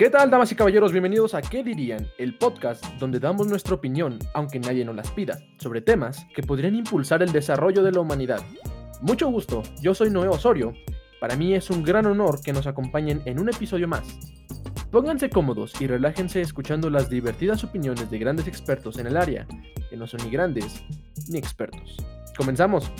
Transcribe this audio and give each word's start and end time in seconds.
¿Qué 0.00 0.08
tal, 0.08 0.30
damas 0.30 0.50
y 0.50 0.54
caballeros? 0.54 0.92
Bienvenidos 0.92 1.34
a 1.34 1.42
¿Qué 1.42 1.62
dirían? 1.62 2.08
El 2.16 2.38
podcast 2.38 2.82
donde 2.98 3.20
damos 3.20 3.46
nuestra 3.48 3.74
opinión, 3.74 4.18
aunque 4.32 4.58
nadie 4.58 4.82
nos 4.82 4.96
las 4.96 5.10
pida, 5.10 5.40
sobre 5.58 5.82
temas 5.82 6.26
que 6.34 6.42
podrían 6.42 6.74
impulsar 6.74 7.22
el 7.22 7.32
desarrollo 7.32 7.82
de 7.82 7.92
la 7.92 8.00
humanidad. 8.00 8.40
Mucho 9.02 9.28
gusto, 9.28 9.62
yo 9.82 9.94
soy 9.94 10.08
Noé 10.08 10.28
Osorio. 10.28 10.72
Para 11.20 11.36
mí 11.36 11.52
es 11.52 11.68
un 11.68 11.82
gran 11.82 12.06
honor 12.06 12.40
que 12.42 12.54
nos 12.54 12.66
acompañen 12.66 13.20
en 13.26 13.38
un 13.38 13.50
episodio 13.50 13.88
más. 13.88 14.18
Pónganse 14.90 15.28
cómodos 15.28 15.78
y 15.82 15.86
relájense 15.86 16.40
escuchando 16.40 16.88
las 16.88 17.10
divertidas 17.10 17.62
opiniones 17.62 18.10
de 18.10 18.18
grandes 18.18 18.48
expertos 18.48 18.98
en 18.98 19.06
el 19.06 19.18
área, 19.18 19.46
que 19.90 19.98
no 19.98 20.06
son 20.06 20.24
ni 20.24 20.30
grandes 20.30 20.82
ni 21.28 21.36
expertos. 21.36 21.98
Comenzamos. 22.38 22.90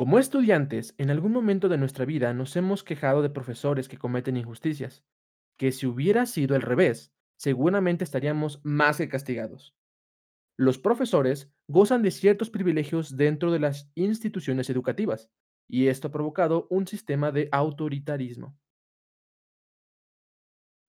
Como 0.00 0.18
estudiantes, 0.18 0.94
en 0.96 1.10
algún 1.10 1.30
momento 1.30 1.68
de 1.68 1.76
nuestra 1.76 2.06
vida 2.06 2.32
nos 2.32 2.56
hemos 2.56 2.82
quejado 2.82 3.20
de 3.20 3.28
profesores 3.28 3.86
que 3.86 3.98
cometen 3.98 4.38
injusticias, 4.38 5.04
que 5.58 5.72
si 5.72 5.86
hubiera 5.86 6.24
sido 6.24 6.56
al 6.56 6.62
revés, 6.62 7.12
seguramente 7.36 8.02
estaríamos 8.02 8.62
más 8.64 8.96
que 8.96 9.10
castigados. 9.10 9.76
Los 10.56 10.78
profesores 10.78 11.52
gozan 11.68 12.00
de 12.00 12.12
ciertos 12.12 12.48
privilegios 12.48 13.18
dentro 13.18 13.52
de 13.52 13.58
las 13.58 13.92
instituciones 13.94 14.70
educativas, 14.70 15.28
y 15.68 15.88
esto 15.88 16.08
ha 16.08 16.12
provocado 16.12 16.66
un 16.70 16.86
sistema 16.86 17.30
de 17.30 17.50
autoritarismo. 17.52 18.56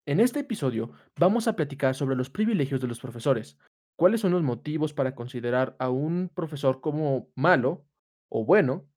En 0.05 0.21
este 0.21 0.39
episodio 0.39 0.93
vamos 1.19 1.49
a 1.49 1.57
platicar 1.57 1.95
sobre 1.95 2.15
los 2.15 2.29
privilegios 2.29 2.79
de 2.79 2.87
los 2.87 3.01
profesores, 3.01 3.57
cuáles 3.97 4.21
son 4.21 4.31
los 4.31 4.41
motivos 4.41 4.93
para 4.93 5.15
considerar 5.15 5.75
a 5.79 5.89
un 5.89 6.31
profesor 6.33 6.79
como 6.79 7.29
malo 7.35 7.85
o 8.29 8.45
bueno, 8.45 8.87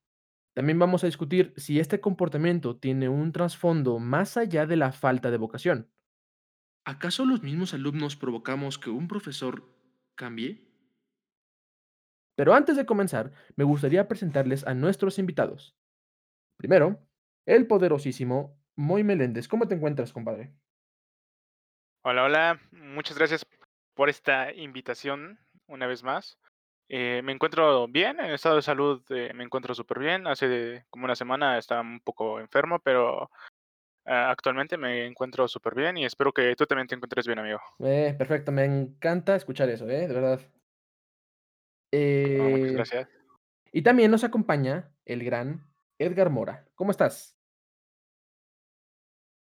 también 0.55 0.79
vamos 0.79 1.03
a 1.03 1.07
discutir 1.07 1.53
si 1.57 1.81
este 1.81 2.01
comportamiento 2.01 2.77
tiene 2.77 3.09
un 3.09 3.33
trasfondo 3.33 3.99
más 3.99 4.37
allá 4.37 4.67
de 4.67 4.77
la 4.77 4.93
falta 4.93 5.31
de 5.31 5.37
vocación. 5.37 5.91
¿Acaso 6.85 7.25
los 7.25 7.43
mismos 7.43 7.75
alumnos 7.75 8.15
provocamos 8.15 8.79
que 8.79 8.91
un 8.91 9.09
profesor 9.09 9.65
cambie? 10.15 10.71
Pero 12.37 12.55
antes 12.55 12.77
de 12.77 12.87
comenzar, 12.87 13.33
me 13.57 13.65
gustaría 13.65 14.07
presentarles 14.07 14.67
a 14.67 14.75
nuestros 14.75 15.19
invitados. 15.19 15.77
Primero, 16.57 17.05
el 17.47 17.67
poderosísimo 17.67 18.57
Moy 18.77 19.03
Meléndez. 19.03 19.49
¿Cómo 19.49 19.67
te 19.67 19.75
encuentras, 19.75 20.13
compadre? 20.13 20.55
Hola, 22.03 22.25
hola. 22.25 22.61
Muchas 22.71 23.17
gracias 23.19 23.47
por 23.95 24.09
esta 24.09 24.53
invitación 24.53 25.39
una 25.67 25.87
vez 25.87 26.03
más. 26.03 26.39
Eh, 26.89 27.23
me 27.25 27.33
encuentro 27.33 27.89
bien, 27.89 28.21
en 28.21 28.33
estado 28.33 28.57
de 28.57 28.63
salud 28.63 29.03
eh, 29.09 29.33
me 29.35 29.45
encuentro 29.45 29.75
súper 29.75 29.99
bien. 29.99 30.27
Hace 30.27 30.85
como 30.91 31.05
una 31.05 31.17
semana 31.17 31.59
estaba 31.59 31.81
un 31.81 32.01
poco 32.01 32.41
enfermo, 32.41 32.79
pero 32.79 33.31
ah, 34.05 34.31
actualmente 34.31 34.77
me 34.77 35.07
encuentro 35.07 35.49
súper 35.49 35.75
bien 35.75 35.97
y 35.97 36.05
espero 36.05 36.33
que 36.33 36.55
tú 36.57 36.67
también 36.67 36.87
te 36.87 36.95
encuentres 36.95 37.27
bien, 37.27 37.39
amigo. 37.39 37.61
Eh, 37.81 38.15
perfecto, 38.17 38.53
me 38.53 38.65
encanta 38.65 39.35
escuchar 39.35 39.69
eso, 39.71 39.89
¿eh? 39.89 40.07
De 40.07 40.15
verdad. 40.15 40.41
No, 41.93 42.49
muchas 42.49 42.73
gracias. 42.73 43.09
y 43.71 43.83
también 43.83 44.11
nos 44.11 44.25
acompaña 44.25 44.91
el 45.05 45.23
gran 45.23 45.65
Edgar 45.99 46.29
Mora. 46.29 46.67
¿Cómo 46.75 46.91
estás? 46.91 47.37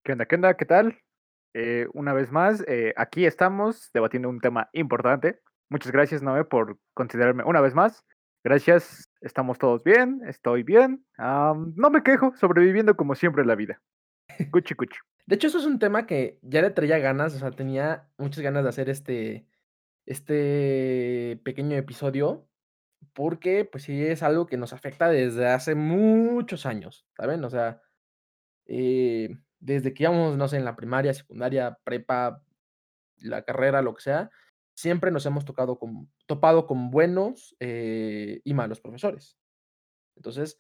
¿Qué 0.04 0.12
onda? 0.12 0.26
¿Qué 0.26 0.36
onda? 0.36 0.58
¿Qué 0.58 0.66
tal? 0.66 1.00
Eh, 1.54 1.88
una 1.94 2.14
vez 2.14 2.32
más, 2.32 2.64
eh, 2.68 2.94
aquí 2.98 3.26
estamos 3.26 3.92
debatiendo 3.94 4.28
un 4.28 4.42
tema 4.42 4.70
importante. 4.74 5.40
Muchas 5.74 5.92
gracias, 5.92 6.22
Noé, 6.22 6.46
por 6.46 6.78
considerarme 6.94 7.44
una 7.46 7.60
vez 7.60 7.74
más. 7.74 8.06
Gracias, 8.44 9.10
estamos 9.22 9.58
todos 9.58 9.84
bien, 9.84 10.22
estoy 10.28 10.62
bien. 10.62 11.04
no 11.18 11.90
me 11.90 12.04
quejo, 12.04 12.32
sobreviviendo 12.36 12.96
como 12.96 13.16
siempre 13.16 13.44
la 13.44 13.56
vida. 13.56 13.82
Cuchi, 14.52 14.76
cuchi. 14.76 15.00
De 15.26 15.34
hecho, 15.34 15.48
eso 15.48 15.58
es 15.58 15.66
un 15.66 15.80
tema 15.80 16.06
que 16.06 16.38
ya 16.44 16.62
le 16.62 16.70
traía 16.70 17.00
ganas, 17.00 17.34
o 17.34 17.40
sea, 17.40 17.50
tenía 17.50 18.08
muchas 18.20 18.44
ganas 18.44 18.62
de 18.62 18.70
hacer 18.70 18.88
este, 18.88 19.48
este 20.06 21.42
pequeño 21.44 21.76
episodio, 21.76 22.48
porque 23.14 23.66
pues 23.66 23.86
sí 23.86 24.00
es 24.06 24.22
algo 24.22 24.46
que 24.46 24.58
nos 24.58 24.74
afecta 24.74 25.10
desde 25.10 25.48
hace 25.48 25.74
muchos 25.74 26.68
años, 26.68 27.08
¿saben? 27.18 27.44
O 27.44 27.50
sea, 27.50 27.82
eh, 28.68 29.36
desde 29.60 29.92
que 29.96 30.04
íbamos, 30.04 30.38
no 30.38 30.48
sé, 30.48 30.58
en 30.58 30.66
la 30.66 30.76
primaria, 30.76 31.16
secundaria, 31.16 31.80
prepa, 31.84 32.44
la 33.18 33.42
carrera, 33.42 33.82
lo 33.82 33.96
que 33.96 34.04
sea, 34.04 34.30
siempre 34.76 35.12
nos 35.12 35.26
hemos 35.26 35.46
tocado 35.46 35.78
con, 35.78 36.12
topado 36.26 36.66
con 36.68 36.92
buenos 36.92 37.56
eh, 37.60 38.42
y 38.44 38.54
malos 38.54 38.82
profesores. 38.82 39.38
Entonces, 40.16 40.60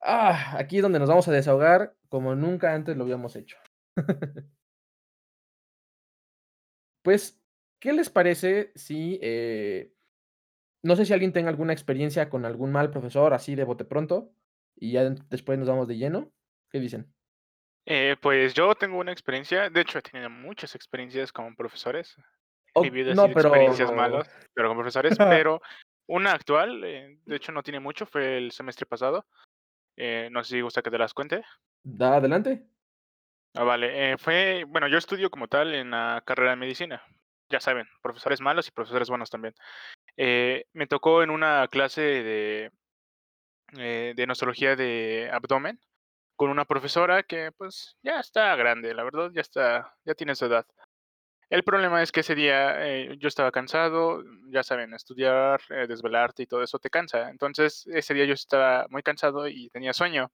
ah, 0.00 0.56
aquí 0.58 0.76
es 0.76 0.82
donde 0.82 0.98
nos 0.98 1.08
vamos 1.08 1.28
a 1.28 1.32
desahogar 1.32 1.96
como 2.08 2.34
nunca 2.34 2.74
antes 2.74 2.96
lo 2.96 3.04
habíamos 3.04 3.36
hecho. 3.36 3.56
Pues, 7.02 7.42
¿qué 7.80 7.92
les 7.92 8.10
parece 8.10 8.70
si, 8.76 9.18
eh, 9.22 9.92
no 10.84 10.94
sé 10.94 11.04
si 11.04 11.12
alguien 11.12 11.32
tenga 11.32 11.50
alguna 11.50 11.72
experiencia 11.72 12.30
con 12.30 12.44
algún 12.44 12.70
mal 12.70 12.90
profesor 12.90 13.34
así 13.34 13.56
de 13.56 13.64
bote 13.64 13.84
pronto 13.84 14.32
y 14.76 14.92
ya 14.92 15.10
después 15.28 15.58
nos 15.58 15.66
vamos 15.66 15.88
de 15.88 15.96
lleno? 15.96 16.32
¿Qué 16.70 16.78
dicen? 16.78 17.12
Eh, 17.86 18.16
pues 18.20 18.54
yo 18.54 18.74
tengo 18.76 18.98
una 18.98 19.10
experiencia, 19.10 19.68
de 19.68 19.80
hecho 19.80 19.98
he 19.98 20.02
tenido 20.02 20.30
muchas 20.30 20.76
experiencias 20.76 21.32
como 21.32 21.56
profesores. 21.56 22.16
He 22.74 22.82
vivido 22.82 23.14
no, 23.14 23.22
así 23.22 23.32
experiencias 23.32 23.90
pero 23.90 24.00
malas, 24.00 24.30
pero 24.54 24.68
con 24.68 24.76
profesores, 24.76 25.16
pero 25.46 25.60
una 26.08 26.32
actual, 26.32 26.82
eh, 26.84 27.18
de 27.24 27.36
hecho 27.36 27.52
no 27.52 27.62
tiene 27.62 27.80
mucho, 27.80 28.06
fue 28.06 28.38
el 28.38 28.52
semestre 28.52 28.86
pasado. 28.86 29.26
Eh, 29.96 30.28
no 30.30 30.42
sé 30.42 30.56
si 30.56 30.60
gusta 30.60 30.82
que 30.82 30.90
te 30.90 30.98
las 30.98 31.14
cuente. 31.14 31.42
Da 31.82 32.16
adelante. 32.16 32.66
Ah, 33.54 33.64
vale. 33.64 34.12
eh, 34.12 34.18
fue, 34.18 34.64
bueno, 34.66 34.88
yo 34.88 34.96
estudio 34.96 35.30
como 35.30 35.48
tal 35.48 35.74
en 35.74 35.90
la 35.90 36.22
carrera 36.24 36.50
de 36.50 36.56
medicina. 36.56 37.02
Ya 37.50 37.60
saben, 37.60 37.86
profesores 38.00 38.40
malos 38.40 38.66
y 38.66 38.70
profesores 38.70 39.10
buenos 39.10 39.28
también. 39.28 39.54
Me 40.16 40.86
tocó 40.88 41.22
en 41.22 41.28
una 41.28 41.68
clase 41.68 42.00
de, 42.00 42.70
eh, 43.78 44.12
de 44.14 44.26
nosología 44.26 44.76
de 44.76 45.30
abdomen 45.32 45.80
con 46.36 46.50
una 46.50 46.66
profesora 46.66 47.22
que 47.22 47.52
pues 47.52 47.96
ya 48.02 48.20
está 48.20 48.54
grande, 48.54 48.92
la 48.92 49.02
verdad, 49.02 49.30
ya 49.32 49.40
está, 49.40 49.96
ya 50.04 50.14
tiene 50.14 50.34
su 50.34 50.44
edad. 50.44 50.66
El 51.52 51.64
problema 51.64 52.02
es 52.02 52.12
que 52.12 52.20
ese 52.20 52.34
día 52.34 52.76
eh, 52.78 53.14
yo 53.18 53.28
estaba 53.28 53.52
cansado, 53.52 54.24
ya 54.48 54.62
saben, 54.62 54.94
estudiar, 54.94 55.60
eh, 55.68 55.86
desvelarte 55.86 56.44
y 56.44 56.46
todo 56.46 56.62
eso 56.62 56.78
te 56.78 56.88
cansa. 56.88 57.28
Entonces 57.28 57.86
ese 57.88 58.14
día 58.14 58.24
yo 58.24 58.32
estaba 58.32 58.86
muy 58.88 59.02
cansado 59.02 59.46
y 59.46 59.68
tenía 59.68 59.92
sueño. 59.92 60.32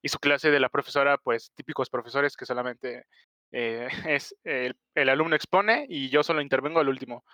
Y 0.00 0.08
su 0.08 0.18
clase 0.18 0.50
de 0.50 0.60
la 0.60 0.70
profesora, 0.70 1.18
pues 1.18 1.52
típicos 1.54 1.90
profesores 1.90 2.34
que 2.34 2.46
solamente 2.46 3.04
eh, 3.52 3.88
es 4.08 4.34
el, 4.42 4.74
el 4.94 5.08
alumno 5.10 5.36
expone 5.36 5.84
y 5.86 6.08
yo 6.08 6.22
solo 6.22 6.40
intervengo 6.40 6.80
al 6.80 6.88
último 6.88 7.26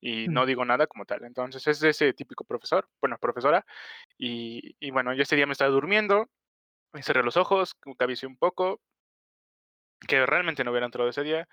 y 0.00 0.28
no 0.28 0.46
digo 0.46 0.64
nada 0.64 0.86
como 0.86 1.04
tal. 1.04 1.24
Entonces 1.24 1.66
es 1.66 1.82
ese 1.82 2.14
típico 2.14 2.44
profesor, 2.44 2.88
bueno, 3.02 3.18
profesora. 3.18 3.66
Y, 4.16 4.76
y 4.80 4.92
bueno, 4.92 5.12
yo 5.12 5.24
ese 5.24 5.36
día 5.36 5.44
me 5.44 5.52
estaba 5.52 5.70
durmiendo, 5.70 6.30
me 6.94 7.02
cerré 7.02 7.22
los 7.22 7.36
ojos, 7.36 7.74
cabicié 7.98 8.26
un 8.26 8.38
poco, 8.38 8.80
que 10.06 10.24
realmente 10.24 10.64
no 10.64 10.70
hubiera 10.70 10.86
entrado 10.86 11.10
ese 11.10 11.22
día. 11.22 11.46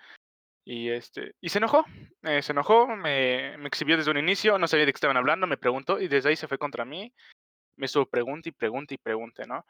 Y, 0.68 0.90
este, 0.90 1.36
y 1.40 1.48
se 1.48 1.58
enojó, 1.58 1.84
eh, 2.24 2.42
se 2.42 2.50
enojó, 2.50 2.88
me, 2.88 3.56
me 3.56 3.68
exhibió 3.68 3.96
desde 3.96 4.10
un 4.10 4.18
inicio, 4.18 4.58
no 4.58 4.66
sabía 4.66 4.84
de 4.84 4.92
qué 4.92 4.96
estaban 4.96 5.16
hablando, 5.16 5.46
me 5.46 5.56
preguntó 5.56 6.00
y 6.00 6.08
desde 6.08 6.30
ahí 6.30 6.36
se 6.36 6.48
fue 6.48 6.58
contra 6.58 6.84
mí. 6.84 7.14
Me 7.76 7.86
estuvo 7.86 8.06
pregunta 8.06 8.48
y 8.48 8.52
pregunta 8.52 8.92
y 8.92 8.98
pregunta, 8.98 9.44
¿no? 9.46 9.64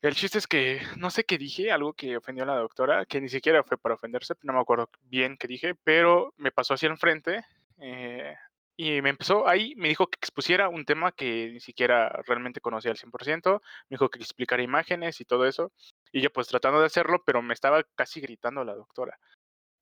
El 0.00 0.14
chiste 0.14 0.38
es 0.38 0.46
que 0.46 0.80
no 0.96 1.10
sé 1.10 1.24
qué 1.24 1.36
dije, 1.36 1.72
algo 1.72 1.94
que 1.94 2.16
ofendió 2.16 2.44
a 2.44 2.46
la 2.46 2.54
doctora, 2.54 3.06
que 3.06 3.20
ni 3.20 3.28
siquiera 3.28 3.64
fue 3.64 3.76
para 3.76 3.96
ofenderse, 3.96 4.34
no 4.42 4.52
me 4.52 4.60
acuerdo 4.60 4.88
bien 5.02 5.36
qué 5.36 5.48
dije, 5.48 5.74
pero 5.82 6.32
me 6.36 6.52
pasó 6.52 6.74
hacia 6.74 6.88
enfrente 6.88 7.40
eh, 7.78 8.36
y 8.76 9.02
me 9.02 9.10
empezó 9.10 9.48
ahí, 9.48 9.74
me 9.76 9.88
dijo 9.88 10.06
que 10.06 10.18
expusiera 10.20 10.68
un 10.68 10.84
tema 10.84 11.10
que 11.10 11.50
ni 11.54 11.58
siquiera 11.58 12.10
realmente 12.28 12.60
conocía 12.60 12.92
al 12.92 12.96
100%, 12.96 13.60
me 13.90 13.96
dijo 13.96 14.08
que 14.08 14.20
explicara 14.20 14.62
imágenes 14.62 15.20
y 15.20 15.24
todo 15.24 15.44
eso, 15.44 15.72
y 16.12 16.20
yo 16.20 16.30
pues 16.30 16.46
tratando 16.46 16.78
de 16.78 16.86
hacerlo, 16.86 17.24
pero 17.26 17.42
me 17.42 17.54
estaba 17.54 17.82
casi 17.96 18.20
gritando 18.20 18.62
la 18.62 18.76
doctora. 18.76 19.18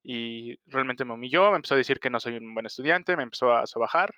Y 0.09 0.57
realmente 0.67 1.05
me 1.05 1.15
humilló, 1.15 1.51
me 1.51 1.57
empezó 1.57 1.75
a 1.75 1.79
decir 1.79 1.99
que 1.99 2.11
no 2.11 2.21
soy 2.21 2.37
un 2.37 2.55
buen 2.55 2.65
estudiante, 2.65 3.17
me 3.17 3.25
empezó 3.25 3.53
a 3.53 3.67
sobajar. 3.67 4.15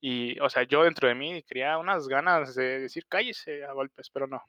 Y, 0.00 0.38
o 0.38 0.48
sea, 0.48 0.62
yo 0.62 0.84
dentro 0.84 1.08
de 1.08 1.16
mí 1.16 1.42
quería 1.42 1.76
unas 1.76 2.06
ganas 2.06 2.54
de 2.54 2.78
decir 2.78 3.04
cállese 3.08 3.64
a 3.64 3.72
golpes, 3.72 4.10
pero 4.10 4.28
no, 4.28 4.40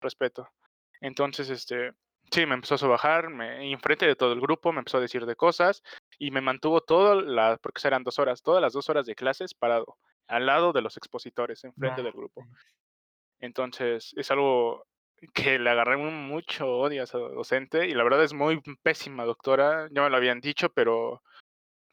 respeto. 0.00 0.48
Entonces, 1.00 1.50
este, 1.50 1.90
sí, 2.30 2.46
me 2.46 2.54
empezó 2.54 2.76
a 2.76 2.78
sobajar, 2.78 3.30
me, 3.30 3.72
enfrente 3.72 4.06
de 4.06 4.14
todo 4.14 4.32
el 4.32 4.40
grupo, 4.40 4.72
me 4.72 4.78
empezó 4.78 4.98
a 4.98 5.00
decir 5.00 5.26
de 5.26 5.34
cosas 5.34 5.82
y 6.20 6.30
me 6.30 6.40
mantuvo 6.40 6.82
todas 6.82 7.24
las, 7.24 7.58
porque 7.58 7.80
serán 7.80 8.04
dos 8.04 8.20
horas, 8.20 8.40
todas 8.40 8.62
las 8.62 8.72
dos 8.72 8.88
horas 8.88 9.06
de 9.06 9.16
clases 9.16 9.54
parado, 9.54 9.96
al 10.28 10.46
lado 10.46 10.72
de 10.72 10.82
los 10.82 10.96
expositores, 10.96 11.64
enfrente 11.64 12.04
del 12.04 12.12
grupo. 12.12 12.46
Entonces, 13.40 14.14
es 14.16 14.30
algo 14.30 14.86
que 15.34 15.58
le 15.58 15.70
agarré 15.70 15.96
mucho 15.96 16.66
odio 16.66 17.00
a 17.00 17.04
esa 17.04 17.18
docente 17.18 17.86
y 17.88 17.94
la 17.94 18.04
verdad 18.04 18.22
es 18.22 18.32
muy 18.32 18.60
pésima 18.82 19.24
doctora, 19.24 19.88
ya 19.90 20.02
me 20.02 20.10
lo 20.10 20.16
habían 20.16 20.40
dicho, 20.40 20.70
pero 20.70 21.22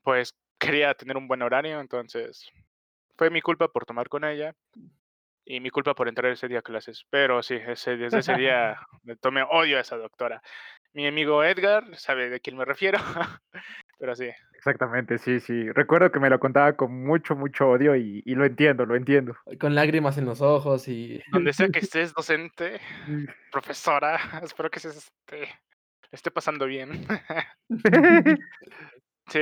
pues 0.04 0.34
quería 0.60 0.94
tener 0.94 1.18
un 1.18 1.28
buen 1.28 1.42
horario, 1.42 1.80
entonces 1.80 2.50
fue 3.18 3.30
mi 3.30 3.42
culpa 3.42 3.68
por 3.68 3.86
tomar 3.86 4.10
con 4.10 4.24
ella 4.24 4.54
y 5.46 5.60
mi 5.60 5.70
culpa 5.70 5.94
por 5.94 6.08
entrar 6.08 6.32
ese 6.32 6.48
día 6.48 6.60
a 6.60 6.64
clases, 6.64 7.06
pero 7.10 7.44
sí, 7.44 7.56
ese, 7.56 7.98
desde 7.98 8.20
ese 8.20 8.36
día 8.36 8.78
le 9.04 9.16
tomé 9.16 9.44
odio 9.44 9.78
a 9.78 9.82
esa 9.82 9.98
doctora. 9.98 10.42
Mi 10.94 11.08
amigo 11.08 11.44
Edgar 11.44 11.84
sabe 11.98 12.30
de 12.30 12.40
quién 12.40 12.58
me 12.58 12.66
refiero, 12.66 13.00
pero 13.98 14.16
sí. 14.16 14.30
Exactamente, 14.54 15.18
sí, 15.18 15.40
sí. 15.40 15.72
Recuerdo 15.72 16.12
que 16.12 16.20
me 16.20 16.30
lo 16.30 16.40
contaba 16.40 16.74
con 16.74 17.06
mucho, 17.06 17.36
mucho 17.36 17.70
odio 17.70 17.96
y, 17.96 18.24
y 18.26 18.36
lo 18.36 18.46
entiendo, 18.46 18.86
lo 18.86 18.96
entiendo. 18.96 19.36
Con 19.60 19.76
lágrimas 19.76 20.18
en 20.18 20.26
los 20.26 20.42
ojos 20.42 20.88
y... 20.88 21.22
Donde 21.32 21.54
sea 21.54 21.68
que 21.74 21.80
estés, 21.80 22.14
docente, 22.14 22.80
profesora, 23.52 24.20
espero 24.42 24.70
que 24.70 24.80
se 24.80 24.90
esté, 24.90 25.50
esté 26.12 26.32
pasando 26.32 26.66
bien. 26.66 27.06
sí, 29.28 29.42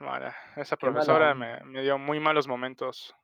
bueno, 0.00 0.30
esa 0.56 0.76
profesora 0.76 1.34
me, 1.34 1.60
me 1.64 1.82
dio 1.82 1.98
muy 1.98 2.20
malos 2.20 2.48
momentos. 2.48 3.14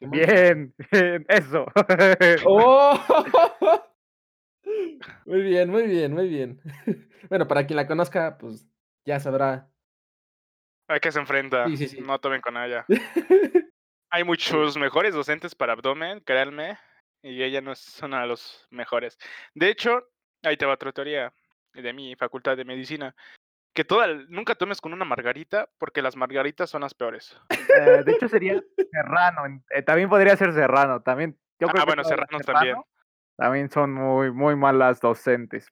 Bien, 0.00 0.74
bien, 0.90 1.24
eso. 1.28 1.64
¡Oh! 2.44 3.88
Muy 5.26 5.42
bien, 5.42 5.70
muy 5.70 5.86
bien, 5.86 6.12
muy 6.12 6.28
bien. 6.28 6.60
Bueno, 7.28 7.46
para 7.46 7.64
quien 7.66 7.76
la 7.76 7.86
conozca, 7.86 8.36
pues 8.36 8.66
ya 9.06 9.20
sabrá. 9.20 9.70
Hay 10.88 10.98
que 11.00 11.12
se 11.12 11.20
enfrenta, 11.20 11.66
Sí, 11.68 11.76
sí, 11.76 11.88
sí. 11.88 12.00
no 12.00 12.18
tomen 12.18 12.40
con 12.40 12.56
ella. 12.56 12.84
Hay 14.10 14.24
muchos 14.24 14.76
mejores 14.76 15.14
docentes 15.14 15.54
para 15.54 15.72
abdomen, 15.72 16.20
créanme, 16.20 16.78
y 17.22 17.42
ella 17.42 17.60
no 17.60 17.72
es 17.72 18.00
una 18.02 18.22
de 18.22 18.26
los 18.26 18.66
mejores. 18.70 19.16
De 19.54 19.70
hecho, 19.70 20.08
ahí 20.42 20.56
te 20.56 20.66
va 20.66 20.74
otra 20.74 20.92
teoría 20.92 21.32
de 21.72 21.92
mi 21.92 22.14
facultad 22.16 22.56
de 22.56 22.64
medicina, 22.64 23.14
que 23.72 23.84
toda, 23.84 24.08
nunca 24.28 24.54
tomes 24.56 24.80
con 24.82 24.92
una 24.92 25.04
margarita 25.06 25.70
porque 25.78 26.02
las 26.02 26.16
margaritas 26.16 26.68
son 26.68 26.82
las 26.82 26.92
peores. 26.92 27.34
Eh, 27.50 28.02
de 28.04 28.12
hecho 28.12 28.28
sería 28.28 28.60
Serrano. 28.90 29.62
eh, 29.70 29.82
también 29.82 30.10
podría 30.10 30.36
ser 30.36 30.52
Serrano. 30.52 31.00
También, 31.02 31.38
yo 31.58 31.68
creo 31.68 31.80
Ah, 31.82 31.84
que 31.84 31.90
bueno, 31.90 32.04
serranos 32.04 32.42
también. 32.44 32.76
También 33.42 33.68
son 33.70 33.92
muy, 33.92 34.30
muy 34.30 34.54
malas 34.54 35.00
docentes. 35.00 35.66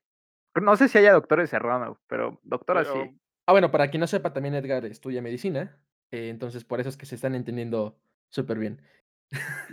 No 0.61 0.75
sé 0.75 0.89
si 0.89 0.99
haya 0.99 1.13
doctores 1.13 1.51
Serrano, 1.51 2.01
pero 2.09 2.41
doctoras 2.43 2.89
Pero- 2.89 3.05
sí. 3.05 3.17
Ah, 3.47 3.53
bueno, 3.53 3.71
para 3.71 3.89
quien 3.91 4.01
no 4.01 4.09
sepa, 4.09 4.33
también 4.33 4.57
Edgar 4.57 4.85
estudia 4.87 5.23
medicina. 5.23 5.79
eh, 6.11 6.31
entonces, 6.31 6.65
por 6.65 6.81
eso 6.81 6.89
es 6.89 6.97
que 6.97 7.07
se 7.07 7.15
están 7.15 7.37
entendiendo 7.37 7.97
súper 8.29 8.59
bien. 8.59 8.83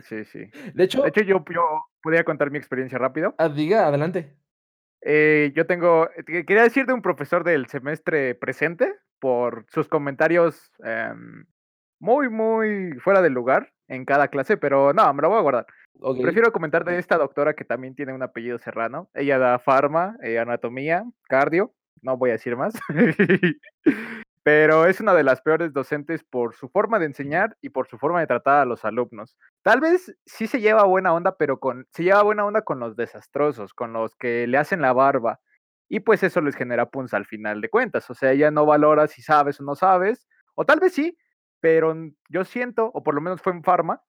Sí, 0.03 0.25
sí. 0.25 0.51
De 0.75 0.83
hecho, 0.83 1.01
De 1.01 1.09
hecho, 1.09 1.21
yo, 1.21 1.43
yo 1.51 1.87
podría 2.03 2.23
contar 2.23 2.51
mi 2.51 2.59
experiencia 2.59 2.99
rápido. 2.99 3.33
ah, 3.39 3.49
diga, 3.49 3.87
adelante. 3.87 4.37
Eh, 5.01 5.51
yo 5.55 5.65
tengo, 5.65 6.07
eh, 6.15 6.23
que- 6.23 6.45
quería 6.45 6.61
decir 6.61 6.85
de 6.85 6.93
un 6.93 7.01
profesor 7.01 7.43
del 7.43 7.65
semestre 7.65 8.35
presente 8.35 8.93
por 9.19 9.65
sus 9.69 9.87
comentarios 9.87 10.71
em, 10.83 11.47
muy, 11.99 12.29
muy 12.29 12.91
fuera 12.99 13.23
del 13.23 13.33
lugar 13.33 13.73
en 13.87 14.05
cada 14.05 14.27
clase, 14.27 14.55
pero 14.57 14.93
no, 14.93 15.11
me 15.15 15.23
lo 15.23 15.29
voy 15.29 15.39
a 15.39 15.41
guardar. 15.41 15.65
Prefiero 16.21 16.51
comentar 16.51 16.85
de 16.85 16.99
esta 16.99 17.17
doctora 17.17 17.53
que 17.53 17.65
también 17.65 17.95
tiene 17.95 18.13
un 18.13 18.23
apellido 18.23 18.57
serrano. 18.59 19.09
Ella 19.13 19.37
da 19.37 19.59
farma, 19.59 20.15
eh, 20.21 20.39
anatomía, 20.39 21.03
cardio, 21.27 21.73
no 22.01 22.17
voy 22.17 22.29
a 22.29 22.33
decir 22.33 22.55
más. 22.55 22.73
Pero 24.43 24.85
es 24.85 25.01
una 25.01 25.13
de 25.13 25.23
las 25.23 25.41
peores 25.41 25.73
docentes 25.73 26.23
por 26.23 26.55
su 26.55 26.69
forma 26.69 26.99
de 26.99 27.05
enseñar 27.07 27.57
y 27.61 27.69
por 27.69 27.87
su 27.87 27.97
forma 27.97 28.21
de 28.21 28.27
tratar 28.27 28.61
a 28.61 28.65
los 28.65 28.85
alumnos. 28.85 29.35
Tal 29.61 29.81
vez 29.81 30.15
sí 30.25 30.47
se 30.47 30.61
lleva 30.61 30.85
buena 30.85 31.13
onda, 31.13 31.35
pero 31.35 31.59
con, 31.59 31.85
se 31.91 32.03
lleva 32.03 32.23
buena 32.23 32.45
onda 32.45 32.61
con 32.61 32.79
los 32.79 32.95
desastrosos, 32.95 33.73
con 33.73 33.91
los 33.91 34.15
que 34.15 34.47
le 34.47 34.57
hacen 34.57 34.79
la 34.79 34.93
barba. 34.93 35.41
Y 35.89 35.99
pues 35.99 36.23
eso 36.23 36.39
les 36.39 36.55
genera 36.55 36.89
punz 36.89 37.13
al 37.13 37.25
final 37.25 37.59
de 37.59 37.69
cuentas. 37.69 38.09
O 38.09 38.13
sea, 38.13 38.31
ella 38.31 38.49
no 38.49 38.65
valora 38.65 39.07
si 39.07 39.21
sabes 39.21 39.59
o 39.59 39.63
no 39.63 39.75
sabes. 39.75 40.29
O 40.55 40.65
tal 40.65 40.79
vez 40.79 40.93
sí, 40.93 41.17
pero 41.59 41.93
yo 42.29 42.45
siento, 42.45 42.89
o 42.93 43.03
por 43.03 43.15
lo 43.15 43.21
menos 43.21 43.41
fue 43.41 43.51
en 43.51 43.63
Pharma, 43.63 44.01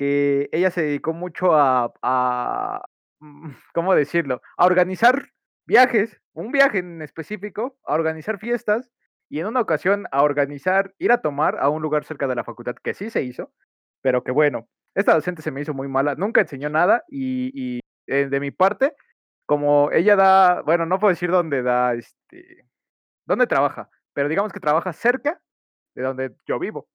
que 0.00 0.48
ella 0.52 0.70
se 0.70 0.80
dedicó 0.82 1.12
mucho 1.12 1.50
a, 1.52 2.82
mm, 3.20 3.50
¿cómo 3.74 3.94
decirlo? 3.94 4.40
A 4.56 4.64
organizar 4.64 5.28
viajes, 5.66 6.18
un 6.32 6.52
viaje 6.52 6.78
en 6.78 7.02
específico, 7.02 7.76
a 7.84 7.92
organizar 7.94 8.38
fiestas 8.38 8.90
y 9.28 9.40
en 9.40 9.46
una 9.46 9.60
ocasión 9.60 10.06
a 10.10 10.22
organizar, 10.22 10.94
ir 10.98 11.12
a 11.12 11.20
tomar 11.20 11.58
a 11.60 11.68
un 11.68 11.82
lugar 11.82 12.04
cerca 12.04 12.26
de 12.26 12.34
la 12.34 12.44
facultad, 12.44 12.76
que 12.82 12.94
sí 12.94 13.10
se 13.10 13.22
hizo, 13.22 13.52
pero 14.00 14.24
que 14.24 14.32
bueno, 14.32 14.68
esta 14.94 15.12
docente 15.12 15.42
se 15.42 15.50
me 15.50 15.60
hizo 15.60 15.74
muy 15.74 15.86
mala, 15.86 16.14
nunca 16.14 16.40
enseñó 16.40 16.70
nada 16.70 17.04
y, 17.06 17.50
y, 17.54 17.80
eh, 18.06 18.26
de 18.30 18.40
mi 18.40 18.50
parte, 18.50 18.94
como 19.44 19.90
ella 19.92 20.16
da, 20.16 20.62
bueno, 20.62 20.86
no 20.86 20.98
puedo 20.98 21.10
decir 21.10 21.30
dónde 21.30 21.62
da, 21.62 21.92
este, 21.92 22.66
dónde 23.26 23.46
trabaja, 23.46 23.90
pero 24.14 24.30
digamos 24.30 24.52
que 24.52 24.60
trabaja 24.60 24.94
cerca 24.94 25.42
de 25.94 26.02
donde 26.02 26.34
yo 26.46 26.58
vivo. 26.58 26.88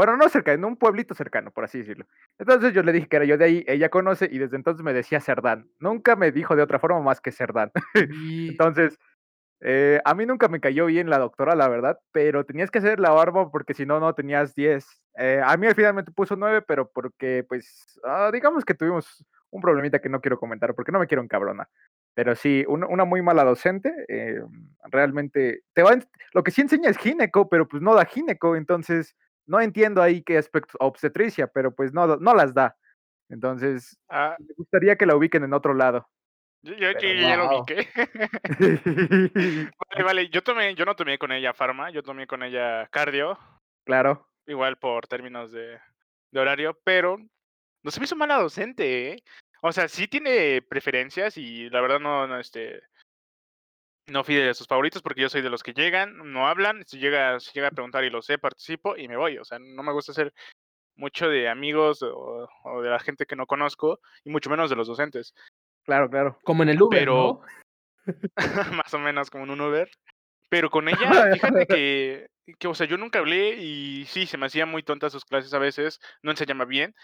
Bueno, 0.00 0.16
no 0.16 0.30
cerca, 0.30 0.54
en 0.54 0.64
un 0.64 0.78
pueblito 0.78 1.14
cercano, 1.14 1.50
por 1.50 1.64
así 1.64 1.80
decirlo. 1.80 2.06
Entonces 2.38 2.72
yo 2.72 2.82
le 2.82 2.90
dije 2.90 3.06
que 3.06 3.16
era 3.16 3.26
yo 3.26 3.36
de 3.36 3.44
ahí, 3.44 3.64
ella 3.68 3.90
conoce 3.90 4.30
y 4.32 4.38
desde 4.38 4.56
entonces 4.56 4.82
me 4.82 4.94
decía 4.94 5.20
Cerdán. 5.20 5.68
Nunca 5.78 6.16
me 6.16 6.32
dijo 6.32 6.56
de 6.56 6.62
otra 6.62 6.78
forma 6.78 7.02
más 7.02 7.20
que 7.20 7.30
Cerdán. 7.30 7.70
Y 8.24 8.48
Entonces, 8.48 8.98
eh, 9.60 10.00
a 10.06 10.14
mí 10.14 10.24
nunca 10.24 10.48
me 10.48 10.58
cayó 10.58 10.86
bien 10.86 11.10
la 11.10 11.18
doctora, 11.18 11.54
la 11.54 11.68
verdad, 11.68 11.98
pero 12.12 12.46
tenías 12.46 12.70
que 12.70 12.78
hacer 12.78 12.98
la 12.98 13.10
barba 13.10 13.50
porque 13.50 13.74
si 13.74 13.84
no, 13.84 14.00
no 14.00 14.14
tenías 14.14 14.54
10. 14.54 14.86
Eh, 15.18 15.42
a 15.44 15.54
mí 15.58 15.66
al 15.66 15.74
final 15.74 15.92
me 15.92 16.02
puso 16.04 16.34
9, 16.34 16.62
pero 16.66 16.90
porque, 16.90 17.44
pues, 17.46 18.00
ah, 18.02 18.30
digamos 18.32 18.64
que 18.64 18.72
tuvimos 18.72 19.22
un 19.50 19.60
problemita 19.60 19.98
que 19.98 20.08
no 20.08 20.22
quiero 20.22 20.38
comentar 20.38 20.74
porque 20.74 20.92
no 20.92 20.98
me 20.98 21.08
quiero 21.08 21.22
encabronar. 21.22 21.68
Pero 22.14 22.34
sí, 22.36 22.64
una, 22.68 22.86
una 22.86 23.04
muy 23.04 23.20
mala 23.20 23.44
docente, 23.44 23.92
eh, 24.08 24.40
realmente, 24.90 25.60
te 25.74 25.82
va, 25.82 25.98
lo 26.32 26.42
que 26.42 26.52
sí 26.52 26.62
enseña 26.62 26.88
es 26.88 26.96
gineco, 26.96 27.50
pero 27.50 27.68
pues 27.68 27.82
no 27.82 27.94
da 27.94 28.06
gineco, 28.06 28.56
entonces 28.56 29.14
no 29.50 29.60
entiendo 29.60 30.00
ahí 30.00 30.22
qué 30.22 30.38
aspectos, 30.38 30.76
obstetricia, 30.78 31.48
pero 31.48 31.74
pues 31.74 31.92
no, 31.92 32.06
no 32.16 32.34
las 32.34 32.54
da. 32.54 32.76
Entonces, 33.28 33.98
Ah, 34.08 34.36
me 34.38 34.54
gustaría 34.56 34.94
que 34.96 35.06
la 35.06 35.16
ubiquen 35.16 35.42
en 35.42 35.52
otro 35.52 35.74
lado. 35.74 36.08
yo, 36.62 36.74
yo- 36.74 36.92
ya 36.92 37.36
lo 37.36 37.48
ubiqué. 37.56 37.88
Vale, 39.90 40.04
vale, 40.04 40.28
yo 40.28 40.42
tomé, 40.42 40.74
yo 40.76 40.84
no 40.84 40.94
tomé 40.94 41.18
con 41.18 41.32
ella 41.32 41.52
farma, 41.52 41.90
yo 41.90 42.02
tomé 42.04 42.28
con 42.28 42.44
ella 42.44 42.86
cardio, 42.92 43.38
claro. 43.84 44.28
igual 44.46 44.76
por 44.78 45.08
términos 45.08 45.50
de, 45.50 45.80
de 46.30 46.40
horario, 46.40 46.78
pero 46.84 47.18
no 47.82 47.90
se 47.90 47.98
me 47.98 48.04
hizo 48.04 48.14
mala 48.14 48.36
docente, 48.36 49.12
¿eh? 49.12 49.22
O 49.62 49.72
sea, 49.72 49.88
sí 49.88 50.06
tiene 50.06 50.62
preferencias 50.62 51.36
y 51.36 51.68
la 51.70 51.80
verdad 51.80 51.98
no, 51.98 52.26
no, 52.28 52.38
este, 52.38 52.82
no 54.10 54.24
fui 54.24 54.34
de 54.34 54.54
sus 54.54 54.66
favoritos 54.66 55.02
porque 55.02 55.22
yo 55.22 55.28
soy 55.28 55.42
de 55.42 55.50
los 55.50 55.62
que 55.62 55.72
llegan, 55.72 56.32
no 56.32 56.48
hablan, 56.48 56.84
si 56.86 56.98
llega, 56.98 57.38
si 57.40 57.50
llega 57.52 57.68
a 57.68 57.72
preguntar 57.72 58.04
y 58.04 58.10
lo 58.10 58.22
sé, 58.22 58.38
participo 58.38 58.96
y 58.96 59.08
me 59.08 59.16
voy. 59.16 59.38
O 59.38 59.44
sea, 59.44 59.58
no 59.58 59.82
me 59.82 59.92
gusta 59.92 60.12
ser 60.12 60.32
mucho 60.96 61.28
de 61.28 61.48
amigos 61.48 62.02
o, 62.02 62.48
o 62.64 62.82
de 62.82 62.90
la 62.90 62.98
gente 62.98 63.24
que 63.26 63.36
no 63.36 63.46
conozco 63.46 64.00
y 64.24 64.30
mucho 64.30 64.50
menos 64.50 64.68
de 64.70 64.76
los 64.76 64.88
docentes. 64.88 65.34
Claro, 65.84 66.10
claro. 66.10 66.38
como 66.44 66.62
en 66.62 66.68
el 66.70 66.82
Uber, 66.82 66.98
Pero- 66.98 67.40
¿no? 68.04 68.06
más 68.76 68.92
o 68.94 68.98
menos 68.98 69.30
como 69.30 69.44
en 69.44 69.50
un 69.50 69.60
Uber. 69.60 69.90
Pero 70.48 70.68
con 70.70 70.88
ella, 70.88 71.32
fíjate 71.32 71.66
que, 71.66 72.26
que, 72.58 72.68
o 72.68 72.74
sea, 72.74 72.86
yo 72.86 72.96
nunca 72.96 73.20
hablé 73.20 73.56
y 73.62 74.04
sí, 74.06 74.26
se 74.26 74.36
me 74.36 74.46
hacía 74.46 74.66
muy 74.66 74.82
tonta 74.82 75.08
sus 75.10 75.24
clases 75.24 75.54
a 75.54 75.58
veces, 75.58 76.00
no 76.22 76.32
enseñaba 76.32 76.64
bien, 76.64 76.94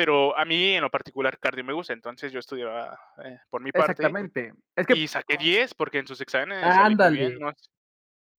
pero 0.00 0.34
a 0.34 0.46
mí 0.46 0.76
en 0.76 0.80
lo 0.80 0.90
particular 0.90 1.38
cardio 1.38 1.62
me 1.62 1.74
gusta, 1.74 1.92
entonces 1.92 2.32
yo 2.32 2.38
estudiaba 2.38 2.98
eh, 3.22 3.38
por 3.50 3.60
mi 3.60 3.70
parte 3.70 3.92
Exactamente. 3.92 4.54
Es 4.74 4.86
que, 4.86 4.94
y 4.94 5.06
saqué 5.06 5.36
10 5.36 5.74
porque 5.74 5.98
en 5.98 6.06
sus 6.06 6.22
exámenes 6.22 6.64
Ándale. 6.64 7.38
¿no? 7.38 7.52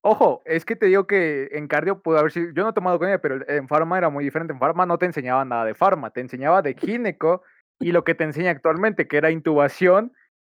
ojo, 0.02 0.42
es 0.44 0.66
que 0.66 0.76
te 0.76 0.88
digo 0.88 1.06
que 1.06 1.50
en 1.52 1.68
cardio 1.68 2.02
pudo 2.02 2.18
haber 2.18 2.32
sido, 2.32 2.52
yo 2.52 2.64
no 2.64 2.70
he 2.70 2.74
tomado 2.74 2.98
con 2.98 3.10
ella, 3.10 3.22
pero 3.22 3.48
en 3.48 3.68
farma 3.68 4.00
era 4.00 4.10
muy 4.10 4.24
diferente. 4.24 4.54
En 4.54 4.60
farma 4.60 4.88
no 4.88 4.98
te 4.98 5.06
enseñaba 5.06 5.46
nada 5.46 5.66
de 5.66 5.76
farma, 5.76 6.10
te 6.10 6.22
enseñaba 6.22 6.64
de 6.64 6.74
gineco 6.80 7.44
y 7.80 7.92
lo 7.92 8.04
que 8.04 8.16
te 8.16 8.24
enseña 8.24 8.50
actualmente, 8.50 9.08
que 9.08 9.18
era 9.18 9.30
intubación 9.30 10.14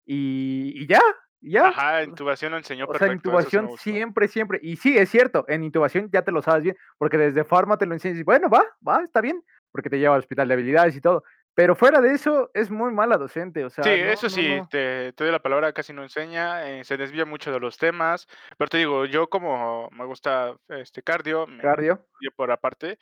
y, 0.06 0.72
y 0.74 0.88
ya, 0.88 1.02
ya. 1.42 1.68
Ajá, 1.68 2.04
intubación 2.04 2.54
lo 2.54 2.60
enseñó 2.60 2.86
O 2.86 2.94
sea, 2.94 3.00
perfecto. 3.00 3.12
sí 3.12 3.28
me 3.28 3.42
intubación 3.42 3.78
siempre, 3.78 4.28
siempre. 4.30 4.60
Y 4.64 4.78
sí, 4.78 4.98
es 4.98 5.10
cierto, 5.10 5.44
en 5.50 5.66
intubación 5.66 6.10
ya 6.14 6.22
te 6.22 6.32
lo 6.32 6.42
sabes 6.42 6.64
bien, 6.64 6.78
porque 6.98 7.18
desde 7.18 7.44
farma 7.44 7.78
te 7.78 7.88
lo 7.88 7.94
enseñas 7.94 8.20
y 8.20 8.24
bueno, 8.24 8.50
va, 8.50 8.64
va, 8.88 9.04
está 9.04 9.20
bien, 9.20 9.44
porque 9.74 9.90
te 9.90 10.00
lleva 10.00 10.14
al 10.16 10.22
hospital 10.22 10.48
de 10.48 10.54
habilidades 10.54 10.96
y 10.96 11.02
todo. 11.02 11.26
Pero 11.56 11.76
fuera 11.76 12.00
de 12.02 12.14
eso, 12.14 12.50
es 12.54 12.72
muy 12.72 12.92
mala 12.94 13.18
docente, 13.18 13.66
o 13.66 13.70
sea. 13.70 13.84
Sí, 13.84 13.90
no, 13.90 13.96
eso 13.96 14.28
no, 14.28 14.30
sí, 14.30 14.56
no. 14.56 14.68
Te, 14.70 15.12
te 15.14 15.24
doy 15.24 15.32
la 15.32 15.42
palabra, 15.42 15.74
casi 15.74 15.94
no 15.94 16.02
enseña, 16.02 16.68
eh, 16.70 16.84
se 16.84 16.98
desvía 16.98 17.26
mucho 17.26 17.52
de 17.52 17.60
los 17.60 17.78
temas, 17.78 18.28
pero 18.58 18.70
te 18.70 18.78
digo, 18.78 19.06
yo 19.06 19.28
como 19.30 19.90
me 19.92 20.06
gusta 20.06 20.56
este 20.70 21.04
cardio, 21.04 21.46
me 21.46 21.62
Cardio, 21.62 22.08
dio 22.22 22.32
por 22.32 22.50
aparte, 22.50 22.98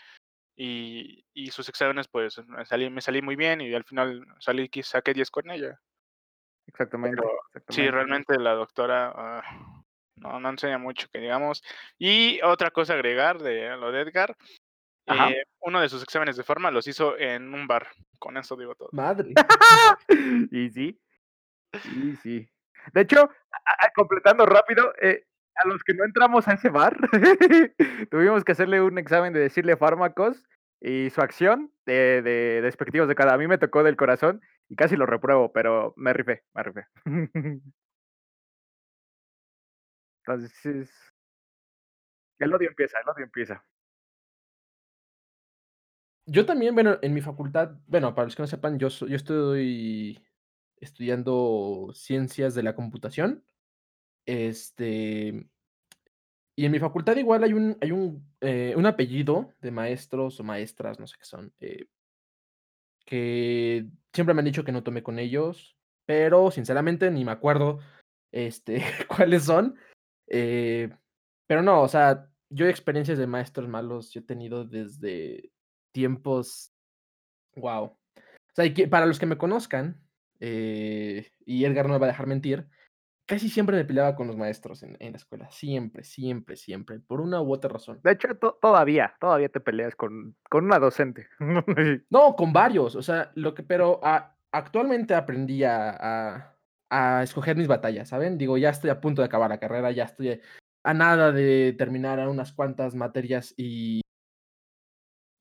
y, 0.55 1.23
y 1.33 1.51
sus 1.51 1.69
exámenes 1.69 2.07
pues 2.07 2.39
me 2.47 2.65
salí, 2.65 2.89
me 2.89 3.01
salí 3.01 3.21
muy 3.21 3.35
bien 3.35 3.61
y 3.61 3.73
al 3.73 3.85
final 3.85 4.25
salí 4.39 4.67
que 4.69 4.83
saqué 4.83 5.13
10 5.13 5.31
con 5.31 5.49
ella. 5.49 5.79
exactamente. 6.67 7.21
Pero 7.21 7.29
Sí, 7.53 7.57
exactamente. 7.57 7.91
realmente 7.91 8.39
la 8.39 8.53
doctora 8.53 9.13
ah, 9.15 9.43
no, 10.17 10.39
no 10.39 10.49
enseña 10.49 10.77
mucho, 10.77 11.07
que 11.11 11.19
digamos. 11.19 11.63
Y 11.97 12.41
otra 12.43 12.71
cosa 12.71 12.93
a 12.93 12.95
agregar 12.97 13.39
de 13.41 13.75
lo 13.77 13.91
de 13.91 14.01
Edgar. 14.01 14.35
Eh, 15.07 15.43
uno 15.61 15.81
de 15.81 15.89
sus 15.89 16.03
exámenes 16.03 16.37
de 16.37 16.43
forma 16.43 16.71
los 16.71 16.87
hizo 16.87 17.17
en 17.17 17.53
un 17.53 17.67
bar, 17.67 17.87
con 18.19 18.37
eso 18.37 18.55
digo 18.55 18.75
todo. 18.75 18.89
Madre. 18.91 19.33
y 20.51 20.69
sí, 20.69 21.01
y 21.85 22.15
sí. 22.17 22.49
De 22.93 23.01
hecho, 23.01 23.21
a- 23.21 23.85
a- 23.85 23.91
completando 23.95 24.45
rápido, 24.45 24.93
eh, 25.01 25.25
a 25.55 25.67
los 25.67 25.83
que 25.83 25.93
no 25.93 26.03
entramos 26.05 26.47
a 26.47 26.53
ese 26.53 26.69
bar, 26.69 26.97
tuvimos 28.11 28.43
que 28.43 28.53
hacerle 28.53 28.81
un 28.81 28.97
examen 28.97 29.33
de 29.33 29.39
decirle 29.39 29.77
fármacos 29.77 30.43
y 30.79 31.09
su 31.11 31.21
acción 31.21 31.71
de, 31.85 32.21
de 32.23 32.61
despectivos 32.61 33.07
de 33.07 33.15
cada. 33.15 33.33
A 33.33 33.37
mí 33.37 33.47
me 33.47 33.57
tocó 33.59 33.83
del 33.83 33.97
corazón 33.97 34.41
y 34.69 34.75
casi 34.75 34.95
lo 34.95 35.05
repruebo, 35.05 35.51
pero 35.51 35.93
me 35.97 36.13
rifé, 36.13 36.43
me 36.53 36.63
rifé. 36.63 36.85
Entonces, 40.25 40.89
el 42.39 42.53
odio 42.53 42.69
empieza, 42.69 42.99
el 42.99 43.09
odio 43.09 43.25
empieza. 43.25 43.63
Yo 46.25 46.45
también, 46.45 46.73
bueno, 46.75 46.97
en 47.01 47.13
mi 47.13 47.21
facultad, 47.21 47.77
bueno, 47.87 48.13
para 48.13 48.25
los 48.25 48.35
que 48.35 48.43
no 48.43 48.47
sepan, 48.47 48.79
yo 48.79 48.89
yo 48.89 49.15
estoy 49.15 50.19
estudiando 50.77 51.91
ciencias 51.93 52.55
de 52.55 52.63
la 52.63 52.75
computación, 52.75 53.43
este 54.25 55.47
y 56.55 56.65
en 56.65 56.71
mi 56.71 56.79
facultad 56.79 57.15
igual 57.17 57.43
hay 57.43 57.53
un 57.53 57.77
hay 57.81 57.91
un, 57.91 58.25
eh, 58.41 58.73
un 58.77 58.85
apellido 58.85 59.53
de 59.61 59.71
maestros 59.71 60.39
o 60.39 60.43
maestras, 60.43 60.99
no 60.99 61.07
sé 61.07 61.17
qué 61.17 61.25
son, 61.25 61.53
eh 61.59 61.87
que 63.05 63.87
siempre 64.13 64.33
me 64.33 64.39
han 64.39 64.45
dicho 64.45 64.63
que 64.63 64.71
no 64.71 64.83
tome 64.83 65.03
con 65.03 65.19
ellos, 65.19 65.75
pero 66.05 66.51
sinceramente 66.51 67.11
ni 67.11 67.25
me 67.25 67.31
acuerdo, 67.31 67.79
este, 68.31 68.81
cuáles 69.07 69.43
son, 69.43 69.75
eh, 70.27 70.89
pero 71.47 71.61
no, 71.61 71.81
o 71.81 71.87
sea, 71.87 72.29
yo 72.49 72.67
experiencias 72.67 73.17
de 73.17 73.27
maestros 73.27 73.67
malos, 73.67 74.11
yo 74.11 74.21
he 74.21 74.23
tenido 74.23 74.65
desde 74.65 75.51
tiempos, 75.91 76.71
guau. 77.55 77.85
O 77.85 78.53
sea, 78.55 78.65
y 78.65 78.73
que 78.73 78.87
para 78.87 79.05
los 79.05 79.19
que 79.19 79.25
me 79.25 79.37
conozcan, 79.37 80.01
eh, 80.39 81.31
y 81.45 81.65
Edgar 81.65 81.87
no 81.87 81.93
me 81.93 81.99
va 81.99 82.07
a 82.07 82.09
dejar 82.09 82.27
mentir, 82.27 82.67
casi 83.25 83.49
siempre 83.49 83.77
me 83.77 83.85
peleaba 83.85 84.15
con 84.15 84.27
los 84.27 84.35
maestros 84.37 84.83
en 84.83 84.97
en 84.99 85.13
la 85.13 85.17
escuela, 85.17 85.49
siempre, 85.51 86.03
siempre, 86.03 86.55
siempre, 86.57 86.99
por 86.99 87.21
una 87.21 87.41
u 87.41 87.53
otra 87.53 87.69
razón. 87.69 87.99
De 88.03 88.11
hecho, 88.11 88.35
to 88.35 88.57
todavía, 88.61 89.15
todavía 89.19 89.49
te 89.49 89.59
peleas 89.61 89.95
con 89.95 90.35
con 90.49 90.65
una 90.65 90.79
docente. 90.79 91.27
No, 92.09 92.35
con 92.35 92.51
varios, 92.53 92.95
o 92.95 93.01
sea, 93.01 93.31
lo 93.35 93.53
que 93.53 93.63
pero 93.63 93.99
a 94.03 94.35
actualmente 94.51 95.15
aprendí 95.15 95.63
a 95.63 95.91
a 95.91 96.57
a 96.89 97.23
escoger 97.23 97.55
mis 97.55 97.67
batallas, 97.69 98.09
¿saben? 98.09 98.37
Digo, 98.37 98.57
ya 98.57 98.69
estoy 98.69 98.89
a 98.89 98.99
punto 98.99 99.21
de 99.21 99.27
acabar 99.27 99.49
la 99.49 99.59
carrera, 99.59 99.91
ya 99.91 100.03
estoy 100.03 100.41
a 100.83 100.93
nada 100.93 101.31
de 101.31 101.73
terminar 101.77 102.19
a 102.19 102.29
unas 102.29 102.51
cuantas 102.51 102.95
materias 102.95 103.53
y 103.55 104.01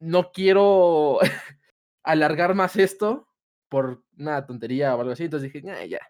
no 0.00 0.32
quiero 0.32 1.18
alargar 2.04 2.54
más 2.54 2.76
esto 2.76 3.28
por 3.68 4.04
una 4.18 4.46
tontería 4.46 4.96
o 4.96 5.00
algo 5.00 5.12
así, 5.12 5.24
entonces 5.24 5.52
dije: 5.52 5.70
"Ah, 5.70 5.84
ya". 5.86 6.00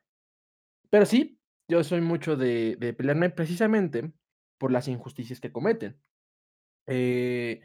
Pero 0.91 1.07
sí, 1.07 1.39
yo 1.69 1.85
soy 1.85 2.01
mucho 2.01 2.37
de 2.37 2.95
pelearme 2.97 3.31
precisamente 3.31 4.13
por 4.59 4.73
las 4.73 4.89
injusticias 4.89 5.41
que 5.41 5.53
cometen. 5.53 6.01
Eh 6.87 7.61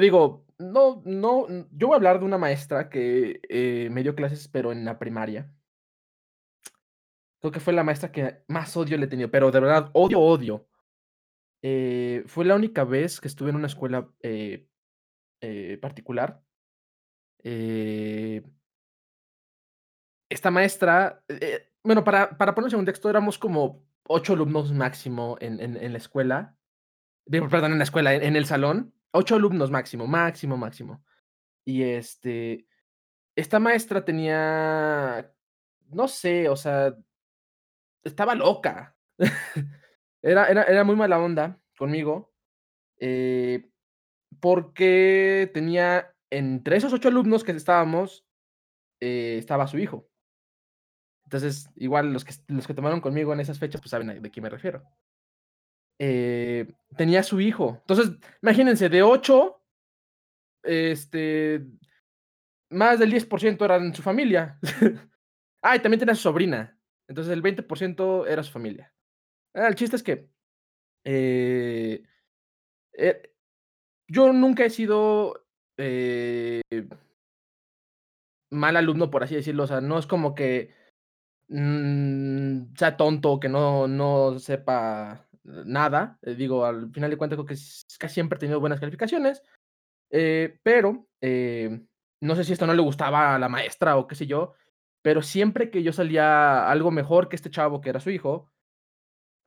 digo, 0.00 0.46
no 0.58 1.02
no, 1.04 1.46
yo 1.72 1.88
voy 1.88 1.94
a 1.94 1.96
hablar 1.96 2.18
de 2.18 2.24
una 2.24 2.38
maestra 2.38 2.88
que, 2.88 3.40
eh, 3.48 3.88
me 3.90 4.02
dio 4.02 4.14
clases, 4.14 4.48
pero 4.48 4.72
en 4.72 4.84
la 4.84 4.98
primaria. 4.98 5.50
Creo 7.40 7.52
que 7.52 7.60
fue 7.60 7.72
la 7.72 7.84
maestra 7.84 8.10
que 8.12 8.42
más 8.48 8.76
odio 8.76 8.96
le 8.96 9.04
he 9.06 9.08
tenido, 9.08 9.30
pero 9.30 9.50
de 9.50 9.60
verdad, 9.60 9.90
odio, 9.92 10.20
odio. 10.20 10.66
Eh, 11.62 12.24
fue 12.26 12.44
la 12.44 12.54
única 12.54 12.84
vez 12.84 13.20
que 13.20 13.28
estuve 13.28 13.50
en 13.50 13.56
una 13.56 13.66
escuela, 13.66 14.08
eh, 15.40 15.78
particular. 15.80 16.42
Eh 17.42 18.42
esta 20.28 20.50
maestra, 20.50 21.22
eh 21.28 21.70
bueno, 21.84 22.02
para 22.02 22.36
para 22.36 22.54
ponerse 22.54 22.74
en 22.74 22.80
contexto, 22.80 23.08
éramos 23.08 23.38
como 23.38 23.86
8 24.08 24.32
alumnos 24.32 24.72
máximo 24.72 25.36
en 25.40 25.60
en 25.60 25.92
la 25.92 25.98
escuela. 25.98 26.56
Perdón, 27.30 27.72
en 27.72 27.78
la 27.78 27.84
escuela, 27.84 28.14
en 28.14 28.36
el 28.36 28.46
salón, 28.46 28.94
8 29.12 29.36
alumnos 29.36 29.70
máximo, 29.70 30.06
máximo, 30.06 30.56
máximo. 30.56 31.04
Y, 31.64 31.82
este, 31.82 32.68
esta 33.36 33.58
maestra 33.58 34.04
tenía, 34.04 35.32
no 35.90 36.08
sé, 36.08 36.48
o 36.48 36.56
sea 36.56 36.94
estaba 38.04 38.34
loca. 38.34 38.96
Era 40.22 40.46
era 40.48 40.64
era 40.64 40.82
muy 40.82 40.96
mala 40.96 41.20
onda 41.20 41.60
conmigo, 41.78 42.32
porque 44.40 45.50
tenía 45.54 46.12
entre 46.30 46.76
esos 46.76 46.92
8 46.92 47.08
alumnos 47.08 47.44
que 47.44 47.52
estábamos, 47.52 48.26
eh, 49.00 49.36
estaba 49.38 49.66
su 49.66 49.78
hijo. 49.78 50.08
Entonces, 51.24 51.68
igual 51.74 52.12
los 52.12 52.24
que 52.24 52.34
los 52.48 52.66
que 52.66 52.74
tomaron 52.74 53.00
conmigo 53.00 53.32
en 53.32 53.40
esas 53.40 53.58
fechas, 53.58 53.80
pues, 53.80 53.90
saben 53.90 54.22
de 54.22 54.30
quién 54.30 54.44
me 54.44 54.50
refiero. 54.50 54.82
Eh, 55.98 56.72
tenía 56.96 57.22
su 57.22 57.40
hijo. 57.40 57.78
Entonces, 57.80 58.16
imagínense, 58.42 58.88
de 58.88 59.02
8 59.02 59.62
este, 60.62 61.64
más 62.70 62.98
del 62.98 63.10
10% 63.10 63.64
eran 63.64 63.94
su 63.94 64.02
familia. 64.02 64.58
Ah, 65.62 65.74
y 65.74 65.80
también 65.80 65.98
tenía 65.98 66.14
su 66.14 66.22
sobrina. 66.22 66.78
Entonces, 67.08 67.32
el 67.32 67.42
20% 67.42 68.28
era 68.28 68.44
su 68.44 68.52
familia. 68.52 68.94
Ah, 69.52 69.66
el 69.66 69.74
chiste 69.74 69.96
es 69.96 70.02
que, 70.04 70.28
eh, 71.04 72.04
yo 74.08 74.32
nunca 74.32 74.64
he 74.64 74.70
sido, 74.70 75.44
eh 75.78 76.62
mal 78.50 78.76
alumno, 78.76 79.10
por 79.10 79.24
así 79.24 79.34
decirlo, 79.34 79.64
o 79.64 79.66
sea, 79.66 79.80
no 79.80 79.98
es 79.98 80.06
como 80.06 80.34
que, 80.34 80.70
mm, 81.48 82.74
sea 82.76 82.96
tonto, 82.96 83.40
que 83.40 83.48
no 83.48 83.88
no 83.88 84.38
sepa 84.38 85.26
nada, 85.44 86.18
eh, 86.22 86.34
digo, 86.34 86.64
al 86.66 86.90
final 86.92 87.10
de 87.10 87.16
cuentas, 87.18 87.36
creo 87.38 87.46
que 87.46 87.54
casi 87.98 88.14
siempre 88.14 88.36
he 88.36 88.40
tenido 88.40 88.60
buenas 88.60 88.80
calificaciones, 88.80 89.42
eh, 90.10 90.58
pero, 90.62 91.08
no 92.22 92.36
sé 92.36 92.44
si 92.44 92.52
esto 92.54 92.66
no 92.66 92.74
le 92.74 92.82
gustaba 92.82 93.34
a 93.34 93.38
la 93.38 93.48
maestra 93.48 93.96
o 93.96 94.06
qué 94.06 94.14
sé 94.16 94.26
yo, 94.26 94.54
pero 95.02 95.22
siempre 95.22 95.70
que 95.70 95.82
yo 95.82 95.92
salía 95.92 96.70
algo 96.70 96.90
mejor 96.90 97.28
que 97.28 97.36
este 97.36 97.50
chavo, 97.50 97.80
que 97.80 97.90
era 97.90 98.00
su 98.00 98.10
hijo, 98.10 98.50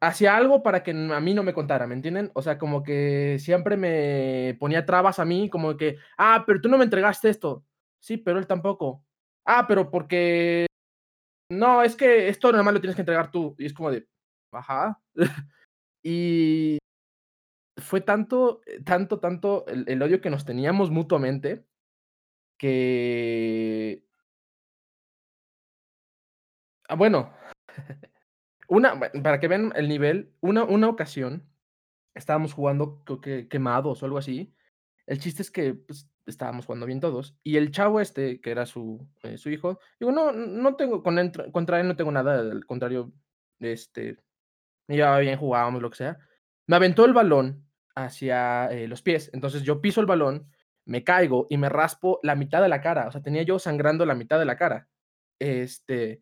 hacía 0.02 0.38
algo 0.38 0.64
para 0.64 0.84
que 0.84 0.92
a 0.92 1.20
mí 1.22 1.34
no 1.34 1.44
me 1.44 1.54
contara, 1.54 1.88
¿me 1.88 1.96
entienden? 1.96 2.32
O 2.36 2.42
sea, 2.42 2.58
como 2.58 2.84
que 2.84 3.38
siempre 3.40 3.78
me 3.78 4.56
ponía 4.60 4.86
trabas 4.86 5.20
a 5.20 5.26
mí, 5.26 5.50
como 5.50 5.78
que: 5.78 5.98
"Ah, 6.18 6.44
pero 6.48 6.62
tú 6.62 6.70
no 6.70 6.78
me 6.78 6.84
entregaste 6.86 7.30
esto". 7.30 7.66
"Sí, 8.00 8.18
pero 8.18 8.40
él 8.40 8.48
tampoco". 8.48 9.06
"Ah, 9.46 9.66
pero 9.68 9.90
porque 9.92 10.68
no, 11.52 11.84
es 11.84 11.96
que 11.96 12.30
esto 12.30 12.52
más 12.64 12.74
lo 12.74 12.82
tienes 12.82 12.96
que 12.96 13.04
entregar 13.04 13.32
tú". 13.32 13.56
Y 13.60 13.66
es 13.68 13.74
como 13.74 13.92
de, 13.92 14.08
ajá. 14.52 15.02
Y 16.04 16.80
fue 17.78 18.02
tanto, 18.02 18.62
eh, 18.66 18.82
tanto, 18.84 19.20
tanto 19.20 19.66
el 19.68 19.86
el 19.88 20.02
odio 20.02 20.22
que 20.22 20.30
nos 20.30 20.46
teníamos 20.46 20.92
mutuamente 20.92 21.66
que 22.58 24.04
Ah, 26.88 26.96
bueno, 26.96 27.32
una 28.70 29.00
para 29.00 29.40
que 29.40 29.48
vean 29.48 29.74
el 29.76 29.90
nivel, 29.90 30.34
una 30.42 30.64
una 30.64 30.88
ocasión 30.88 31.50
estábamos 32.20 32.54
jugando, 32.54 33.04
que 33.22 33.48
Quemados 33.48 34.02
o 34.02 34.06
algo 34.06 34.18
así. 34.18 34.54
El 35.08 35.20
chiste 35.20 35.42
es 35.42 35.52
que, 35.52 35.74
pues, 35.74 36.08
estábamos 36.28 36.66
jugando 36.66 36.86
bien 36.86 37.00
todos, 37.00 37.36
y 37.44 37.58
el 37.58 37.72
chavo 37.72 38.00
este, 38.00 38.40
que 38.40 38.52
era 38.52 38.68
su, 38.68 39.08
eh, 39.24 39.40
su 39.40 39.50
hijo, 39.50 39.80
digo, 40.00 40.12
no 40.12 40.32
no 40.32 40.76
tengo 40.76 41.02
con 41.02 41.18
contra 41.52 41.80
él 41.80 41.88
no 41.88 41.96
tengo 41.96 42.12
nada, 42.12 42.40
al 42.40 42.68
contrario, 42.68 43.12
este, 43.60 44.18
llevaba 44.88 45.18
bien, 45.20 45.40
jugábamos, 45.40 45.82
lo 45.82 45.90
que 45.90 45.98
sea. 45.98 46.20
Me 46.68 46.76
aventó 46.76 47.06
el 47.06 47.14
balón 47.14 47.66
hacia, 47.96 48.68
eh, 48.68 48.88
los 48.88 49.02
pies, 49.02 49.32
entonces 49.34 49.64
yo 49.64 49.82
piso 49.82 50.02
el 50.02 50.08
balón, 50.08 50.52
me 50.86 51.04
caigo 51.04 51.48
y 51.50 51.58
me 51.58 51.70
raspo 51.70 52.20
la 52.22 52.36
mitad 52.36 52.62
de 52.62 52.70
la 52.70 52.82
cara, 52.82 53.08
o 53.08 53.12
sea, 53.12 53.24
tenía 53.24 53.42
yo 53.42 53.58
sangrando 53.58 54.06
la 54.06 54.16
mitad 54.16 54.38
de 54.38 54.46
la 54.46 54.58
cara. 54.58 54.88
Este 55.40 56.22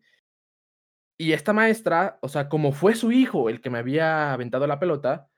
y 1.18 1.32
esta 1.32 1.52
maestra, 1.52 2.18
o 2.22 2.28
sea, 2.28 2.48
como 2.48 2.72
fue 2.72 2.94
su 2.94 3.10
hijo 3.10 3.50
el 3.50 3.60
que 3.60 3.70
me 3.70 3.78
había 3.78 4.32
aventado 4.32 4.66
la 4.68 4.78
pelota, 4.78 5.28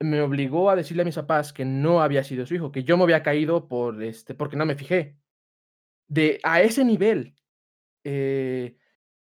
me 0.00 0.20
obligó 0.20 0.70
a 0.70 0.76
decirle 0.76 1.02
a 1.02 1.04
mis 1.04 1.14
papás 1.14 1.52
que 1.52 1.64
no 1.64 2.02
había 2.02 2.24
sido 2.24 2.46
su 2.46 2.54
hijo, 2.54 2.72
que 2.72 2.84
yo 2.84 2.96
me 2.96 3.04
había 3.04 3.22
caído 3.22 3.68
por, 3.68 4.02
este, 4.02 4.34
porque 4.34 4.56
no 4.56 4.66
me 4.66 4.74
fijé. 4.74 5.16
De 6.08 6.40
a 6.42 6.62
ese 6.62 6.84
nivel. 6.84 7.36
Eh, 8.04 8.76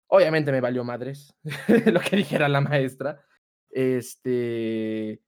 obviamente 0.09 0.53
me 0.53 0.61
valió 0.61 0.85
madres 0.85 1.35
lo 1.87 2.01
que 2.01 2.17
dijera 2.17 2.49
la 2.49 2.61
maestra, 2.61 3.25
este, 3.71 5.21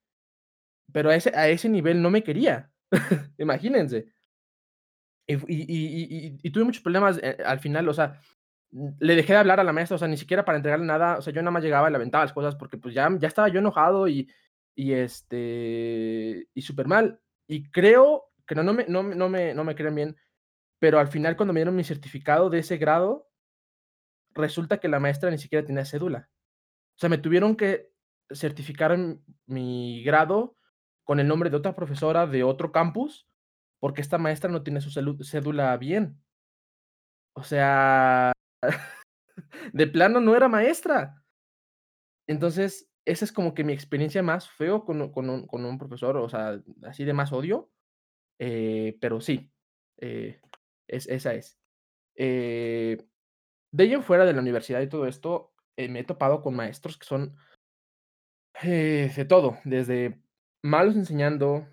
pero 0.93 1.11
a 1.11 1.17
ese 1.17 1.31
a 1.37 1.49
ese 1.49 1.69
nivel 1.69 2.01
no 2.01 2.11
me 2.11 2.23
quería, 2.23 2.71
imagínense. 3.39 4.07
Y 5.27 5.35
y 5.53 6.39
y 6.43 6.51
tuve 6.51 6.65
muchos 6.65 6.83
problemas, 6.83 7.19
eh, 7.23 7.39
al 7.45 7.61
final, 7.61 7.89
o 7.89 7.95
sea, 7.95 8.21
le 9.01 9.17
dejé 9.17 9.33
de 9.35 9.39
hablar 9.41 9.61
a 9.61 9.65
la 9.65 9.73
maestra, 9.73 9.97
o 9.97 9.99
sea, 9.99 10.09
ni 10.09 10.17
siquiera 10.17 10.45
para 10.45 10.59
entregarle 10.59 10.87
nada, 10.87 11.19
o 11.19 11.23
sea, 11.23 11.33
yo 11.33 11.43
nada 11.43 11.53
más 11.53 11.63
llegaba 11.63 11.89
y 11.89 11.93
le 11.93 11.97
aventaba 11.97 12.25
las 12.25 12.33
cosas 12.33 12.57
porque, 12.57 12.79
pues, 12.79 12.95
ya 12.95 13.09
ya 13.19 13.29
estaba 13.29 13.49
yo 13.49 13.61
enojado 13.61 14.09
y 14.09 14.29
y, 14.77 14.93
este, 14.95 16.49
y 16.55 16.63
supermal. 16.63 17.21
Y 17.49 17.71
creo 17.71 18.25
que 18.47 18.55
no 18.57 18.63
no 18.65 18.75
me 18.75 18.87
no 18.89 19.03
no 19.05 19.29
me 19.29 19.55
no 19.55 19.65
me 19.65 19.75
crean 19.77 19.95
bien, 19.95 20.17
pero 20.81 20.99
al 21.01 21.09
final, 21.09 21.37
cuando 21.37 21.53
me 21.55 21.61
dieron 21.61 21.77
mi 21.77 21.85
certificado 21.85 22.51
de 22.51 22.61
ese 22.61 22.79
grado 22.79 23.29
resulta 24.35 24.79
que 24.79 24.89
la 24.89 25.01
maestra 25.01 25.31
ni 25.31 25.39
siquiera 25.39 25.65
tenía 25.67 25.85
cédula. 25.85 26.29
O 26.97 27.01
sea, 27.01 27.09
me 27.09 27.19
tuvieron 27.19 27.57
que 27.57 27.91
certificar 28.31 28.97
mi 29.47 30.03
grado 30.05 30.57
con 31.05 31.21
el 31.21 31.29
nombre 31.29 31.51
de 31.51 31.57
otra 31.57 31.75
profesora 31.77 32.27
de 32.27 32.43
otro 32.45 32.73
campus, 32.73 33.29
porque 33.81 34.01
esta 34.01 34.19
maestra 34.19 34.51
no 34.51 34.63
tiene 34.63 34.81
su 34.81 34.91
cédula 35.25 35.77
bien. 35.77 36.21
O 37.37 37.43
sea, 37.43 38.33
de 39.73 39.87
plano 39.87 40.21
no 40.21 40.37
era 40.37 40.49
maestra. 40.49 41.23
Entonces, 42.27 42.91
esa 43.05 43.25
es 43.25 43.33
como 43.33 43.55
que 43.55 43.65
mi 43.65 43.73
experiencia 43.73 44.23
más 44.23 44.49
feo 44.51 44.85
con 44.85 45.13
con 45.13 45.29
un 45.31 45.47
con 45.47 45.65
un 45.65 45.79
profesor, 45.79 46.17
o 46.17 46.29
sea, 46.29 46.61
así 46.83 47.05
de 47.05 47.13
más 47.13 47.33
odio, 47.33 47.71
eh, 48.41 48.99
pero 49.01 49.21
sí, 49.21 49.53
eh, 50.01 50.41
es 50.89 51.09
esa 51.09 51.35
es. 51.35 51.59
Eh, 52.17 52.99
de 53.73 53.93
en 53.93 54.03
fuera 54.05 54.25
de 54.27 54.35
la 54.35 54.41
universidad 54.41 54.83
y 54.83 54.89
todo 54.89 55.07
esto, 55.07 55.55
eh, 55.77 55.89
me 55.89 56.01
he 56.01 56.05
topado 56.05 56.43
con 56.43 56.57
maestros 56.57 56.99
que 56.99 57.07
son 57.07 57.37
eh, 58.63 59.13
de 59.15 59.25
todo, 59.25 59.59
desde 59.65 60.21
malos 60.63 60.97
enseñando, 60.97 61.67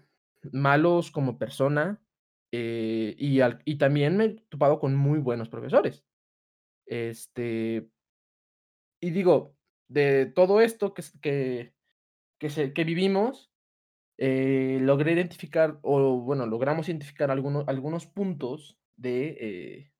malos 0.51 1.11
como 1.11 1.37
persona, 1.37 2.01
eh, 2.51 3.15
y 3.17 3.39
al 3.41 3.61
y 3.65 3.77
también 3.77 4.17
me 4.17 4.25
he 4.25 4.29
topado 4.49 4.79
con 4.79 4.95
muy 4.95 5.19
buenos 5.19 5.49
profesores. 5.49 6.03
Este 6.91 7.87
y 9.01 9.09
digo, 9.11 9.55
de 9.87 10.27
todo 10.27 10.61
esto 10.61 10.93
que 10.93 11.03
que 11.21 11.73
que 12.39 12.49
se 12.49 12.73
que 12.73 12.83
vivimos, 12.83 13.51
eh, 14.17 14.79
logré 14.81 15.13
identificar, 15.13 15.79
o 15.83 16.21
bueno, 16.21 16.45
logramos 16.47 16.89
identificar 16.89 17.31
alguno 17.31 17.65
algunos 17.67 18.07
puntos 18.07 18.77
de, 18.97 19.37
eh, 19.41 19.91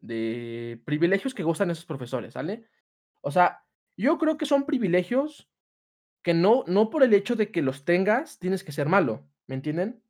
de 0.00 0.82
privilegios 0.84 1.34
que 1.34 1.44
gozan 1.44 1.70
esos 1.70 1.86
profesores, 1.86 2.34
¿sale? 2.34 2.66
O 3.22 3.30
sea, 3.32 3.64
yo 3.96 4.18
creo 4.18 4.38
que 4.38 4.46
son 4.46 4.66
privilegios 4.66 5.48
que 6.24 6.34
no 6.34 6.64
no 6.68 6.90
por 6.90 7.04
el 7.04 7.14
hecho 7.14 7.36
de 7.36 7.50
que 7.52 7.62
los 7.62 7.84
tengas, 7.84 8.38
tienes 8.40 8.64
que 8.64 8.72
ser 8.72 8.88
malo, 8.88 9.28
¿me 9.48 9.56
entienden? 9.56 10.02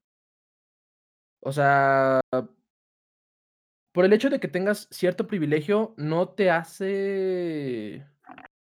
O 1.42 1.52
sea 1.52 2.20
por 3.96 4.04
el 4.04 4.12
hecho 4.12 4.28
de 4.28 4.38
que 4.40 4.48
tengas 4.48 4.88
cierto 4.90 5.26
privilegio, 5.26 5.94
no 5.96 6.28
te 6.28 6.50
hace 6.50 8.06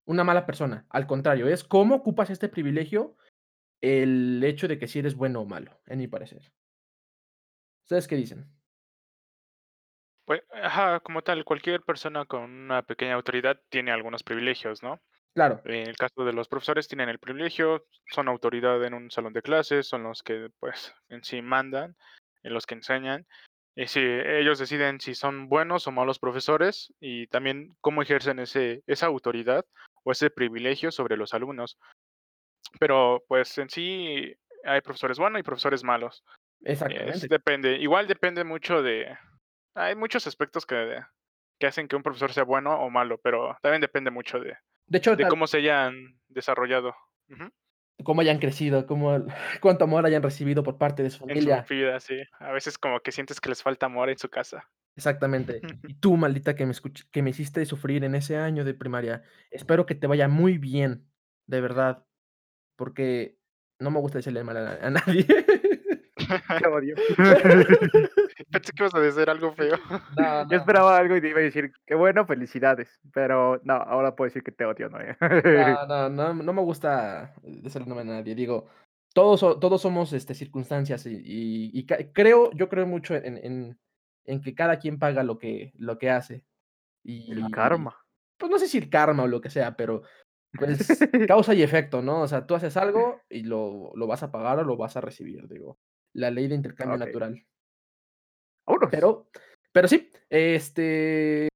una 0.06 0.24
mala 0.24 0.46
persona, 0.46 0.86
al 0.88 1.06
contrario, 1.06 1.46
es 1.46 1.62
cómo 1.62 1.96
ocupas 1.96 2.30
este 2.30 2.48
privilegio, 2.48 3.18
el 3.82 4.42
hecho 4.42 4.66
de 4.66 4.78
que 4.78 4.88
si 4.88 4.98
eres 4.98 5.14
bueno 5.14 5.42
o 5.42 5.44
malo, 5.44 5.78
en 5.84 5.98
mi 5.98 6.08
parecer. 6.08 6.50
¿Ustedes 7.82 8.08
qué 8.08 8.16
dicen? 8.16 8.50
Pue 10.24 10.42
ajá, 10.54 11.00
como 11.00 11.20
tal, 11.20 11.44
cualquier 11.44 11.82
persona 11.82 12.24
con 12.24 12.40
una 12.44 12.80
pequeña 12.80 13.12
autoridad 13.12 13.60
tiene 13.68 13.90
algunos 13.90 14.22
privilegios, 14.22 14.82
¿no? 14.82 15.02
Claro. 15.34 15.60
En 15.66 15.86
el 15.86 15.98
caso 15.98 16.24
de 16.24 16.32
los 16.32 16.48
profesores 16.48 16.88
tienen 16.88 17.10
el 17.10 17.18
privilegio, 17.18 17.84
son 18.06 18.28
autoridad 18.28 18.82
en 18.86 18.94
un 18.94 19.10
salón 19.10 19.34
de 19.34 19.42
clases, 19.42 19.86
son 19.86 20.02
los 20.02 20.22
que, 20.22 20.48
pues, 20.60 20.94
en 21.10 21.22
sí 21.22 21.42
mandan, 21.42 21.94
en 22.42 22.54
los 22.54 22.64
que 22.64 22.76
enseñan, 22.76 23.26
y 23.76 23.86
sí, 23.86 24.00
ellos 24.00 24.58
deciden 24.58 25.00
si 25.00 25.14
son 25.14 25.48
buenos 25.48 25.86
o 25.86 25.92
malos 25.92 26.18
profesores, 26.18 26.92
y 27.00 27.26
también 27.28 27.76
cómo 27.80 28.02
ejercen 28.02 28.38
ese 28.38 28.82
esa 28.86 29.06
autoridad 29.06 29.64
o 30.04 30.12
ese 30.12 30.30
privilegio 30.30 30.90
sobre 30.90 31.16
los 31.16 31.34
alumnos. 31.34 31.78
Pero, 32.78 33.22
pues, 33.28 33.56
en 33.58 33.68
sí 33.70 34.34
hay 34.64 34.80
profesores 34.80 35.18
buenos 35.18 35.40
y 35.40 35.42
profesores 35.42 35.84
malos. 35.84 36.24
Es 36.62 36.82
Exactamente. 36.82 37.28
depende, 37.28 37.76
igual 37.76 38.06
depende 38.06 38.44
mucho 38.44 38.82
de 38.82 39.16
hay 39.74 39.94
muchos 39.94 40.26
aspectos 40.26 40.66
que 40.66 41.00
que 41.58 41.66
hacen 41.66 41.88
que 41.88 41.96
un 41.96 42.02
profesor 42.02 42.32
sea 42.32 42.44
bueno 42.44 42.80
o 42.80 42.90
malo, 42.90 43.18
pero 43.18 43.56
también 43.62 43.80
depende 43.82 44.10
mucho 44.10 44.40
de 44.40 44.56
De 44.86 44.98
hecho, 44.98 45.14
de 45.14 45.22
tal 45.22 45.30
cómo 45.30 45.46
se 45.46 45.58
hayan 45.58 46.18
desarrollado. 46.28 46.94
Cómo 48.04 48.20
hayan 48.20 48.38
crecido, 48.38 48.86
cómo 48.86 49.24
cuánto 49.60 49.84
amor 49.84 50.06
hayan 50.06 50.22
recibido 50.22 50.62
por 50.62 50.78
parte 50.78 51.02
de 51.02 51.10
su 51.10 51.24
En 51.28 51.40
su 51.40 51.48
familia. 51.50 51.66
vida, 51.68 52.00
sí, 52.00 52.16
a 52.38 52.52
veces 52.52 52.78
como 52.78 53.00
que 53.00 53.12
sientes 53.12 53.40
que 53.40 53.48
les 53.48 53.62
falta 53.62 53.86
amor 53.86 54.10
en 54.10 54.18
su 54.18 54.28
casa. 54.28 54.68
Exactamente. 54.96 55.60
Y 55.88 55.94
tú, 55.94 56.16
maldita 56.16 56.54
que 56.54 56.66
me 56.66 56.74
que 57.10 57.22
me 57.22 57.30
hiciste 57.30 57.64
sufrir 57.66 58.04
en 58.04 58.14
ese 58.14 58.36
año 58.36 58.64
de 58.64 58.74
primaria, 58.74 59.22
espero 59.50 59.86
que 59.86 59.94
te 59.94 60.06
vaya 60.06 60.28
muy 60.28 60.58
bien, 60.58 61.06
de 61.46 61.60
verdad, 61.60 62.04
porque 62.76 63.38
no 63.78 63.90
me 63.90 64.00
gusta 64.00 64.18
decirle 64.18 64.44
mal 64.44 64.56
a 64.56 64.86
a 64.86 64.90
nadie. 64.90 65.26
Odio. 66.72 66.94
Pensé 68.52 68.72
que 68.72 68.82
ibas 68.82 68.94
a 68.94 69.00
decir 69.00 69.30
algo 69.30 69.52
feo. 69.54 69.78
No, 70.16 70.44
Yo 70.48 70.56
no. 70.56 70.58
esperaba 70.58 70.96
algo 70.98 71.16
y 71.16 71.20
te 71.20 71.28
iba 71.28 71.40
a 71.40 71.42
decir: 71.42 71.72
"Qué 71.86 71.94
bueno, 71.94 72.26
felicidades", 72.26 73.00
pero 73.12 73.60
no, 73.64 73.74
ahora 73.74 74.16
puedo 74.16 74.28
decir 74.28 74.42
que 74.42 74.52
te 74.52 74.64
odio, 74.64 74.88
Noé. 74.90 75.16
No, 75.52 75.86
no, 75.86 76.08
no, 76.10 76.34
no 76.34 76.52
me 76.52 76.62
gusta 76.62 77.34
decirle 77.42 77.88
mal 77.94 78.00
a 78.08 78.12
nadie, 78.18 78.34
digo, 78.36 78.66
todos 79.12 79.40
todos 79.58 79.82
somos, 79.82 80.12
este, 80.12 80.34
circunstancias 80.34 81.06
y 81.06 81.14
y 81.24 81.70
y 81.78 81.86
ca 81.86 81.96
creo 82.12 82.50
yo 82.52 82.68
creo 82.68 82.86
mucho 82.86 83.14
en 83.16 83.36
en 83.38 83.78
en 84.26 84.40
que 84.42 84.54
cada 84.54 84.78
quien 84.78 84.98
paga 84.98 85.24
lo 85.24 85.38
que 85.38 85.72
lo 85.76 85.98
que 85.98 86.10
hace. 86.10 86.44
El 87.26 87.50
karma. 87.50 87.94
pues, 88.38 88.50
no 88.50 88.58
sé 88.58 88.68
si 88.68 88.78
el 88.78 88.90
karma 88.90 89.24
o 89.24 89.26
lo 89.28 89.40
que 89.40 89.50
sea, 89.50 89.76
pero, 89.76 90.02
pues, 90.56 91.08
causa 91.26 91.54
y 91.54 91.62
efecto, 91.62 92.02
¿no? 92.02 92.22
O 92.22 92.28
sea, 92.28 92.46
tú 92.46 92.54
haces 92.56 92.76
algo 92.76 93.26
y 93.30 93.44
lo 93.44 93.92
lo 93.96 94.06
vas 94.08 94.22
a 94.24 94.32
pagar 94.32 94.58
o 94.60 94.64
lo 94.64 94.76
vas 94.76 94.96
a 94.96 95.00
recibir, 95.02 95.48
digo, 95.48 95.78
la 96.14 96.30
ley 96.30 96.48
de 96.48 96.56
intercambio 96.56 96.98
natural. 96.98 97.46
Pero 98.90 99.28
pero 99.72 99.88
sí, 99.88 100.10
este, 100.30 101.48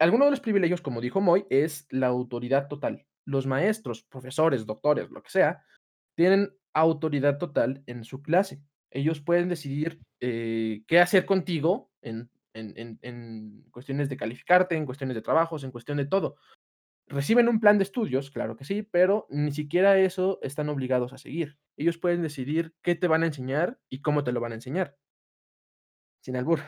alguno 0.00 0.24
de 0.24 0.32
los 0.32 0.40
privilegios, 0.40 0.80
como 0.82 1.00
dijo 1.00 1.20
Moy, 1.20 1.46
es 1.50 1.86
la 1.90 2.08
autoridad 2.08 2.68
total. 2.68 3.06
Los 3.24 3.46
maestros, 3.46 4.02
profesores, 4.02 4.66
doctores, 4.66 5.10
lo 5.10 5.22
que 5.22 5.30
sea, 5.30 5.64
tienen 6.16 6.52
autoridad 6.74 7.38
total 7.38 7.82
en 7.86 8.04
su 8.04 8.22
clase. 8.22 8.60
Ellos 8.90 9.20
pueden 9.20 9.48
decidir, 9.48 10.00
eh, 10.20 10.82
qué 10.86 11.00
hacer 11.00 11.26
contigo 11.26 11.90
en 12.02 12.30
en 12.54 12.72
en 12.76 12.98
en 13.02 13.64
cuestiones 13.72 14.08
de 14.08 14.16
calificarte, 14.16 14.76
en 14.76 14.86
cuestiones 14.86 15.16
de 15.16 15.22
trabajos, 15.22 15.64
en 15.64 15.72
cuestión 15.72 15.98
de 15.98 16.06
todo. 16.06 16.36
Reciben 17.08 17.48
un 17.48 17.60
plan 17.60 17.78
de 17.78 17.84
estudios, 17.84 18.30
claro 18.30 18.56
que 18.56 18.64
sí, 18.64 18.82
pero 18.82 19.26
ni 19.30 19.52
siquiera 19.52 19.98
eso 19.98 20.38
están 20.42 20.68
obligados 20.70 21.12
a 21.12 21.18
seguir. 21.18 21.58
Ellos 21.76 21.98
pueden 21.98 22.22
decidir 22.22 22.74
qué 22.82 22.94
te 22.94 23.08
van 23.08 23.22
a 23.24 23.26
enseñar 23.26 23.78
y 23.90 24.00
cómo 24.02 24.24
te 24.24 24.32
lo 24.32 24.40
van 24.40 24.52
a 24.52 24.56
enseñar. 24.56 24.96
Sin 26.24 26.36
albur. 26.36 26.60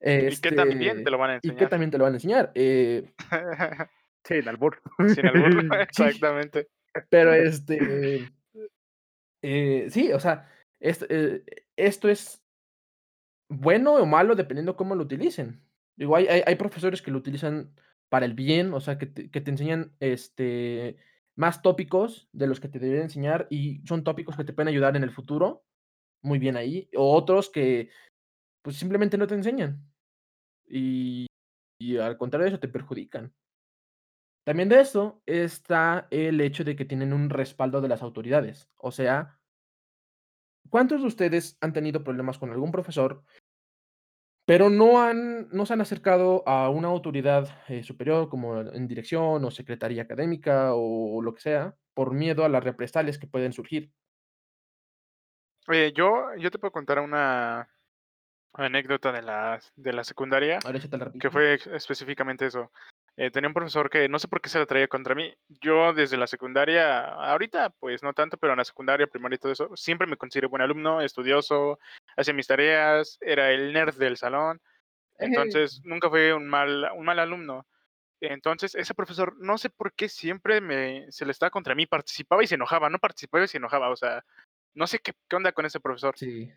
Y 0.00 0.36
qué 0.40 0.52
tan 0.52 0.68
bien 0.78 0.92
te 0.92 0.98
Este, 0.98 1.10
lo 1.10 1.18
van 1.18 1.30
a 1.30 1.36
y 1.36 1.40
qué 1.40 1.48
enseñar. 1.48 1.70
también 1.70 1.90
te 1.90 1.98
lo 1.98 2.04
van 2.04 2.12
a 2.12 2.16
enseñar, 2.16 2.52
eh 2.54 3.12
Sin 4.24 4.48
albur. 4.48 4.80
Sin 5.14 5.26
albur, 5.26 5.76
exactamente. 5.80 6.68
pero, 7.08 7.34
este 7.34 8.30
eh, 9.42 9.86
sí, 9.90 10.12
o 10.12 10.20
sea, 10.20 10.48
est 10.78 11.02
eh, 11.08 11.42
esto 11.76 12.08
es 12.08 12.42
bueno 13.48 13.94
o 13.94 14.06
malo 14.06 14.36
dependiendo 14.36 14.76
cómo 14.76 14.94
lo 14.94 15.02
utilicen. 15.02 15.60
Digo, 15.96 16.14
hay 16.14 16.28
hay 16.28 16.42
hay 16.46 16.54
profesores 16.54 17.02
que 17.02 17.10
lo 17.10 17.18
utilizan 17.18 17.74
para 18.08 18.24
el 18.24 18.34
bien, 18.34 18.72
o 18.72 18.80
sea, 18.80 18.98
que 18.98 19.06
te 19.06 19.30
que 19.30 19.40
te 19.40 19.50
enseñan, 19.50 19.92
este, 19.98 20.96
más 21.36 21.60
tópicos 21.60 22.28
de 22.32 22.46
los 22.46 22.60
que 22.60 22.68
te 22.68 22.78
deberían 22.78 23.04
enseñar, 23.04 23.48
y 23.50 23.82
son 23.86 24.04
tópicos 24.04 24.36
que 24.36 24.44
te 24.44 24.52
pueden 24.52 24.68
ayudar 24.68 24.96
en 24.96 25.02
el 25.02 25.10
futuro, 25.10 25.64
muy 26.22 26.38
bien 26.38 26.56
ahí, 26.56 26.88
o 26.94 27.14
otros 27.14 27.50
que, 27.50 27.90
pues, 28.62 28.76
simplemente 28.76 29.18
no 29.18 29.26
te 29.26 29.34
enseñan, 29.34 29.84
y 30.68 31.26
y 31.80 31.98
al 31.98 32.18
contrario 32.18 32.44
de 32.46 32.50
eso, 32.50 32.60
te 32.60 32.68
perjudican. 32.68 33.32
También 34.46 34.68
de 34.70 34.80
eso 34.80 35.22
está 35.26 36.06
el 36.10 36.40
hecho 36.40 36.64
de 36.64 36.74
que 36.74 36.84
tienen 36.86 37.12
un 37.12 37.28
respaldo 37.30 37.80
de 37.80 37.88
las 37.88 38.02
autoridades, 38.02 38.68
o 38.76 38.90
sea 38.90 39.36
¿cuántos 40.68 41.00
de 41.00 41.06
ustedes 41.08 41.56
han 41.60 41.72
tenido 41.72 42.04
problemas 42.04 42.38
con 42.38 42.50
algún 42.50 42.70
profesor 42.72 43.22
pero 44.48 44.70
no 44.70 45.00
han 45.02 45.48
no 45.50 45.66
se 45.66 45.74
han 45.74 45.80
acercado 45.80 46.46
a 46.48 46.70
una 46.70 46.88
autoridad, 46.88 47.48
eh, 47.68 47.82
superior, 47.82 48.28
como 48.28 48.60
en 48.60 48.88
dirección 48.88 49.44
o 49.44 49.50
secretaría 49.50 50.02
académica 50.02 50.74
o 50.74 51.20
lo 51.22 51.34
que 51.34 51.40
sea, 51.40 51.76
por 51.94 52.12
miedo 52.14 52.44
a 52.44 52.48
las 52.48 52.64
represalias 52.64 53.18
que 53.18 53.26
pueden 53.26 53.52
surgir? 53.52 53.92
Oye, 55.68 55.92
yo 55.92 56.34
yo 56.38 56.50
te 56.50 56.58
puedo 56.58 56.72
contar 56.72 56.98
una 57.00 57.68
anécdota 58.52 59.12
de 59.12 59.22
la 59.22 59.60
de 59.76 59.92
la 59.92 60.04
secundaria, 60.04 60.58
que 61.20 61.30
fue 61.30 61.58
específicamente 61.72 62.46
eso. 62.46 62.70
Eh, 63.16 63.30
tenía 63.30 63.48
un 63.48 63.54
profesor 63.54 63.90
que 63.90 64.08
no 64.08 64.18
sé 64.18 64.28
por 64.28 64.40
qué 64.40 64.48
se 64.48 64.58
la 64.58 64.66
traía 64.66 64.88
contra 64.88 65.14
mí. 65.14 65.34
Yo 65.48 65.92
desde 65.92 66.16
la 66.16 66.26
secundaria, 66.26 67.04
ahorita, 67.04 67.70
pues, 67.78 68.02
no 68.02 68.12
tanto, 68.12 68.38
pero 68.38 68.52
en 68.52 68.58
la 68.58 68.64
secundaria, 68.64 69.06
primaria 69.06 69.36
y 69.36 69.38
todo 69.38 69.52
eso, 69.52 69.76
siempre 69.76 70.06
me 70.06 70.16
consideré 70.16 70.46
buen 70.46 70.62
alumno, 70.62 71.00
estudioso, 71.00 71.78
hacía 72.16 72.32
mis 72.32 72.46
tareas, 72.46 73.18
era 73.20 73.50
el 73.50 73.72
nerd 73.72 73.96
del 73.96 74.16
salón. 74.16 74.60
Entonces, 75.18 75.82
nunca 75.84 76.08
fui 76.08 76.30
un 76.30 76.48
mal 76.48 76.88
un 76.96 77.04
mal 77.04 77.18
alumno. 77.18 77.66
Entonces, 78.22 78.74
ese 78.74 78.94
profesor, 78.94 79.34
no 79.38 79.58
sé 79.58 79.70
por 79.70 79.92
qué 79.92 80.08
siempre 80.08 80.60
me 80.60 81.10
se 81.10 81.24
le 81.24 81.32
estaba 81.32 81.50
contra 81.50 81.74
mí, 81.74 81.86
participaba 81.86 82.42
y 82.42 82.46
se 82.46 82.54
enojaba, 82.54 82.90
no 82.90 82.98
participaba 82.98 83.44
y 83.44 83.48
se 83.48 83.58
enojaba, 83.58 83.90
o 83.90 83.96
sea, 83.96 84.24
no 84.74 84.86
sé 84.86 84.98
qué 84.98 85.12
qué 85.28 85.36
onda 85.36 85.52
con 85.52 85.66
ese 85.66 85.80
profesor. 85.80 86.16
Sí. 86.16 86.52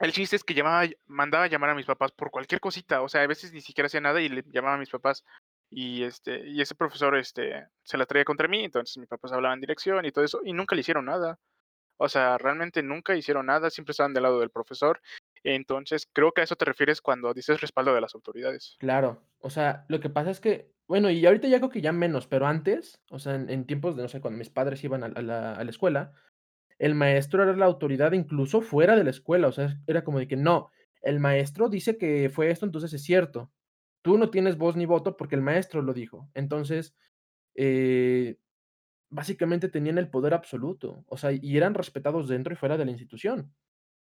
El 0.00 0.12
chiste 0.12 0.34
es 0.34 0.44
que 0.44 0.54
llamaba 0.54 0.88
mandaba 1.06 1.46
llamar 1.46 1.70
a 1.70 1.74
mis 1.74 1.84
papás 1.84 2.10
por 2.10 2.30
cualquier 2.30 2.60
cosita, 2.60 3.02
o 3.02 3.08
sea, 3.08 3.22
a 3.22 3.26
veces 3.26 3.52
ni 3.52 3.60
siquiera 3.60 3.86
hacía 3.86 4.00
nada 4.00 4.20
y 4.20 4.30
le 4.30 4.42
llamaba 4.46 4.74
a 4.74 4.78
mis 4.78 4.90
papás. 4.90 5.24
Y, 5.68 6.02
este, 6.02 6.48
y 6.48 6.60
ese 6.60 6.74
profesor, 6.74 7.16
este, 7.16 7.68
se 7.84 7.98
la 7.98 8.06
traía 8.06 8.24
contra 8.24 8.48
mí, 8.48 8.64
entonces 8.64 8.96
mis 8.96 9.08
papás 9.08 9.32
hablaban 9.32 9.60
dirección 9.60 10.04
y 10.04 10.10
todo 10.10 10.24
eso, 10.24 10.40
y 10.44 10.52
nunca 10.52 10.74
le 10.74 10.80
hicieron 10.80 11.04
nada. 11.04 11.38
O 11.98 12.08
sea, 12.08 12.38
realmente 12.38 12.82
nunca 12.82 13.14
hicieron 13.14 13.46
nada, 13.46 13.68
siempre 13.68 13.92
estaban 13.92 14.14
del 14.14 14.22
lado 14.22 14.40
del 14.40 14.50
profesor. 14.50 15.00
Entonces, 15.44 16.08
creo 16.12 16.32
que 16.32 16.40
a 16.40 16.44
eso 16.44 16.56
te 16.56 16.64
refieres 16.64 17.02
cuando 17.02 17.34
dices 17.34 17.60
respaldo 17.60 17.94
de 17.94 18.00
las 18.00 18.14
autoridades. 18.14 18.76
Claro, 18.78 19.22
o 19.38 19.50
sea, 19.50 19.84
lo 19.88 20.00
que 20.00 20.08
pasa 20.08 20.30
es 20.30 20.40
que, 20.40 20.72
bueno, 20.88 21.10
y 21.10 21.24
ahorita 21.24 21.46
ya 21.46 21.58
creo 21.58 21.70
que 21.70 21.82
ya 21.82 21.92
menos, 21.92 22.26
pero 22.26 22.46
antes, 22.46 22.98
o 23.10 23.18
sea, 23.18 23.34
en 23.34 23.50
en 23.50 23.66
tiempos 23.66 23.96
de, 23.96 24.02
no 24.02 24.08
sé, 24.08 24.22
cuando 24.22 24.38
mis 24.38 24.50
padres 24.50 24.82
iban 24.82 25.04
a 25.04 25.08
la 25.22 25.52
a 25.54 25.62
la 25.62 25.70
escuela, 25.70 26.14
el 26.80 26.94
maestro 26.96 27.42
era 27.44 27.54
la 27.54 27.66
autoridad 27.66 28.12
incluso 28.12 28.62
fuera 28.62 28.96
de 28.96 29.04
la 29.04 29.10
escuela, 29.10 29.48
o 29.48 29.52
sea, 29.52 29.78
era 29.86 30.02
como 30.02 30.18
de 30.18 30.26
que 30.26 30.36
no, 30.36 30.70
el 31.02 31.20
maestro 31.20 31.68
dice 31.68 31.98
que 31.98 32.30
fue 32.30 32.50
esto, 32.50 32.66
entonces 32.66 32.92
es 32.94 33.02
cierto. 33.04 33.52
Tú 34.02 34.16
no 34.18 34.30
tienes 34.30 34.56
voz 34.56 34.76
ni 34.76 34.86
voto 34.86 35.16
porque 35.16 35.34
el 35.36 35.42
maestro 35.42 35.82
lo 35.82 35.92
dijo. 35.92 36.30
Entonces, 36.34 36.96
eh, 37.54 38.38
básicamente 39.10 39.68
tenían 39.68 39.98
el 39.98 40.08
poder 40.10 40.34
absoluto, 40.34 41.04
o 41.08 41.16
sea, 41.18 41.32
y 41.32 41.56
eran 41.56 41.74
respetados 41.74 42.28
dentro 42.28 42.52
y 42.54 42.56
fuera 42.56 42.78
de 42.78 42.86
la 42.86 42.92
institución. 42.92 43.54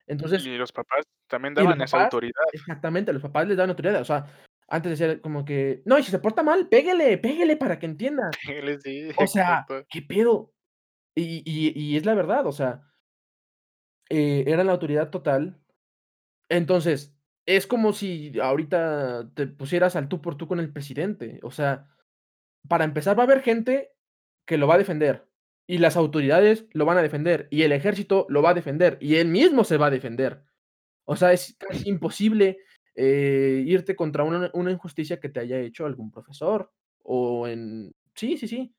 Entonces 0.06 0.44
Y 0.46 0.56
los 0.58 0.72
papás 0.72 1.04
también 1.28 1.54
daban 1.54 1.80
esa 1.80 1.96
papás 1.96 2.04
autoridad. 2.06 2.44
exactamente, 2.52 3.12
los 3.12 3.22
papás 3.22 3.48
les 3.48 3.56
daban 3.56 3.70
autoridad, 3.70 4.00
o 4.00 4.04
sea, 4.04 4.26
antes 4.68 4.98
decía 4.98 5.20
como 5.22 5.44
que: 5.44 5.82
"No, 5.86 5.98
y 5.98 6.02
si 6.02 6.10
se 6.10 6.18
porta 6.18 6.42
mal, 6.42 6.68
péguele, 6.68 7.18
péguele 7.18 7.56
para 7.56 7.78
que 7.78 7.86
entienda". 7.86 8.30
sí, 8.84 9.08
O 9.16 9.26
sea, 9.26 9.60
exacto. 9.60 9.86
¿qué 9.90 10.02
pedo? 10.02 10.52
Y 11.18 11.42
y 11.44 11.72
y 11.78 11.96
es 11.96 12.06
la 12.06 12.14
verdad, 12.14 12.46
o 12.46 12.52
sea 12.52 12.82
eh, 14.10 14.44
eran 14.46 14.66
la 14.66 14.72
autoridad 14.72 15.10
total. 15.10 15.58
Entonces, 16.48 17.14
es 17.46 17.66
como 17.66 17.92
si 17.92 18.38
ahorita 18.40 19.30
te 19.34 19.46
pusieras 19.48 19.96
al 19.96 20.08
tú 20.08 20.22
por 20.22 20.36
tú 20.36 20.48
con 20.48 20.60
el 20.60 20.72
presidente. 20.72 21.40
O 21.42 21.50
sea, 21.50 21.88
para 22.68 22.84
empezar, 22.84 23.18
va 23.18 23.22
a 23.24 23.26
haber 23.26 23.42
gente 23.42 23.92
que 24.46 24.58
lo 24.58 24.68
va 24.68 24.76
a 24.76 24.78
defender, 24.78 25.28
y 25.68 25.78
las 25.78 25.96
autoridades 25.96 26.66
lo 26.72 26.86
van 26.86 26.98
a 26.98 27.02
defender, 27.02 27.48
y 27.50 27.62
el 27.62 27.72
ejército 27.72 28.26
lo 28.30 28.42
va 28.42 28.50
a 28.50 28.54
defender, 28.54 28.98
y 29.00 29.16
él 29.16 29.28
mismo 29.28 29.64
se 29.64 29.78
va 29.78 29.86
a 29.88 29.90
defender. 29.90 30.44
O 31.06 31.16
sea, 31.16 31.32
es 31.34 31.56
casi 31.58 31.88
imposible, 31.90 32.58
eh, 32.96 33.62
irte 33.66 33.96
contra 33.96 34.24
una 34.24 34.50
una 34.54 34.72
injusticia 34.72 35.20
que 35.20 35.28
te 35.30 35.40
haya 35.40 35.58
hecho 35.60 35.86
algún 35.86 36.10
profesor, 36.12 36.72
o 37.04 37.48
en 37.48 37.94
sí, 38.14 38.38
sí, 38.38 38.48
sí. 38.48 38.74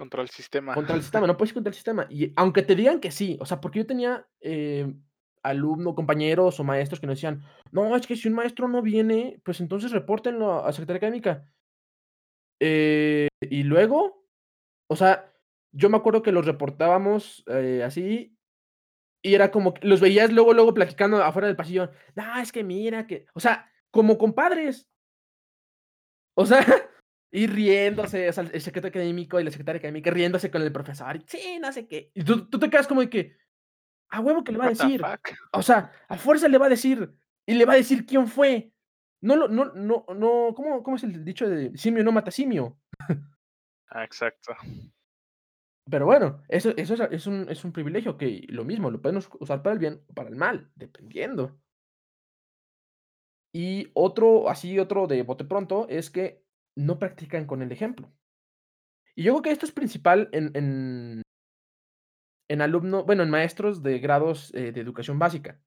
Contra 0.00 0.22
el 0.22 0.30
sistema. 0.30 0.72
Contra 0.72 0.96
el 0.96 1.02
sistema, 1.02 1.26
no 1.26 1.36
puedes 1.36 1.50
ir 1.50 1.54
contra 1.54 1.68
el 1.68 1.74
sistema. 1.74 2.06
Y 2.08 2.32
aunque 2.36 2.62
te 2.62 2.74
digan 2.74 3.00
que 3.00 3.10
sí, 3.10 3.36
o 3.38 3.44
sea, 3.44 3.60
porque 3.60 3.80
yo 3.80 3.86
tenía, 3.86 4.26
eh, 4.40 4.90
alumno, 5.42 5.94
compañeros 5.94 6.58
o 6.58 6.64
maestros 6.64 7.00
que 7.00 7.06
nos 7.06 7.16
decían: 7.16 7.42
"No, 7.70 7.94
es 7.94 8.06
que 8.06 8.16
si 8.16 8.28
un 8.28 8.34
maestro 8.34 8.66
no 8.66 8.80
viene, 8.80 9.42
pues 9.44 9.60
entonces 9.60 9.92
repórtenlo 9.92 10.64
a 10.64 10.72
secretaría 10.72 10.96
académica". 10.96 11.44
Eh, 12.60 13.28
¿y 13.42 13.62
luego? 13.64 14.24
O 14.88 14.96
sea, 14.96 15.30
yo 15.72 15.90
me 15.90 15.98
acuerdo 15.98 16.22
que 16.22 16.32
los 16.32 16.46
reportábamos, 16.46 17.44
eh, 17.48 17.82
así, 17.84 18.38
y 19.22 19.34
era 19.34 19.50
como 19.50 19.74
que 19.74 19.86
los 19.86 20.00
veías 20.00 20.32
luego, 20.32 20.54
luego 20.54 20.72
platicando 20.72 21.22
afuera 21.22 21.48
del 21.48 21.56
pasillo: 21.56 21.90
"No, 22.16 22.38
es 22.40 22.52
que 22.52 22.64
mira 22.64 23.06
que", 23.06 23.26
o 23.34 23.40
sea, 23.40 23.70
como 23.90 24.16
compadres. 24.16 24.88
O 26.36 26.46
sea, 26.46 26.60
y 27.30 27.46
riéndose, 27.46 28.28
o 28.28 28.32
sea, 28.32 28.44
el 28.44 28.60
secretario 28.60 29.00
académico 29.00 29.38
y 29.38 29.44
la 29.44 29.50
secretaria 29.50 29.78
académica 29.78 30.10
riéndose 30.10 30.50
con 30.50 30.62
el 30.62 30.72
profesor, 30.72 31.16
y 31.16 31.24
sí, 31.26 31.58
no 31.60 31.72
sé 31.72 31.86
qué. 31.86 32.10
Y 32.14 32.24
tú 32.24 32.46
tú 32.46 32.58
te 32.58 32.68
quedas 32.68 32.88
como 32.88 33.00
de 33.00 33.10
que, 33.10 33.36
a 34.08 34.20
huevo 34.20 34.42
que 34.42 34.52
le 34.52 34.58
va 34.58 34.66
a 34.66 34.70
decir. 34.70 35.00
O 35.52 35.62
sea, 35.62 35.92
a 36.08 36.16
fuerza 36.16 36.48
le 36.48 36.58
va 36.58 36.66
a 36.66 36.70
decir, 36.70 37.14
y 37.46 37.54
le 37.54 37.64
va 37.64 37.74
a 37.74 37.76
decir 37.76 38.04
quién 38.04 38.26
fue. 38.26 38.72
No 39.22 39.36
lo 39.36 39.48
no 39.48 39.66
no 39.74 40.06
no, 40.14 40.54
¿cómo 40.54 40.82
cómo 40.82 40.96
es 40.96 41.04
el 41.04 41.24
dicho 41.24 41.48
de 41.48 41.76
simio 41.76 42.02
no 42.02 42.12
mata 42.12 42.30
simio? 42.30 42.78
Ah, 43.92 44.04
exacto. 44.04 44.54
Pero 45.90 46.06
bueno, 46.06 46.42
eso 46.48 46.72
eso 46.76 46.94
es 46.94 47.00
es 47.10 47.26
un 47.26 47.48
es 47.48 47.64
un 47.64 47.72
privilegio 47.72 48.16
que 48.16 48.46
lo 48.48 48.64
mismo, 48.64 48.88
lo 48.88 49.02
podemos 49.02 49.28
usar 49.40 49.62
para 49.62 49.72
el 49.72 49.80
bien 49.80 50.04
o 50.08 50.14
para 50.14 50.28
el 50.28 50.36
mal, 50.36 50.70
dependiendo. 50.76 51.58
Y 53.52 53.90
otro, 53.94 54.48
así 54.48 54.78
otro 54.78 55.08
de 55.08 55.22
bote 55.22 55.44
pronto, 55.44 55.88
es 55.88 56.08
que 56.08 56.44
no 56.80 56.98
practican 56.98 57.46
con 57.46 57.62
el 57.62 57.72
ejemplo. 57.72 58.10
Y 59.14 59.24
yo 59.24 59.32
creo 59.32 59.42
que 59.42 59.50
esto 59.50 59.66
es 59.66 59.72
principal 59.72 60.28
en 60.32 60.50
en 60.54 61.22
en 62.48 62.62
alumno 62.62 63.04
bueno, 63.04 63.22
en 63.22 63.30
maestros 63.30 63.82
de 63.82 63.98
grados, 64.00 64.52
eh, 64.54 64.72
de 64.72 64.80
educación 64.80 65.18
básica. 65.18 65.60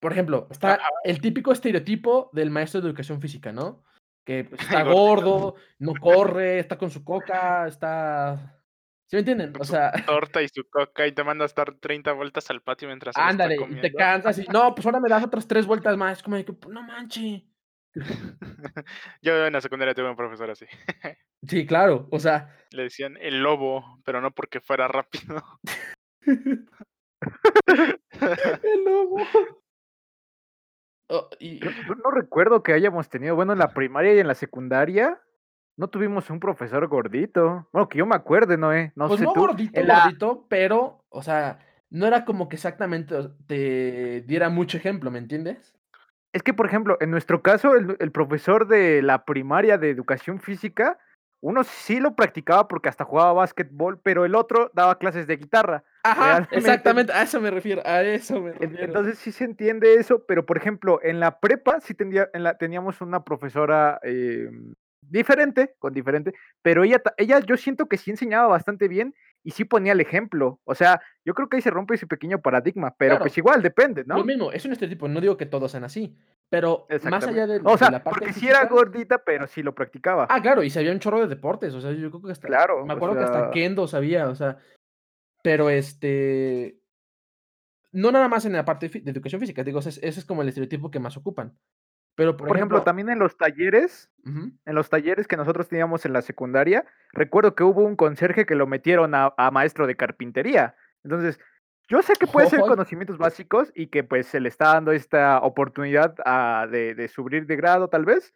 Por 0.00 0.12
ejemplo, 0.12 0.46
está 0.50 0.74
Ajá. 0.74 0.88
el 1.02 1.20
típico 1.20 1.50
estereotipo 1.50 2.30
del 2.32 2.50
maestro 2.50 2.80
de 2.80 2.88
educación 2.88 3.20
física, 3.20 3.52
¿no? 3.52 3.82
Que, 4.24 4.44
pues, 4.44 4.60
está 4.82 4.84
gordo, 4.84 5.56
no 5.78 5.94
corre, 5.94 6.58
está 6.58 6.78
con 6.78 6.90
su 6.90 7.02
coca, 7.04 7.66
está 7.66 8.60
¿sí 9.06 9.16
me 9.16 9.20
entienden? 9.20 9.52
O 9.58 9.64
sea 9.64 9.92
torta 10.06 10.42
y 10.42 10.48
su 10.48 10.68
coca, 10.68 11.06
y 11.06 11.12
te 11.12 11.24
manda 11.24 11.44
a 11.44 11.48
dar 11.48 11.74
30 11.74 12.12
vueltas 12.12 12.48
al 12.50 12.62
patio 12.62 12.86
mientras 12.86 13.16
Ándale, 13.16 13.56
y 13.56 13.80
te 13.80 13.92
cansas 13.92 14.38
y 14.38 14.44
no, 14.44 14.74
pues 14.74 14.86
ahora 14.86 15.00
me 15.00 15.08
das 15.08 15.24
otras 15.24 15.48
3 15.48 15.66
vueltas 15.66 15.96
más, 15.96 16.18
es 16.18 16.22
como 16.22 16.36
de 16.36 16.44
que, 16.44 16.54
no 16.68 16.82
manche. 16.82 17.46
Yo 19.22 19.46
en 19.46 19.52
la 19.52 19.60
secundaria 19.60 19.94
tuve 19.94 20.10
un 20.10 20.16
profesor 20.16 20.50
así. 20.50 20.66
Sí, 21.46 21.66
claro, 21.66 22.08
o 22.10 22.18
sea 22.18 22.56
Le 22.70 22.84
decían 22.84 23.18
el 23.20 23.42
lobo, 23.42 24.00
pero 24.02 24.22
no 24.22 24.30
porque 24.30 24.60
fuera 24.60 24.88
rápido. 24.88 25.42
El 28.62 28.84
lobo. 28.84 29.18
Oh, 31.10 31.28
y 31.38 31.58
Yo 31.58 31.70
yo 31.70 31.94
no 32.02 32.10
recuerdo 32.10 32.62
que 32.62 32.72
hayamos 32.72 33.10
tenido, 33.10 33.34
bueno, 33.36 33.52
en 33.52 33.58
la 33.58 33.68
primaria 33.68 34.14
y 34.14 34.20
en 34.20 34.26
la 34.26 34.34
secundaria, 34.34 35.20
no 35.76 35.88
tuvimos 35.88 36.30
un 36.30 36.40
profesor 36.40 36.86
gordito. 36.88 37.68
Bueno, 37.72 37.88
que 37.88 37.98
yo 37.98 38.06
me 38.06 38.14
acuerde, 38.16 38.56
Noé, 38.56 38.92
no 38.96 39.08
Pues 39.08 39.20
sé 39.20 39.26
no 39.26 39.32
tú. 39.34 39.40
gordito, 39.40 39.82
la 39.82 40.00
gordito, 40.04 40.46
pero, 40.48 41.04
o 41.10 41.22
sea, 41.22 41.58
no 41.90 42.06
era 42.06 42.24
como 42.24 42.48
que 42.48 42.56
exactamente, 42.56 43.14
te 43.46 44.22
diera 44.22 44.48
mucho 44.48 44.78
ejemplo, 44.78 45.10
¿me 45.10 45.18
entiendes? 45.18 45.74
Es 46.34 46.42
que, 46.42 46.52
por 46.52 46.66
ejemplo, 46.66 46.98
en 47.00 47.10
nuestro 47.10 47.40
caso, 47.42 47.74
el 47.76 47.96
el 48.00 48.10
profesor 48.12 48.66
de 48.66 49.00
la 49.02 49.24
primaria 49.24 49.78
de 49.78 49.88
educación 49.88 50.40
física, 50.40 50.98
uno 51.40 51.62
sí 51.62 52.00
lo 52.00 52.16
practicaba 52.16 52.68
porque 52.68 52.88
hasta 52.88 53.04
jugaba 53.04 53.32
básquetbol, 53.34 54.00
pero 54.02 54.24
el 54.24 54.34
otro 54.34 54.70
daba 54.74 54.98
clases 54.98 55.26
de 55.26 55.36
guitarra. 55.36 55.84
Ajá, 56.02 56.26
Realmente 56.26 56.56
exactamente, 56.56 57.12
a 57.12 57.22
eso 57.22 57.40
me 57.40 57.50
refiero, 57.50 57.82
a 57.84 58.02
eso 58.02 58.40
me 58.40 58.52
refiero. 58.52 58.82
entonces 58.82 59.18
sí 59.18 59.30
se 59.30 59.44
entiende 59.44 59.94
eso, 59.94 60.24
pero, 60.26 60.44
por 60.44 60.56
ejemplo, 60.56 61.00
en 61.02 61.20
la 61.20 61.38
prepa 61.40 61.80
sí 61.80 61.94
tendría 61.94 62.28
en 62.32 62.42
la 62.42 62.58
teníamos 62.58 63.00
una 63.00 63.24
profesora, 63.24 64.00
em, 64.02 64.74
diferente, 65.18 65.74
con 65.78 65.94
diferente, 65.94 66.34
pero 66.62 66.84
ella 66.84 67.00
ella 67.16 67.40
yo 67.40 67.56
siento 67.56 67.86
que 67.86 67.96
sí 67.96 68.10
enseñaba 68.10 68.46
bastante 68.48 68.88
bien 68.88 69.14
y 69.42 69.50
sí 69.52 69.64
ponía 69.64 69.92
el 69.92 70.00
ejemplo. 70.00 70.60
O 70.64 70.74
sea, 70.74 71.00
yo 71.24 71.34
creo 71.34 71.48
que 71.48 71.56
ahí 71.56 71.62
se 71.62 71.70
rompe 71.70 71.94
ese 71.94 72.06
pequeño 72.06 72.40
paradigma, 72.40 72.94
pero, 72.98 73.18
pues, 73.18 73.34
Claro. 73.34 73.40
igual 73.40 73.62
depende, 73.62 74.04
Lo 74.06 74.16
¿no? 74.16 74.24
mismo, 74.24 74.52
es 74.52 74.64
un 74.64 74.72
estereotipo, 74.72 75.06
no 75.08 75.20
digo 75.20 75.36
que 75.36 75.46
todos 75.46 75.70
sean 75.70 75.84
así, 75.84 76.16
pero 76.50 76.86
más 77.10 77.26
allá 77.26 77.46
de 77.46 77.60
O 77.64 77.72
de 77.72 77.78
sea, 77.78 77.90
la 77.90 78.02
parte 78.02 78.20
porque 78.20 78.32
sí 78.32 78.48
era 78.48 78.64
gordita, 78.66 79.18
pero 79.24 79.46
sí 79.46 79.62
lo 79.62 79.74
practicaba. 79.74 80.26
Ah, 80.30 80.40
claro, 80.40 80.62
y 80.62 80.70
sabía 80.70 80.92
un 80.92 80.98
chorro 81.00 81.20
de 81.20 81.28
deportes, 81.28 81.74
o 81.74 81.80
sea, 81.80 81.92
yo 81.92 82.10
creo 82.10 82.22
que 82.22 82.32
hasta 82.32 82.46
Claro, 82.48 82.84
me 82.86 82.92
o 82.92 82.96
acuerdo 82.96 83.18
que 83.18 83.24
hasta 83.24 83.50
kendo 83.50 83.86
sabía, 83.86 84.28
o 84.28 84.34
sea, 84.34 84.58
pero, 85.42 85.68
este 85.70 86.80
no 87.92 88.10
nada 88.10 88.26
más 88.28 88.44
en 88.44 88.54
la 88.54 88.64
parte 88.64 88.88
de 88.88 89.10
educación 89.10 89.40
física, 89.40 89.62
digo, 89.62 89.78
ese 89.78 89.90
es 89.90 89.98
ese 90.02 90.20
es 90.20 90.26
como 90.26 90.42
el 90.42 90.48
estereotipo 90.48 90.90
que 90.90 90.98
más 90.98 91.16
ocupan. 91.16 91.56
Pero, 92.16 92.36
por 92.36 92.48
Por 92.48 92.56
ejemplo, 92.56 92.78
ejemplo 92.78 92.84
también 92.84 93.08
en 93.10 93.18
los 93.18 93.36
talleres 93.36 94.10
en 94.26 94.74
los 94.74 94.88
talleres 94.88 95.28
que 95.28 95.36
nosotros 95.36 95.68
teníamos 95.68 96.06
en 96.06 96.14
la 96.14 96.22
secundaria, 96.22 96.86
recuerdo 97.12 97.54
que 97.54 97.62
hubo 97.62 97.82
un 97.82 97.94
conserje 97.96 98.46
que 98.46 98.54
lo 98.54 98.66
metieron 98.66 99.14
a 99.14 99.34
a 99.36 99.50
maestro 99.50 99.86
de 99.86 99.96
carpintería. 99.96 100.74
Entonces, 101.02 101.38
yo 101.88 102.00
sé 102.02 102.14
que 102.14 102.26
puede 102.26 102.48
ser 102.48 102.60
conocimientos 102.60 103.18
básicos 103.18 103.70
y 103.74 103.88
que, 103.88 104.02
pues, 104.04 104.26
se 104.26 104.40
le 104.40 104.48
está 104.48 104.72
dando 104.72 104.92
esta 104.92 105.40
oportunidad, 105.40 106.14
de 106.70 106.94
de 106.94 107.08
subir 107.08 107.46
de 107.46 107.56
grado, 107.56 107.88
tal 107.88 108.06
vez, 108.06 108.32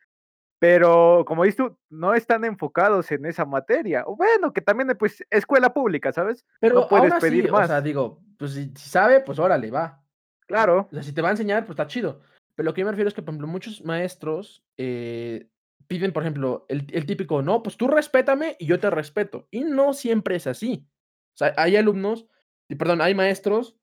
pero 0.59 1.25
como 1.27 1.45
dices 1.45 1.57
tú, 1.57 1.79
no 1.88 2.14
están 2.14 2.45
enfocados 2.45 3.11
en 3.12 3.25
esa 3.27 3.45
materia. 3.45 4.03
O 4.07 4.17
bueno, 4.17 4.53
que 4.53 4.61
también, 4.61 4.88
pues, 4.99 5.25
escuela 5.31 5.73
pública, 5.73 6.12
¿sabes? 6.12 6.45
No 6.47 6.59
Pero 6.61 6.79
aún 6.81 6.88
puedes 6.88 7.12
así, 7.12 7.21
pedir 7.27 7.51
o 7.51 7.57
sea, 7.57 7.69
más. 7.77 7.85
digo, 7.85 8.21
pues, 8.38 8.53
si 8.53 8.73
si 8.77 8.91
sabe, 8.91 9.21
pues 9.21 9.38
órale, 9.38 9.71
va. 9.71 10.03
Claro. 10.47 10.88
O 10.91 10.95
sea, 10.95 11.03
si 11.03 11.12
te 11.12 11.23
va 11.23 11.29
a 11.29 11.33
enseñar, 11.33 11.64
pues 11.64 11.71
está 11.71 11.87
chido. 11.87 12.21
Pero 12.59 12.66
lo 12.66 12.75
que 12.75 12.81
yo 12.81 12.87
me 12.87 12.90
refiero 12.90 13.07
es 13.07 13.14
que, 13.14 13.23
por 13.23 13.31
ejemplo, 13.35 13.47
muchos 13.47 13.85
maestros, 13.85 14.64
eh, 14.79 15.49
piden, 15.87 16.12
por 16.12 16.25
ejemplo, 16.25 16.66
el 16.68 16.88
el 16.92 17.07
típico: 17.07 17.40
"No, 17.40 17.62
pues 17.62 17.77
tú 17.77 17.87
respétame 17.87 18.57
y 18.59 18.66
yo 18.66 18.81
te 18.81 18.90
respeto", 18.90 19.47
y 19.53 19.61
no 19.62 19.92
siempre 19.92 20.35
es 20.35 20.49
así. 20.49 20.88
O 21.35 21.38
sea, 21.38 21.55
hay 21.57 21.77
alumnos 21.77 22.27
y 22.68 22.75
perdón, 22.75 23.01
hay 23.01 23.14
maestros 23.14 23.77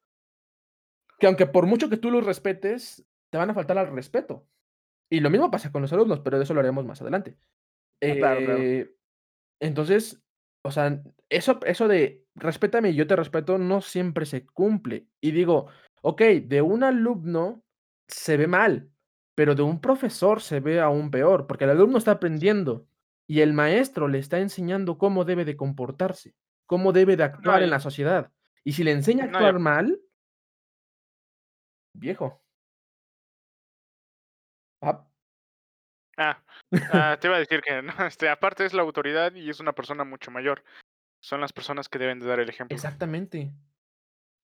que 1.19 1.27
aunque 1.27 1.47
por 1.47 1.65
mucho 1.65 1.89
que 1.89 1.97
tú 1.97 2.11
los 2.11 2.25
respetes, 2.25 3.05
te 3.29 3.37
van 3.37 3.49
a 3.49 3.53
faltar 3.53 3.77
al 3.77 3.91
respeto. 3.93 4.47
Y 5.09 5.21
lo 5.21 5.31
mismo 5.31 5.51
pasa 5.51 5.71
con 5.71 5.83
los 5.83 5.93
alumnos, 5.93 6.21
pero 6.21 6.37
de 6.39 6.45
eso 6.45 6.55
lo 6.55 6.61
haremos 6.61 6.85
más 6.85 7.01
adelante. 7.01 7.37
Ah, 8.07 8.15
claro, 8.17 8.41
claro. 8.43 8.71
Eh, 8.71 8.95
entonces, 9.61 10.23
o 10.63 10.71
sea, 10.71 11.03
eso 11.29 11.59
eso 11.65 11.89
de 11.89 12.25
respétame 12.35 12.91
y 12.91 12.95
yo 12.95 13.07
te 13.07 13.17
respeto 13.17 13.59
no 13.59 13.81
siempre 13.81 14.27
se 14.27 14.47
cumple. 14.47 15.09
Y 15.21 15.31
digo, 15.33 15.67
okey, 16.03 16.41
de 16.41 16.63
un 16.63 16.83
alumno 16.83 17.64
se 18.07 18.37
ve 18.37 18.47
mal, 18.47 18.89
pero 19.35 19.55
de 19.55 19.63
un 19.63 19.81
profesor 19.81 20.41
se 20.41 20.59
ve 20.59 20.79
aún 20.79 21.11
peor, 21.11 21.47
porque 21.47 21.65
el 21.65 21.71
alumno 21.71 21.97
está 21.97 22.11
aprendiendo 22.11 22.87
y 23.27 23.41
el 23.41 23.53
maestro 23.53 24.07
le 24.07 24.19
está 24.19 24.39
enseñando 24.39 24.97
cómo 24.97 25.25
debe 25.25 25.45
de 25.45 25.57
comportarse, 25.57 26.35
cómo 26.65 26.93
debe 26.93 27.17
de 27.17 27.23
No, 27.23 27.25
actuar 27.25 27.63
en 27.63 27.69
la 27.69 27.79
sociedad. 27.79 28.31
Y 28.63 28.73
si 28.73 28.83
le 28.83 28.91
enseña 28.91 29.25
a 29.25 29.27
actuar 29.27 29.59
mal 29.59 29.99
viejo. 31.93 32.41
Ah, 34.81 35.05
Ah, 36.17 36.43
ah, 36.91 37.17
te 37.19 37.27
iba 37.27 37.35
a 37.35 37.39
decir 37.39 37.61
que 37.61 37.81
no, 37.81 37.93
este, 38.07 38.29
aparte 38.29 38.65
es 38.65 38.73
la 38.73 38.81
autoridad 38.83 39.33
y 39.35 39.49
es 39.49 39.59
una 39.59 39.73
persona 39.73 40.03
mucho 40.03 40.31
mayor. 40.31 40.63
Son 41.21 41.41
las 41.41 41.53
personas 41.53 41.89
que 41.89 41.99
deben 41.99 42.19
de 42.19 42.27
dar 42.27 42.39
el 42.39 42.49
ejemplo. 42.49 42.75
exactamente. 42.75 43.53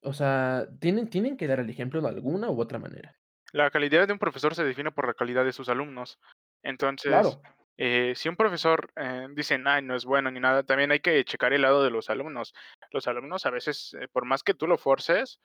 O 0.03 0.13
sea, 0.13 0.67
tienen, 0.79 1.09
tienen 1.09 1.37
que 1.37 1.47
dar 1.47 1.59
el 1.59 1.69
ejemplo 1.69 2.01
de 2.01 2.09
alguna 2.09 2.49
u 2.49 2.59
otra 2.59 2.79
manera. 2.79 3.20
La 3.53 3.69
calidad 3.69 4.07
de 4.07 4.13
un 4.13 4.19
profesor 4.19 4.55
se 4.55 4.63
define 4.63 4.91
por 4.91 5.07
la 5.07 5.13
calidad 5.13 5.43
de 5.45 5.51
sus 5.53 5.69
alumnos. 5.69 6.19
Entonces, 6.63 7.09
Claro. 7.09 7.41
eh, 7.77 8.13
si 8.15 8.29
un 8.29 8.35
profesor 8.35 8.91
eh, 8.95 9.27
dice, 9.31 9.61
ay, 9.65 9.81
no 9.83 9.95
es 9.95 10.05
bueno 10.05 10.31
ni 10.31 10.39
nada, 10.39 10.63
también 10.63 10.91
hay 10.91 10.99
que 10.99 11.23
checar 11.25 11.53
el 11.53 11.63
lado 11.63 11.83
de 11.83 11.89
los 11.91 12.09
alumnos. 12.09 12.53
Los 12.91 13.07
alumnos 13.07 13.45
a 13.45 13.49
veces, 13.49 13.93
eh, 13.99 14.07
por 14.11 14.25
más 14.25 14.43
que 14.43 14.53
tú 14.53 14.67
lo 14.67 14.77
forces, 14.77 15.39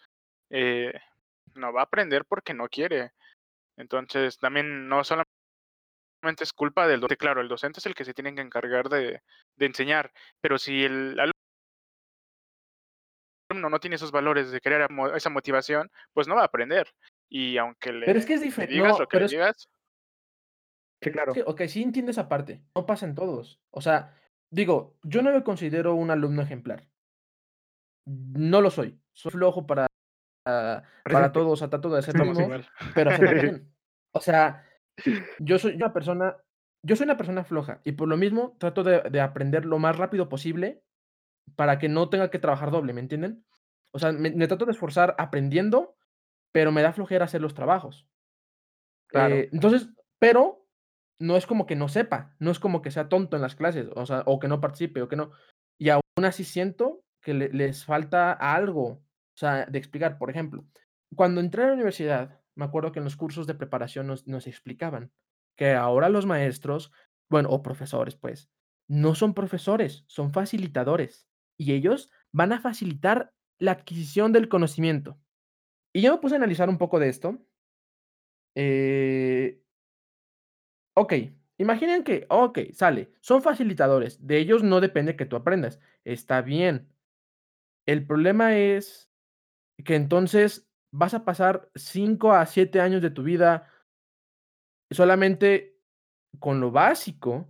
eh, 0.51 0.92
no 1.55 1.73
va 1.73 1.81
a 1.81 1.85
aprender 1.85 2.25
porque 2.25 2.55
no 2.55 2.69
quiere. 2.69 3.12
Entonces, 3.77 4.38
también 4.38 4.88
no 4.88 5.03
solamente 5.05 5.27
es 6.40 6.53
culpa 6.53 6.87
del 6.87 7.01
docente, 7.01 7.16
claro, 7.19 7.40
el 7.40 7.49
docente 7.49 7.81
es 7.81 7.87
el 7.87 7.95
que 7.95 8.05
se 8.05 8.14
tiene 8.14 8.35
que 8.35 8.40
encargar 8.40 8.88
de, 8.88 9.23
de 9.57 9.66
enseñar, 9.66 10.12
pero 10.40 10.59
si 10.59 10.85
el 10.85 11.19
alumno 13.51 13.71
no 13.71 13.79
tiene 13.81 13.97
esos 13.97 14.12
valores 14.12 14.51
de 14.51 14.61
querer 14.61 14.83
amo- 14.83 15.14
esa 15.14 15.31
motivación, 15.31 15.90
pues 16.12 16.27
no 16.29 16.35
va 16.35 16.42
a 16.42 16.47
aprender. 16.47 16.92
Y 17.28 17.56
aunque 17.58 17.92
le, 17.92 18.06
Pero 18.06 18.18
es 18.18 18.26
que 18.26 18.34
es 18.34 18.40
le 18.40 18.46
diferente. 18.46 18.74
digas 18.74 18.92
No, 18.92 18.98
lo 19.00 19.08
que 19.08 19.12
pero 19.16 19.20
le 19.20 19.26
es 19.26 19.30
digas, 19.32 19.68
Sí, 21.02 21.10
claro. 21.10 21.32
que, 21.34 21.42
ok, 21.42 21.62
sí 21.68 21.82
entiendo 21.82 22.10
esa 22.10 22.28
parte. 22.28 22.62
No 22.74 22.86
pasa 22.86 23.06
en 23.06 23.14
todos. 23.14 23.60
O 23.70 23.80
sea, 23.80 24.14
digo, 24.50 24.96
yo 25.02 25.22
no 25.22 25.32
me 25.32 25.42
considero 25.44 25.94
un 25.94 26.10
alumno 26.10 26.42
ejemplar. 26.42 26.88
No 28.06 28.60
lo 28.60 28.70
soy. 28.70 29.00
Soy 29.12 29.32
flojo 29.32 29.66
para, 29.66 29.86
para 30.44 30.82
Presente. 31.04 31.30
todo, 31.30 31.50
o 31.50 31.56
sea, 31.56 31.68
trato 31.70 31.90
de 31.90 31.98
hacer 31.98 32.16
lo 32.16 32.24
mismo, 32.26 32.48
pero 32.94 33.10
hacerlo 33.10 33.32
bien. 33.42 33.74
O 34.12 34.20
sea, 34.20 34.64
yo 35.38 35.58
soy 35.58 35.74
una 35.74 35.92
persona, 35.92 36.36
yo 36.82 36.96
soy 36.96 37.04
una 37.04 37.16
persona 37.16 37.44
floja 37.44 37.80
y 37.84 37.92
por 37.92 38.08
lo 38.08 38.16
mismo 38.16 38.56
trato 38.58 38.82
de, 38.84 39.02
de 39.10 39.20
aprender 39.20 39.64
lo 39.66 39.78
más 39.78 39.96
rápido 39.98 40.28
posible 40.28 40.82
para 41.56 41.78
que 41.78 41.88
no 41.88 42.08
tenga 42.08 42.30
que 42.30 42.38
trabajar 42.38 42.70
doble, 42.70 42.92
¿me 42.92 43.00
entienden? 43.00 43.44
O 43.92 43.98
sea, 43.98 44.12
me, 44.12 44.30
me 44.30 44.46
trato 44.48 44.64
de 44.66 44.72
esforzar 44.72 45.14
aprendiendo, 45.18 45.96
pero 46.57 46.73
me 46.73 46.81
da 46.81 46.95
flojera 46.95 47.27
hacer 47.27 47.42
los 47.42 47.53
trabajos. 47.53 48.09
Claro. 49.11 49.35
Eh, 49.35 49.51
entonces, 49.53 49.90
pero 50.19 50.66
no 51.21 51.37
es 51.37 51.47
como 51.47 51.66
que 51.66 51.77
no 51.77 51.88
sepa, 51.88 52.35
no 52.38 52.51
es 52.51 52.59
como 52.59 52.81
que 52.81 52.90
sea 52.90 53.11
tonto 53.11 53.37
en 53.37 53.42
las 53.42 53.57
clases, 53.57 53.88
o 53.95 54.07
sea, 54.07 54.23
o 54.25 54.38
que 54.38 54.49
no 54.49 54.59
participe, 54.59 55.03
o 55.03 55.09
que 55.09 55.16
no. 55.16 55.33
Y 55.79 55.90
aún 55.90 56.01
así 56.25 56.45
siento 56.45 57.03
que 57.23 57.35
le- 57.35 57.51
les 57.51 57.85
falta 57.85 58.33
algo, 58.33 58.87
o 58.87 59.38
sea, 59.38 59.66
de 59.66 59.79
explicar. 59.79 60.16
Por 60.16 60.31
ejemplo, 60.31 60.64
cuando 61.14 61.42
entré 61.42 61.64
a 61.64 61.66
la 61.66 61.75
universidad, 61.75 62.40
me 62.57 62.64
acuerdo 62.64 62.90
que 62.90 63.01
en 63.01 63.05
los 63.05 63.16
cursos 63.16 63.47
de 63.47 63.55
preparación 63.55 64.07
nos, 64.07 64.27
nos 64.27 64.47
explicaban 64.47 65.12
que 65.59 65.75
ahora 65.75 66.09
los 66.09 66.25
maestros, 66.25 66.90
bueno, 67.31 67.51
o 67.51 67.62
profesores, 67.62 68.16
pues, 68.16 68.49
no 68.88 69.14
son 69.14 69.35
profesores, 69.35 70.05
son 70.07 70.33
facilitadores. 70.33 71.27
Y 71.59 71.73
ellos 71.75 72.11
van 72.33 72.53
a 72.55 72.61
facilitar 72.61 73.35
la 73.59 73.73
adquisición 73.73 74.33
del 74.33 74.49
conocimiento. 74.49 75.19
Y 75.96 76.02
yo 76.02 76.12
me 76.12 76.18
puse 76.18 76.35
a 76.35 76.37
analizar 76.37 76.68
un 76.68 76.76
poco 76.76 76.98
de 76.98 77.09
esto. 77.09 77.38
Eh, 78.54 79.61
Ok, 80.98 81.12
imaginen 81.59 82.02
que, 82.04 82.26
ok, 82.30 82.59
sale, 82.72 83.12
son 83.20 83.42
facilitadores, 83.42 84.26
de 84.26 84.38
ellos 84.38 84.62
no 84.62 84.80
depende 84.80 85.14
que 85.14 85.26
tú 85.26 85.37
aprendas, 85.37 85.78
está 86.04 86.40
bien. 86.40 86.88
El 87.87 88.06
problema 88.06 88.56
es 88.56 89.11
que 89.85 89.96
entonces 89.96 90.68
vas 90.92 91.14
a 91.14 91.24
pasar 91.24 91.70
5 91.74 92.32
a 92.32 92.46
7 92.46 92.80
años 92.80 93.02
de 93.02 93.11
tu 93.11 93.22
vida 93.22 93.70
solamente 94.90 95.76
con 96.38 96.61
lo 96.61 96.70
básico 96.70 97.48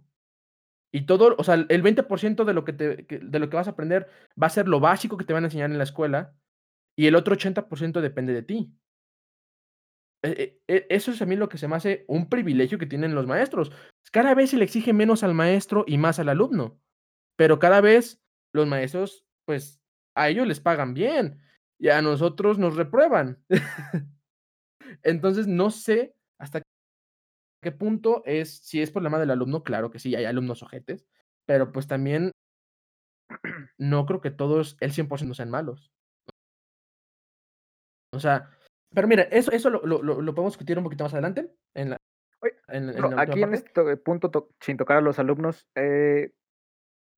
y 0.92 1.06
todo, 1.06 1.36
o 1.38 1.44
sea, 1.44 1.54
el 1.54 1.82
20% 1.82 2.44
de 2.44 2.54
lo 2.54 2.64
que 2.64 2.72
te 2.72 2.96
de 3.04 3.38
lo 3.38 3.50
que 3.50 3.56
vas 3.56 3.68
a 3.68 3.72
aprender 3.72 4.08
va 4.40 4.48
a 4.48 4.50
ser 4.50 4.68
lo 4.68 4.80
básico 4.80 5.16
que 5.16 5.24
te 5.24 5.32
van 5.32 5.44
a 5.44 5.48
enseñar 5.48 5.70
en 5.70 5.78
la 5.78 5.84
escuela 5.84 6.34
y 6.96 7.06
el 7.06 7.14
otro 7.14 7.34
80% 7.34 8.00
depende 8.00 8.32
de 8.32 8.42
ti. 8.42 8.72
E 10.22 10.30
e 10.66 10.74
e 10.74 10.86
eso 10.90 11.10
es 11.12 11.20
a 11.22 11.26
mí 11.26 11.36
lo 11.36 11.48
que 11.48 11.58
se 11.58 11.68
me 11.68 11.76
hace 11.76 12.04
un 12.08 12.28
privilegio 12.28 12.78
que 12.78 12.86
tienen 12.86 13.14
los 13.14 13.26
maestros. 13.26 13.70
Cada 14.12 14.34
vez 14.34 14.50
se 14.50 14.56
le 14.56 14.64
exige 14.64 14.92
menos 14.92 15.22
al 15.22 15.34
maestro 15.34 15.84
y 15.86 15.98
más 15.98 16.18
al 16.18 16.28
alumno, 16.28 16.80
pero 17.36 17.58
cada 17.58 17.80
vez 17.80 18.20
los 18.54 18.66
maestros, 18.66 19.24
pues, 19.46 19.80
a 20.16 20.28
ellos 20.30 20.46
les 20.46 20.60
pagan 20.60 20.94
bien 20.94 21.40
y 21.78 21.88
a 21.90 22.02
nosotros 22.02 22.58
nos 22.58 22.76
reprueban. 22.76 23.42
Entonces, 25.02 25.46
no 25.46 25.70
sé 25.70 26.14
hasta 26.40 26.62
qué 27.62 27.72
punto 27.72 28.22
es 28.26 28.58
si 28.58 28.82
es 28.82 28.90
problema 28.90 29.18
del 29.18 29.30
alumno, 29.30 29.62
claro 29.64 29.90
que 29.90 29.98
sí, 29.98 30.14
hay 30.14 30.24
alumnos 30.24 30.62
ojetes, 30.62 31.06
pero, 31.46 31.72
pues, 31.72 31.86
también 31.86 32.32
no 33.78 34.06
creo 34.06 34.20
que 34.20 34.30
todos, 34.30 34.76
el 34.80 34.92
100% 34.92 35.34
sean 35.34 35.50
malos. 35.50 35.90
O 38.12 38.20
sea, 38.20 38.50
pero 38.94 39.08
mira, 39.08 39.24
eso 39.24 39.50
eso 39.52 39.70
lo 39.70 39.84
lo 39.86 40.02
lo 40.02 40.34
podemos 40.34 40.52
discutir 40.52 40.78
un 40.78 40.84
poquito 40.84 41.04
más 41.04 41.12
adelante 41.12 41.50
en 41.74 41.90
la 41.90 41.96
en 42.68 42.90
en 42.90 43.18
aquí 43.18 43.42
en 43.42 43.54
este 43.54 43.70
to- 43.70 44.02
punto, 44.02 44.30
to- 44.30 44.48
sin 44.60 44.76
tocar 44.76 44.98
a 44.98 45.00
los 45.00 45.18
alumnos, 45.18 45.66
eh, 45.74 46.32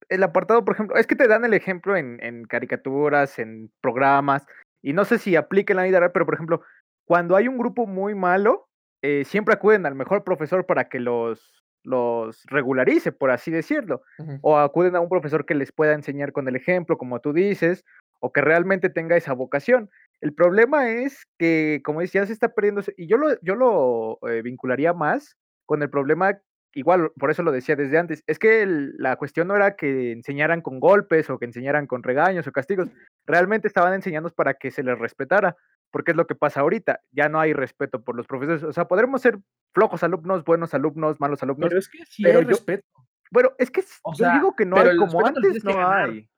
el 0.09 0.23
apartado, 0.23 0.65
por 0.65 0.73
ejemplo, 0.73 0.97
es 0.97 1.05
que 1.07 1.15
te 1.15 1.27
dan 1.27 1.45
el 1.45 1.53
ejemplo 1.53 1.95
en, 1.95 2.17
en 2.23 2.45
caricaturas, 2.45 3.37
en 3.37 3.71
programas, 3.81 4.47
y 4.81 4.93
no 4.93 5.05
sé 5.05 5.19
si 5.19 5.35
aplica 5.35 5.73
en 5.73 5.77
la 5.77 5.83
vida 5.83 5.99
real, 5.99 6.11
pero 6.11 6.25
por 6.25 6.33
ejemplo, 6.33 6.61
cuando 7.05 7.35
hay 7.35 7.47
un 7.47 7.57
grupo 7.57 7.85
muy 7.85 8.15
malo, 8.15 8.67
eh, 9.03 9.23
siempre 9.25 9.53
acuden 9.53 9.85
al 9.85 9.95
mejor 9.95 10.23
profesor 10.23 10.65
para 10.65 10.89
que 10.89 10.99
los, 10.99 11.63
los 11.83 12.43
regularice, 12.45 13.11
por 13.11 13.29
así 13.29 13.51
decirlo, 13.51 14.01
o 14.41 14.57
acuden 14.57 14.95
a 14.95 14.99
un 14.99 15.09
profesor 15.09 15.45
que 15.45 15.55
les 15.55 15.71
pueda 15.71 15.93
enseñar 15.93 16.31
con 16.31 16.47
el 16.47 16.55
ejemplo, 16.55 16.97
como 16.97 17.19
tú 17.19 17.33
dices, 17.33 17.85
o 18.19 18.31
que 18.33 18.41
realmente 18.41 18.89
tenga 18.89 19.15
esa 19.15 19.33
vocación. 19.33 19.89
El 20.21 20.33
problema 20.33 20.89
es 20.89 21.25
que, 21.37 21.81
como 21.83 22.01
ya 22.01 22.25
se 22.25 22.33
está 22.33 22.49
perdiendo, 22.53 22.81
y 22.97 23.07
yo 23.07 23.17
lo, 23.17 23.39
yo 23.41 23.55
lo 23.55 24.19
eh, 24.29 24.41
vincularía 24.41 24.93
más 24.93 25.37
con 25.65 25.81
el 25.81 25.89
problema 25.89 26.39
igual, 26.75 27.11
por 27.17 27.31
eso 27.31 27.41
lo 27.41 27.51
decía 27.51 27.75
desde 27.75 27.97
antes, 27.97 28.23
es 28.27 28.37
que 28.37 28.61
el- 28.61 28.93
la 28.97 29.15
cuestión 29.15 29.47
no 29.47 29.55
era 29.55 29.75
que 29.75 30.11
enseñaran 30.11 30.61
con 30.61 30.79
golpes 30.79 31.29
o 31.29 31.39
que 31.39 31.45
enseñaran 31.45 31.87
con 31.87 32.03
regaños 32.03 32.45
o 32.47 32.51
castigos, 32.51 32.89
realmente 33.25 33.67
estaban 33.67 33.93
enseñando 33.93 34.29
para 34.29 34.53
que 34.53 34.69
se 34.71 34.83
les 34.83 34.97
respetara, 34.99 35.55
porque 35.91 36.11
es 36.11 36.17
lo 36.17 36.27
que 36.27 36.35
pasa 36.35 36.59
ahorita, 36.61 36.99
ya 37.11 37.27
no 37.27 37.39
hay 37.39 37.53
respeto 37.53 38.03
por 38.03 38.15
los 38.15 38.27
profesores, 38.27 38.63
o 38.63 38.71
sea, 38.71 38.85
podremos 38.87 39.21
ser 39.21 39.39
flojos 39.73 40.03
alumnos, 40.03 40.43
buenos 40.43 40.73
alumnos, 40.75 41.19
malos 41.19 41.41
alumnos, 41.41 41.69
Pero 41.69 41.79
es 41.79 41.89
que 41.89 42.05
sí 42.05 42.23
pero 42.23 42.39
hay 42.39 42.45
yo- 42.45 42.49
respeto. 42.51 42.85
bueno, 43.31 43.51
es 43.57 43.71
que 43.71 43.81
O 44.03 44.13
yo 44.13 44.25
sea, 44.25 44.33
digo 44.35 44.55
que 44.55 44.65
no 44.65 44.77
hay 44.77 44.95
como 44.95 45.25
antes, 45.25 45.63
no 45.63 45.87
hay. 45.89 46.29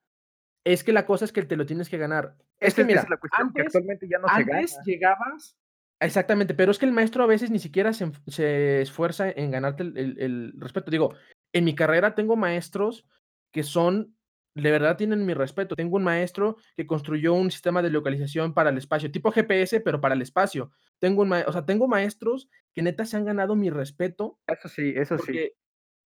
Es 0.63 0.84
que 0.84 0.93
la 0.93 1.06
cosa 1.06 1.26
es 1.26 1.32
que 1.32 1.43
te 1.43 1.56
lo 1.56 1.65
tienes 1.65 1.89
que 1.89 1.97
ganar. 1.97 2.36
Es 2.60 2.69
Esa 2.69 2.76
que 2.76 2.82
es, 2.82 2.88
mira, 2.88 3.02
es 3.02 3.10
la 3.10 3.17
cuestión, 3.17 3.54
que 3.54 3.62
antes 3.62 3.76
actualmente 3.76 4.08
ya 4.08 4.19
no 4.19 4.28
se 4.28 4.43
gana. 4.43 4.58
antes 4.60 4.80
llegabas 4.86 5.58
exactamente, 6.00 6.54
pero 6.54 6.71
es 6.71 6.80
que 6.80 6.86
el 6.86 6.91
maestro 6.91 7.24
a 7.24 7.28
veces 7.28 7.52
ni 7.52 7.60
siquiera 7.60 7.93
se 7.93 8.82
esfuerza 8.82 9.30
en 9.30 9.52
ganarte 9.52 9.84
el 9.84 9.97
el 9.97 10.19
el 10.19 10.54
respeto. 10.58 10.91
Digo, 10.91 11.13
en 11.54 11.63
mi 11.63 11.76
carrera 11.76 12.15
tengo 12.15 12.36
maestros 12.36 13.06
que 13.52 13.63
son 13.63 14.15
de 14.54 14.71
verdad 14.71 14.97
tienen 14.97 15.26
mi 15.26 15.34
respeto. 15.34 15.76
Tengo 15.76 15.97
un 15.97 16.04
maestro 16.04 16.58
que 16.76 16.86
construyó 16.86 17.34
un 17.34 17.52
sistema 17.52 17.82
de 17.82 17.89
localización 17.89 18.54
para 18.54 18.69
el 18.69 18.78
espacio, 18.78 19.12
tipo 19.12 19.32
GPS, 19.32 19.80
pero 19.80 20.02
para 20.02 20.15
el 20.15 20.21
espacio. 20.21 20.71
Tengo 21.00 21.21
un 21.21 21.32
o 21.32 21.52
sea, 21.52 21.65
tengo 21.65 21.88
maestros 21.88 22.50
que 22.74 22.82
neta 22.82 23.06
se 23.06 23.17
han 23.17 23.26
ganado 23.26 23.56
mi 23.56 23.69
respeto 23.69 24.39
Eso 24.47 24.67
sí, 24.67 24.93
eso 24.95 25.17
sí. 25.17 25.52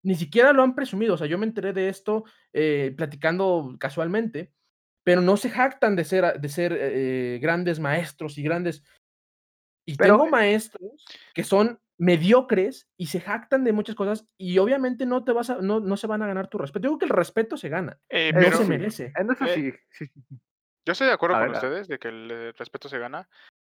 Ni 0.06 0.14
siquiera 0.14 0.52
lo 0.54 0.62
han 0.62 0.74
presumido, 0.74 1.14
o 1.14 1.18
sea, 1.18 1.26
yo 1.26 1.38
me 1.38 1.46
enteré 1.46 1.72
de 1.74 1.88
esto, 1.90 2.24
eh, 2.54 2.94
platicando 2.96 3.76
casualmente, 3.80 4.52
pero 5.04 5.20
no 5.20 5.36
se 5.36 5.50
jactan 5.50 5.96
de 5.96 6.04
ser 6.04 6.40
de 6.40 6.48
ser, 6.48 6.72
eh, 6.78 7.38
grandes 7.42 7.80
maestros 7.80 8.38
y 8.38 8.42
grandes 8.44 8.84
y 9.88 9.96
Pero, 9.96 10.14
tengo 10.14 10.26
eh 10.26 10.30
maestros 10.30 11.04
que 11.34 11.44
son 11.44 11.78
mediocres 11.98 12.88
y 12.98 13.06
se 13.06 13.20
jactan 13.20 13.64
de 13.64 13.72
muchas 13.72 13.94
cosas, 13.94 14.26
y 14.38 14.58
obviamente 14.58 15.06
no 15.06 15.24
te 15.24 15.32
vas 15.32 15.48
a 15.50 15.58
no 15.62 15.80
no 15.80 15.96
se 15.96 16.06
van 16.06 16.22
a 16.22 16.26
ganar 16.26 16.48
tu 16.48 16.58
respeto. 16.58 16.84
Yo 16.88 16.90
creo 16.90 16.98
que 16.98 17.04
el 17.06 17.16
respeto 17.18 17.56
se 17.56 17.68
gana, 17.68 17.98
Eh, 18.10 18.32
no 18.32 18.40
pero 18.40 18.58
se 18.58 18.64
merece. 18.64 19.12
en 19.16 19.30
eso 19.30 19.44
Eh, 19.46 19.54
sí, 19.54 19.72
sí, 19.90 20.06
sí. 20.06 20.38
yo 20.86 20.92
estoy 20.92 21.06
de 21.06 21.12
acuerdo 21.14 21.36
A 21.36 21.40
con 21.40 21.48
ver, 21.48 21.56
ustedes 21.56 21.88
de 21.88 21.98
que 21.98 22.08
el 22.08 22.30
eh, 22.30 22.52
respeto 22.52 22.88
se 22.88 22.98
gana, 22.98 23.28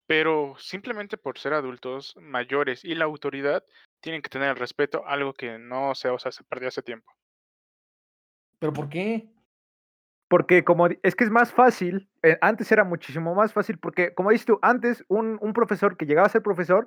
pero 0.07 0.55
simplemente 0.59 1.17
por 1.19 1.39
ser 1.39 1.53
adultos 1.55 2.15
mayores 2.21 2.85
y 2.85 2.95
la 2.95 3.05
autoridad 3.05 3.65
tienen 4.01 4.23
que 4.23 4.29
tener 4.31 4.49
el 4.51 4.57
respeto, 4.57 5.07
algo 5.07 5.35
que 5.35 5.59
no 5.59 5.95
se, 5.95 6.09
o 6.09 6.19
sea, 6.19 6.33
se 6.33 6.45
perdió 6.45 6.69
hace 6.69 6.83
tiempo. 6.83 7.13
¿Pero 8.59 8.73
por 8.73 8.89
qué? 8.89 9.29
Porque 10.29 10.65
como 10.65 10.89
di- 10.89 10.99
es 11.03 11.15
que 11.15 11.25
es 11.25 11.31
más 11.31 11.53
fácil, 11.53 12.09
eh, 12.23 12.37
antes 12.41 12.71
era 12.71 12.85
muchísimo 12.85 13.35
más 13.35 13.53
fácil, 13.53 13.79
porque 13.79 14.15
como 14.15 14.31
dices 14.31 14.47
tú, 14.47 14.59
antes 14.63 15.05
un, 15.09 15.39
un 15.41 15.53
profesor 15.53 15.97
que 15.97 16.07
llegaba 16.07 16.27
a 16.27 16.31
ser 16.31 16.43
profesor, 16.43 16.87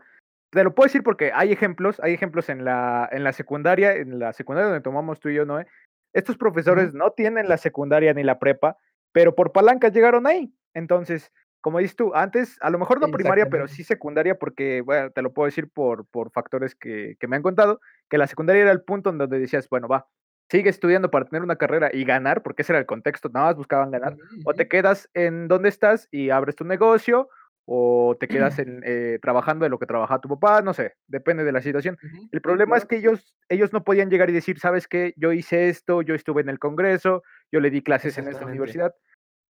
te 0.51 0.63
lo 0.63 0.75
puedo 0.75 0.87
decir 0.87 1.01
porque 1.01 1.31
hay 1.33 1.51
ejemplos, 1.51 1.99
hay 2.01 2.13
ejemplos 2.13 2.49
en 2.49 2.65
la, 2.65 3.07
en 3.11 3.23
la 3.23 3.31
secundaria, 3.31 3.93
en 3.95 4.19
la 4.19 4.33
secundaria 4.33 4.67
donde 4.69 4.83
tomamos 4.83 5.19
tú 5.19 5.29
y 5.29 5.35
yo, 5.35 5.45
Noé. 5.45 5.65
Estos 6.13 6.37
profesores 6.37 6.93
no 6.93 7.11
tienen 7.11 7.47
la 7.47 7.57
secundaria 7.57 8.13
ni 8.13 8.23
la 8.23 8.37
prepa, 8.37 8.77
pero 9.13 9.33
por 9.33 9.53
palancas 9.53 9.93
llegaron 9.93 10.27
ahí. 10.27 10.53
Entonces, 10.73 11.31
como 11.61 11.79
dices 11.79 11.95
tú, 11.95 12.13
antes, 12.15 12.57
a 12.61 12.69
lo 12.69 12.79
mejor 12.79 12.99
no 12.99 13.11
primaria, 13.11 13.47
pero 13.49 13.67
sí 13.67 13.83
secundaria, 13.83 14.35
porque, 14.35 14.81
bueno, 14.81 15.11
te 15.11 15.21
lo 15.21 15.33
puedo 15.33 15.45
decir 15.47 15.69
por, 15.71 16.07
por 16.07 16.31
factores 16.31 16.75
que, 16.75 17.15
que 17.19 17.27
me 17.27 17.35
han 17.37 17.43
contado, 17.43 17.79
que 18.09 18.17
la 18.17 18.27
secundaria 18.27 18.63
era 18.63 18.71
el 18.71 18.83
punto 18.83 19.09
en 19.11 19.17
donde 19.19 19.39
decías, 19.39 19.67
bueno, 19.69 19.87
va, 19.87 20.07
sigue 20.49 20.69
estudiando 20.69 21.09
para 21.11 21.25
tener 21.25 21.43
una 21.43 21.55
carrera 21.55 21.89
y 21.93 22.03
ganar, 22.03 22.43
porque 22.43 22.63
ese 22.63 22.73
era 22.73 22.79
el 22.79 22.85
contexto, 22.85 23.29
nada 23.29 23.47
más 23.47 23.55
buscaban 23.55 23.91
ganar, 23.91 24.17
Ujú, 24.21 24.41
o 24.43 24.53
te 24.55 24.67
quedas 24.67 25.09
en 25.13 25.47
donde 25.47 25.69
estás 25.69 26.07
y 26.11 26.29
abres 26.29 26.55
tu 26.55 26.65
negocio, 26.65 27.29
o 27.65 28.17
te 28.19 28.27
quedas 28.27 28.59
en, 28.59 28.81
eh, 28.85 29.19
trabajando 29.21 29.63
de 29.63 29.69
lo 29.69 29.79
que 29.79 29.85
trabajaba 29.85 30.19
tu 30.19 30.27
papá, 30.27 30.61
no 30.61 30.73
sé, 30.73 30.95
depende 31.07 31.43
de 31.45 31.51
la 31.53 31.61
situación. 31.61 31.97
Ujú, 32.03 32.29
El 32.31 32.41
sí, 32.45 32.53
problema 32.57 32.75
es 32.77 32.85
que 32.85 32.97
ellos, 32.97 33.33
ellos 33.49 33.71
no 33.71 33.83
podían 33.83 34.09
llegar 34.09 34.29
y 34.29 34.33
decir, 34.33 34.59
¿sabes 34.59 34.87
qué? 34.87 35.13
Yo 35.15 35.31
hice 35.31 35.69
esto, 35.69 36.01
yo 36.01 36.15
estuve 36.15 36.41
en 36.41 36.49
el 36.49 36.59
Congreso, 36.59 37.23
yo 37.51 37.59
le 37.61 37.69
di 37.69 37.81
clases 37.83 38.17
en 38.17 38.27
esta 38.27 38.45
universidad. 38.45 38.93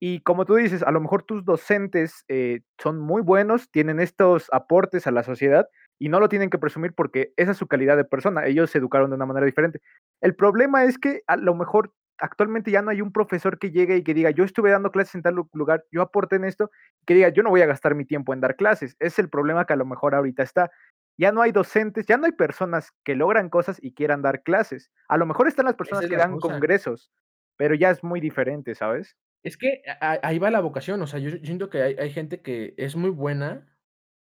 Y 0.03 0.21
como 0.21 0.45
tú 0.45 0.55
dices, 0.55 0.81
a 0.81 0.89
lo 0.91 0.99
mejor 0.99 1.21
tus 1.23 1.45
docentes 1.45 2.25
eh, 2.27 2.61
son 2.81 2.99
muy 2.99 3.21
buenos, 3.21 3.69
tienen 3.69 3.99
estos 3.99 4.47
aportes 4.51 5.05
a 5.05 5.11
la 5.11 5.21
sociedad 5.21 5.67
y 5.99 6.09
no 6.09 6.19
lo 6.19 6.27
tienen 6.27 6.49
que 6.49 6.57
presumir 6.57 6.93
porque 6.95 7.33
esa 7.37 7.51
es 7.51 7.57
su 7.57 7.67
calidad 7.67 7.97
de 7.97 8.03
persona. 8.03 8.47
Ellos 8.47 8.71
se 8.71 8.79
educaron 8.79 9.11
de 9.11 9.15
una 9.15 9.27
manera 9.27 9.45
diferente. 9.45 9.79
El 10.19 10.35
problema 10.35 10.85
es 10.85 10.97
que 10.97 11.21
a 11.27 11.35
lo 11.37 11.53
mejor 11.53 11.93
actualmente 12.17 12.71
ya 12.71 12.81
no 12.81 12.89
hay 12.89 13.01
un 13.01 13.11
profesor 13.11 13.59
que 13.59 13.69
llegue 13.69 13.97
y 13.97 14.03
que 14.03 14.15
diga, 14.15 14.31
yo 14.31 14.43
estuve 14.43 14.71
dando 14.71 14.91
clases 14.91 15.13
en 15.15 15.21
tal 15.21 15.35
lu- 15.35 15.49
lugar, 15.53 15.83
yo 15.91 16.01
aporté 16.01 16.37
en 16.37 16.45
esto, 16.45 16.71
que 17.05 17.13
diga, 17.13 17.29
yo 17.29 17.43
no 17.43 17.51
voy 17.51 17.61
a 17.61 17.67
gastar 17.67 17.93
mi 17.93 18.05
tiempo 18.05 18.33
en 18.33 18.41
dar 18.41 18.55
clases. 18.55 18.95
Es 18.99 19.19
el 19.19 19.29
problema 19.29 19.65
que 19.65 19.73
a 19.73 19.75
lo 19.75 19.85
mejor 19.85 20.15
ahorita 20.15 20.41
está. 20.41 20.71
Ya 21.17 21.31
no 21.31 21.43
hay 21.43 21.51
docentes, 21.51 22.07
ya 22.07 22.17
no 22.17 22.25
hay 22.25 22.31
personas 22.31 22.91
que 23.03 23.15
logran 23.15 23.49
cosas 23.49 23.77
y 23.83 23.93
quieran 23.93 24.23
dar 24.23 24.41
clases. 24.41 24.89
A 25.07 25.17
lo 25.17 25.27
mejor 25.27 25.47
están 25.47 25.65
las 25.65 25.75
personas 25.75 26.05
es 26.05 26.09
que 26.09 26.15
dan 26.17 26.31
congresos, 26.53 27.11
pero 27.57 27.75
ya 27.75 27.91
es 27.91 28.03
muy 28.03 28.19
diferente, 28.19 28.73
¿sabes? 28.73 29.15
Es 29.43 29.57
que 29.57 29.81
a 29.99 30.19
ahí 30.23 30.37
va 30.39 30.51
la 30.51 30.61
vocación, 30.61 31.01
o 31.01 31.07
sea, 31.07 31.19
yo 31.19 31.29
yo 31.29 31.37
siento 31.45 31.69
que 31.69 31.81
hay 31.81 31.95
hay 31.97 32.11
gente 32.11 32.41
que 32.41 32.73
es 32.77 32.95
muy 32.95 33.09
buena 33.09 33.67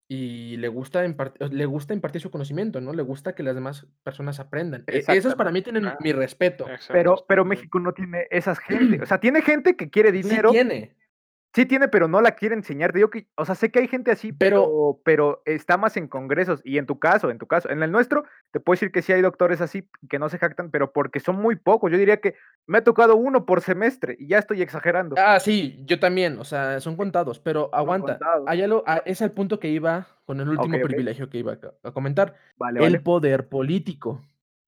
y 0.08 0.56
le 0.56 0.68
gusta 0.68 1.04
impart 1.04 1.40
le 1.40 1.66
gusta 1.66 1.94
impartir 1.94 2.20
su 2.20 2.30
conocimiento, 2.30 2.80
¿no? 2.80 2.92
Le 2.92 3.02
gusta 3.02 3.34
que 3.34 3.42
las 3.42 3.54
demás 3.54 3.86
personas 4.02 4.40
aprendan. 4.40 4.84
E 4.86 5.04
esos 5.08 5.34
para 5.34 5.52
mí 5.52 5.62
tienen 5.62 5.86
Ah, 5.86 5.98
mi 6.00 6.12
respeto. 6.12 6.64
exacto, 6.64 6.92
Pero 6.92 7.24
pero. 7.28 7.44
México 7.44 7.78
no 7.80 7.92
tiene 7.92 8.26
esas 8.30 8.58
gente, 8.58 9.00
o 9.02 9.06
sea, 9.06 9.20
tiene 9.20 9.42
gente 9.42 9.76
que 9.76 9.90
quiere 9.90 10.10
Sí 10.10 10.22
dinero, 10.22 10.50
tiene, 10.50 10.96
sí 11.54 11.66
tiene, 11.66 11.88
pero 11.88 12.08
no 12.08 12.20
la 12.20 12.32
quiere 12.36 12.54
enseñar. 12.54 12.92
Te 12.92 12.98
digo 12.98 13.10
que, 13.10 13.28
o 13.36 13.44
sea, 13.44 13.54
sé 13.54 13.70
que 13.70 13.80
hay 13.80 13.88
gente 13.88 14.10
así, 14.10 14.32
pero 14.32 14.76
pero 15.00 15.00
pero 15.04 15.42
está 15.46 15.76
más 15.76 15.96
en 15.96 16.08
congresos 16.08 16.60
y 16.64 16.78
en 16.78 16.86
tu 16.86 16.98
caso 16.98 17.30
en 17.30 17.38
tu 17.38 17.46
caso, 17.46 17.70
en 17.70 17.82
el 17.82 17.90
nuestro, 17.92 18.24
te 18.52 18.60
puedo 18.60 18.74
decir 18.76 18.92
que 18.92 19.02
sí 19.02 19.12
hay 19.12 19.22
doctores 19.22 19.60
así 19.60 19.88
que 20.08 20.18
no 20.18 20.28
se 20.28 20.38
jactan, 20.38 20.70
pero 20.70 20.92
porque 20.92 21.20
son 21.20 21.36
muy 21.36 21.56
pocos. 21.56 21.90
Yo 21.90 21.98
diría 21.98 22.20
que 22.20 22.34
me 22.66 22.78
ha 22.78 22.84
tocado 22.84 23.16
uno 23.16 23.46
por 23.46 23.60
semestre 23.62 24.16
y 24.18 24.28
ya 24.28 24.38
estoy 24.38 24.62
exagerando. 24.62 25.22
ah, 25.22 25.40
sí, 25.40 25.82
yo 25.86 25.98
también, 26.00 26.38
o 26.38 26.44
sea, 26.44 26.80
son 26.80 26.96
contados, 26.96 27.38
pero 27.40 27.70
Son 27.82 27.94
aguanta, 27.94 27.98
contados. 27.98 28.46
hay 28.46 28.62
algo 28.62 28.82
ah, 28.86 29.02
es 29.06 29.22
al 29.22 29.32
punto 29.32 29.58
que 29.60 29.68
iba 29.68 30.06
con 30.24 30.40
el 30.40 30.48
último 30.48 30.80
privilegio 30.80 31.28
que 31.30 31.38
iba 31.38 31.52
a 31.54 31.60
co 31.60 31.74
a 31.82 31.92
comentar, 31.92 32.36
Vale, 32.56 32.78
el 32.78 33.00
vale. 33.00 33.02
poder 33.02 33.48
político. 33.48 34.22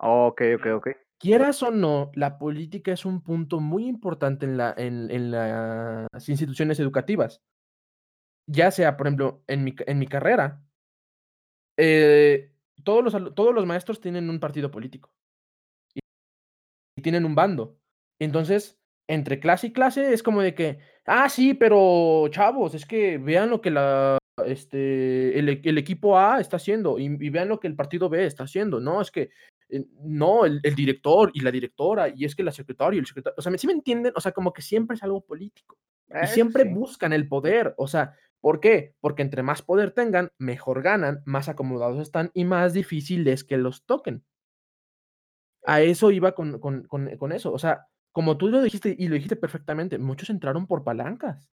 Okey, 0.09 0.55
Mm, 0.59 0.69
okey. 0.77 0.95
Quieras 1.23 1.63
o 1.63 1.71
no, 1.71 2.11
la 2.17 2.37
política 2.37 2.93
es 2.93 3.05
un 3.05 3.23
punto 3.23 3.61
muy 3.61 3.87
importante 3.87 4.45
en 4.45 4.57
la 4.57 4.75
en 4.77 5.09
en 5.09 5.31
las 5.31 6.29
instituciones 6.29 6.81
educativas, 6.81 7.41
ya 8.49 8.73
sea, 8.73 8.97
por 8.97 9.07
ejemplo, 9.07 9.45
en 9.47 9.63
mi 9.63 10.07
carrera, 10.09 10.65
eh, 11.77 12.53
todos 12.83 13.55
los 13.55 13.67
maestros 13.67 14.01
tienen 14.01 14.29
un 14.31 14.41
partido 14.41 14.71
político. 14.73 15.15
y 16.97 17.03
tienen 17.03 17.25
un 17.25 17.35
bando. 17.35 17.79
Entonces, 18.21 18.79
entre 19.09 19.41
clase 19.41 19.69
y 19.69 19.73
clase 19.73 20.13
es 20.13 20.23
como 20.23 20.43
de 20.43 20.55
que, 20.55 20.79
ah, 21.07 21.29
sí, 21.29 21.55
pero 21.55 22.29
chavos, 22.31 22.75
es 22.75 22.87
que 22.87 23.19
vean 23.19 23.51
lo 23.51 23.61
que 23.61 23.71
la, 23.71 24.19
este, 24.47 25.39
el, 25.39 25.49
equipo 25.79 26.19
A 26.19 26.41
está 26.41 26.57
haciendo 26.57 26.99
y, 26.99 27.09
vean 27.31 27.49
lo 27.49 27.61
que 27.61 27.69
el 27.69 27.77
partido 27.77 28.09
B 28.09 28.25
está 28.27 28.45
haciendo. 28.45 28.81
No, 28.81 29.01
es 29.01 29.11
que, 29.11 29.31
no, 30.03 30.45
el, 30.45 30.61
el 30.63 30.75
director 30.75 31.31
y 31.35 31.41
la 31.41 31.51
directora, 31.51 32.09
y 32.15 32.25
es 32.25 32.35
que 32.35 32.43
la 32.43 32.53
secretaria 32.53 32.97
y 32.97 33.01
el 33.01 33.07
secretario, 33.07 33.35
o 33.39 33.43
sea, 33.43 33.57
¿sí 33.57 33.67
me 33.67 33.73
entienden? 33.73 34.13
O 34.17 34.21
sea, 34.21 34.33
como 34.33 34.53
que 34.53 34.63
siempre 34.63 34.97
es 34.97 35.03
algo 35.03 35.25
político. 35.25 35.79
Y 36.23 36.27
siempre 36.27 36.65
sí. 36.65 36.69
buscan 36.71 37.13
el 37.13 37.27
poder. 37.27 37.75
O 37.79 37.89
sea, 37.89 38.15
¿por 38.41 38.61
qué? 38.61 38.95
Porque 39.01 39.23
entre 39.23 39.43
más 39.43 39.63
poder 39.63 39.93
tengan, 39.93 40.31
mejor 40.39 40.83
ganan, 40.83 41.23
más 41.25 41.49
acomodados 41.49 42.01
están 42.01 42.31
y 42.35 42.45
más 42.45 42.75
difícil 42.75 43.27
es 43.29 43.45
que 43.45 43.57
los 43.57 43.85
toquen. 43.87 44.25
A 45.65 45.81
eso 45.81 46.11
iba 46.11 46.33
con 46.33 46.59
con 46.59 46.83
con 46.85 47.17
con 47.17 47.33
eso, 47.33 47.53
o 47.53 47.59
sea, 47.59 47.87
como 48.11 48.37
tú 48.37 48.49
lo 48.49 48.61
dijiste 48.63 48.95
y 48.99 49.09
lo 49.09 49.15
dijiste 49.15 49.37
perfectamente, 49.37 49.99
muchos 49.99 50.29
entraron 50.29 50.67
por 50.67 50.85
palancas. 50.85 51.49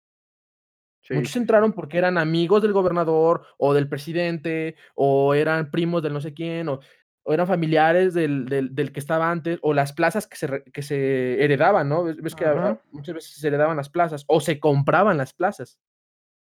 Sí, 1.01 1.13
Muchos 1.13 1.37
entraron 1.37 1.73
porque 1.73 1.97
eran 1.97 2.17
amigos 2.17 2.61
del 2.61 2.73
gobernador, 2.73 3.45
o 3.57 3.73
del 3.73 3.87
presidente, 3.87 4.75
o 4.95 5.33
eran 5.33 5.71
primos 5.71 6.03
del 6.03 6.13
no 6.13 6.19
sé 6.19 6.33
quién, 6.33 6.67
o 6.67 6.81
o 7.29 7.33
eran 7.33 7.45
familiares 7.45 8.15
del 8.15 8.45
del 8.45 8.73
del 8.73 8.91
que 8.91 8.99
estaba 8.99 9.29
antes, 9.29 9.59
o 9.61 9.75
las 9.75 9.93
plazas 9.93 10.25
que 10.25 10.35
se 10.35 10.63
que 10.73 10.81
se 10.81 11.43
heredaban, 11.43 11.87
¿no? 11.87 12.05
Ves 12.05 12.33
que 12.33 12.43
muchas 12.91 13.13
veces 13.13 13.35
se 13.35 13.47
heredaban 13.47 13.77
las 13.77 13.89
plazas, 13.89 14.25
o 14.25 14.41
se 14.41 14.59
compraban 14.59 15.15
las 15.15 15.33
plazas. 15.33 15.79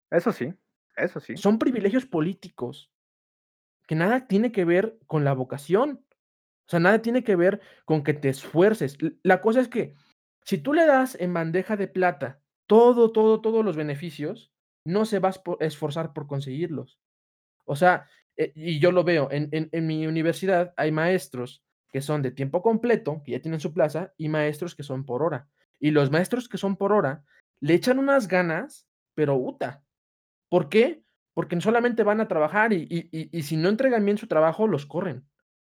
Eso 0.09 0.31
sí, 0.31 0.53
eso 0.95 1.19
sí. 1.19 1.35
Son 1.35 1.59
privilegios 1.59 2.05
políticos, 2.05 2.89
que 3.87 3.95
nada 3.95 4.25
tiene 4.25 4.53
que 4.53 4.63
ver 4.63 4.97
con 5.05 5.25
la 5.25 5.33
vocación. 5.33 6.05
O 6.65 6.69
sea, 6.69 6.79
nada 6.79 7.01
tiene 7.01 7.25
que 7.25 7.35
ver 7.35 7.59
con 7.83 8.01
que 8.01 8.13
te 8.13 8.29
esfuerces. 8.29 8.97
La 9.21 9.41
cosa 9.41 9.59
es 9.59 9.67
que, 9.67 9.95
si 10.45 10.59
tú 10.59 10.71
le 10.71 10.85
das 10.85 11.17
en 11.19 11.33
bandeja 11.33 11.75
de 11.75 11.89
plata 11.89 12.39
todo, 12.67 13.11
todo, 13.11 13.41
todos 13.41 13.65
los 13.65 13.75
beneficios, 13.75 14.53
no 14.85 15.03
se 15.03 15.19
vas 15.19 15.41
a 15.59 15.65
esforzar 15.65 16.13
por 16.13 16.25
conseguirlos. 16.25 17.01
O 17.65 17.75
sea, 17.75 18.07
eh, 18.39 18.53
y 18.55 18.79
yo 18.79 18.91
lo 18.93 19.03
veo, 19.05 19.29
en 19.31 19.49
en 19.53 19.69
en 19.73 19.87
mi 19.87 20.07
universidad 20.07 20.73
hay 20.77 20.91
maestros 20.93 21.63
que 21.91 22.01
son 22.01 22.23
de 22.23 22.31
tiempo 22.31 22.61
completo, 22.63 23.21
que 23.25 23.33
ya 23.33 23.41
tienen 23.41 23.59
su 23.61 23.73
plaza, 23.73 24.13
y 24.17 24.29
maestros 24.29 24.75
que 24.75 24.83
son 24.83 25.05
por 25.05 25.23
hora. 25.23 25.49
Y 25.79 25.91
los 25.91 26.11
maestros 26.11 26.49
que 26.49 26.57
son 26.59 26.77
por 26.77 26.93
hora 26.93 27.25
le 27.61 27.75
echan 27.75 27.99
unas 27.99 28.27
ganas, 28.29 28.87
pero 29.15 29.35
¡uta! 29.37 29.83
¿Por 30.49 30.69
qué? 30.69 31.03
Porque 31.33 31.59
solamente 31.61 32.03
van 32.03 32.21
a 32.21 32.27
trabajar 32.27 32.73
y 32.73 32.87
y 32.89 33.09
y 33.11 33.29
y 33.37 33.43
si 33.43 33.57
no 33.57 33.69
entregan 33.69 34.05
bien 34.05 34.17
su 34.17 34.27
trabajo, 34.27 34.67
los 34.67 34.85
corren. 34.85 35.27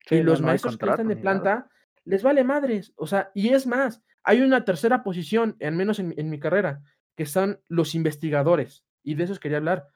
Y 0.10 0.22
Sí, 0.22 0.24
los 0.24 0.42
no 0.42 0.42
maestros 0.42 0.78
que 0.78 0.90
están 0.90 1.08
de 1.10 1.16
nada. 1.16 1.18
planta, 1.18 1.70
les 2.06 2.24
vale 2.24 2.44
madres. 2.46 2.94
O 2.98 3.08
sea, 3.08 3.32
y 3.36 3.50
es 3.50 3.68
más, 3.68 4.04
hay 4.24 4.42
una 4.42 4.66
tercera 4.66 5.04
posición, 5.04 5.58
al 5.62 5.76
menos 5.76 6.00
en 6.00 6.10
mi 6.10 6.16
en 6.18 6.30
mi 6.30 6.40
carrera, 6.40 6.84
que 7.18 7.26
son 7.26 7.62
los 7.70 7.96
investigadores, 7.96 8.86
y 9.04 9.16
de 9.16 9.26
esos 9.26 9.40
quería 9.40 9.58
hablar. 9.60 9.88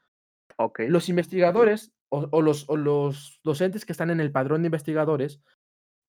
Okey. 0.57 0.91
Los 0.91 1.09
investigadores, 1.09 1.93
o 2.11 2.41
los 2.43 2.67
los 2.69 3.39
docentes 3.43 3.85
que 3.85 3.93
están 3.93 4.11
en 4.11 4.19
el 4.21 4.31
padrón 4.31 4.63
de 4.63 4.67
investigadores, 4.67 5.41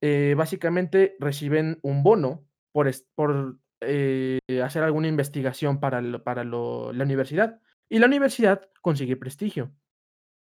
eh, 0.03 0.35
básicamente 0.37 1.17
reciben 1.21 1.79
un 1.83 2.03
bono 2.05 2.47
por 2.73 2.91
por, 3.17 3.59
eh, 3.83 4.41
hacer 4.65 4.83
alguna 4.85 5.09
investigación 5.09 5.81
para 5.81 6.03
para 6.25 6.45
la 6.45 7.05
universidad, 7.05 7.61
y 7.91 7.99
la 8.01 8.07
universidad 8.07 8.71
consigue 8.83 9.17
prestigio. 9.17 9.73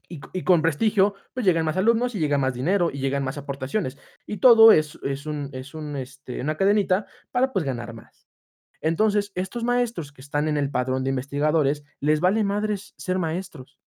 Y 0.09 0.21
y 0.33 0.43
con 0.43 0.61
prestigio, 0.61 1.15
pues 1.33 1.45
llegan 1.45 1.65
más 1.65 1.77
alumnos, 1.77 2.15
y 2.15 2.19
llega 2.19 2.37
más 2.39 2.53
dinero, 2.55 2.91
y 2.93 2.99
llegan 2.99 3.23
más 3.23 3.37
aportaciones. 3.39 3.97
Y 4.27 4.37
todo 4.39 4.71
es 4.73 4.99
es 5.03 5.25
un 5.27 5.49
es 5.53 5.73
un, 5.75 5.95
este, 5.97 6.41
una 6.41 6.57
cadenita 6.57 7.07
para, 7.31 7.53
pues, 7.53 7.65
ganar 7.65 7.93
más. 7.93 8.27
Entonces, 8.81 9.31
estos 9.35 9.63
maestros 9.65 10.11
que 10.13 10.21
están 10.21 10.47
en 10.49 10.57
el 10.57 10.71
padrón 10.71 11.03
de 11.03 11.11
investigadores, 11.11 11.83
les 12.01 12.19
vale 12.21 12.43
madres 12.45 12.93
ser 12.97 13.19
maestros, 13.19 13.79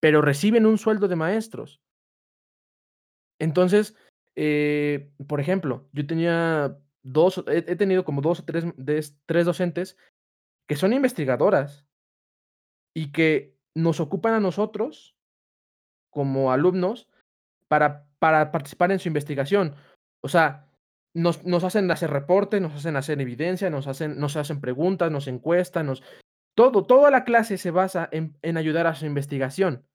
pero 0.00 0.22
reciben 0.22 0.66
un 0.66 0.78
sueldo 0.78 1.08
de 1.08 1.16
maestros. 1.16 1.80
Entonces, 3.40 3.96
eh, 4.36 5.10
por 5.26 5.40
ejemplo, 5.40 5.88
yo 5.92 6.06
tenía 6.06 6.78
2 7.02 7.44
he 7.48 7.76
tenido 7.76 8.04
como 8.04 8.20
2 8.20 8.40
o 8.40 8.44
3 8.44 8.64
des 8.76 9.16
3 9.26 9.46
docentes 9.46 9.96
que 10.68 10.76
son 10.76 10.92
investigadoras, 10.92 11.88
y 12.94 13.12
que 13.12 13.56
nos 13.76 14.00
ocupan 14.00 14.34
a 14.34 14.40
nosotros 14.40 15.16
como 16.10 16.50
alumnos 16.52 17.08
Para 17.68 18.06
para 18.18 18.50
participar 18.50 18.90
en 18.90 18.98
su 18.98 19.06
investigación. 19.06 19.76
O 20.20 20.28
sea, 20.28 20.66
nos 21.14 21.44
nos 21.44 21.62
hacen 21.62 21.88
hacer 21.92 22.10
reportes, 22.10 22.60
nos 22.60 22.74
hacen 22.74 22.96
hacer 22.96 23.20
evidencia, 23.20 23.70
nos 23.70 23.86
hacen 23.86 24.18
nos 24.18 24.36
hacen 24.36 24.60
preguntas, 24.60 25.12
nos 25.12 25.28
encuestan, 25.28 25.86
nos 25.86 26.02
todo, 26.58 26.84
toda 26.84 27.12
la 27.12 27.22
clase 27.22 27.56
se 27.56 27.70
basa 27.70 28.08
en 28.10 28.56
ayudar 28.56 28.88
a 28.88 28.96
su 28.96 29.06
investigación. 29.06 29.86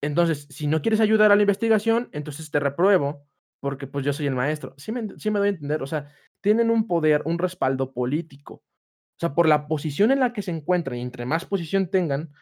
Entonces, 0.00 0.46
si 0.48 0.68
no 0.68 0.82
quieres 0.82 1.00
ayudar 1.00 1.32
a 1.32 1.34
la 1.34 1.42
investigación, 1.42 2.10
entonces 2.12 2.52
te 2.52 2.60
repruebo, 2.60 3.26
porque, 3.60 3.88
pues, 3.88 4.04
yo 4.04 4.12
soy 4.12 4.28
el 4.28 4.36
maestro. 4.36 4.74
¿Sí 4.76 4.92
me 4.92 5.02
me 5.02 5.38
doy 5.40 5.48
a 5.48 5.50
entender? 5.50 5.82
O 5.82 5.88
sea, 5.88 6.12
tienen 6.40 6.70
un 6.70 6.86
poder, 6.86 7.22
un 7.24 7.40
respaldo 7.40 7.92
político. 7.92 8.54
O 8.54 9.18
sea, 9.18 9.34
por 9.34 9.48
la 9.48 9.66
posición 9.66 10.12
en 10.12 10.20
la 10.20 10.32
que 10.32 10.42
se 10.42 10.52
encuentran, 10.52 10.96
y 10.96 11.02
entre 11.02 11.26
más 11.26 11.44
posición 11.44 11.90
tengan, 11.90 12.32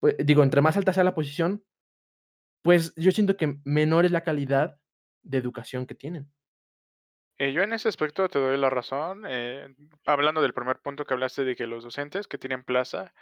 pue 0.00 0.16
digo, 0.24 0.42
entre 0.42 0.60
más 0.60 0.76
alta 0.76 0.92
sea 0.92 1.04
la 1.04 1.14
posición, 1.14 1.62
pues, 2.64 2.92
yo 2.96 3.12
siento 3.12 3.36
que 3.36 3.60
menor 3.62 4.04
es 4.04 4.10
la 4.10 4.24
calidad 4.24 4.80
de 5.22 5.38
educación 5.38 5.86
que 5.86 5.94
tienen. 5.94 6.28
Eh, 7.38 7.52
yo 7.52 7.62
en 7.62 7.72
ese 7.72 7.88
aspecto 7.88 8.28
te 8.28 8.38
doy 8.38 8.56
la 8.56 8.70
razón, 8.70 9.24
eh, 9.26 9.74
hablando 10.06 10.40
del 10.40 10.54
primer 10.54 10.78
punto 10.78 11.04
que 11.04 11.14
hablaste 11.14 11.44
de 11.44 11.56
que 11.56 11.66
los 11.66 11.82
docentes 11.82 12.28
que 12.28 12.38
tienen 12.38 12.62
plaza 12.62 13.12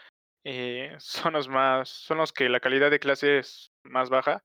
eh, 0.45 0.95
son 0.99 1.33
los 1.33 1.49
más 1.49 1.89
son 1.89 2.19
los 2.19 2.33
que 2.33 2.49
la 2.49 2.61
calidad 2.61 2.91
de 2.91 2.99
clase 2.99 3.39
es 3.39 3.73
más 3.85 4.11
baja, 4.11 4.45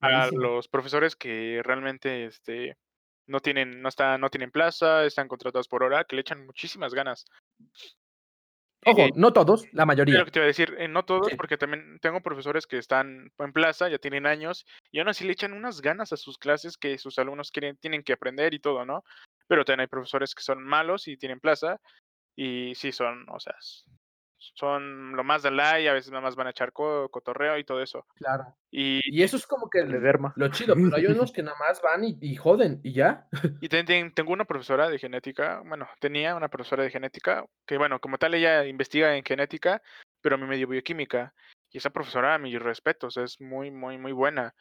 a 0.00 0.28
los 0.32 0.66
profesores 0.66 1.14
que 1.14 1.60
realmente, 1.62 2.24
este, 2.24 2.76
no 3.26 3.40
tienen 3.40 3.82
no 3.82 3.88
están 3.88 4.20
no 4.20 4.30
tienen 4.30 4.50
plaza, 4.50 5.04
están 5.04 5.28
contratados 5.28 5.68
por 5.68 5.82
hora, 5.82 6.04
que 6.04 6.16
le 6.16 6.22
echan 6.22 6.44
muchísimas 6.46 6.94
ganas. 6.94 7.24
Eh 8.84 8.90
Ojo, 8.90 9.06
no 9.14 9.32
todos, 9.32 9.62
la 9.66 9.70
Es 9.70 9.76
lo 9.76 9.86
mayoría. 9.86 10.24
que 10.24 10.30
te 10.32 10.38
iba 10.40 10.44
a 10.44 10.46
decir, 10.48 10.74
eh, 10.78 10.88
no 10.88 11.04
todos, 11.04 11.28
Sí. 11.28 11.36
porque 11.36 11.56
también 11.56 11.98
tengo 12.00 12.20
profesores 12.20 12.66
que 12.66 12.78
están 12.78 13.30
en 13.38 13.52
plaza, 13.52 13.88
ya 13.88 13.98
tienen 13.98 14.26
años, 14.26 14.66
y 14.90 14.98
aún 14.98 15.08
así 15.08 15.24
le 15.24 15.32
echan 15.32 15.52
unas 15.52 15.80
ganas 15.80 16.12
a 16.12 16.16
sus 16.16 16.36
clases 16.36 16.76
que 16.76 16.98
sus 16.98 17.18
alumnos 17.18 17.52
quieren 17.52 17.76
tienen 17.76 18.02
que 18.02 18.12
aprender 18.12 18.54
y 18.54 18.58
todo, 18.58 18.84
¿no? 18.84 19.04
Pero 19.46 19.64
también 19.64 19.80
hay 19.82 19.86
profesores 19.86 20.34
que 20.34 20.42
son 20.42 20.64
malos 20.64 21.06
y 21.06 21.16
tienen 21.16 21.38
plaza, 21.38 21.80
y 22.36 22.74
sí 22.76 22.92
son, 22.92 23.26
o 23.30 23.40
sea, 23.40 23.54
son 24.54 25.16
lo 25.16 25.24
más 25.24 25.42
de 25.42 25.50
lay, 25.50 25.86
a 25.86 25.92
veces 25.92 26.10
nada 26.10 26.22
más 26.22 26.36
van 26.36 26.46
a 26.46 26.50
echar 26.50 26.72
co 26.72 27.08
cotorreo 27.10 27.58
y 27.58 27.64
todo 27.64 27.82
eso. 27.82 28.06
Claro. 28.14 28.54
Y 28.70 29.00
Y 29.04 29.22
eso 29.22 29.36
es 29.36 29.46
como 29.46 29.68
que 29.70 29.80
El 29.80 29.90
lo 29.90 30.48
chido, 30.48 30.74
pero 30.74 30.96
hay 30.96 31.06
unos 31.06 31.32
que 31.32 31.42
nada 31.42 31.56
más 31.58 31.80
van 31.82 32.04
y 32.04 32.18
y 32.20 32.36
joden, 32.36 32.80
y 32.82 32.92
ya. 32.92 33.28
Y 33.62 33.68
ten 33.68 34.12
tengo 34.14 34.32
una 34.32 34.44
profesora 34.44 34.88
de 34.88 34.98
genética, 34.98 35.62
bueno, 35.64 35.88
tenía 36.00 36.34
una 36.34 36.48
profesora 36.48 36.82
de 36.82 36.90
genética 36.90 37.44
que, 37.66 37.78
bueno, 37.78 38.00
como 38.00 38.18
tal 38.18 38.34
ella 38.34 38.64
investiga 38.66 39.16
en 39.16 39.24
genética, 39.24 39.82
pero 40.20 40.36
a 40.36 40.38
mí 40.38 40.46
me 40.46 40.56
dio 40.56 40.68
bioquímica. 40.68 41.34
Y 41.70 41.78
esa 41.78 41.90
profesora, 41.90 42.38
mis 42.38 42.60
respetos, 42.60 43.16
es 43.16 43.40
muy, 43.40 43.70
muy, 43.70 43.98
muy 43.98 44.12
buena. 44.12 44.54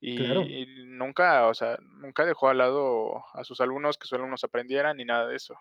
Claro. 0.00 0.42
Y 0.42 0.62
y 0.62 0.86
nunca, 0.86 1.46
o 1.48 1.54
sea, 1.54 1.76
nunca 1.80 2.24
dejó 2.24 2.48
al 2.48 2.58
lado 2.58 3.24
a 3.34 3.44
sus 3.44 3.60
alumnos, 3.60 3.98
que 3.98 4.06
sus 4.06 4.18
alumnos 4.18 4.44
aprendieran 4.44 4.96
ni 4.96 5.04
nada 5.04 5.26
de 5.26 5.36
eso. 5.36 5.54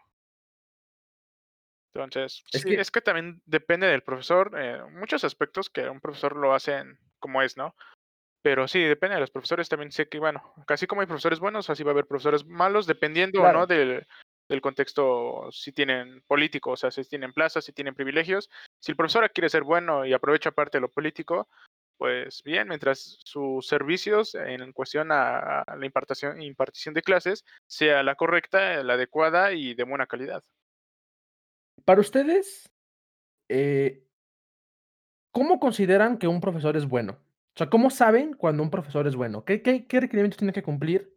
Entonces, 2.04 2.44
Es 2.52 2.62
sí, 2.62 2.70
que 2.70 2.82
es 2.82 2.92
que 2.92 3.02
también 3.02 3.42
depende 3.46 3.88
del 3.88 4.04
profesor, 4.04 4.52
eh, 4.58 4.82
muchos 4.92 5.24
aspectos 5.24 5.70
que 5.70 5.90
un 5.90 6.00
profesor 6.00 6.36
lo 6.36 6.54
hacen 6.54 7.00
como 7.20 7.42
es, 7.42 7.58
¿no? 7.58 7.76
Pero 8.44 8.68
sí, 8.68 8.82
depende 8.82 9.16
de 9.16 9.22
los 9.22 9.32
profesores, 9.32 9.68
también 9.68 9.92
sé 9.92 10.08
que, 10.08 10.20
bueno, 10.20 10.54
casi 10.68 10.88
como 10.88 11.02
hay 11.02 11.08
profesores 11.08 11.40
buenos, 11.40 11.70
así 11.70 11.84
va 11.84 11.92
a 11.92 11.94
haber 11.94 12.06
profesores 12.06 12.46
malos, 12.46 12.88
dependiendo 12.88 13.40
o 13.42 13.44
no 13.44 13.50
Claro. 13.52 13.68
del 13.68 14.08
del 14.50 14.62
contexto, 14.62 15.50
si 15.52 15.74
tienen 15.74 16.22
político, 16.26 16.72
o 16.72 16.78
sea, 16.78 16.90
si 16.90 17.04
tienen 17.04 17.34
plazas, 17.34 17.66
si 17.66 17.74
tienen 17.74 17.94
privilegios. 17.96 18.50
Si 18.80 18.94
el 18.94 18.96
profesor 18.96 19.30
quiere 19.34 19.50
ser 19.50 19.64
bueno 19.64 20.06
y 20.06 20.14
aprovecha 20.14 20.52
parte 20.52 20.78
de 20.78 20.82
lo 20.84 20.90
político, 20.90 21.50
pues 21.98 22.42
bien, 22.44 22.70
mientras 22.70 23.20
sus 23.26 23.68
servicios 23.68 24.36
en 24.36 24.72
cuestión 24.72 25.12
a 25.12 25.64
a 25.64 25.76
la 25.76 25.86
impartación 25.86 26.42
impartición 26.42 26.94
de 26.94 27.02
clases 27.02 27.44
sea 27.68 28.04
la 28.04 28.16
correcta, 28.16 28.82
la 28.84 28.94
adecuada 28.94 29.52
y 29.52 29.74
de 29.74 29.84
buena 29.84 30.08
calidad. 30.08 30.44
Para 31.86 32.02
ustedes, 32.02 32.70
eh 33.50 34.06
¿cómo 35.36 35.60
consideran 35.60 36.18
que 36.18 36.28
un 36.28 36.42
profesor 36.42 36.78
es 36.78 36.88
bueno? 36.88 37.14
O 37.56 37.58
sea, 37.58 37.70
¿cómo 37.70 37.90
saben 37.90 38.34
cuando 38.34 38.64
un 38.64 38.70
profesor 38.70 39.08
es 39.08 39.16
bueno? 39.16 39.44
¿Qué 39.46 39.62
qué 39.62 39.88
qué 39.88 40.00
requerimientos 40.00 40.38
tiene 40.38 40.54
que 40.54 40.64
cumplir 40.64 41.16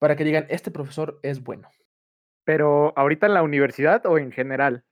para 0.00 0.16
que 0.16 0.24
digan: 0.24 0.46
"Este 0.50 0.70
profesor 0.70 1.20
es 1.22 1.42
bueno"? 1.42 1.70
Pero, 2.44 2.94
¿ahorita 2.98 3.26
en 3.28 3.34
la 3.34 3.42
universidad 3.44 4.06
o 4.06 4.18
en 4.18 4.32
general? 4.32 4.84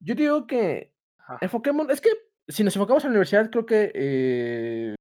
Yo 0.00 0.14
digo 0.16 0.46
que 0.48 0.94
Ajá. 1.18 1.38
enfoquemos 1.40 1.88
es 1.90 2.00
que 2.02 2.10
si 2.48 2.64
nos 2.64 2.76
enfocamos 2.76 3.04
en 3.04 3.10
la 3.10 3.14
universidad, 3.14 3.50
creo 3.50 3.66
que, 3.66 3.92
eh, 3.94 4.96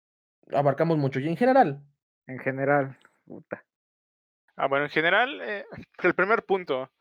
abarcamos 0.53 0.97
mucho, 0.99 1.19
y 1.21 1.27
en 1.29 1.37
general. 1.37 1.83
En 2.27 2.39
general, 2.39 2.97
puta. 3.25 3.63
Ah, 4.57 4.67
bueno, 4.67 4.85
en 4.85 4.91
general, 4.91 5.39
eh, 5.41 5.65
el 6.03 6.15
primer 6.15 6.43
punto, 6.45 6.91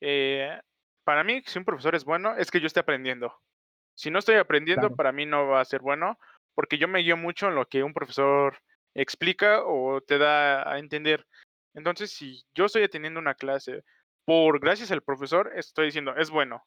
eh, 0.00 0.60
para 1.08 1.24
mí, 1.24 1.42
si 1.46 1.58
un 1.58 1.64
profesor 1.64 1.94
es 1.94 2.04
bueno, 2.04 2.36
es 2.36 2.50
que 2.50 2.60
yo 2.60 2.66
esté 2.66 2.80
aprendiendo. 2.82 3.34
Si 3.96 4.10
no 4.10 4.18
estoy 4.20 4.36
aprendiendo, 4.36 4.90
Claro. 4.90 4.96
para 4.96 5.12
mí 5.12 5.26
no 5.26 5.48
va 5.48 5.62
a 5.62 5.64
ser 5.64 5.80
bueno, 5.82 6.18
porque 6.54 6.78
yo 6.78 6.88
me 6.88 7.00
guío 7.00 7.16
mucho 7.16 7.48
en 7.48 7.54
lo 7.56 7.66
que 7.68 7.82
un 7.82 7.94
profesor 7.94 8.58
explica 8.94 9.62
o 9.64 10.02
te 10.02 10.18
da 10.18 10.70
a 10.70 10.78
entender. 10.80 11.26
Entonces, 11.74 12.12
si 12.12 12.42
yo 12.54 12.66
estoy 12.66 12.84
atendiendo 12.84 13.20
una 13.20 13.36
clase 13.36 13.84
por 14.26 14.60
gracias 14.60 14.92
al 14.92 15.02
profesor, 15.02 15.52
estoy 15.56 15.86
diciendo: 15.86 16.14
"Es 16.18 16.30
bueno". 16.30 16.64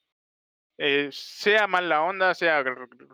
Eh, 0.79 1.09
sea 1.11 1.67
mala 1.67 2.01
onda, 2.03 2.33
sea 2.33 2.63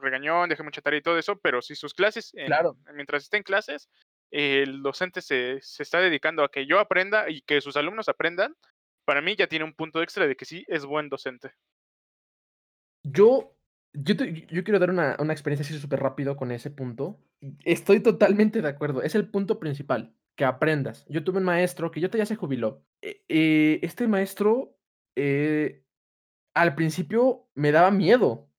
regañón, 0.01 0.49
deje 0.49 0.63
mucha 0.63 0.81
tarea 0.81 0.99
y 0.99 1.01
todo 1.03 1.17
eso, 1.17 1.37
pero 1.41 1.61
si 1.61 1.75
sus 1.75 1.93
clases 1.93 2.31
en 2.35 2.55
Claro. 2.55 2.77
mientras 2.93 3.23
esté 3.23 3.37
en 3.37 3.43
clases, 3.43 3.89
el 4.31 4.81
docente 4.83 5.21
se 5.21 5.59
se 5.61 5.83
está 5.83 5.99
dedicando 5.99 6.43
a 6.43 6.49
que 6.51 6.65
yo 6.67 6.79
aprenda 6.79 7.29
y 7.29 7.41
que 7.41 7.59
sus 7.61 7.75
alumnos 7.77 8.07
aprendan, 8.09 8.55
para 9.07 9.21
mí 9.21 9.37
ya 9.37 9.47
tiene 9.47 9.63
un 9.63 9.73
punto 9.73 10.03
extra 10.03 10.27
de 10.27 10.35
que 10.35 10.43
sí 10.43 10.65
es 10.67 10.85
buen 10.85 11.07
docente. 11.07 11.53
Yo 13.05 13.55
yo 13.93 14.17
te 14.17 14.45
yo 14.51 14.63
quiero 14.65 14.79
dar 14.79 14.89
una 14.89 15.15
una 15.19 15.31
experiencia 15.31 15.65
así 15.65 15.79
superrápido 15.79 16.35
con 16.35 16.51
ese 16.51 16.69
punto. 16.71 17.17
Estoy 17.63 18.01
totalmente 18.01 18.61
de 18.61 18.67
acuerdo, 18.67 19.01
es 19.01 19.15
el 19.15 19.29
punto 19.29 19.59
principal, 19.61 20.13
que 20.35 20.43
aprendas. 20.43 21.05
Yo 21.07 21.23
tuve 21.23 21.37
un 21.37 21.45
maestro 21.45 21.89
que 21.89 22.05
te 22.09 22.17
ya 22.17 22.25
se 22.25 22.35
jubiló. 22.35 22.83
Eh 23.01 23.23
eh, 23.29 23.79
este 23.81 24.09
maestro, 24.09 24.77
eh, 25.15 25.85
al 26.53 26.75
principio 26.75 27.47
me 27.55 27.71
daba 27.71 27.91
miedo, 27.91 28.49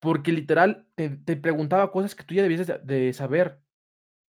porque 0.00 0.30
literal 0.30 0.86
te 0.94 1.08
te 1.08 1.36
preguntaba 1.38 1.90
cosas 1.90 2.14
que 2.14 2.24
tú 2.24 2.34
ya 2.34 2.42
debías 2.42 2.66
de 2.66 2.78
de 2.80 3.12
saber. 3.14 3.62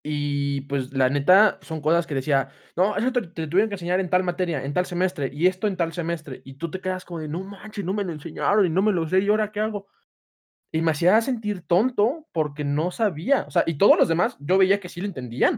Y, 0.09 0.61
pues, 0.61 0.93
la 0.93 1.09
neta, 1.09 1.59
son 1.61 1.81
cosas 1.81 2.07
que 2.07 2.15
decía: 2.15 2.49
"No, 2.77 2.95
eso 2.97 3.11
te 3.11 3.21
te 3.27 3.47
tuvieron 3.47 3.69
que 3.69 3.75
enseñar 3.75 3.99
en 3.99 4.09
tal 4.09 4.23
materia, 4.23 4.63
en 4.63 4.73
tal 4.73 4.85
semestre, 4.85 5.29
y 5.33 5.47
esto 5.47 5.67
en 5.67 5.75
tal 5.77 5.91
semestre", 5.93 6.41
y 6.45 6.53
tú 6.55 6.71
te 6.71 6.79
quedas 6.81 7.03
como 7.05 7.19
de: 7.19 7.27
"No 7.27 7.43
manches, 7.43 7.83
no 7.85 7.93
me 7.93 8.03
lo 8.05 8.13
enseñaron 8.13 8.65
y 8.65 8.69
no 8.69 8.81
me 8.81 8.93
lo 8.93 9.07
sé, 9.07 9.19
¿y 9.19 9.27
ahora 9.29 9.51
qué 9.51 9.59
hago?". 9.59 9.87
Y 10.71 10.81
me 10.81 10.91
hacía 10.91 11.21
sentir 11.21 11.63
tonto 11.67 12.27
porque 12.33 12.63
no 12.65 12.91
sabía, 12.91 13.43
o 13.47 13.51
sea, 13.51 13.63
y 13.67 13.75
todos 13.77 13.97
los 13.99 14.07
demás, 14.09 14.37
yo 14.39 14.57
veía 14.57 14.79
que 14.81 14.89
sí 14.89 15.01
lo 15.01 15.07
entendían. 15.07 15.53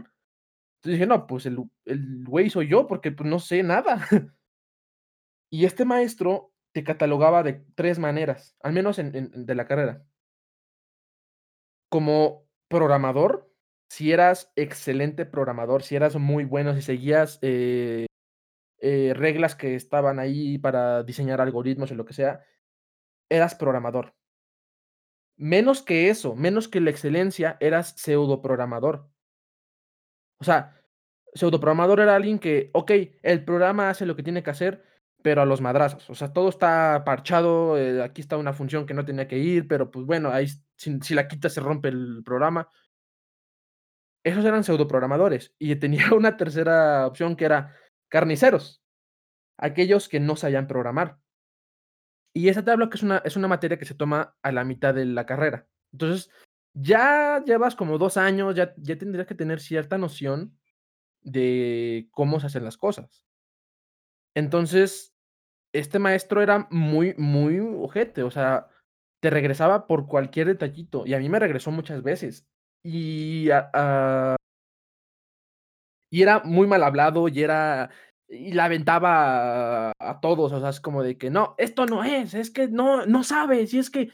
Entonces 0.78 0.94
dije: 0.98 1.06
"No, 1.06 1.26
pues 1.28 1.46
el 1.46 1.58
el 1.86 2.24
güey 2.26 2.50
soy 2.50 2.68
yo 2.68 2.86
porque, 2.88 3.12
pues, 3.12 3.28
no 3.30 3.38
sé 3.40 3.62
nada". 3.64 4.06
Y 5.52 5.64
este 5.64 5.84
maestro 5.84 6.52
te 6.72 6.84
catalogaba 6.84 7.42
de 7.42 7.64
3 7.74 7.98
maneras, 7.98 8.56
al 8.62 8.72
menos 8.72 8.98
en 9.00 9.14
en 9.16 9.46
de 9.46 9.54
la 9.56 9.66
carrera. 9.66 10.04
Como 11.92 12.46
programador, 12.68 13.49
si 13.90 14.12
eras 14.12 14.52
excelente 14.56 15.26
programador, 15.26 15.82
si 15.84 15.96
eras 15.96 16.16
muy 16.16 16.44
bueno, 16.46 16.74
si 16.76 16.82
seguías, 16.82 17.40
eh 17.42 18.06
eh, 18.80 19.12
reglas 19.14 19.54
que 19.56 19.74
estaban 19.76 20.18
ahí 20.18 20.58
para 20.58 21.02
diseñar 21.02 21.40
algoritmos 21.40 21.92
o 21.92 21.94
lo 21.96 22.04
que 22.06 22.14
sea, 22.14 22.42
eras 23.30 23.54
programador. 23.54 24.14
Menos 25.54 25.82
que 25.82 26.08
eso, 26.08 26.36
menos 26.36 26.68
que 26.68 26.80
la 26.80 26.90
excelencia, 26.90 27.56
eras 27.58 27.94
pseudoprogramador. 27.96 29.10
O 30.38 30.44
sea, 30.44 30.74
pseudoprogramador 31.34 32.00
era 32.00 32.16
alguien 32.16 32.38
que, 32.38 32.70
okey, 32.74 33.18
el 33.22 33.44
programa 33.44 33.90
hace 33.90 34.06
lo 34.06 34.16
que 34.16 34.22
tiene 34.22 34.42
que 34.42 34.50
hacer, 34.50 34.84
pero 35.22 35.42
a 35.42 35.46
los 35.46 35.60
madrazos. 35.60 36.08
O 36.10 36.14
sea, 36.14 36.32
todo 36.32 36.48
está 36.48 37.02
parchado, 37.04 37.78
eh, 37.78 38.02
aquí 38.02 38.20
está 38.22 38.36
una 38.36 38.52
función 38.52 38.86
que 38.86 38.94
no 38.94 39.04
tenía 39.04 39.28
que 39.28 39.38
ir, 39.38 39.68
pero, 39.68 39.90
pues, 39.90 40.06
bueno, 40.06 40.30
ahí 40.32 40.48
si 40.76 40.98
si 41.02 41.14
la 41.14 41.28
quitas 41.28 41.52
se 41.54 41.60
rompe 41.60 41.88
el 41.88 42.22
programa. 42.24 42.68
Esos 44.24 44.44
eran 44.44 44.64
pseudoprogramadores, 44.64 45.54
y 45.58 45.74
tenía 45.76 46.10
una 46.14 46.36
tercera 46.36 47.06
opción 47.06 47.36
que 47.36 47.46
era 47.46 47.74
carniceros, 48.08 48.82
aquellos 49.58 50.08
que 50.08 50.20
no 50.20 50.36
sabían 50.36 50.66
programar. 50.66 51.18
Y 52.34 52.48
esa 52.48 52.64
te 52.64 52.70
hablo 52.70 52.90
que 52.90 52.96
es 52.96 53.02
una 53.02 53.18
es 53.18 53.36
una 53.36 53.48
materia 53.48 53.78
que 53.78 53.84
se 53.84 53.94
toma 53.94 54.36
a 54.42 54.52
la 54.52 54.64
mitad 54.64 54.94
de 54.94 55.04
la 55.04 55.26
carrera. 55.26 55.66
Entonces, 55.92 56.30
ya 56.74 57.42
llevas 57.44 57.74
como 57.74 57.98
2 57.98 58.16
años, 58.16 58.54
ya 58.54 58.74
ya 58.76 58.96
tendrías 58.98 59.26
que 59.26 59.34
tener 59.34 59.60
cierta 59.60 59.98
noción 59.98 60.56
de 61.22 62.08
cómo 62.12 62.40
se 62.40 62.46
hacen 62.48 62.64
las 62.64 62.76
cosas. 62.78 63.24
Entonces, 64.36 65.14
este 65.72 65.98
maestro 65.98 66.42
era 66.42 66.68
muy, 66.70 67.14
muy 67.18 67.60
ojete, 67.60 68.22
o 68.22 68.30
sea, 68.30 68.68
te 69.20 69.30
regresaba 69.30 69.86
por 69.86 70.08
cualquier 70.08 70.48
detallito, 70.48 71.06
y 71.06 71.14
a 71.14 71.18
mí 71.18 71.28
me 71.28 71.38
regresó 71.40 71.70
muchas 71.70 72.02
veces. 72.02 72.46
Y 72.84 73.48
y 76.12 76.22
era 76.22 76.40
muy 76.44 76.66
mal 76.66 76.82
hablado, 76.82 77.28
y 77.28 77.42
era 77.42 77.90
y 78.28 78.52
la 78.52 78.66
aventaba 78.66 79.90
a 79.98 80.20
todos, 80.20 80.52
o 80.52 80.60
sea, 80.60 80.68
es 80.70 80.80
como 80.80 81.02
de 81.02 81.16
que: 81.18 81.30
"No, 81.30 81.54
esto 81.58 81.86
no 81.86 82.04
es, 82.04 82.34
es 82.34 82.50
que 82.50 82.68
no 82.68 83.06
no 83.06 83.22
sabes, 83.24 83.72
y 83.74 83.78
es 83.78 83.90
que" 83.90 84.10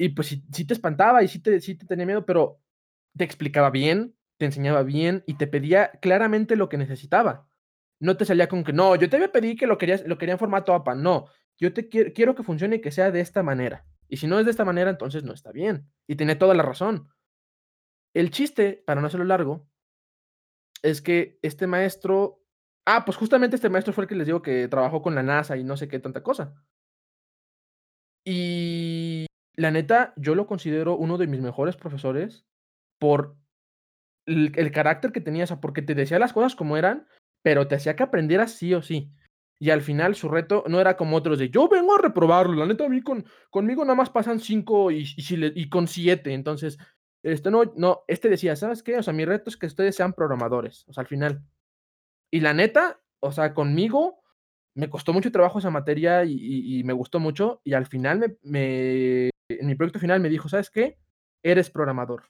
Y 0.00 0.10
pues 0.10 0.28
sí 0.52 0.64
te 0.64 0.74
espantaba, 0.74 1.22
y 1.22 1.28
sí 1.28 1.38
te 1.40 1.60
te 1.60 1.74
tenía 1.86 2.06
miedo, 2.06 2.24
pero 2.26 2.60
te 3.16 3.24
explicaba 3.24 3.70
bien, 3.70 4.16
te 4.38 4.46
enseñaba 4.46 4.82
bien, 4.82 5.22
y 5.26 5.34
te 5.34 5.46
pedía 5.46 5.90
claramente 6.00 6.56
lo 6.56 6.68
que 6.68 6.78
necesitaba. 6.78 7.46
No 8.00 8.16
te 8.16 8.24
salía 8.24 8.48
con 8.48 8.64
que: 8.64 8.72
"No, 8.72 8.96
yo 8.96 9.08
te 9.10 9.28
pedí 9.28 9.56
que 9.56 9.66
lo 9.66 9.78
querías 9.78 10.04
lo 10.06 10.18
quería 10.18 10.34
en 10.34 10.38
formato 10.40 10.74
APA". 10.74 10.94
No, 10.94 11.26
yo 11.58 11.72
te 11.74 11.88
quie 11.88 12.12
quiero 12.12 12.34
que 12.34 12.42
funcione 12.42 12.76
y 12.76 12.80
que 12.80 12.90
sea 12.92 13.10
de 13.10 13.20
esta 13.20 13.42
manera. 13.42 13.86
Y 14.08 14.18
si 14.18 14.26
no 14.26 14.38
es 14.38 14.44
de 14.46 14.50
esta 14.52 14.64
manera, 14.64 14.90
entonces 14.90 15.24
no 15.24 15.32
está 15.34 15.52
bien. 15.52 15.88
Y 16.06 16.16
tenía 16.16 16.38
toda 16.38 16.54
la 16.54 16.62
razón. 16.64 17.08
El 18.14 18.30
chiste, 18.30 18.82
para 18.86 19.00
no 19.00 19.06
hacerlo 19.06 19.24
largo 19.26 19.66
es 20.82 21.00
que 21.00 21.38
este 21.42 21.66
maestro 21.66 22.42
ah, 22.86 23.04
pues 23.04 23.16
justamente 23.16 23.56
este 23.56 23.68
maestro 23.70 23.92
fue 23.92 24.04
el 24.04 24.08
que 24.08 24.16
les 24.16 24.26
digo 24.26 24.42
que 24.42 24.66
trabajó 24.68 25.02
con 25.02 25.14
la 25.14 25.22
NASA 25.22 25.56
y 25.56 25.64
no 25.64 25.76
sé 25.76 25.88
qué 25.88 25.98
tanta 26.00 26.22
cosa. 26.22 26.54
Y 28.26 29.26
la 29.56 29.70
neta, 29.70 30.12
yo 30.16 30.34
lo 30.34 30.46
considero 30.46 30.96
uno 30.96 31.18
de 31.18 31.26
mis 31.26 31.40
mejores 31.40 31.76
profesores 31.76 32.44
por 32.98 33.36
el 34.26 34.72
carácter 34.72 35.12
que 35.12 35.20
tenía, 35.20 35.44
o 35.44 35.46
sea, 35.48 35.60
porque 35.60 35.82
te 35.82 35.94
decía 35.94 36.18
las 36.18 36.32
cosas 36.32 36.56
como 36.56 36.76
eran, 36.76 37.06
pero 37.42 37.68
te 37.68 37.74
hacía 37.76 37.96
que 37.96 38.04
aprendieras 38.04 38.52
sí 38.52 38.74
o 38.74 38.82
sí. 38.82 39.12
Y 39.58 39.70
al 39.70 39.82
final 39.82 40.14
su 40.14 40.28
reto 40.28 40.64
no 40.68 40.80
era 40.80 40.96
como 40.96 41.16
otros 41.16 41.38
de: 41.38 41.50
"Yo 41.50 41.68
vengo 41.68 41.94
a 41.94 42.00
reprobarlo, 42.02 42.54
la 42.56 42.66
neta 42.66 42.86
a 42.86 42.88
mí 42.88 43.02
con 43.02 43.24
conmigo 43.50 43.84
nada 43.84 43.96
más 43.96 44.10
pasan 44.10 44.40
5 44.40 44.90
y 44.92 45.68
con 45.70 45.88
7". 45.88 46.34
Entonces, 46.34 46.78
este, 47.22 47.50
no 47.50 47.64
no, 47.76 48.04
este 48.08 48.28
decía: 48.28 48.56
"¿Sabes 48.56 48.82
qué? 48.82 48.98
O 48.98 49.02
sea, 49.02 49.12
mi 49.14 49.24
reto 49.24 49.50
es 49.50 49.56
que 49.56 49.66
ustedes 49.66 49.96
sean 49.96 50.12
programadores", 50.14 50.84
o 50.88 50.92
sea, 50.92 51.02
al 51.02 51.08
final. 51.08 51.42
Y 52.32 52.40
la 52.40 52.54
neta, 52.54 53.00
o 53.20 53.32
sea, 53.32 53.54
conmigo 53.54 54.20
me 54.76 54.90
costó 54.90 55.12
mucho 55.14 55.32
trabajo 55.32 55.58
esa 55.60 55.70
materia 55.70 56.24
y 56.26 56.82
me 56.84 56.94
gustó 56.94 57.20
mucho, 57.20 57.60
y 57.64 57.74
al 57.74 57.86
final 57.86 58.18
me 58.20 58.36
me 58.44 59.30
en 59.50 59.66
mi 59.66 59.74
proyecto 59.76 60.00
final 60.00 60.20
me 60.20 60.30
dijo: 60.30 60.48
"¿Sabes 60.50 60.70
qué? 60.70 60.98
Eres 61.44 61.70
programador". 61.70 62.24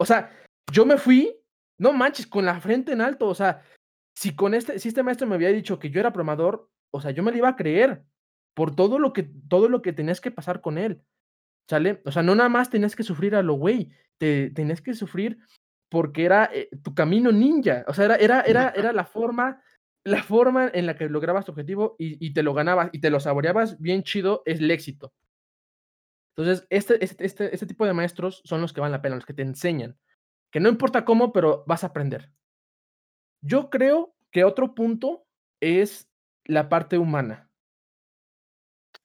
O 0.00 0.06
sea, 0.06 0.30
yo 0.72 0.86
me 0.86 0.96
fui, 0.96 1.36
no 1.78 1.92
manches, 1.92 2.26
con 2.26 2.46
la 2.46 2.58
frente 2.58 2.92
en 2.92 3.02
alto, 3.02 3.28
o 3.28 3.34
sea, 3.34 3.62
si 4.16 4.34
con 4.34 4.54
este 4.54 4.78
si 4.78 4.88
este 4.88 5.02
maestro 5.02 5.26
me 5.26 5.34
había 5.34 5.50
dicho 5.50 5.78
que 5.78 5.90
yo 5.90 6.00
era 6.00 6.12
programador, 6.12 6.70
o 6.90 7.00
sea, 7.02 7.10
yo 7.10 7.22
me 7.22 7.30
lo 7.32 7.36
iba 7.38 7.48
a 7.50 7.56
creer, 7.56 8.04
por 8.54 8.74
todo 8.74 8.98
lo 8.98 9.12
que 9.12 9.24
todo 9.50 9.68
lo 9.68 9.82
que 9.82 9.92
tenías 9.92 10.20
que 10.22 10.30
pasar 10.30 10.62
con 10.62 10.78
él, 10.78 11.02
¿sale? 11.70 12.02
O 12.04 12.10
sea, 12.10 12.24
no 12.24 12.34
nada 12.34 12.48
más 12.48 12.68
tenías 12.68 12.96
que 12.96 13.04
sufrir 13.04 13.36
a 13.36 13.42
lo 13.42 13.54
güey, 13.54 13.90
te 14.18 14.50
tenías 14.50 14.82
que 14.82 14.92
sufrir 14.92 15.38
porque 15.88 16.24
era, 16.24 16.50
eh, 16.52 16.68
tu 16.82 16.94
camino 16.94 17.30
ninja, 17.30 17.84
o 17.86 17.94
sea, 17.94 18.06
era 18.06 18.16
era 18.16 18.40
era 18.42 18.70
era 18.70 18.92
la 18.92 19.04
forma 19.04 19.62
la 20.04 20.22
forma 20.22 20.68
en 20.72 20.86
la 20.86 20.96
que 20.96 21.08
lograbas 21.08 21.44
tu 21.44 21.52
objetivo 21.52 21.94
y 21.98 22.24
y 22.24 22.32
te 22.32 22.42
lo 22.42 22.54
ganabas 22.54 22.90
y 22.92 23.00
te 23.00 23.10
lo 23.10 23.20
saboreabas 23.20 23.78
bien 23.80 24.02
chido, 24.02 24.42
es 24.46 24.58
el 24.58 24.70
éxito. 24.70 25.12
Entonces, 26.36 26.66
este 26.70 27.04
este 27.04 27.24
este 27.24 27.54
este 27.54 27.66
tipo 27.66 27.86
de 27.86 27.92
maestros 27.92 28.42
son 28.44 28.60
los 28.60 28.72
que 28.72 28.80
valen 28.80 28.92
la 28.92 29.02
pena, 29.02 29.14
los 29.16 29.26
que 29.26 29.34
te 29.34 29.42
enseñan, 29.42 29.96
que 30.52 30.58
no 30.58 30.68
importa 30.68 31.04
cómo, 31.04 31.32
pero 31.32 31.64
vas 31.68 31.84
a 31.84 31.88
aprender. 31.88 32.32
Yo 33.42 33.70
creo 33.70 34.14
que 34.32 34.44
otro 34.44 34.74
punto 34.74 35.24
es 35.60 36.08
la 36.46 36.68
parte 36.68 36.98
humana. 36.98 37.49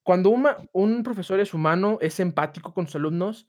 Cuando 0.06 0.30
un 0.30 0.48
un 0.72 1.02
profesor 1.02 1.40
es 1.40 1.56
humano, 1.56 1.98
es 2.00 2.20
empático 2.20 2.76
con 2.76 2.86
sus 2.86 2.98
alumnos, 2.98 3.48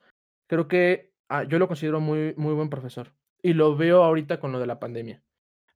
creo 0.48 0.68
que, 0.68 1.12
ah, 1.28 1.44
yo 1.44 1.58
lo 1.58 1.68
considero 1.68 2.00
muy 2.00 2.32
muy 2.38 2.54
buen 2.54 2.70
profesor, 2.70 3.12
y 3.42 3.52
lo 3.52 3.76
veo 3.76 4.02
ahorita 4.02 4.40
con 4.40 4.52
lo 4.52 4.58
de 4.58 4.66
la 4.66 4.80
pandemia. 4.80 5.22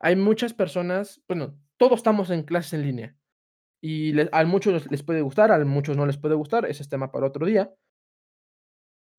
Hay 0.01 0.16
muchas 0.16 0.55
personas, 0.55 1.20
bueno, 1.28 1.55
todos 1.76 1.99
estamos 1.99 2.31
en 2.31 2.45
clases 2.45 2.72
en 2.72 2.83
línea, 2.83 3.14
y 3.83 4.14
le 4.14 4.31
a 4.33 4.43
muchos 4.47 4.91
les 4.91 5.03
puede 5.03 5.20
gustar, 5.20 5.53
a 5.53 5.62
muchos 5.66 5.99
no 5.99 6.07
les 6.07 6.16
puede 6.16 6.35
gustar, 6.35 6.64
ese 6.64 6.83
es 6.83 6.89
tema 6.89 7.12
para 7.12 7.26
otro 7.26 7.45
día. 7.45 7.74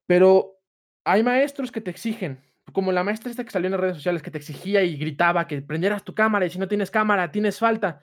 Pero 0.09 0.57
hay 1.05 1.21
maestros 1.21 1.71
que 1.71 1.81
te 1.81 1.91
exigen, 1.91 2.41
como 2.73 2.91
la 2.91 3.03
maestra 3.03 3.29
esta 3.29 3.43
que 3.43 3.51
salió 3.51 3.67
en 3.67 3.73
las 3.73 3.81
redes 3.81 3.97
sociales, 3.97 4.23
que 4.23 4.31
te 4.31 4.39
exigía 4.39 4.83
y 4.83 4.97
gritaba 4.97 5.45
que 5.47 5.61
prendieras 5.61 6.03
tu 6.03 6.15
cámara, 6.15 6.45
y 6.45 6.49
si 6.49 6.57
no 6.57 6.67
tienes 6.67 6.89
cámara, 6.89 7.31
tienes 7.31 7.59
falta. 7.59 8.01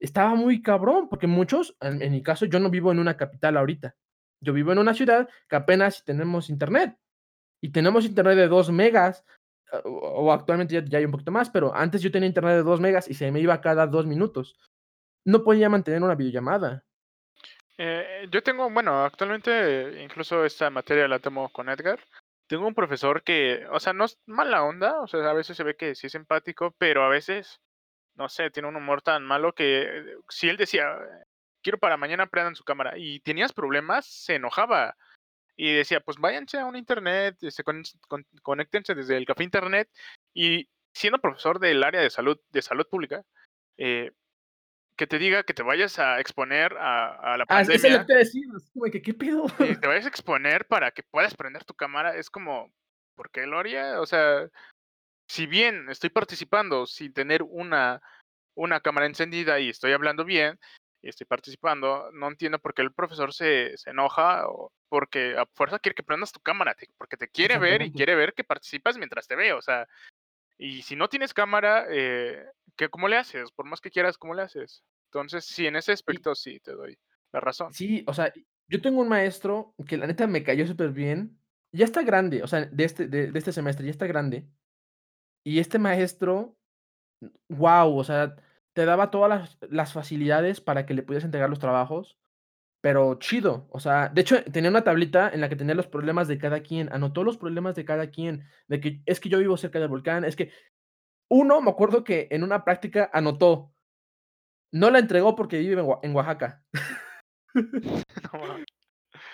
Estaba 0.00 0.34
muy 0.34 0.62
cabrón, 0.62 1.08
porque 1.08 1.26
muchos, 1.26 1.76
en 1.80 2.10
mi 2.10 2.22
caso, 2.22 2.46
yo 2.46 2.58
no 2.58 2.70
vivo 2.70 2.90
en 2.90 2.98
una 2.98 3.16
capital 3.16 3.56
ahorita. 3.56 3.94
Yo 4.42 4.52
vivo 4.52 4.72
en 4.72 4.78
una 4.78 4.94
ciudad 4.94 5.28
que 5.48 5.56
apenas 5.56 6.04
tenemos 6.04 6.48
Internet, 6.48 6.96
y 7.62 7.70
tenemos 7.70 8.04
Internet 8.06 8.36
de 8.36 8.48
2 8.48 8.70
megas, 8.70 9.24
ah, 9.72 9.80
o 9.84 10.32
actualmente 10.32 10.74
ya 10.74 10.84
ya 10.84 10.98
hay 10.98 11.04
un 11.04 11.10
poquito 11.10 11.30
más, 11.30 11.50
pero 11.50 11.74
antes 11.74 12.02
yo 12.02 12.10
tenía 12.10 12.28
Internet 12.28 12.56
de 12.56 12.62
2 12.62 12.80
megas 12.80 13.08
y 13.08 13.14
se 13.14 13.30
me 13.30 13.40
iba 13.40 13.60
cada 13.60 13.86
2 13.86 14.06
minutos. 14.06 14.58
No 15.24 15.44
podía 15.44 15.68
mantener 15.68 16.02
una 16.02 16.14
videollamada. 16.14 16.84
Eh, 17.76 18.28
yo 18.30 18.42
tengo, 18.42 18.70
bueno, 18.70 19.04
actualmente 19.04 20.02
incluso 20.02 20.44
esta 20.44 20.70
materia 20.70 21.08
la 21.08 21.18
tomo 21.18 21.50
con 21.50 21.68
Edgar. 21.68 22.00
Tengo 22.46 22.66
un 22.66 22.74
profesor 22.74 23.22
que, 23.22 23.66
o 23.70 23.78
sea, 23.78 23.92
no 23.92 24.06
es 24.06 24.18
mala 24.26 24.64
onda, 24.64 25.00
o 25.00 25.06
sea, 25.06 25.28
a 25.30 25.34
veces 25.34 25.56
se 25.56 25.62
ve 25.62 25.76
que 25.76 25.94
sí 25.94 26.08
es 26.08 26.14
empático, 26.14 26.74
pero 26.78 27.04
a 27.04 27.08
veces, 27.08 27.60
no 28.20 28.28
sé, 28.28 28.50
tiene 28.50 28.68
un 28.68 28.76
humor 28.76 29.00
tan 29.00 29.24
malo 29.24 29.54
que 29.54 30.14
si 30.28 30.50
él 30.50 30.58
decía, 30.58 30.94
quiero 31.62 31.78
para 31.78 31.96
mañana 31.96 32.26
prendan 32.26 32.54
su 32.54 32.64
cámara 32.64 32.98
y 32.98 33.20
tenías 33.20 33.54
problemas, 33.54 34.04
se 34.04 34.34
enojaba 34.34 34.94
y 35.56 35.72
decía, 35.72 36.00
pues 36.00 36.18
váyanse 36.18 36.58
a 36.58 36.66
un 36.66 36.76
internet, 36.76 37.38
este, 37.40 37.64
con, 37.64 37.82
con- 38.08 38.26
conéctense 38.42 38.94
desde 38.94 39.16
el 39.16 39.24
café 39.24 39.42
internet 39.44 39.88
y 40.34 40.68
siendo 40.92 41.18
profesor 41.18 41.58
del 41.60 41.82
área 41.82 42.02
de 42.02 42.10
salud, 42.10 42.38
de 42.50 42.60
salud 42.60 42.86
pública, 42.90 43.24
eh, 43.78 44.12
que 44.96 45.06
te 45.06 45.18
diga 45.18 45.42
que 45.44 45.54
te 45.54 45.62
vayas 45.62 45.98
a 45.98 46.20
exponer 46.20 46.76
a, 46.76 47.32
a 47.32 47.38
la 47.38 47.46
Ah, 47.48 47.62
eso 47.62 47.72
es 47.72 47.82
lo 47.82 47.88
pandemia 47.88 48.06
que 48.06 48.12
te 48.12 48.18
decía, 48.18 48.42
así 48.54 48.70
como 48.70 48.84
de 48.84 48.90
que, 48.90 49.00
¿qué 49.00 49.14
pedo? 49.14 49.46
y 49.60 49.76
te 49.76 49.86
vayas 49.86 50.04
a 50.04 50.08
exponer 50.10 50.66
para 50.66 50.90
que 50.90 51.02
puedas 51.04 51.34
prender 51.34 51.64
tu 51.64 51.72
cámara, 51.72 52.16
es 52.16 52.28
como, 52.28 52.70
¿por 53.14 53.30
qué 53.30 53.46
lo 53.46 53.58
haría? 53.58 53.98
O 53.98 54.04
sea, 54.04 54.46
si 55.30 55.46
bien 55.46 55.88
estoy 55.90 56.10
participando 56.10 56.86
sin 56.86 57.12
tener 57.12 57.42
una, 57.42 58.02
una 58.54 58.80
cámara 58.80 59.06
encendida 59.06 59.60
y 59.60 59.68
estoy 59.70 59.92
hablando 59.92 60.24
bien 60.24 60.58
y 61.02 61.08
estoy 61.08 61.26
participando, 61.26 62.10
no 62.12 62.28
entiendo 62.28 62.58
por 62.58 62.74
qué 62.74 62.82
el 62.82 62.92
profesor 62.92 63.32
se, 63.32 63.76
se 63.76 63.90
enoja 63.90 64.48
o 64.48 64.72
porque 64.88 65.36
a 65.38 65.46
fuerza 65.54 65.78
quiere 65.78 65.94
que 65.94 66.02
prendas 66.02 66.32
tu 66.32 66.40
cámara, 66.40 66.74
te- 66.74 66.88
porque 66.98 67.16
te 67.16 67.28
quiere 67.28 67.58
ver 67.58 67.82
y 67.82 67.92
quiere 67.92 68.16
ver 68.16 68.34
que 68.34 68.44
participas 68.44 68.98
mientras 68.98 69.28
te 69.28 69.36
ve, 69.36 69.52
o 69.52 69.62
sea, 69.62 69.86
y 70.58 70.82
si 70.82 70.96
no 70.96 71.08
tienes 71.08 71.34
cámara, 71.34 71.86
eh, 71.90 72.44
¿qué, 72.76 72.88
¿cómo 72.88 73.08
le 73.08 73.16
haces? 73.16 73.52
Por 73.52 73.66
más 73.66 73.80
que 73.80 73.90
quieras, 73.90 74.18
¿cómo 74.18 74.34
le 74.34 74.42
haces? 74.42 74.84
Entonces, 75.06 75.44
sí, 75.46 75.66
en 75.66 75.76
ese 75.76 75.92
aspecto 75.92 76.34
sí 76.34 76.60
te 76.60 76.72
doy 76.72 76.98
la 77.32 77.40
razón. 77.40 77.72
sí, 77.72 78.04
o 78.06 78.14
sea, 78.14 78.32
yo 78.68 78.80
tengo 78.80 79.00
un 79.00 79.08
maestro 79.08 79.74
que 79.86 79.96
la 79.96 80.06
neta 80.06 80.26
me 80.26 80.42
cayó 80.44 80.66
súper 80.66 80.90
bien. 80.90 81.38
Ya 81.72 81.84
está 81.84 82.02
grande, 82.02 82.42
o 82.42 82.48
sea, 82.48 82.64
de 82.66 82.84
este 82.84 83.06
de 83.06 83.30
de 83.30 83.38
este 83.38 83.52
semestre, 83.52 83.84
ya 83.86 83.92
está 83.92 84.06
grande. 84.06 84.48
Y 85.44 85.58
este 85.58 85.78
maestro, 85.78 86.56
guau, 87.48 87.96
o 87.98 88.04
sea, 88.04 88.36
te 88.74 88.84
daba 88.84 89.10
todas 89.10 89.28
las 89.28 89.58
las 89.70 89.92
facilidades 89.92 90.60
para 90.60 90.86
que 90.86 90.94
le 90.94 91.02
pudieras 91.02 91.24
entregar 91.24 91.50
los 91.50 91.58
trabajos, 91.58 92.18
pero 92.80 93.14
chido. 93.18 93.66
O 93.70 93.80
sea, 93.80 94.08
de 94.08 94.22
hecho, 94.22 94.42
tenía 94.44 94.70
una 94.70 94.84
tablita 94.84 95.30
en 95.30 95.40
la 95.40 95.48
que 95.48 95.56
tenía 95.56 95.74
los 95.74 95.86
problemas 95.86 96.28
de 96.28 96.38
cada 96.38 96.60
quien, 96.60 96.92
anotó 96.92 97.24
los 97.24 97.38
problemas 97.38 97.74
de 97.74 97.84
cada 97.84 98.10
quien, 98.10 98.44
de 98.68 98.80
que 98.80 99.02
es 99.06 99.20
que 99.20 99.28
yo 99.28 99.38
vivo 99.38 99.56
cerca 99.56 99.78
del 99.78 99.88
volcán, 99.88 100.24
es 100.24 100.36
que 100.36 100.52
uno, 101.30 101.60
me 101.60 101.70
acuerdo 101.70 102.04
que 102.04 102.28
en 102.30 102.42
una 102.42 102.64
práctica 102.64 103.10
anotó, 103.12 103.72
no 104.72 104.90
la 104.90 104.98
entregó 104.98 105.36
porque 105.36 105.58
vive 105.58 105.74
en 105.74 105.80
Oa 105.80 106.00
en 106.02 106.14
Oaxaca. 106.14 106.64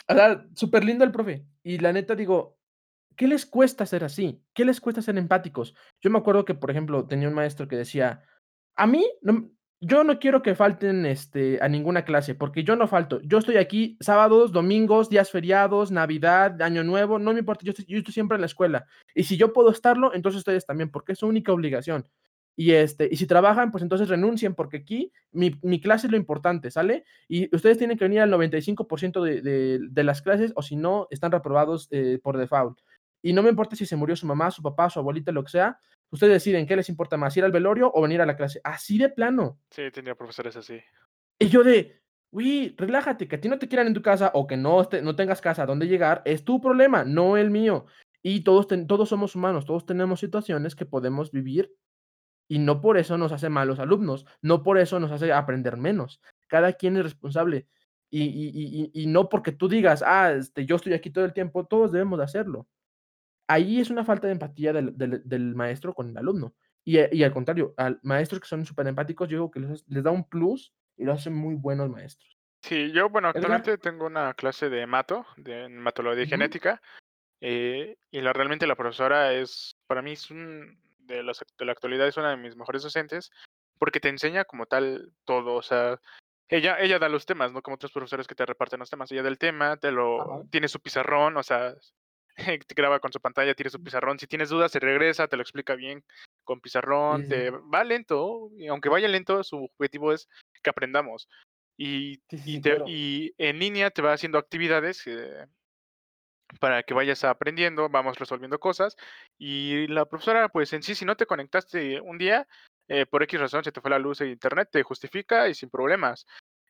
O 0.09 0.15
sea, 0.15 0.47
súper 0.55 0.85
lindo 0.85 1.05
el 1.05 1.11
profe. 1.11 1.45
Y 1.65 1.79
la 1.79 1.93
neta 1.93 2.15
digo, 2.15 2.59
¿qué 3.17 3.27
les 3.29 3.47
cuesta 3.47 3.87
ser 3.87 4.05
así? 4.05 4.43
¿Qué 4.55 4.65
les 4.65 4.81
cuesta 4.81 5.03
ser 5.03 5.19
empáticos? 5.19 5.75
Yo 6.01 6.11
me 6.11 6.19
acuerdo 6.19 6.45
que, 6.45 6.55
por 6.55 6.71
ejemplo, 6.71 7.07
tenía 7.07 7.29
un 7.29 7.35
maestro 7.35 7.69
que 7.69 7.77
decía: 7.77 8.23
"A 8.77 8.87
mí 8.87 9.05
yo 9.81 10.05
no 10.05 10.19
quiero 10.19 10.43
que 10.43 10.55
falten, 10.55 11.05
este, 11.07 11.59
a 11.63 11.69
ninguna 11.69 12.05
clase, 12.05 12.35
porque 12.35 12.65
yo 12.65 12.77
no 12.77 12.89
falto. 12.89 13.21
Yo 13.23 13.39
estoy 13.39 13.59
aquí 13.59 13.99
sábados, 14.01 14.51
domingos, 14.53 15.11
días 15.11 15.31
feriados, 15.31 15.91
Navidad, 15.91 16.61
Año 16.63 16.83
Nuevo, 16.83 17.19
no 17.19 17.33
me 17.35 17.41
importa, 17.41 17.65
yo 17.65 17.73
estoy 17.73 18.13
siempre 18.13 18.37
en 18.37 18.41
la 18.41 18.47
escuela. 18.47 18.87
Y 19.15 19.25
si 19.25 19.37
yo 19.37 19.53
puedo 19.53 19.71
estarlo, 19.71 20.15
entonces 20.15 20.39
ustedes 20.39 20.65
también, 20.67 20.91
porque 20.91 21.13
es 21.13 21.19
su 21.19 21.27
única 21.27 21.53
obligación. 21.53 22.09
Y, 22.59 22.73
este, 22.73 23.15
si 23.15 23.27
trabajan, 23.27 23.71
pues 23.71 23.83
entonces 23.83 24.09
renuncien, 24.09 24.55
porque 24.55 24.79
aquí 24.79 25.13
mi 25.33 25.79
clase 25.81 26.07
es 26.07 26.11
lo 26.11 26.17
importante, 26.17 26.71
¿sale? 26.71 27.05
Y 27.29 27.55
ustedes 27.55 27.77
tienen 27.77 27.99
que 27.99 28.05
venir 28.07 28.21
al 28.21 28.31
95% 28.31 29.23
de 29.23 29.43
de 29.43 29.79
de 29.91 30.05
las 30.05 30.23
clases, 30.23 30.53
o 30.57 30.63
si 30.63 30.75
no, 30.77 31.07
están 31.11 31.33
reprobados, 31.33 31.87
eh, 31.91 32.19
por 32.23 32.39
default. 32.39 32.81
Y 33.27 33.33
no 33.33 33.43
me 33.43 33.51
importa 33.51 33.75
si 33.75 33.87
se 33.87 33.97
murió 33.97 34.15
su 34.15 34.25
mamá, 34.27 34.51
su 34.53 34.63
papá, 34.63 34.89
su 34.89 35.01
abuelita, 35.01 35.33
lo 35.33 35.43
que 35.43 35.51
sea, 35.51 35.81
ustedes 36.11 36.35
deciden 36.35 36.65
qué 36.65 36.77
les 36.77 36.89
importa 36.89 37.17
más, 37.17 37.37
ir 37.37 37.43
al 37.45 37.51
velorio 37.51 37.91
o 37.93 38.03
venir 38.03 38.21
a 38.21 38.27
la 38.27 38.37
clase, 38.37 38.61
así 38.63 38.99
de 38.99 39.09
plano. 39.09 39.59
Sí, 39.71 39.91
tenía 39.93 40.15
profesores 40.15 40.55
así. 40.57 40.81
Y 41.39 41.49
yo 41.49 41.65
de, 41.65 42.03
güey, 42.31 42.75
relájate, 42.79 43.27
que 43.27 43.35
a 43.35 43.41
ti 43.41 43.49
no 43.49 43.59
te 43.59 43.67
quieran 43.67 43.89
en 43.89 43.95
tu 43.95 44.01
casa 44.03 44.31
o 44.33 44.47
que 44.47 44.57
no, 44.57 44.81
este, 44.81 45.03
no 45.03 45.17
tengas 45.17 45.41
casa 45.41 45.65
a 45.65 45.67
dónde 45.67 45.89
llegar, 45.89 46.23
es 46.25 46.45
tu 46.45 46.61
problema, 46.61 47.05
no 47.05 47.37
el 47.37 47.51
mío. 47.51 47.87
Y 48.23 48.43
todos, 48.45 48.69
ten- 48.69 48.87
todos 48.87 49.09
somos 49.09 49.35
humanos, 49.35 49.67
todos 49.67 49.85
tenemos 49.87 50.21
situaciones 50.21 50.77
que 50.77 50.87
podemos 50.87 51.33
vivir 51.33 51.75
y 52.49 52.61
no 52.61 52.81
por 52.81 52.97
eso 52.97 53.19
nos 53.19 53.33
hace 53.33 53.49
malos 53.49 53.81
alumnos, 53.81 54.25
no 54.41 54.63
por 54.63 54.79
eso 54.79 55.01
nos 55.01 55.11
hace 55.11 55.33
aprender 55.33 55.77
menos. 55.77 56.21
Cada 56.47 56.75
quien 56.75 56.97
es 56.97 57.03
responsable. 57.03 57.67
Y- 58.09 58.23
y- 58.23 58.53
y- 58.95 59.03
y 59.03 59.07
no 59.09 59.29
porque 59.29 59.51
tú 59.51 59.69
digas, 59.69 60.05
ah, 60.07 60.33
este, 60.33 60.65
yo 60.65 60.77
estoy 60.77 60.93
aquí 60.93 61.11
todo 61.11 61.25
el 61.25 61.33
tiempo, 61.33 61.67
todos 61.67 61.91
debemos 61.91 62.19
de 62.21 62.25
hacerlo. 62.25 62.69
Ahí 63.49 63.81
es 63.81 63.91
una 63.91 64.05
falta 64.05 64.27
de 64.27 64.33
empatía 64.35 64.73
del, 64.73 64.97
del- 64.97 65.23
del 65.25 65.55
maestro 65.55 65.95
con 65.95 66.09
el 66.11 66.17
alumno. 66.19 66.55
Y, 66.85 66.99
eh, 66.99 67.09
y 67.13 67.23
al 67.25 67.33
contrario, 67.33 67.75
al 67.77 67.99
maestros 68.03 68.41
que 68.41 68.47
son 68.49 68.65
súper 68.65 68.87
empáticos, 68.87 69.29
yo 69.29 69.37
digo 69.39 69.51
que 69.51 69.61
les, 69.61 69.85
les 69.89 70.03
da 70.05 70.11
un 70.11 70.29
plus 70.29 70.73
y 70.97 71.05
lo 71.05 71.13
hacen 71.13 71.35
muy 71.35 71.55
buenos 71.55 71.89
maestros. 71.91 72.37
Sí, 72.63 72.91
yo, 72.93 73.09
bueno, 73.09 73.29
Edgar, 73.31 73.37
actualmente 73.53 73.79
tengo 73.79 74.07
una 74.07 74.35
clase 74.35 74.69
de 74.69 74.87
mato, 74.87 75.25
de 75.37 75.65
hematología 75.65 76.23
y 76.23 76.27
Ujú. 76.27 76.31
genética, 76.31 76.83
eh, 77.41 77.97
y 78.11 78.21
la, 78.21 78.33
realmente 78.33 78.67
la 78.67 78.75
profesora 78.77 79.33
es, 79.33 79.77
para 79.87 80.03
mí, 80.03 80.13
es 80.13 80.31
un, 80.31 80.81
de, 80.99 81.23
act- 81.23 81.57
de 81.59 81.65
la 81.65 81.73
actualidad 81.73 82.07
es 82.09 82.17
una 82.17 82.31
de 82.31 82.37
mis 82.37 82.57
mejores 82.57 82.83
docentes, 82.83 83.31
porque 83.79 84.01
te 84.01 84.09
enseña 84.09 84.45
como 84.45 84.67
tal 84.67 85.13
todo, 85.25 85.55
o 85.55 85.63
sea, 85.63 86.01
Ella, 86.49 86.79
ella 86.81 86.99
da 87.01 87.09
los 87.09 87.27
temas, 87.27 87.53
no 87.53 87.61
como 87.63 87.75
otros 87.75 87.93
profesores 87.93 88.27
que 88.29 88.35
te 88.37 88.47
reparten 88.47 88.79
los 88.79 88.89
temas. 88.89 89.11
Ella 89.11 89.23
da 89.25 89.29
el 89.29 89.39
tema, 89.39 89.77
te 89.77 89.91
lo, 89.91 90.23
Ajá. 90.23 90.43
tiene 90.51 90.69
su 90.69 90.79
pizarrón, 90.81 91.37
o 91.37 91.43
sea, 91.43 91.75
te 92.67 92.75
graba 92.75 93.01
con 93.01 93.13
su 93.13 93.21
pantalla, 93.21 93.55
tiene 93.55 93.71
su 93.71 93.83
pizarrón. 93.83 94.19
Si 94.19 94.27
tienes 94.27 94.49
dudas, 94.49 94.73
se 94.73 94.81
regresa, 94.81 95.29
te 95.29 95.37
lo 95.37 95.43
explica 95.43 95.75
bien 95.75 96.05
con 96.45 96.61
pizarrón, 96.61 97.27
te 97.29 97.51
va 97.51 97.83
lento, 97.83 98.51
y 98.57 98.69
aunque 98.69 98.89
vaya 98.89 99.09
lento, 99.09 99.43
su 99.43 99.65
objetivo 99.65 100.13
es 100.13 100.29
que 100.63 100.71
aprendamos. 100.71 101.29
Y, 101.77 102.21
Sí, 102.31 102.39
sí, 102.39 102.51
y, 102.51 102.55
sí, 102.55 102.61
te- 102.63 102.71
claro. 102.71 102.85
y 102.89 103.35
en 103.39 103.59
línea 103.59 103.91
te 103.91 104.03
va 104.03 104.13
haciendo 104.13 104.39
actividades 104.39 105.07
eh, 105.07 105.47
para 106.61 106.83
que 106.85 106.95
vayas 106.95 107.25
aprendiendo, 107.25 107.89
vamos 107.89 108.19
resolviendo 108.19 108.59
cosas. 108.61 108.97
Y 109.39 109.87
la 109.89 110.05
profesora, 110.07 110.49
pues 110.49 110.73
en 110.73 110.83
sí, 110.83 110.95
si 110.95 111.05
no 111.05 111.17
te 111.17 111.27
conectaste 111.27 112.01
un 112.01 112.19
día, 112.19 112.47
eh, 112.89 113.05
por 113.07 113.23
X 113.25 113.41
razón 113.41 113.65
se 113.65 113.73
te 113.73 113.81
fue 113.81 113.91
la 113.91 113.99
luz 113.99 114.19
de 114.19 114.29
internet, 114.31 114.69
te 114.71 114.83
justifica 114.83 115.49
y 115.49 115.55
sin 115.55 115.69
problemas. 115.71 116.27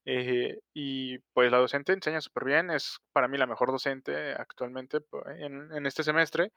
Eh, 0.06 0.58
y 0.74 1.18
pues 1.34 1.50
la 1.52 1.58
docente 1.58 1.92
enseña 1.92 2.20
súper 2.22 2.44
bien, 2.46 2.70
es 2.70 2.98
para 3.12 3.28
mí 3.28 3.38
la 3.38 3.46
mejor 3.48 3.72
docente 3.72 4.32
actualmente 4.34 4.98
en, 5.38 5.72
en 5.74 5.86
este 5.86 6.04
semestre. 6.04 6.52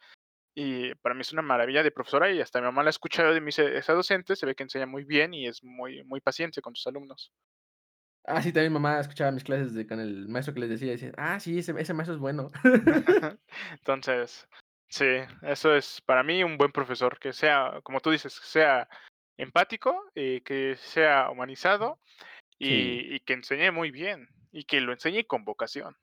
Y 0.56 0.96
para 0.96 1.16
mí 1.16 1.22
es 1.22 1.34
una 1.34 1.42
maravilla 1.44 1.84
de 1.84 1.92
profesora 1.92 2.32
y 2.32 2.42
hasta 2.42 2.60
mi 2.62 2.66
mamá 2.66 2.84
la 2.84 2.90
ha 2.90 2.92
escuchado 2.92 3.36
y 3.36 3.42
me 3.42 3.48
dice, 3.48 3.78
esa 3.78 3.94
docente 3.94 4.36
se 4.36 4.46
ve 4.48 4.56
que 4.56 4.64
enseña 4.64 4.88
muy 4.88 5.06
bien 5.06 5.34
y 5.34 5.48
es 5.48 5.64
muy, 5.64 6.04
muy 6.06 6.22
paciente 6.22 6.62
con 6.62 6.76
sus 6.76 6.88
alumnos. 6.88 7.34
Ah, 8.26 8.42
sí, 8.44 8.52
también 8.54 8.74
mamá 8.74 9.00
escuchaba 9.00 9.32
mis 9.32 9.44
clases 9.44 9.74
de 9.74 9.88
con 9.88 10.00
el 10.00 10.28
maestro 10.28 10.54
que 10.54 10.60
les 10.60 10.70
decía, 10.70 10.90
y 10.90 10.92
decía: 10.92 11.12
"Ah, 11.18 11.40
sí, 11.40 11.58
ese 11.58 11.74
ese 11.80 11.94
maestro 11.94 12.14
es 12.16 12.20
bueno". 12.20 12.50
Entonces, 13.72 14.48
sí, 14.90 15.06
eso 15.42 15.76
es 15.76 16.02
para 16.02 16.24
mí 16.24 16.44
un 16.44 16.58
buen 16.58 16.72
profesor, 16.72 17.20
que 17.20 17.34
sea, 17.34 17.82
como 17.84 18.00
tú 18.02 18.12
dices, 18.12 18.40
que 18.40 18.46
sea 18.48 18.90
empático, 19.38 20.06
y 20.16 20.42
que 20.42 20.76
sea 20.78 21.30
humanizado 21.30 22.00
Sí. 22.60 23.08
y, 23.10 23.16
y 23.16 23.20
que 23.22 23.34
enseñe 23.34 23.72
muy 23.72 23.92
bien 23.92 24.30
y 24.52 24.64
que 24.64 24.82
lo 24.82 24.92
enseñe 24.92 25.26
con 25.26 25.46
vocación. 25.46 25.96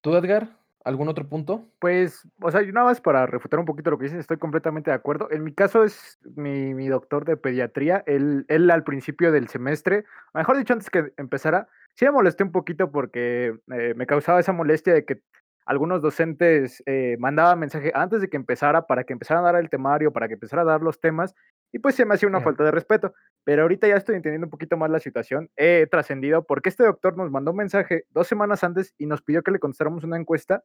¿Tú, 0.00 0.16
Edgar? 0.16 0.48
¿Algún 0.82 1.08
otro 1.08 1.28
punto? 1.28 1.68
Pues, 1.78 2.26
o 2.40 2.50
sea, 2.50 2.62
yo 2.62 2.72
nada 2.72 2.86
más 2.86 3.02
para 3.02 3.26
refutar 3.26 3.60
un 3.60 3.66
poquito 3.66 3.90
lo 3.90 3.98
que 3.98 4.04
dices, 4.04 4.20
estoy 4.20 4.38
completamente 4.38 4.90
de 4.90 4.96
acuerdo. 4.96 5.30
En 5.30 5.44
mi 5.44 5.52
caso 5.52 5.84
es 5.84 6.18
mi, 6.36 6.72
mi 6.72 6.88
doctor 6.88 7.26
de 7.26 7.36
pediatría, 7.36 8.02
él, 8.06 8.46
él 8.48 8.70
al 8.70 8.82
principio 8.82 9.30
del 9.30 9.48
semestre, 9.48 10.04
mejor 10.32 10.56
dicho, 10.56 10.72
antes 10.72 10.88
que 10.88 11.12
empezara, 11.18 11.68
sí 11.94 12.06
me 12.06 12.12
molesté 12.12 12.44
un 12.44 12.52
poquito 12.52 12.90
porque 12.90 13.58
eh, 13.72 13.94
me 13.94 14.06
causaba 14.06 14.40
esa 14.40 14.52
molestia 14.52 14.94
de 14.94 15.04
que 15.04 15.20
algunos 15.66 16.02
docentes 16.02 16.82
eh, 16.86 17.16
mandaban 17.18 17.58
mensaje 17.58 17.92
antes 17.94 18.20
de 18.20 18.28
que 18.28 18.36
empezara 18.36 18.86
para 18.86 19.04
que 19.04 19.12
empezara 19.12 19.40
a 19.40 19.42
dar 19.44 19.56
el 19.56 19.70
temario, 19.70 20.12
para 20.12 20.28
que 20.28 20.34
empezara 20.34 20.62
a 20.62 20.64
dar 20.64 20.82
los 20.82 21.00
temas, 21.00 21.34
y 21.72 21.78
pues 21.78 21.94
se 21.94 22.04
me 22.04 22.14
hacía 22.14 22.28
una 22.28 22.40
falta 22.40 22.64
de 22.64 22.70
respeto. 22.70 23.14
Pero 23.44 23.62
ahorita 23.62 23.86
ya 23.86 23.96
estoy 23.96 24.16
entendiendo 24.16 24.46
un 24.46 24.50
poquito 24.50 24.76
más 24.76 24.90
la 24.90 25.00
situación. 25.00 25.50
He 25.56 25.86
trascendido 25.90 26.44
porque 26.44 26.68
este 26.68 26.84
doctor 26.84 27.16
nos 27.16 27.30
mandó 27.30 27.52
un 27.52 27.58
mensaje 27.58 28.04
dos 28.10 28.26
semanas 28.26 28.64
antes 28.64 28.94
y 28.98 29.06
nos 29.06 29.22
pidió 29.22 29.42
que 29.42 29.52
le 29.52 29.58
contestáramos 29.60 30.04
una 30.04 30.16
encuesta 30.16 30.64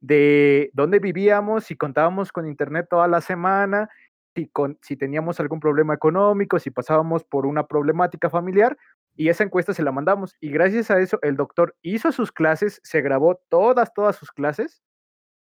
de 0.00 0.70
dónde 0.74 0.98
vivíamos, 0.98 1.64
si 1.64 1.76
contábamos 1.76 2.30
con 2.30 2.46
internet 2.46 2.86
toda 2.90 3.08
la 3.08 3.20
semana, 3.20 3.88
si, 4.34 4.48
con, 4.48 4.78
si 4.82 4.96
teníamos 4.96 5.40
algún 5.40 5.60
problema 5.60 5.94
económico, 5.94 6.58
si 6.58 6.70
pasábamos 6.70 7.24
por 7.24 7.46
una 7.46 7.66
problemática 7.66 8.28
familiar, 8.28 8.76
y 9.16 9.28
esa 9.28 9.44
encuesta 9.44 9.72
se 9.74 9.82
la 9.82 9.92
mandamos. 9.92 10.34
Y 10.40 10.50
gracias 10.50 10.90
a 10.90 10.98
eso, 11.00 11.18
el 11.22 11.36
doctor 11.36 11.76
hizo 11.82 12.12
sus 12.12 12.32
clases, 12.32 12.80
se 12.82 13.00
grabó 13.02 13.40
todas, 13.48 13.92
todas 13.94 14.16
sus 14.16 14.32
clases, 14.32 14.82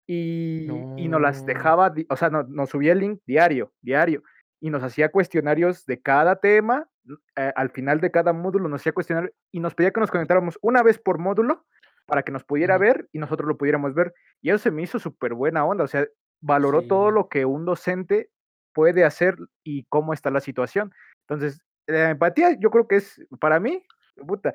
y, 0.08 0.68
y 0.98 1.08
nos 1.08 1.22
las 1.22 1.42
No. 1.42 1.46
dejaba, 1.48 1.94
o 2.10 2.16
sea, 2.16 2.30
no- 2.30 2.44
nos 2.44 2.70
subía 2.70 2.92
el 2.94 3.00
link 3.00 3.22
diario, 3.26 3.74
diario, 3.82 4.24
y 4.62 4.70
nos 4.70 4.84
hacía 4.84 5.10
cuestionarios 5.10 5.86
de 5.86 6.02
cada 6.02 6.36
tema, 6.38 6.88
eh, 7.36 7.52
al 7.56 7.70
final 7.72 8.02
de 8.02 8.12
cada 8.12 8.34
módulo 8.34 8.68
nos 8.70 8.82
hacía 8.82 8.94
cuestionarios, 8.94 9.34
y 9.52 9.60
nos 9.60 9.74
pedía 9.76 9.92
que 9.92 10.00
nos 10.00 10.12
conectáramos 10.12 10.58
una 10.62 10.84
vez 10.84 10.98
por 11.00 11.18
módulo 11.20 11.66
para 12.06 12.22
que 12.24 12.32
nos 12.32 12.44
pudiera 12.44 12.78
ver 12.78 13.08
y 13.14 13.20
nosotros 13.20 13.48
lo 13.48 13.58
pudiéramos 13.58 13.96
ver. 13.96 14.14
Y 14.42 14.50
eso 14.50 14.60
se 14.60 14.72
me 14.72 14.84
hizo 14.84 15.00
súper 15.00 15.34
buena 15.34 15.66
onda, 15.66 15.84
o 15.84 15.88
sea, 15.88 16.06
valoró 16.42 16.84
todo 16.84 17.10
lo 17.10 17.30
que 17.30 17.46
un 17.46 17.66
docente 17.66 18.30
puede 18.74 19.04
hacer 19.06 19.38
y 19.64 19.86
cómo 19.86 20.14
está 20.14 20.30
la 20.30 20.40
situación. 20.42 20.94
Entonces, 21.28 21.62
la 21.88 22.12
empatía 22.12 22.58
yo 22.60 22.72
creo 22.72 22.88
que 22.88 22.98
es, 22.98 23.26
para 23.40 23.60
mí, 23.60 23.86
puta, 24.28 24.54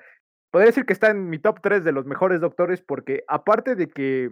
podría 0.51 0.66
decir 0.68 0.87
que 0.87 0.93
está 0.93 1.11
en 1.11 1.28
mi 1.28 1.39
top 1.39 1.61
3 1.62 1.85
de 1.85 1.93
los 1.93 2.07
mejores 2.07 2.41
doctores 2.41 2.83
porque 2.83 3.24
aparte 3.28 3.74
de 3.74 3.89
que 3.89 4.31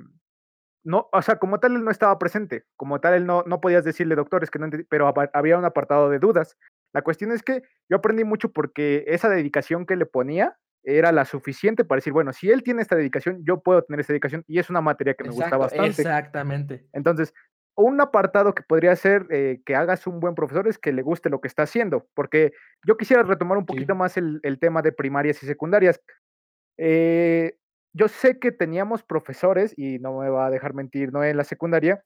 no, 0.84 1.08
o 1.12 1.22
sea, 1.22 1.36
como 1.36 1.60
tal 1.60 1.76
él 1.76 1.84
no 1.84 1.90
estaba 1.90 2.18
presente, 2.18 2.64
como 2.76 3.00
tal 3.00 3.14
él 3.14 3.26
no, 3.26 3.42
no 3.46 3.60
podías 3.60 3.84
decirle 3.84 4.14
doctores 4.14 4.50
que 4.50 4.58
no 4.58 4.68
pero 4.88 5.12
había 5.34 5.58
un 5.58 5.64
apartado 5.64 6.08
de 6.08 6.18
dudas. 6.18 6.56
La 6.94 7.02
cuestión 7.02 7.32
es 7.32 7.42
que 7.42 7.62
yo 7.90 7.98
aprendí 7.98 8.24
mucho 8.24 8.52
porque 8.52 9.04
esa 9.06 9.28
dedicación 9.28 9.84
que 9.84 9.96
le 9.96 10.06
ponía 10.06 10.56
era 10.82 11.12
la 11.12 11.24
suficiente 11.24 11.84
para 11.84 11.98
decir, 11.98 12.12
bueno, 12.12 12.32
si 12.32 12.50
él 12.50 12.62
tiene 12.62 12.80
esta 12.80 12.96
dedicación, 12.96 13.44
yo 13.44 13.60
puedo 13.60 13.82
tener 13.82 14.00
esta 14.00 14.12
dedicación 14.12 14.44
y 14.46 14.58
es 14.58 14.70
una 14.70 14.80
materia 14.80 15.14
que 15.14 15.24
me 15.24 15.30
gusta 15.30 15.46
Exacto, 15.46 15.62
bastante. 15.64 16.02
exactamente. 16.02 16.88
Entonces, 16.92 17.34
un 17.80 18.00
apartado 18.00 18.54
que 18.54 18.62
podría 18.62 18.94
ser 18.96 19.26
eh, 19.30 19.60
que 19.64 19.76
hagas 19.76 20.06
un 20.06 20.20
buen 20.20 20.34
profesor 20.34 20.66
es 20.68 20.78
que 20.78 20.92
le 20.92 21.02
guste 21.02 21.30
lo 21.30 21.40
que 21.40 21.48
está 21.48 21.62
haciendo, 21.62 22.08
porque 22.14 22.52
yo 22.86 22.96
quisiera 22.96 23.22
retomar 23.22 23.56
un 23.58 23.64
Sí. 23.64 23.68
poquito 23.68 23.94
más 23.94 24.16
el, 24.16 24.40
el 24.42 24.58
tema 24.58 24.82
de 24.82 24.92
primarias 24.92 25.42
y 25.42 25.46
secundarias. 25.46 26.00
Eh, 26.76 27.56
yo 27.92 28.08
sé 28.08 28.38
que 28.38 28.52
teníamos 28.52 29.02
profesores, 29.02 29.74
y 29.76 29.98
no 29.98 30.18
me 30.18 30.28
va 30.28 30.46
a 30.46 30.50
dejar 30.50 30.74
mentir, 30.74 31.12
no 31.12 31.22
en 31.24 31.36
la 31.36 31.44
secundaria, 31.44 32.02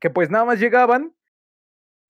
que 0.00 0.10
pues 0.10 0.30
nada 0.30 0.44
más 0.44 0.58
llegaban, 0.58 1.14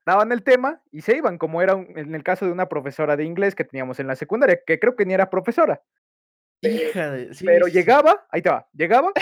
daban 0.07 0.33
el 0.33 0.43
tema 0.43 0.83
y 0.91 1.01
se 1.03 1.17
iban, 1.17 1.39
como 1.39 1.63
era 1.63 1.75
un- 1.75 1.99
en 1.99 2.15
el 2.15 2.23
caso 2.23 2.47
de 2.47 2.53
una 2.53 2.69
profesora 2.69 3.17
de 3.17 3.25
inglés 3.25 3.55
que 3.55 3.65
teníamos 3.65 3.99
en 4.01 4.07
la 4.07 4.17
secundaria, 4.17 4.61
que 4.67 4.79
creo 4.79 4.97
que 4.97 5.05
ni 5.07 5.15
era 5.15 5.31
profesora, 5.31 5.83
Hija 6.63 7.11
de 7.11 7.35
sí, 7.35 7.45
pero 7.45 7.67
sí. 7.67 7.73
llegaba, 7.73 8.27
ahí 8.31 8.41
te 8.41 8.51
va, 8.51 8.67
llegaba, 8.73 9.13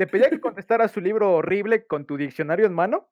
te 0.00 0.06
pedía 0.06 0.30
que 0.30 0.40
contestaras 0.40 0.92
su 0.92 1.00
libro 1.02 1.30
horrible 1.34 1.86
con 1.86 2.06
tu 2.06 2.16
diccionario 2.16 2.64
en 2.64 2.72
mano 2.72 3.10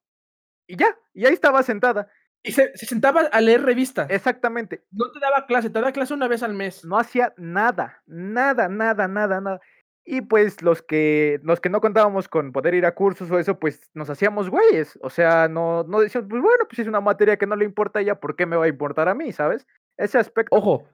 y 0.67 0.75
ya, 0.75 0.97
y 1.13 1.27
ahí 1.27 1.33
estaba 1.33 1.61
sentada. 1.61 2.09
Y 2.41 2.51
se 2.53 2.75
se 2.75 2.87
sentaba 2.87 3.21
a 3.31 3.41
leer 3.41 3.61
revistas. 3.61 4.09
Exactamente, 4.09 4.85
No 4.89 5.11
te 5.11 5.19
daba 5.19 5.45
clase, 5.45 5.69
te 5.69 5.79
daba 5.79 5.91
clase 5.91 6.15
una 6.15 6.27
vez 6.27 6.41
al 6.41 6.55
mes. 6.55 6.83
no 6.85 6.97
hacía 6.97 7.31
nada, 7.37 8.01
nada, 8.07 8.69
nada, 8.69 9.07
nada, 9.07 9.39
nada. 9.39 9.59
Y 10.03 10.21
pues 10.21 10.63
los 10.63 10.81
que, 10.81 11.39
los 11.43 11.59
que 11.59 11.69
no 11.69 11.79
contábamos 11.79 12.27
con 12.27 12.51
poder 12.51 12.73
ir 12.73 12.87
a 12.87 12.95
cursos 12.95 13.29
o 13.29 13.37
eso, 13.37 13.59
pues 13.59 13.91
nos 13.93 14.09
hacíamos 14.09 14.49
güeyes. 14.49 14.97
O 15.03 15.11
sea, 15.11 15.47
no, 15.47 15.83
no 15.83 15.99
decíamos, 15.99 16.27
pues 16.27 16.41
bueno, 16.41 16.65
pues 16.67 16.79
es 16.79 16.87
una 16.87 17.01
materia 17.01 17.37
que 17.37 17.45
no 17.45 17.55
le 17.55 17.65
importa 17.65 17.99
a 17.99 18.01
ella, 18.01 18.19
¿por 18.19 18.35
qué 18.35 18.47
me 18.47 18.55
va 18.55 18.65
a 18.65 18.69
importar 18.69 19.09
a 19.09 19.13
mí? 19.13 19.31
¿Sabes? 19.31 19.67
Ese 19.95 20.17
aspecto. 20.17 20.55
Ojo, 20.55 20.87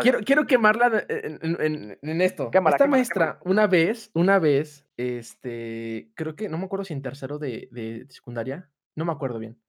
quiero 0.00 0.20
quiero 0.20 0.46
quemarla 0.46 1.04
en 1.08 1.38
en 1.42 1.60
en 1.60 1.98
en 2.02 2.20
esto. 2.20 2.50
Esta 2.52 2.86
maestra, 2.86 3.38
una 3.44 3.66
vez 3.66 4.10
una 4.14 4.38
vez, 4.38 4.86
este, 4.96 6.10
creo 6.14 6.36
que 6.36 6.48
no 6.48 6.58
me 6.58 6.64
acuerdo 6.64 6.84
si 6.84 6.94
en 6.94 7.02
tercero 7.02 7.38
de 7.38 7.68
de 7.72 8.06
secundaria, 8.08 8.70
no 8.96 9.04
me 9.04 9.12
acuerdo 9.12 9.38
bien. 9.38 9.60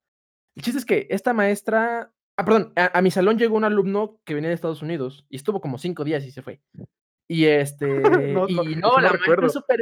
El 0.56 0.62
chiste 0.62 0.78
es 0.78 0.84
que 0.84 1.06
esta 1.10 1.32
maestra 1.32 2.12
ah, 2.36 2.44
perdón, 2.44 2.72
a 2.76 2.98
a 2.98 3.02
mi 3.02 3.10
salón 3.10 3.38
llegó 3.38 3.56
un 3.56 3.64
alumno 3.64 4.20
que 4.24 4.34
venía 4.34 4.48
de 4.48 4.54
Estados 4.54 4.82
Unidos 4.82 5.26
y 5.28 5.36
estuvo 5.36 5.60
como 5.60 5.78
5 5.78 6.04
días 6.04 6.24
y 6.24 6.30
se 6.30 6.42
fue. 6.42 6.60
Y, 7.28 7.44
este, 7.46 7.86
no, 8.32 8.46
no, 8.46 8.48
y 8.48 8.76
no, 8.76 8.92
no 8.92 9.00
la 9.00 9.12
maestra 9.12 9.48
súper 9.48 9.80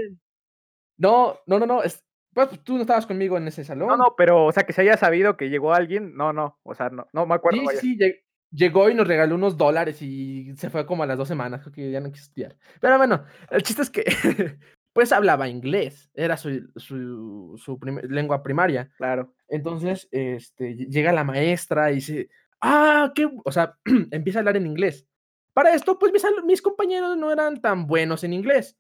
no, 0.99 1.39
no, 1.47 1.59
no, 1.61 1.66
no, 1.66 1.82
es 1.82 2.05
pues, 2.34 2.62
tú 2.62 2.74
no 2.74 2.82
estabas 2.82 3.07
conmigo 3.07 3.36
en 3.36 3.49
ese 3.49 3.62
No, 3.62 3.66
salón. 3.66 3.99
no, 3.99 4.14
pero, 4.16 4.47
o 4.47 4.53
sea, 4.53 4.64
que 4.64 4.72
se 4.72 4.82
haya 4.82 4.97
sabido 4.97 5.36
que 5.36 5.49
llegó 5.49 5.72
alguien, 5.74 6.14
no, 6.14 6.32
no, 6.32 6.59
o 6.62 6.74
sea, 6.74 6.91
no, 6.91 7.07
no 7.12 7.26
me 7.26 7.34
acuerdo, 7.34 7.59
Sí, 7.59 7.61
sí, 7.61 7.66
vaya. 7.66 7.80
sí, 7.80 7.97
lle 7.97 8.24
llegó 8.51 8.90
y 8.90 8.94
nos 8.94 9.07
regaló 9.09 9.34
unos 9.34 9.57
dólares 9.57 10.03
y 10.03 10.55
se 10.57 10.70
fue 10.70 10.86
como 10.86 11.03
a 11.03 11.07
las 11.07 11.18
2 11.18 11.28
semanas, 11.28 11.61
creo 11.62 11.72
que 11.72 11.90
ya 11.90 12.01
no 12.01 12.11
quiso 12.12 12.24
estudiar. 12.24 12.57
Pero 12.80 12.96
bueno, 12.99 13.24
el 13.51 13.62
chiste 13.62 13.82
es 13.82 13.90
que, 13.90 14.05
pues, 14.92 15.12
hablaba 15.12 15.49
inglés, 15.49 16.11
era 16.14 16.36
su 16.36 16.70
su 16.76 17.55
su 17.59 17.78
primer 17.78 18.11
lengua 18.11 18.42
primaria. 18.42 18.90
Claro. 18.96 19.34
Entonces, 19.49 20.09
este, 20.12 20.74
lle 20.76 20.86
llega 20.86 21.12
la 21.12 21.24
maestra 21.24 21.90
y 21.92 21.96
dice: 21.96 22.28
"Ah, 22.61 23.12
qué", 23.14 23.28
o 23.44 23.53
sea, 23.53 23.78
empieza 24.11 24.38
a 24.38 24.40
hablar 24.40 24.57
en 24.57 24.66
inglés. 24.66 25.07
Para 25.55 25.74
esto, 25.74 25.99
pues, 25.99 26.12
mis 26.12 26.24
mis 26.44 26.62
compañeros 26.62 27.16
no 27.16 27.32
eran 27.32 27.61
tan 27.61 27.86
buenos 27.86 28.24
en 28.24 28.32
inglés. 28.32 28.76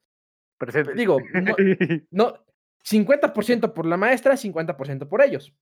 Presente. 0.58 0.94
Digo, 0.94 1.18
no 1.34 1.56
no 2.10 2.44
50% 2.84 3.74
por 3.74 3.86
la 3.86 3.96
maestra, 3.96 4.36
50% 4.36 5.08
por 5.08 5.22
ellos. 5.22 5.54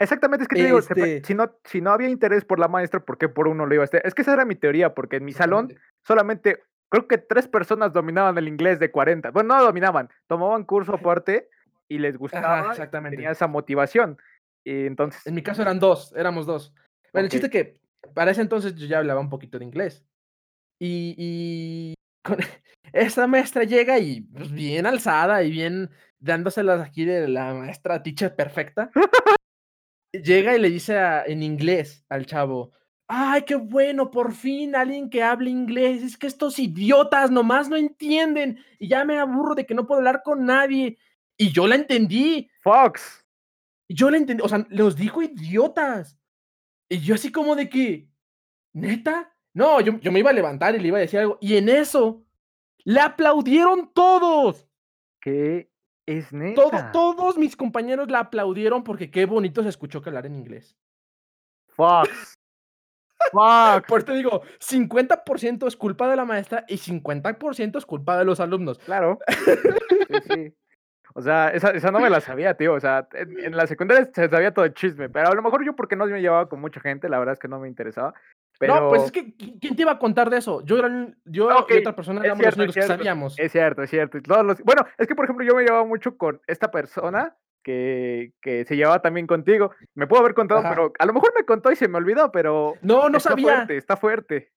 Exactamente, 0.00 0.44
es 0.44 0.48
que 0.48 0.56
te 0.56 0.64
digo, 0.64 0.78
Este 0.78 1.22
si 1.24 1.34
no, 1.34 1.54
si 1.64 1.80
no 1.82 1.90
había 1.92 2.08
interés 2.08 2.44
por 2.46 2.58
la 2.58 2.68
maestra, 2.68 3.00
¿por 3.00 3.18
qué 3.18 3.28
por 3.28 3.46
uno 3.48 3.66
lo 3.66 3.74
iba 3.74 3.84
a 3.84 3.84
hacer? 3.84 4.00
Es 4.04 4.14
que 4.14 4.22
esa 4.22 4.32
era 4.32 4.46
mi 4.46 4.54
teoría, 4.54 4.94
porque 4.94 5.16
en 5.16 5.26
mi 5.26 5.32
salón 5.32 5.68
solamente, 6.06 6.62
creo 6.88 7.06
que 7.06 7.18
tres 7.18 7.46
personas 7.46 7.92
dominaban 7.92 8.36
el 8.38 8.48
inglés 8.48 8.78
de 8.80 8.90
40. 8.90 9.30
Bueno, 9.30 9.54
no 9.56 9.62
dominaban, 9.62 10.08
tomaban 10.26 10.64
curso 10.64 10.94
aparte 10.94 11.48
y 11.86 11.98
les 11.98 12.14
Ajá, 12.14 12.18
gustaba, 12.18 12.66
y 12.66 12.70
exactamente. 12.70 13.16
tenía 13.16 13.30
esa 13.30 13.46
motivación. 13.46 14.16
Y 14.64 14.86
entonces, 14.86 15.26
En 15.26 15.34
mi 15.34 15.42
caso 15.42 15.60
eran 15.60 15.78
2, 15.78 16.14
éramos 16.16 16.46
2. 16.46 16.72
Bueno, 17.12 17.24
el 17.24 17.26
Ok. 17.26 17.32
chiste 17.32 17.50
que 17.50 17.78
para 18.14 18.30
ese 18.30 18.40
entonces 18.40 18.74
yo 18.76 18.86
ya 18.86 18.98
hablaba 18.98 19.20
un 19.20 19.28
poquito 19.28 19.58
de 19.58 19.66
inglés. 19.66 20.06
Y 20.78 21.14
y 21.18 21.94
con 22.24 22.38
esta 22.94 23.26
maestra 23.26 23.64
llega 23.64 23.98
y, 23.98 24.22
pues, 24.22 24.50
bien 24.50 24.86
alzada 24.86 25.42
y 25.42 25.50
bien 25.50 25.90
dándoselas 26.18 26.80
aquí 26.80 27.04
de 27.04 27.28
la 27.28 27.52
maestra 27.52 28.02
teacher 28.02 28.34
perfecta. 28.34 28.90
Llega 30.12 30.56
y 30.56 30.60
le 30.60 30.70
dice 30.70 30.98
a 30.98 31.24
en 31.24 31.42
inglés 31.42 32.04
al 32.08 32.26
chavo: 32.26 32.72
ay, 33.12 33.42
qué 33.42 33.56
bueno, 33.56 34.10
por 34.10 34.32
fin 34.32 34.76
alguien 34.76 35.10
que 35.10 35.22
hable 35.22 35.50
inglés. 35.50 36.02
Es 36.02 36.16
que 36.16 36.28
estos 36.28 36.58
idiotas 36.58 37.30
nomás 37.30 37.68
no 37.68 37.76
entienden 37.76 38.58
y 38.78 38.88
ya 38.88 39.04
me 39.04 39.18
aburro 39.18 39.54
de 39.54 39.66
que 39.66 39.74
no 39.74 39.86
puedo 39.86 39.98
hablar 39.98 40.22
con 40.22 40.46
nadie. 40.46 40.96
Y 41.36 41.50
yo 41.52 41.66
la 41.66 41.74
entendí. 41.74 42.48
Fox. 42.60 43.26
Yo 43.88 44.10
la 44.10 44.18
entendí, 44.18 44.42
o 44.44 44.48
sea, 44.48 44.64
los 44.70 44.94
dijo 44.94 45.22
idiotas. 45.22 46.16
Y 46.88 47.00
yo 47.00 47.16
así 47.16 47.32
como 47.32 47.56
de 47.56 47.68
que, 47.68 48.08
¿neta? 48.72 49.34
No, 49.52 49.80
yo, 49.80 49.98
yo 50.00 50.12
me 50.12 50.20
iba 50.20 50.30
a 50.30 50.34
levantar 50.34 50.76
y 50.76 50.80
le 50.80 50.88
iba 50.88 50.98
a 50.98 51.00
decir 51.00 51.18
algo. 51.18 51.38
Y 51.40 51.56
en 51.56 51.68
eso, 51.68 52.24
le 52.84 53.00
aplaudieron 53.00 53.92
todos. 53.92 54.68
¿Qué 55.20 55.69
es 56.18 56.32
Todo- 56.54 56.90
todos 56.92 57.36
mis 57.38 57.56
compañeros 57.56 58.10
la 58.10 58.20
aplaudieron 58.20 58.82
porque 58.84 59.10
qué 59.10 59.26
bonito 59.26 59.62
se 59.62 59.68
escuchó 59.68 60.00
que 60.02 60.10
hablar 60.10 60.26
en 60.26 60.36
inglés. 60.36 60.76
Fox. 61.68 62.34
Fox. 63.32 63.86
Por 63.86 64.02
te 64.02 64.12
digo, 64.14 64.42
50% 64.60 65.66
es 65.66 65.76
culpa 65.76 66.08
de 66.08 66.16
la 66.16 66.24
maestra 66.24 66.64
y 66.68 66.76
50% 66.78 67.78
es 67.78 67.86
culpa 67.86 68.18
de 68.18 68.24
los 68.24 68.40
alumnos. 68.40 68.78
Claro. 68.78 69.18
Sí, 69.28 70.14
sí. 70.34 70.54
O 71.14 71.22
sea, 71.22 71.48
esa, 71.48 71.70
esa 71.70 71.90
no 71.90 71.98
me 72.00 72.08
la 72.08 72.20
sabía, 72.20 72.54
tío. 72.54 72.72
O 72.74 72.80
sea, 72.80 73.08
en, 73.12 73.38
en 73.40 73.56
la 73.56 73.66
secundaria 73.66 74.08
se 74.14 74.28
sabía 74.28 74.54
todo 74.54 74.64
el 74.64 74.74
chisme, 74.74 75.08
pero 75.08 75.28
a 75.28 75.34
lo 75.34 75.42
mejor 75.42 75.64
yo 75.64 75.74
porque 75.74 75.96
no 75.96 76.06
me 76.06 76.20
llevaba 76.20 76.48
con 76.48 76.60
mucha 76.60 76.80
gente, 76.80 77.08
la 77.08 77.18
verdad 77.18 77.32
es 77.34 77.38
que 77.40 77.48
no 77.48 77.58
me 77.58 77.68
interesaba. 77.68 78.14
Pero 78.60 78.74
No, 78.78 78.88
pues 78.90 79.04
es 79.04 79.10
que 79.12 79.34
¿qui- 79.38 79.58
¿quién 79.58 79.74
te 79.74 79.82
iba 79.82 79.92
a 79.92 79.98
contar 79.98 80.28
de 80.28 80.36
eso? 80.36 80.62
Yo, 80.66 80.76
yo 81.24 81.46
Ok, 81.60 81.70
y 81.74 81.78
otra 81.78 81.96
persona 81.96 82.20
éramos 82.22 82.44
los 82.44 82.56
únicos 82.58 82.74
que 82.74 82.82
sabíamos. 82.82 83.38
es 83.38 83.50
cierto, 83.52 83.82
es 83.82 83.88
cierto. 83.88 84.20
todos 84.20 84.44
los- 84.44 84.62
Bueno, 84.62 84.84
es 84.98 85.06
que 85.06 85.14
por 85.14 85.24
ejemplo 85.24 85.46
yo 85.46 85.54
me 85.56 85.62
llevaba 85.62 85.86
mucho 85.86 86.18
con 86.18 86.42
esta 86.46 86.70
persona 86.70 87.34
que, 87.64 88.34
que 88.42 88.66
se 88.66 88.76
llevaba 88.76 89.00
también 89.00 89.26
contigo. 89.26 89.70
Me 89.94 90.06
pudo 90.06 90.20
haber 90.20 90.34
contado, 90.34 90.60
Ajá. 90.60 90.68
pero 90.68 90.92
a 90.98 91.06
lo 91.06 91.12
mejor 91.14 91.32
me 91.34 91.44
contó 91.46 91.72
y 91.72 91.76
se 91.76 91.88
me 91.88 91.96
olvidó, 91.96 92.30
pero 92.30 92.74
No, 92.82 93.08
no 93.08 93.16
está 93.16 93.30
sabía. 93.30 93.46
fuerte, 93.54 93.76
está 93.78 93.96
fuerte. 93.96 94.52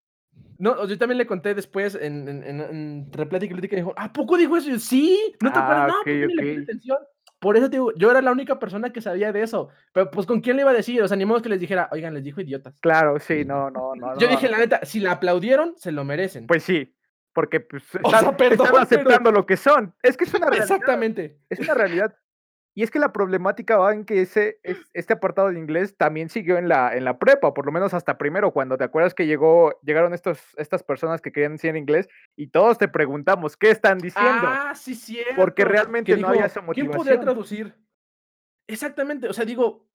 No, 0.57 0.85
yo 0.85 0.97
también 0.97 1.17
le 1.17 1.25
conté 1.25 1.53
después 1.55 1.95
en, 1.95 2.27
en, 2.27 2.43
en, 2.43 2.59
en 2.59 2.71
entre 3.05 3.25
plática 3.25 3.51
y 3.51 3.55
plática 3.55 3.75
y 3.77 3.79
dijo, 3.79 3.93
¿a 3.95 4.11
poco 4.11 4.35
dijo 4.37 4.57
eso? 4.57 4.67
Y 4.69 4.73
yo, 4.73 4.79
sí, 4.79 5.33
¿no 5.41 5.51
te 5.51 5.59
acuerdas? 5.59 5.83
Ah, 5.85 5.87
No, 5.87 5.99
ok, 5.99 6.03
pues 6.03 6.35
le 6.35 6.61
atención. 6.63 6.97
Por 7.43 7.57
eso 7.57 7.69
te 7.69 7.75
digo, 7.75 7.91
yo 7.97 8.09
era 8.09 8.21
la 8.21 8.31
única 8.31 8.57
persona 8.57 8.93
que 8.93 9.01
sabía 9.01 9.33
de 9.33 9.43
eso. 9.43 9.67
Pero 9.91 10.09
pues, 10.09 10.25
¿con 10.25 10.39
quién 10.39 10.55
le 10.55 10.61
iba 10.61 10.71
a 10.71 10.73
decir? 10.73 11.03
O 11.03 11.07
sea, 11.09 11.17
ni 11.17 11.25
modo 11.25 11.41
que 11.41 11.49
les 11.49 11.59
dijera, 11.59 11.89
oigan, 11.91 12.13
les 12.13 12.23
dijo 12.23 12.39
idiotas. 12.39 12.79
Claro, 12.79 13.19
sí, 13.19 13.43
no, 13.43 13.69
no, 13.69 13.93
no. 13.95 14.17
Yo 14.17 14.27
no. 14.27 14.31
dije, 14.31 14.47
la 14.47 14.59
neta, 14.59 14.79
si 14.83 15.01
la 15.01 15.11
aplaudieron, 15.11 15.73
se 15.75 15.91
lo 15.91 16.05
merecen. 16.05 16.47
Pues 16.47 16.63
sí, 16.63 16.95
porque 17.33 17.59
pues, 17.59 17.83
O 18.01 18.07
están, 18.07 18.21
sea, 18.21 18.37
perdón, 18.37 18.53
están 18.67 18.71
pero- 18.71 18.77
aceptando 19.01 19.31
lo 19.33 19.45
que 19.45 19.57
son. 19.57 19.93
Es 20.01 20.15
que 20.15 20.23
es 20.23 20.33
una 20.33 20.47
realidad. 20.47 20.71
Exactamente. 20.71 21.37
Es 21.49 21.59
una 21.59 21.73
realidad. 21.73 22.15
Y 22.75 22.81
es 22.83 22.89
que 22.89 22.97
la 22.99 23.13
problemática 23.13 23.77
va 23.77 23.93
en 23.93 24.03
que 24.03 24.21
ese, 24.21 24.59
es- 24.63 24.89
este 24.93 25.13
apartado 25.13 25.49
de 25.49 25.59
inglés 25.59 25.95
también 25.95 26.29
siguió 26.29 26.57
en 26.57 26.67
la, 26.67 26.95
en 26.95 27.05
la 27.05 27.19
prepa, 27.19 27.53
por 27.53 27.65
lo 27.67 27.71
menos 27.71 27.93
hasta 27.93 28.17
primero, 28.17 28.51
cuando 28.51 28.77
te 28.77 28.83
acuerdas 28.83 29.13
que 29.13 29.27
llegó, 29.27 29.79
llegaron 29.83 30.13
estos, 30.13 30.39
estas 30.57 30.81
personas 30.83 31.21
que 31.21 31.31
querían 31.31 31.51
enseñar 31.53 31.77
inglés 31.77 32.07
y 32.35 32.47
todos 32.47 32.77
te 32.79 32.87
preguntamos, 32.87 33.57
¿qué 33.57 33.69
están 33.69 33.99
diciendo? 33.99 34.47
Ah, 34.47 34.73
sí, 34.75 34.95
cierto. 34.95 35.35
Porque 35.35 35.65
realmente 35.65 36.17
no 36.17 36.29
había 36.29 36.45
esa 36.45 36.61
¿Quién 36.61 36.87
podría 36.87 37.15
motivación. 37.17 37.21
traducir? 37.21 37.75
Exactamente, 38.67 39.27
o 39.27 39.33
sea, 39.33 39.45
digo, 39.45 39.87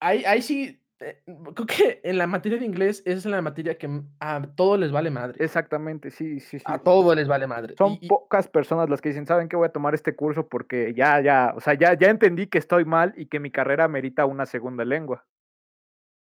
ahí, 0.00 0.24
ahí 0.24 0.42
sí, 0.42 0.81
eh, 1.02 1.22
creo 1.54 1.66
que 1.66 2.00
en 2.04 2.18
la 2.18 2.26
materia 2.26 2.58
de 2.58 2.64
inglés 2.64 3.02
esa 3.04 3.18
es 3.18 3.26
la 3.26 3.42
materia 3.42 3.76
que 3.76 3.88
a 4.20 4.42
todos 4.56 4.78
les 4.78 4.90
vale 4.92 5.10
madre. 5.10 5.36
Exactamente, 5.44 6.10
sí, 6.10 6.40
sí, 6.40 6.58
sí. 6.58 6.64
A 6.66 6.78
todos 6.78 7.14
les 7.16 7.28
vale 7.28 7.46
madre. 7.46 7.74
Son 7.76 7.98
Y- 8.00 8.08
pocas 8.08 8.48
personas 8.48 8.88
las 8.88 9.00
que 9.00 9.10
dicen, 9.10 9.26
¿saben 9.26 9.48
qué? 9.48 9.56
Voy 9.56 9.66
a 9.66 9.72
tomar 9.72 9.94
este 9.94 10.14
curso 10.16 10.48
porque 10.48 10.94
ya, 10.94 11.20
ya, 11.20 11.52
o 11.56 11.60
sea, 11.60 11.74
ya, 11.74 11.94
ya 11.94 12.08
entendí 12.10 12.46
que 12.46 12.58
estoy 12.58 12.84
mal 12.84 13.12
y 13.16 13.26
que 13.26 13.40
mi 13.40 13.50
carrera 13.50 13.88
merita 13.88 14.26
una 14.26 14.46
segunda 14.46 14.84
lengua. 14.84 15.26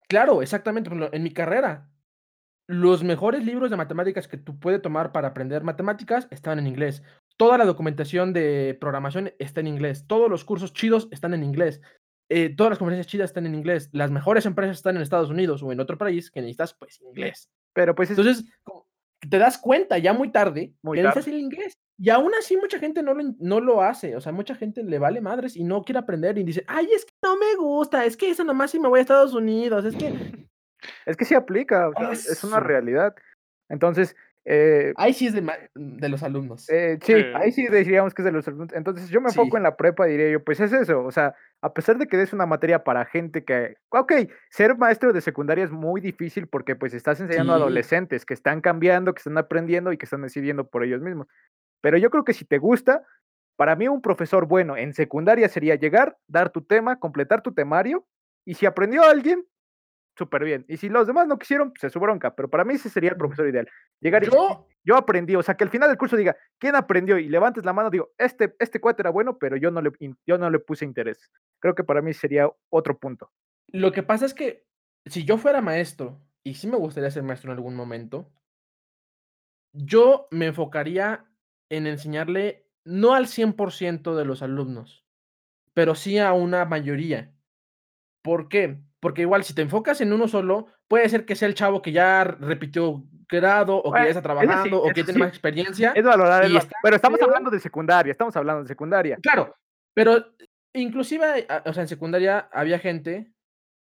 claro, 0.07 0.41
exactamente. 0.41 0.89
En 1.13 1.23
mi 1.23 1.31
carrera, 1.31 1.89
los 2.67 3.03
mejores 3.03 3.45
libros 3.45 3.69
de 3.69 3.77
matemáticas 3.77 4.27
que 4.27 4.37
tú 4.37 4.59
puedes 4.59 4.81
tomar 4.81 5.11
para 5.11 5.29
aprender 5.29 5.63
matemáticas 5.63 6.27
están 6.31 6.59
en 6.59 6.67
inglés. 6.67 7.03
Toda 7.37 7.57
la 7.57 7.65
documentación 7.65 8.33
de 8.33 8.77
programación 8.79 9.31
está 9.39 9.61
en 9.61 9.67
inglés. 9.67 10.05
Todos 10.07 10.29
los 10.29 10.43
cursos 10.45 10.73
chidos 10.73 11.07
están 11.11 11.33
en 11.33 11.43
inglés. 11.43 11.81
Eh, 12.33 12.49
todas 12.55 12.71
las 12.71 12.79
conferencias 12.79 13.07
chidas 13.07 13.29
están 13.29 13.45
en 13.45 13.55
inglés. 13.55 13.89
Las 13.91 14.09
mejores 14.09 14.45
empresas 14.45 14.77
están 14.77 14.95
en 14.95 15.01
Estados 15.01 15.29
Unidos 15.29 15.61
o 15.63 15.71
en 15.73 15.81
otro 15.81 15.97
país 15.97 16.31
que 16.31 16.39
necesitas, 16.39 16.73
pues, 16.73 17.01
inglés. 17.01 17.49
Pero 17.73 17.93
pues 17.93 18.09
es, 18.09 18.17
Entonces, 18.17 18.45
te 19.29 19.37
das 19.37 19.57
cuenta 19.57 19.97
ya 19.97 20.13
muy 20.13 20.31
tarde 20.31 20.73
Muy 20.81 20.97
que 20.97 21.03
necesitas 21.03 21.27
el 21.27 21.39
inglés. 21.39 21.77
Y 21.97 22.09
aún 22.09 22.31
así 22.39 22.55
mucha 22.55 22.79
gente 22.79 23.03
no 23.03 23.13
lo, 23.13 23.35
no 23.37 23.59
lo 23.59 23.81
hace. 23.81 24.15
O 24.15 24.21
sea, 24.21 24.31
mucha 24.31 24.55
gente 24.55 24.81
le 24.81 24.97
vale 24.97 25.19
madres 25.19 25.57
y 25.57 25.65
no 25.65 25.83
quiere 25.83 25.99
aprender 25.99 26.37
y 26.37 26.43
dice, 26.43 26.63
ay, 26.67 26.87
es 26.95 27.03
que 27.03 27.11
no 27.21 27.35
me 27.35 27.55
gusta, 27.57 28.05
es 28.05 28.15
que 28.15 28.29
eso 28.29 28.45
nomás 28.45 28.71
si 28.71 28.79
me 28.79 28.87
voy 28.87 28.99
a 28.99 29.01
Estados 29.01 29.33
Unidos, 29.33 29.83
es 29.83 29.95
que 29.97 30.07
es 31.05 31.17
que 31.17 31.25
sí 31.25 31.35
aplica, 31.35 31.89
o 31.89 31.93
sea, 31.93 32.11
es 32.13 32.43
una 32.45 32.57
Eso. 32.57 32.65
realidad. 32.65 33.13
Entonces, 33.69 34.15
eh, 34.45 34.93
ahí 34.97 35.13
sí 35.13 35.27
es 35.27 35.33
de, 35.33 35.43
de 35.75 36.09
los 36.09 36.23
alumnos. 36.23 36.67
Eh, 36.69 36.97
sí, 37.03 37.13
Sí. 37.13 37.23
ahí 37.35 37.51
sí 37.51 37.67
diríamos 37.67 38.13
que 38.13 38.21
es 38.21 38.25
de 38.25 38.31
los 38.31 38.47
alumnos. 38.47 38.73
Entonces 38.73 39.09
yo 39.09 39.21
me 39.21 39.29
enfoco 39.29 39.51
Sí. 39.51 39.57
en 39.57 39.63
la 39.63 39.77
prepa 39.77 40.07
y 40.07 40.11
diría 40.11 40.31
yo, 40.31 40.43
pues 40.43 40.59
es 40.59 40.73
eso, 40.73 41.03
o 41.03 41.11
sea, 41.11 41.35
a 41.61 41.73
pesar 41.73 41.97
de 41.97 42.07
que 42.07 42.21
es 42.21 42.33
una 42.33 42.45
materia 42.47 42.83
para 42.83 43.05
gente 43.05 43.43
que, 43.43 43.75
ok, 43.89 44.13
ser 44.49 44.77
maestro 44.77 45.13
de 45.13 45.21
secundaria 45.21 45.63
es 45.63 45.71
muy 45.71 46.01
difícil 46.01 46.47
porque 46.47 46.75
pues 46.75 46.93
estás 46.93 47.19
enseñando 47.21 47.53
a 47.53 47.57
Sí. 47.57 47.61
adolescentes 47.61 48.25
que 48.25 48.33
están 48.33 48.61
cambiando, 48.61 49.13
que 49.13 49.19
están 49.19 49.37
aprendiendo 49.37 49.91
y 49.93 49.97
que 49.97 50.05
están 50.05 50.21
decidiendo 50.23 50.67
por 50.67 50.83
ellos 50.83 51.01
mismos. 51.01 51.27
Pero 51.81 51.97
yo 51.97 52.09
creo 52.09 52.23
que 52.23 52.33
si 52.33 52.45
te 52.45 52.57
gusta, 52.57 53.03
para 53.57 53.75
mí 53.75 53.87
un 53.87 54.01
profesor 54.01 54.47
bueno 54.47 54.75
en 54.75 54.93
secundaria 54.95 55.47
sería 55.49 55.75
llegar, 55.75 56.17
dar 56.27 56.49
tu 56.51 56.61
tema, 56.63 56.97
completar 56.99 57.41
tu 57.43 57.53
temario 57.53 58.07
y 58.43 58.55
si 58.55 58.65
aprendió 58.65 59.03
alguien, 59.03 59.45
súper 60.17 60.43
bien. 60.43 60.65
Y 60.67 60.77
si 60.77 60.89
los 60.89 61.07
demás 61.07 61.27
no 61.27 61.37
quisieron, 61.37 61.71
pues 61.71 61.83
es 61.85 61.93
su 61.93 61.99
bronca. 61.99 62.35
Pero 62.35 62.49
para 62.49 62.63
mí 62.63 62.75
ese 62.75 62.89
sería 62.89 63.11
el 63.11 63.17
profesor 63.17 63.47
ideal. 63.47 63.67
Llegar 63.99 64.23
y 64.23 64.27
Yo, 64.27 64.67
yo 64.83 64.97
aprendí, 64.97 65.35
o 65.35 65.43
sea, 65.43 65.55
que 65.55 65.63
al 65.63 65.69
final 65.69 65.89
del 65.89 65.97
curso 65.97 66.17
diga, 66.17 66.35
¿quién 66.57 66.75
aprendió? 66.75 67.17
Y 67.17 67.29
levantes 67.29 67.65
la 67.65 67.73
mano, 67.73 67.89
digo, 67.89 68.11
este, 68.17 68.55
este 68.59 68.79
cuate 68.79 69.01
era 69.01 69.09
bueno, 69.09 69.37
pero 69.37 69.57
yo 69.57 69.71
no, 69.71 69.81
le, 69.81 69.91
yo 70.25 70.37
no 70.37 70.49
le 70.49 70.59
puse 70.59 70.85
interés. 70.85 71.29
Creo 71.59 71.75
que 71.75 71.83
para 71.83 72.01
mí 72.01 72.13
sería 72.13 72.49
otro 72.69 72.97
punto. 72.97 73.31
lo 73.67 73.91
que 73.91 74.03
pasa 74.03 74.25
es 74.25 74.33
que 74.33 74.65
si 75.05 75.23
yo 75.23 75.37
fuera 75.37 75.61
maestro, 75.61 76.21
y 76.43 76.55
sí 76.55 76.67
me 76.67 76.77
gustaría 76.77 77.11
ser 77.11 77.23
maestro 77.23 77.51
en 77.51 77.57
algún 77.57 77.75
momento, 77.75 78.31
yo 79.73 80.27
me 80.31 80.47
enfocaría 80.47 81.25
en 81.69 81.87
enseñarle 81.87 82.67
no 82.83 83.13
al 83.13 83.27
100% 83.27 84.15
de 84.15 84.25
los 84.25 84.41
alumnos, 84.41 85.05
pero 85.73 85.95
sí 85.95 86.17
a 86.17 86.33
una 86.33 86.65
mayoría. 86.65 87.33
¿Por 88.21 88.49
qué? 88.49 88.81
Porque 89.01 89.23
igual 89.23 89.43
si 89.43 89.53
te 89.53 89.63
enfocas 89.63 89.99
en 89.99 90.13
uno 90.13 90.27
solo, 90.27 90.67
puede 90.87 91.09
ser 91.09 91.25
que 91.25 91.35
sea 91.35 91.47
el 91.47 91.55
chavo 91.55 91.81
que 91.81 91.91
ya 91.91 92.23
repitió 92.23 93.03
grado 93.27 93.77
o 93.77 93.91
que 93.91 93.99
ya 93.99 94.07
está 94.07 94.19
sí, 94.19 94.23
trabajando 94.23 94.81
o 94.81 94.83
que 94.93 95.01
eso 95.01 95.05
tiene 95.05 95.13
sí. 95.13 95.19
más 95.19 95.29
experiencia. 95.29 95.91
Es 95.95 96.03
valorar, 96.03 96.45
es 96.45 96.53
está 96.53 96.75
pero 96.83 96.95
estamos 96.95 97.21
hablando 97.21 97.49
de 97.49 97.59
secundaria, 97.59 98.11
estamos 98.11 98.35
hablando 98.35 98.61
de 98.61 98.67
secundaria. 98.67 99.17
Claro, 99.21 99.55
pero 99.93 100.23
inclusive, 100.73 101.47
o 101.65 101.73
sea, 101.73 101.81
en 101.81 101.89
secundaria 101.89 102.47
había 102.51 102.79
gente 102.79 103.33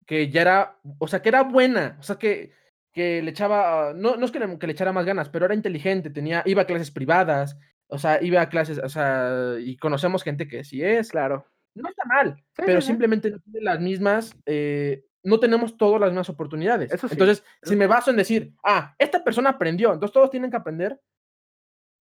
que 0.06 0.30
ya 0.30 0.42
era, 0.42 0.78
o 1.00 1.08
sea, 1.08 1.22
que 1.22 1.30
era 1.30 1.44
buena, 1.44 1.98
o 2.00 2.04
sea, 2.04 2.18
que, 2.18 2.52
que 2.92 3.22
le 3.22 3.32
echaba, 3.32 3.94
no, 3.96 4.18
no 4.18 4.26
es 4.26 4.32
que 4.32 4.40
le, 4.40 4.60
que 4.60 4.68
le 4.68 4.74
echara 4.74 4.92
más 4.92 5.06
ganas, 5.06 5.30
pero 5.30 5.46
era 5.46 5.56
inteligente, 5.56 6.10
tenía, 6.10 6.44
iba 6.46 6.64
a 6.64 6.68
clases 6.68 6.92
privadas, 6.92 7.58
o 7.88 7.98
sea, 7.98 8.22
iba 8.22 8.42
a 8.42 8.50
clases, 8.50 8.80
o 8.80 8.90
sea, 8.90 9.56
y 9.60 9.78
conocemos 9.78 10.24
gente 10.24 10.48
que 10.48 10.64
sí 10.64 10.84
es, 10.84 11.12
Claro. 11.12 11.48
No 11.76 11.90
está 11.90 12.06
mal, 12.06 12.36
Sí, 12.38 12.64
pero 12.66 12.82
sí, 12.82 12.88
simplemente 12.88 13.30
no 13.30 13.40
tiene 13.40 13.62
las 13.62 13.80
mismas, 13.80 14.36
eh, 14.46 15.06
no 15.24 15.40
tenemos 15.40 15.78
todas 15.78 16.00
las 16.00 16.10
mismas 16.10 16.30
oportunidades. 16.30 16.92
Eso 16.92 17.08
Entonces, 17.12 17.44
si 17.64 17.76
me 17.76 17.88
baso 17.88 18.12
en 18.12 18.18
decir, 18.18 18.54
ah, 18.64 18.96
esta 18.98 19.24
persona 19.24 19.52
aprendió, 19.52 19.92
entonces 19.94 20.14
todos 20.14 20.30
tienen 20.30 20.50
que 20.50 20.58
aprender, 20.58 21.00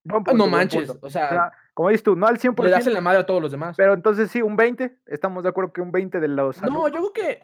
ah, 0.09 0.13
punto, 0.15 0.35
no 0.35 0.47
manches, 0.47 0.89
o 0.91 0.99
O 1.01 1.11
sea, 1.11 1.53
como 1.75 1.89
dices 1.89 2.05
tú, 2.05 2.15
no 2.17 2.27
al 2.27 2.35
le 2.35 2.71
das 2.71 2.87
en 2.87 2.93
100%, 2.93 2.95
la 2.95 3.01
madre 3.01 3.21
a 3.21 3.27
todos 3.27 3.43
los 3.43 3.51
demás. 3.51 3.77
pero 3.77 3.95
entonces 3.95 4.31
sí, 4.31 4.43
un 4.43 4.57
20, 4.57 4.99
estamos 5.07 5.43
de 5.43 5.49
acuerdo 5.49 5.73
que 5.73 5.81
un 5.81 5.91
20 5.91 6.21
de 6.21 6.29
los 6.29 6.63
No, 6.63 6.89
yo 6.89 7.11
creo 7.11 7.13
que 7.13 7.43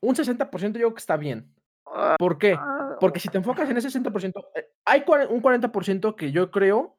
un 0.00 0.14
60% 0.14 0.66
yo 0.66 0.72
creo 0.72 0.94
que 0.94 1.00
está 1.00 1.16
bien. 1.16 1.54
Ah, 1.86 2.16
¿Por 2.18 2.38
qué? 2.38 2.56
ah, 2.58 2.96
Porque 3.00 3.20
si 3.20 3.28
te 3.28 3.38
enfocas 3.38 3.68
en 3.70 3.76
ese 3.76 3.88
60%, 3.88 4.46
eh, 4.54 4.70
hay 4.84 5.04
un 5.30 5.42
40% 5.42 6.16
que 6.16 6.32
yo 6.32 6.50
creo 6.50 6.98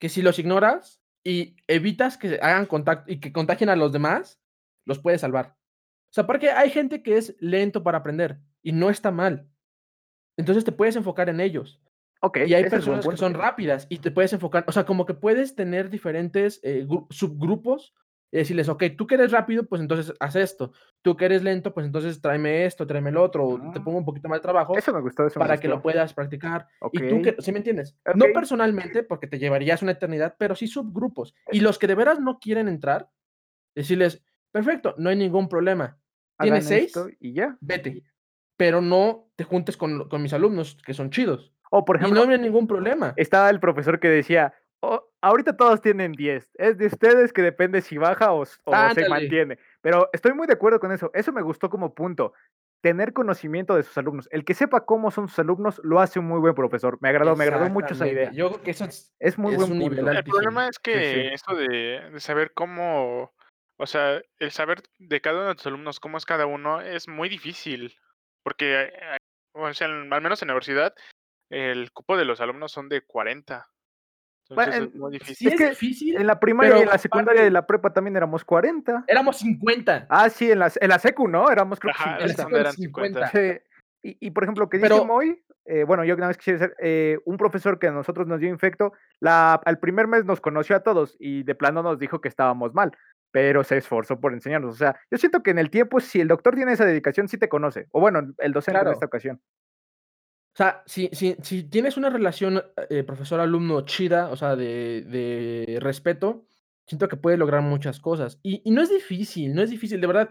que 0.00 0.08
si 0.08 0.22
los 0.22 0.38
ignoras 0.38 1.01
y 1.24 1.56
evitas 1.68 2.16
que 2.16 2.38
hagan 2.42 2.66
contacto 2.66 3.10
y 3.12 3.20
que 3.20 3.32
contagien 3.32 3.68
a 3.70 3.76
los 3.76 3.92
demás, 3.92 4.40
los 4.84 4.98
puedes 4.98 5.20
salvar. 5.20 5.56
O 6.10 6.14
sea, 6.14 6.26
porque 6.26 6.50
hay 6.50 6.70
gente 6.70 7.02
que 7.02 7.16
es 7.16 7.36
lento 7.40 7.82
para 7.82 7.98
aprender 7.98 8.40
y 8.62 8.72
no 8.72 8.90
está 8.90 9.10
mal. 9.10 9.48
Entonces 10.36 10.64
te 10.64 10.72
puedes 10.72 10.96
enfocar 10.96 11.28
en 11.28 11.40
ellos. 11.40 11.80
ok, 12.20 12.38
Y 12.46 12.54
hay 12.54 12.64
personas 12.68 13.06
que 13.06 13.16
son 13.16 13.34
rápidas 13.34 13.86
y 13.88 13.98
te 13.98 14.10
puedes 14.10 14.32
enfocar, 14.32 14.64
o 14.66 14.72
sea, 14.72 14.84
como 14.84 15.06
que 15.06 15.14
puedes 15.14 15.54
tener 15.54 15.90
diferentes 15.90 16.60
eh, 16.62 16.86
gru- 16.86 17.06
subgrupos 17.10 17.94
y 18.32 18.38
decirles, 18.38 18.68
ok, 18.70 18.84
tú 18.96 19.06
que 19.06 19.14
eres 19.16 19.30
rápido, 19.30 19.66
pues 19.66 19.82
entonces 19.82 20.14
haz 20.18 20.36
esto. 20.36 20.72
Tú 21.02 21.16
que 21.16 21.26
eres 21.26 21.42
lento, 21.42 21.74
pues 21.74 21.84
entonces 21.86 22.20
tráeme 22.22 22.64
esto, 22.64 22.86
tráeme 22.86 23.10
el 23.10 23.18
otro, 23.18 23.46
o 23.46 23.58
te 23.72 23.78
Ah. 23.78 23.84
pongo 23.84 23.98
un 23.98 24.04
poquito 24.06 24.28
más 24.28 24.38
de 24.38 24.42
trabajo 24.42 24.74
Eso 24.76 24.92
me 24.94 25.00
gustó, 25.02 25.26
eso 25.26 25.38
me 25.38 25.44
para 25.46 25.58
que 25.58 25.68
lo 25.68 25.82
puedas 25.82 26.14
practicar. 26.14 26.66
Ok, 26.80 26.94
Y 26.94 27.08
tú 27.08 27.20
que, 27.22 27.36
¿sí 27.40 27.52
me 27.52 27.58
entiendes? 27.58 27.94
No 28.14 28.24
Ok. 28.24 28.30
personalmente, 28.32 29.02
porque 29.02 29.26
te 29.26 29.38
llevarías 29.38 29.82
una 29.82 29.92
eternidad, 29.92 30.34
pero 30.38 30.54
sí 30.54 30.66
subgrupos. 30.66 31.34
Y 31.52 31.60
los 31.60 31.78
que 31.78 31.86
de 31.86 31.94
veras 31.94 32.20
no 32.20 32.38
quieren 32.38 32.68
entrar, 32.68 33.10
decirles, 33.74 34.24
perfecto, 34.50 34.94
no 34.98 35.10
hay 35.10 35.16
ningún 35.16 35.48
problema. 35.48 35.98
hagan 36.38 36.60
¿Tienes 36.60 36.66
seis? 36.66 36.86
esto 36.86 37.08
y 37.20 37.34
ya. 37.34 37.56
Vete. 37.60 38.02
pero 38.56 38.80
no 38.80 39.28
te 39.36 39.44
juntes 39.44 39.76
con, 39.76 40.08
con 40.08 40.22
mis 40.22 40.32
alumnos 40.32 40.78
que 40.86 40.94
son 40.94 41.10
chidos. 41.10 41.52
O 41.70 41.84
por 41.84 41.96
Y 41.96 42.00
no 42.00 42.04
ejemplo, 42.06 42.22
había 42.24 42.38
ningún 42.38 42.66
problema. 42.68 43.12
estaba 43.16 43.50
el 43.50 43.58
profesor 43.60 43.98
que 43.98 44.08
decía, 44.08 44.52
"Oh, 44.54 44.61
ahorita 45.22 45.56
todos 45.56 45.80
tienen 45.80 46.12
10, 46.12 46.50
es 46.54 46.78
de 46.78 46.86
ustedes 46.86 47.32
que 47.32 47.42
depende 47.42 47.80
si 47.80 47.96
baja 47.96 48.32
o, 48.32 48.44
se 48.44 49.08
mantiene. 49.08 49.58
Pero 49.80 50.10
estoy 50.12 50.34
muy 50.34 50.46
de 50.46 50.52
acuerdo 50.52 50.80
con 50.80 50.92
eso, 50.92 51.10
eso 51.14 51.32
me 51.32 51.42
gustó 51.42 51.70
como 51.70 51.94
punto. 51.94 52.34
Tener 52.82 53.12
conocimiento 53.12 53.76
de 53.76 53.84
sus 53.84 53.96
alumnos. 53.96 54.28
El 54.32 54.44
que 54.44 54.54
sepa 54.54 54.84
cómo 54.84 55.12
son 55.12 55.28
sus 55.28 55.38
alumnos 55.38 55.80
lo 55.84 56.00
hace 56.00 56.18
un 56.18 56.26
muy 56.26 56.40
buen 56.40 56.54
profesor. 56.54 56.98
Me 57.00 57.10
agradó, 57.10 57.36
me 57.36 57.44
agradó 57.44 57.70
mucho 57.70 57.94
esa 57.94 58.08
idea. 58.08 58.32
Yo 58.32 58.48
creo 58.50 58.62
que 58.64 58.70
eso 58.72 58.84
es, 58.86 59.14
Es 59.20 59.38
muy 59.38 59.52
es 59.52 59.58
buen 59.58 59.70
un 59.70 59.78
nivel. 59.78 60.08
El 60.08 60.24
problema 60.24 60.66
es 60.66 60.80
que 60.80 61.14
sí. 61.14 61.20
esto 61.32 61.54
de, 61.54 62.10
de 62.12 62.20
saber 62.20 62.52
cómo, 62.54 63.32
o 63.78 63.86
sea, 63.86 64.20
el 64.40 64.50
saber 64.50 64.82
de 64.98 65.20
cada 65.20 65.38
uno 65.38 65.48
de 65.50 65.54
tus 65.54 65.66
alumnos 65.68 66.00
cómo 66.00 66.18
es 66.18 66.26
cada 66.26 66.46
uno 66.46 66.80
es 66.80 67.06
muy 67.06 67.28
difícil, 67.28 67.96
porque, 68.42 68.82
eh, 68.82 69.16
o 69.54 69.72
sea, 69.72 69.86
al 69.86 70.08
menos 70.08 70.42
en 70.42 70.48
la 70.48 70.54
universidad, 70.54 70.92
el 71.50 71.92
cupo 71.92 72.16
de 72.16 72.24
los 72.24 72.40
alumnos 72.40 72.72
son 72.72 72.88
de 72.88 73.02
40. 73.02 73.71
Entonces 74.52 74.78
Bueno, 74.78 74.86
es 74.86 74.94
muy 74.94 75.12
Sí 75.12 75.18
difícil. 75.18 75.48
Es 75.48 75.54
es, 75.54 75.58
que 75.60 75.68
difícil. 75.70 76.16
En 76.16 76.26
la 76.26 76.38
primaria 76.40 76.78
y 76.78 76.82
en 76.82 76.88
la 76.88 76.98
secundaria 76.98 77.40
y 77.40 77.42
aparte- 77.42 77.46
en 77.48 77.52
la 77.54 77.66
prepa 77.66 77.92
también 77.92 78.16
éramos 78.16 78.44
40. 78.44 79.04
Éramos 79.06 79.36
50. 79.38 80.06
Ah, 80.08 80.28
sí, 80.30 80.50
en 80.50 80.58
la, 80.58 80.70
en 80.80 80.88
la 80.88 80.98
secu, 80.98 81.28
¿no? 81.28 81.50
Éramos 81.50 81.80
creo 81.80 81.94
que 81.94 82.02
Ajá, 82.02 82.18
la 82.18 82.28
50. 82.28 82.36
segunda 82.42 82.60
eran 82.60 82.72
50. 82.72 83.28
50. 83.28 83.60
Sí. 83.60 83.78
Y, 84.04 84.26
y, 84.26 84.30
por 84.32 84.42
ejemplo, 84.42 84.68
que 84.68 84.78
dice 84.78 85.04
Moy, 85.04 85.44
eh, 85.64 85.84
bueno, 85.84 86.04
yo 86.04 86.16
una 86.16 86.26
vez 86.26 86.36
quisiera 86.36 86.58
ser 86.58 86.74
eh, 86.80 87.18
un 87.24 87.36
profesor 87.36 87.78
que 87.78 87.86
a 87.86 87.92
nosotros 87.92 88.26
nos 88.26 88.40
dio 88.40 88.48
infecto, 88.48 88.92
la, 89.20 89.54
al 89.54 89.78
primer 89.78 90.08
mes 90.08 90.24
nos 90.24 90.40
conoció 90.40 90.74
a 90.74 90.80
todos 90.80 91.16
y 91.20 91.44
de 91.44 91.54
plano 91.54 91.82
nos 91.84 92.00
dijo 92.00 92.20
que 92.20 92.28
estábamos 92.28 92.74
mal, 92.74 92.90
pero 93.30 93.62
se 93.62 93.76
esforzó 93.76 94.18
por 94.20 94.32
enseñarnos. 94.32 94.74
O 94.74 94.76
sea, 94.76 94.98
yo 95.10 95.18
siento 95.18 95.42
que 95.44 95.52
en 95.52 95.58
el 95.60 95.70
tiempo, 95.70 96.00
si 96.00 96.20
el 96.20 96.26
doctor 96.26 96.56
tiene 96.56 96.72
esa 96.72 96.84
dedicación, 96.84 97.28
sí 97.28 97.38
te 97.38 97.48
conoce. 97.48 97.86
O 97.92 98.00
bueno, 98.00 98.34
el 98.38 98.52
docente 98.52 98.80
en 98.80 98.88
esta 98.88 99.06
ocasión. 99.06 99.40
O 100.54 100.56
sea, 100.56 100.82
si, 100.86 101.08
si, 101.12 101.34
si 101.42 101.64
tienes 101.64 101.96
una 101.96 102.10
relación 102.10 102.62
eh, 102.90 103.02
profesor-alumno 103.04 103.82
chida, 103.86 104.28
o 104.30 104.36
sea, 104.36 104.54
de, 104.54 105.02
de 105.02 105.78
respeto, 105.80 106.44
siento 106.86 107.08
que 107.08 107.16
puedes 107.16 107.38
lograr 107.38 107.62
muchas 107.62 108.00
cosas. 108.00 108.38
Y, 108.42 108.60
y 108.64 108.70
no 108.70 108.82
es 108.82 108.90
difícil, 108.90 109.54
no 109.54 109.62
es 109.62 109.70
difícil, 109.70 110.00
de 110.00 110.06
verdad. 110.06 110.30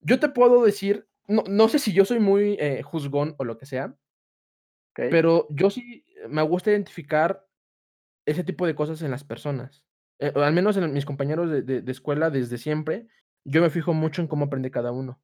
Yo 0.00 0.18
te 0.18 0.28
puedo 0.28 0.64
decir, 0.64 1.06
no, 1.28 1.44
no 1.48 1.68
sé 1.68 1.78
si 1.78 1.92
yo 1.92 2.04
soy 2.04 2.18
muy 2.18 2.56
eh, 2.58 2.82
juzgón 2.82 3.36
o 3.38 3.44
lo 3.44 3.58
que 3.58 3.66
sea, 3.66 3.94
pero 5.10 5.46
yo 5.50 5.70
sí 5.70 6.04
me 6.28 6.42
gusta 6.42 6.70
identificar 6.70 7.46
ese 8.26 8.42
tipo 8.42 8.66
de 8.66 8.74
cosas 8.74 9.02
en 9.02 9.10
las 9.12 9.22
personas. 9.24 9.84
Eh, 10.18 10.32
al 10.34 10.52
menos 10.52 10.76
en 10.76 10.92
mis 10.92 11.04
compañeros 11.04 11.48
de, 11.50 11.62
de- 11.62 11.80
de 11.82 11.92
escuela 11.92 12.30
desde 12.30 12.58
siempre, 12.58 13.06
yo 13.44 13.62
me 13.62 13.70
fijo 13.70 13.94
mucho 13.94 14.20
en 14.20 14.26
cómo 14.28 14.46
aprende 14.46 14.72
cada 14.72 14.90
uno. 14.90 15.20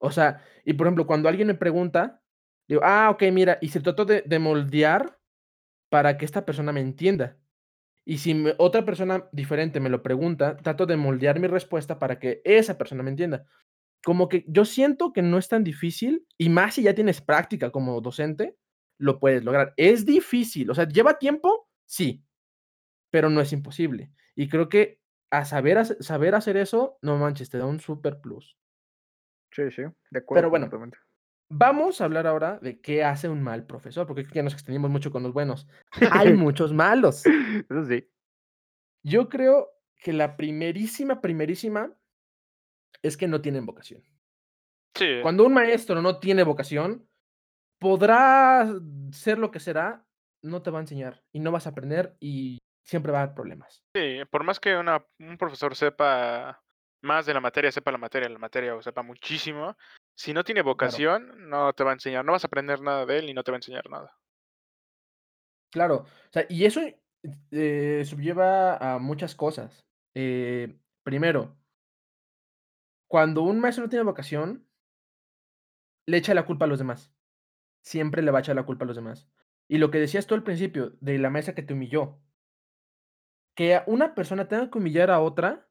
O 0.00 0.12
sea, 0.12 0.44
y 0.64 0.74
por 0.74 0.86
ejemplo, 0.86 1.06
cuando 1.08 1.28
alguien 1.28 1.48
me 1.48 1.54
pregunta, 1.54 2.22
digo, 2.68 2.82
ah, 2.84 3.10
ok, 3.10 3.24
mira, 3.32 3.58
y 3.60 3.68
se 3.68 3.80
trató 3.80 4.04
de, 4.04 4.22
de 4.26 4.38
moldear 4.38 5.18
para 5.90 6.18
que 6.18 6.24
esta 6.24 6.44
persona 6.46 6.72
me 6.72 6.80
entienda. 6.80 7.38
Y 8.06 8.18
si 8.18 8.34
me- 8.34 8.54
otra 8.58 8.84
persona 8.84 9.28
diferente 9.32 9.80
me 9.80 9.90
lo 9.90 10.02
pregunta, 10.02 10.56
trato 10.56 10.86
de 10.86 10.96
moldear 10.96 11.40
mi 11.40 11.46
respuesta 11.48 11.98
para 11.98 12.18
que 12.18 12.40
esa 12.44 12.78
persona 12.78 13.02
me 13.02 13.10
entienda. 13.10 13.46
Como 14.04 14.28
que 14.28 14.44
yo 14.48 14.64
siento 14.64 15.12
que 15.12 15.22
no 15.22 15.38
es 15.38 15.48
tan 15.48 15.64
difícil, 15.64 16.26
y 16.38 16.48
más 16.50 16.74
si 16.76 16.84
ya 16.84 16.94
tienes 16.94 17.20
práctica 17.22 17.70
como 17.70 18.00
docente, 18.00 18.56
lo 18.98 19.20
puedes 19.20 19.44
lograr. 19.44 19.74
Es 19.76 20.06
difícil, 20.06 20.70
o 20.70 20.74
sea, 20.74 20.88
¿lleva 20.88 21.18
tiempo? 21.18 21.68
Sí, 21.86 22.24
pero 23.10 23.30
no 23.30 23.40
es 23.40 23.52
imposible. 23.52 24.12
Y 24.34 24.48
creo 24.48 24.68
que 24.68 25.00
a 25.30 25.44
saber, 25.44 25.84
saber 26.02 26.34
hacer 26.34 26.56
eso, 26.56 26.98
no 27.02 27.18
manches, 27.18 27.50
te 27.50 27.58
da 27.58 27.66
un 27.66 27.80
super 27.80 28.20
plus. 28.20 28.56
Sí, 29.50 29.70
sí, 29.70 29.82
de 30.10 30.18
acuerdo. 30.18 30.48
Pero 30.50 30.50
bueno. 30.50 30.74
Vamos 31.50 32.00
a 32.00 32.04
hablar 32.04 32.26
ahora 32.26 32.58
de 32.60 32.80
qué 32.80 33.04
hace 33.04 33.28
un 33.28 33.42
mal 33.42 33.64
profesor, 33.64 34.06
porque 34.06 34.26
ya 34.32 34.42
nos 34.42 34.52
extendimos 34.52 34.90
mucho 34.90 35.10
con 35.10 35.22
los 35.22 35.32
buenos. 35.32 35.66
Hay 36.12 36.32
muchos 36.34 36.72
malos. 36.72 37.24
Eso 37.24 37.84
sí. 37.86 38.08
Yo 39.02 39.28
creo 39.28 39.70
que 39.96 40.12
la 40.12 40.36
primerísima, 40.36 41.20
primerísima 41.20 41.92
es 43.02 43.16
que 43.16 43.28
no 43.28 43.40
tienen 43.40 43.66
vocación. 43.66 44.02
Sí, 44.94 45.20
Cuando 45.22 45.44
un 45.44 45.54
maestro 45.54 46.02
no 46.02 46.18
tiene 46.18 46.42
vocación, 46.42 47.08
podrá 47.78 48.66
ser 49.12 49.38
lo 49.38 49.50
que 49.50 49.60
será, 49.60 50.04
no 50.42 50.62
te 50.62 50.70
va 50.70 50.78
a 50.78 50.82
enseñar 50.82 51.22
y 51.32 51.40
no 51.40 51.52
vas 51.52 51.66
a 51.66 51.70
aprender 51.70 52.16
y 52.20 52.58
siempre 52.84 53.12
va 53.12 53.20
a 53.20 53.22
haber 53.22 53.34
problemas. 53.34 53.82
sí, 53.94 54.18
por 54.30 54.44
más 54.44 54.58
que 54.60 54.76
una, 54.76 55.04
un 55.20 55.36
profesor 55.38 55.76
sepa 55.76 56.62
más 57.02 57.26
de 57.26 57.34
la 57.34 57.40
materia, 57.40 57.70
sepa 57.70 57.92
la 57.92 57.98
materia, 57.98 58.28
la 58.28 58.38
materia 58.38 58.74
o 58.74 58.82
sepa 58.82 59.02
muchísimo, 59.02 59.76
si 60.18 60.34
no 60.34 60.42
tiene 60.42 60.62
vocación, 60.62 61.48
no 61.48 61.72
te 61.74 61.84
va 61.84 61.90
a 61.90 61.92
enseñar, 61.92 62.24
no 62.24 62.32
vas 62.32 62.42
a 62.42 62.48
aprender 62.48 62.80
nada 62.80 63.06
de 63.06 63.20
él 63.20 63.30
y 63.30 63.34
no 63.34 63.44
te 63.44 63.52
va 63.52 63.56
a 63.56 63.60
enseñar 63.60 63.88
nada. 63.88 64.18
Claro, 65.70 65.98
o 65.98 66.32
sea, 66.32 66.44
y 66.48 66.64
eso 66.64 66.80
eh, 67.52 68.04
a 68.80 68.98
muchas 69.00 69.36
cosas. 69.36 69.86
Eh, 70.16 70.76
primero, 71.04 71.56
cuando 73.06 73.42
un 73.42 73.60
maestro 73.60 73.84
no 73.84 73.90
tiene 73.90 74.04
vocación, 74.04 74.66
le 76.04 76.16
echa 76.16 76.34
la 76.34 76.46
culpa 76.46 76.64
a 76.64 76.68
los 76.68 76.80
demás. 76.80 77.14
Siempre 77.84 78.22
le 78.22 78.32
va 78.32 78.38
a 78.38 78.40
echar 78.40 78.56
la 78.56 78.66
culpa 78.66 78.84
a 78.84 78.88
los 78.88 78.96
demás. 78.96 79.30
Y 79.68 79.78
lo 79.78 79.92
que 79.92 80.00
decías 80.00 80.26
tú 80.26 80.34
al 80.34 80.42
principio, 80.42 80.96
de 81.00 81.18
la 81.18 81.30
maestra 81.30 81.54
que 81.54 81.62
te 81.62 81.74
humilló, 81.74 82.18
que 83.54 83.82
una 83.86 84.16
persona 84.16 84.48
tenga 84.48 84.68
que 84.68 84.78
humillar 84.78 85.12
a 85.12 85.20
otra, 85.20 85.68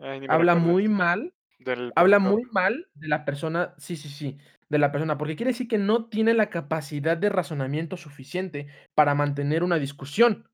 Ay, 0.00 0.26
habla 0.28 0.56
muy 0.56 0.88
mal 0.88 1.36
del 1.60 1.92
habla 1.96 2.18
muy 2.18 2.42
mal 2.50 2.88
de 2.94 3.08
la 3.08 3.24
persona, 3.24 3.74
sí, 3.78 3.96
sí, 3.96 4.08
sí, 4.08 4.38
de 4.68 4.78
la 4.78 4.92
persona, 4.92 5.18
porque 5.18 5.36
quiere 5.36 5.52
decir 5.52 5.68
que 5.68 5.78
no 5.78 6.06
tiene 6.08 6.34
la 6.34 6.50
capacidad 6.50 7.16
de 7.16 7.28
razonamiento 7.28 7.96
suficiente 7.96 8.68
para 8.94 9.14
mantener 9.14 9.62
una 9.62 9.78
discusión. 9.78 10.48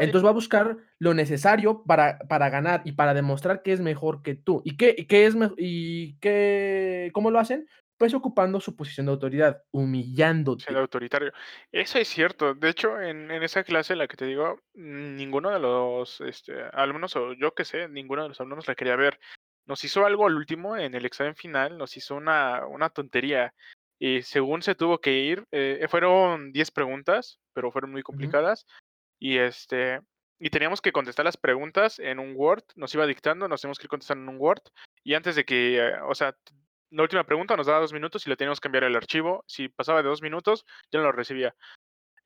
Entonces 0.00 0.24
va 0.24 0.30
a 0.30 0.34
buscar 0.34 0.78
lo 0.98 1.12
necesario 1.12 1.84
para, 1.84 2.18
para 2.20 2.48
ganar 2.48 2.82
y 2.84 2.92
para 2.92 3.12
demostrar 3.12 3.62
que 3.62 3.72
es 3.72 3.80
mejor 3.80 4.22
que 4.22 4.34
tú. 4.34 4.62
¿Y 4.64 4.76
qué, 4.76 4.94
y 4.96 5.04
qué 5.04 5.26
es 5.26 5.36
y 5.58 6.16
qué, 6.20 7.10
cómo 7.12 7.30
lo 7.30 7.38
hacen? 7.38 7.68
Pues 7.98 8.14
ocupando 8.14 8.60
su 8.60 8.74
posición 8.74 9.06
de 9.06 9.12
autoridad, 9.12 9.62
humillándote. 9.70 10.64
siendo 10.64 10.80
autoritario. 10.80 11.32
Eso 11.70 11.98
es 11.98 12.08
cierto. 12.08 12.54
De 12.54 12.70
hecho, 12.70 12.98
en, 13.00 13.30
en 13.30 13.42
esa 13.42 13.62
clase 13.62 13.92
en 13.92 14.00
la 14.00 14.08
que 14.08 14.16
te 14.16 14.24
digo, 14.24 14.58
ninguno 14.72 15.50
de 15.50 15.60
los 15.60 16.20
este, 16.22 16.54
alumnos, 16.72 17.14
o 17.16 17.34
yo 17.34 17.54
que 17.54 17.64
sé, 17.64 17.88
ninguno 17.88 18.22
de 18.22 18.30
los 18.30 18.40
alumnos 18.40 18.66
la 18.66 18.74
quería 18.74 18.96
ver. 18.96 19.20
Nos 19.66 19.84
hizo 19.84 20.04
algo 20.04 20.26
al 20.26 20.36
último, 20.36 20.76
en 20.76 20.94
el 20.94 21.06
examen 21.06 21.34
final, 21.34 21.78
nos 21.78 21.96
hizo 21.96 22.16
una, 22.16 22.66
una 22.66 22.90
tontería. 22.90 23.54
Y 23.98 24.22
según 24.22 24.62
se 24.62 24.74
tuvo 24.74 25.00
que 25.00 25.12
ir, 25.12 25.44
eh, 25.52 25.86
fueron 25.88 26.52
10 26.52 26.70
preguntas, 26.70 27.40
pero 27.52 27.70
fueron 27.72 27.92
muy 27.92 28.02
complicadas. 28.02 28.66
Y 29.18 29.38
este. 29.38 30.00
Y 30.40 30.50
teníamos 30.50 30.82
que 30.82 30.92
contestar 30.92 31.24
las 31.24 31.36
preguntas 31.36 31.98
en 31.98 32.18
un 32.18 32.34
Word, 32.36 32.64
nos 32.74 32.92
iba 32.94 33.06
dictando, 33.06 33.48
nos 33.48 33.62
teníamos 33.62 33.78
que 33.78 33.86
ir 33.86 33.90
contestando 33.90 34.24
en 34.24 34.36
un 34.36 34.40
Word. 34.42 34.62
Y 35.02 35.14
antes 35.14 35.36
de 35.36 35.44
que, 35.44 35.78
eh, 35.78 35.92
o 36.06 36.14
sea, 36.14 36.36
la 36.90 37.02
última 37.02 37.24
pregunta 37.24 37.56
nos 37.56 37.66
daba 37.66 37.80
dos 37.80 37.92
minutos 37.92 38.26
y 38.26 38.30
le 38.30 38.36
teníamos 38.36 38.60
que 38.60 38.68
enviar 38.68 38.84
el 38.84 38.96
archivo. 38.96 39.44
Si 39.46 39.68
pasaba 39.68 40.02
de 40.02 40.08
dos 40.08 40.22
minutos, 40.22 40.66
ya 40.92 40.98
no 40.98 41.06
lo 41.06 41.12
recibía. 41.12 41.54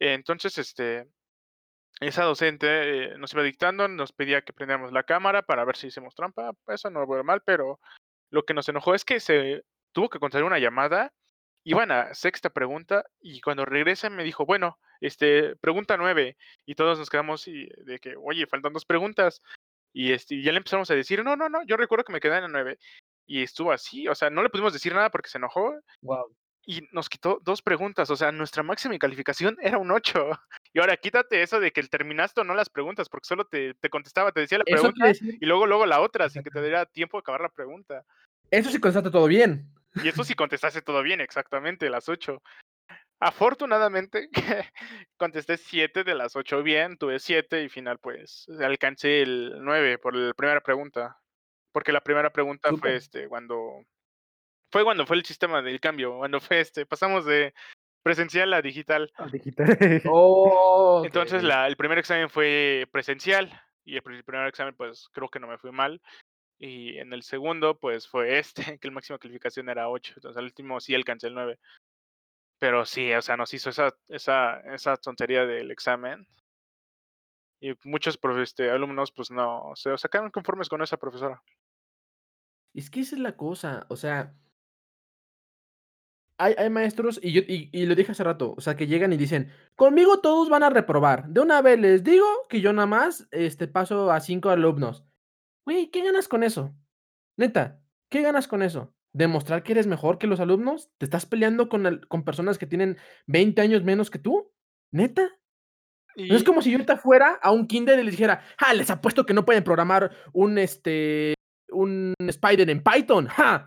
Entonces, 0.01 0.59
este, 0.59 1.07
esa 2.01 2.24
docente 2.24 2.66
eh, 3.12 3.18
nos 3.18 3.32
iba 3.32 3.43
dictando, 3.43 3.89
nos 3.89 4.12
pedía 4.12 4.43
que 4.43 4.53
prendiéramos 4.53 4.93
la 4.93 5.03
cámara 5.03 5.43
para 5.43 5.64
ver 5.64 5.76
si 5.76 5.89
hicimos 5.89 6.14
trampa. 6.14 6.53
Eso 6.68 6.91
no 6.91 7.07
fue 7.07 7.22
mal, 7.22 7.43
pero 7.45 7.80
lo 8.30 8.45
que 8.45 8.55
nos 8.55 8.68
enojó 8.68 8.95
es 8.95 9.05
que 9.05 9.20
se 9.20 9.64
tuvo 9.93 10.09
que 10.09 10.18
contestar 10.18 10.45
una 10.45 10.59
llamada. 10.59 11.12
Iban 11.64 11.91
a 11.91 12.14
sexta 12.14 12.51
pregunta 12.51 13.05
y 13.20 13.41
cuando 13.41 13.64
regresa 13.64 14.11
me 14.11 14.24
dijo, 14.24 14.47
bueno, 14.47 14.78
este, 15.01 15.57
pregunta 15.57 15.97
nueve. 15.97 16.36
Y 16.64 16.74
todos 16.76 16.99
nos 16.99 17.11
quedamos 17.11 17.45
de 17.45 17.99
que, 18.01 18.14
oye, 18.16 18.47
faltan 18.47 18.72
dos 18.72 18.84
preguntas. 18.84 19.43
Y, 19.93 20.12
este, 20.12 20.36
y 20.36 20.43
ya 20.43 20.53
le 20.53 20.59
empezamos 20.59 20.91
a 20.91 20.95
decir, 20.95 21.24
no, 21.24 21.36
no, 21.36 21.49
no, 21.49 21.64
yo 21.66 21.76
recuerdo 21.76 22.05
que 22.05 22.12
me 22.12 22.20
quedé 22.20 22.36
en 22.36 22.43
la 22.43 22.49
nueve. 22.49 22.78
Y 23.26 23.43
estuvo 23.43 23.72
así, 23.72 24.09
o 24.09 24.14
sea, 24.14 24.30
no 24.30 24.43
le 24.43 24.51
pudimos 24.51 24.72
decir 24.72 24.95
nada 24.95 25.11
porque 25.11 25.28
se 25.28 25.39
enojó 25.39 25.74
Wow. 26.03 26.34
Y 26.64 26.86
nos 26.92 27.09
quitó 27.09 27.40
dos 27.42 27.62
preguntas. 27.62 28.11
O 28.11 28.16
sea, 28.16 28.32
nuestra 28.32 28.62
máxima 28.62 28.98
calificación 28.98 29.56
era 29.61 29.78
un 29.78 29.90
8. 29.90 30.30
Y 30.74 30.80
ahora 30.80 30.96
quítate 30.96 31.42
eso 31.42 31.61
de 31.61 31.72
que 31.72 31.82
terminaste 31.82 32.40
o 32.40 32.44
no 32.44 32.54
las 32.54 32.68
preguntas, 32.68 33.09
porque 33.09 33.26
solo 33.26 33.46
te, 33.46 33.74
te 33.74 33.88
contestaba, 33.88 34.32
te 34.32 34.40
decía 34.40 34.59
la 34.59 34.64
pregunta 34.64 35.11
y 35.22 35.46
luego, 35.46 35.66
luego 35.66 35.86
la 35.86 36.00
otra, 36.00 36.28
sin 36.28 36.42
que 36.42 36.50
te 36.50 36.61
diera 36.61 36.84
tiempo 36.86 37.16
de 37.16 37.20
acabar 37.20 37.40
la 37.40 37.48
pregunta. 37.48 38.04
eso 38.50 38.70
sí 38.70 38.78
constata 38.78 39.11
todo 39.11 39.26
bien. 39.26 39.66
Y 40.02 40.09
eso 40.09 40.22
sí 40.24 40.34
contestaste 40.34 40.82
todo 40.82 41.02
bien, 41.02 41.20
exactamente, 41.20 41.88
las 41.88 42.09
8. 42.09 42.42
Afortunadamente, 43.20 44.28
contesté 45.16 45.56
7 45.56 46.04
de 46.04 46.14
las 46.14 46.36
8 46.36 46.62
bien, 46.62 46.98
tuve 46.98 47.18
7 47.18 47.64
y 47.64 47.68
final 47.68 47.98
pues 47.98 48.46
alcancé 48.61 49.22
el 49.22 49.54
9 49.61 49.98
por 49.98 50.14
la 50.14 50.34
primera 50.34 50.61
pregunta. 50.61 51.18
Porque 51.72 51.92
la 51.92 52.00
primera 52.00 52.30
pregunta 52.30 52.70
fue 52.78 52.96
este 52.96 53.28
cuando 53.28 53.84
fue 54.70 54.84
cuando 54.84 55.06
fue 55.06 55.16
el 55.16 55.24
sistema 55.24 55.62
del 55.62 55.80
cambio, 55.80 56.16
cuando 56.18 56.40
fue 56.40 56.60
este, 56.60 56.86
pasamos 56.86 57.24
de 57.24 57.54
presencial 58.02 58.52
a 58.54 58.62
digital. 58.62 59.12
Ah, 59.16 59.28
digital. 59.30 60.02
Oh, 60.06 61.02
Entonces 61.06 61.42
la, 61.42 61.66
el 61.66 61.76
primer 61.76 61.98
examen 61.98 62.30
fue 62.30 62.86
presencial 62.90 63.50
y 63.84 63.96
el 63.96 64.02
pri- 64.02 64.22
primer 64.22 64.46
examen 64.46 64.74
pues 64.74 65.08
creo 65.12 65.28
que 65.28 65.40
no 65.40 65.46
me 65.46 65.58
fue 65.58 65.72
mal. 65.72 66.00
Y 66.58 66.98
en 66.98 67.12
el 67.12 67.22
segundo, 67.22 67.78
pues 67.78 68.08
fue 68.08 68.38
este, 68.38 68.62
que 68.80 68.88
el 68.88 68.92
máxima 68.94 69.18
calificación 69.18 69.68
era 69.68 69.88
8. 69.88 70.14
Entonces, 70.16 70.36
al 70.38 70.44
último 70.44 70.80
sí 70.80 70.94
alcancé 70.94 71.28
el 71.28 71.34
9. 71.34 71.58
Pero 72.58 72.84
sí, 72.84 73.12
o 73.12 73.22
sea, 73.22 73.36
nos 73.36 73.54
hizo 73.54 73.70
esa, 73.70 73.94
esa, 74.08 74.60
esa 74.74 74.96
tontería 74.96 75.46
del 75.46 75.70
examen. 75.70 76.26
Y 77.60 77.74
muchos 77.84 78.18
este, 78.40 78.70
alumnos, 78.70 79.12
pues 79.12 79.30
no, 79.30 79.72
se 79.74 79.96
sacaron 79.96 80.30
conformes 80.30 80.68
con 80.68 80.82
esa 80.82 80.96
profesora. 80.96 81.42
Es 82.74 82.90
que 82.90 83.00
esa 83.00 83.16
es 83.16 83.22
la 83.22 83.36
cosa, 83.36 83.86
o 83.88 83.96
sea. 83.96 84.34
Hay, 86.41 86.55
hay 86.57 86.70
maestros, 86.70 87.18
y, 87.22 87.32
yo, 87.32 87.43
y, 87.43 87.68
y 87.72 87.86
lo 87.86 87.97
dije 87.97 88.12
hace 88.12 88.22
rato, 88.22 88.55
o 88.57 88.61
sea, 88.61 88.76
que 88.76 88.86
llegan 88.86 89.12
y 89.12 89.16
dicen, 89.16 89.51
conmigo 89.74 90.20
todos 90.20 90.49
van 90.49 90.62
a 90.62 90.70
reprobar. 90.70 91.28
De 91.28 91.41
una 91.41 91.61
vez 91.62 91.80
les 91.80 92.05
digo 92.05 92.26
que 92.49 92.61
yo 92.61 92.72
nada 92.72 92.86
más 92.86 93.26
este, 93.32 93.66
paso 93.66 94.12
a 94.12 94.20
cinco 94.20 94.51
alumnos. 94.51 95.05
Güey, 95.66 95.91
¿qué 95.91 96.05
ganas 96.05 96.28
con 96.28 96.45
eso? 96.45 96.74
Neta, 97.36 97.82
¿qué 98.09 98.22
ganas 98.22 98.47
con 98.47 98.62
eso? 98.62 98.95
¿Demostrar 99.12 99.62
que 99.64 99.72
eres 99.72 99.86
mejor 99.89 100.18
que 100.18 100.26
los 100.28 100.39
alumnos? 100.39 100.91
¿Te 100.99 101.07
estás 101.07 101.26
peleando 101.26 101.68
con, 101.68 101.86
el- 101.86 102.07
con 102.07 102.24
personas 102.24 102.57
que 102.57 102.66
tienen 102.66 102.99
20 103.26 103.61
años 103.61 103.82
menos 103.82 104.09
que 104.11 104.18
tú? 104.20 104.53
¿Neta? 104.93 105.28
No 106.16 106.36
es 106.36 106.45
como 106.45 106.62
si 106.62 106.70
yo 106.70 106.76
ahorita 106.76 106.97
fuera 106.99 107.39
a 107.43 107.51
un 107.53 107.66
kinder 107.66 107.99
y 107.99 108.03
les 108.05 108.12
dijera, 108.12 108.43
ah, 108.59 108.74
les 108.74 108.91
apuesto 108.91 109.24
que 109.26 109.34
no 109.34 109.45
pueden 109.45 109.64
programar 109.64 110.11
un, 110.32 110.59
este, 110.59 111.34
un 111.70 112.14
Spider 112.18 112.70
en 112.70 112.82
Python. 112.82 113.26
¡Ja! 113.26 113.66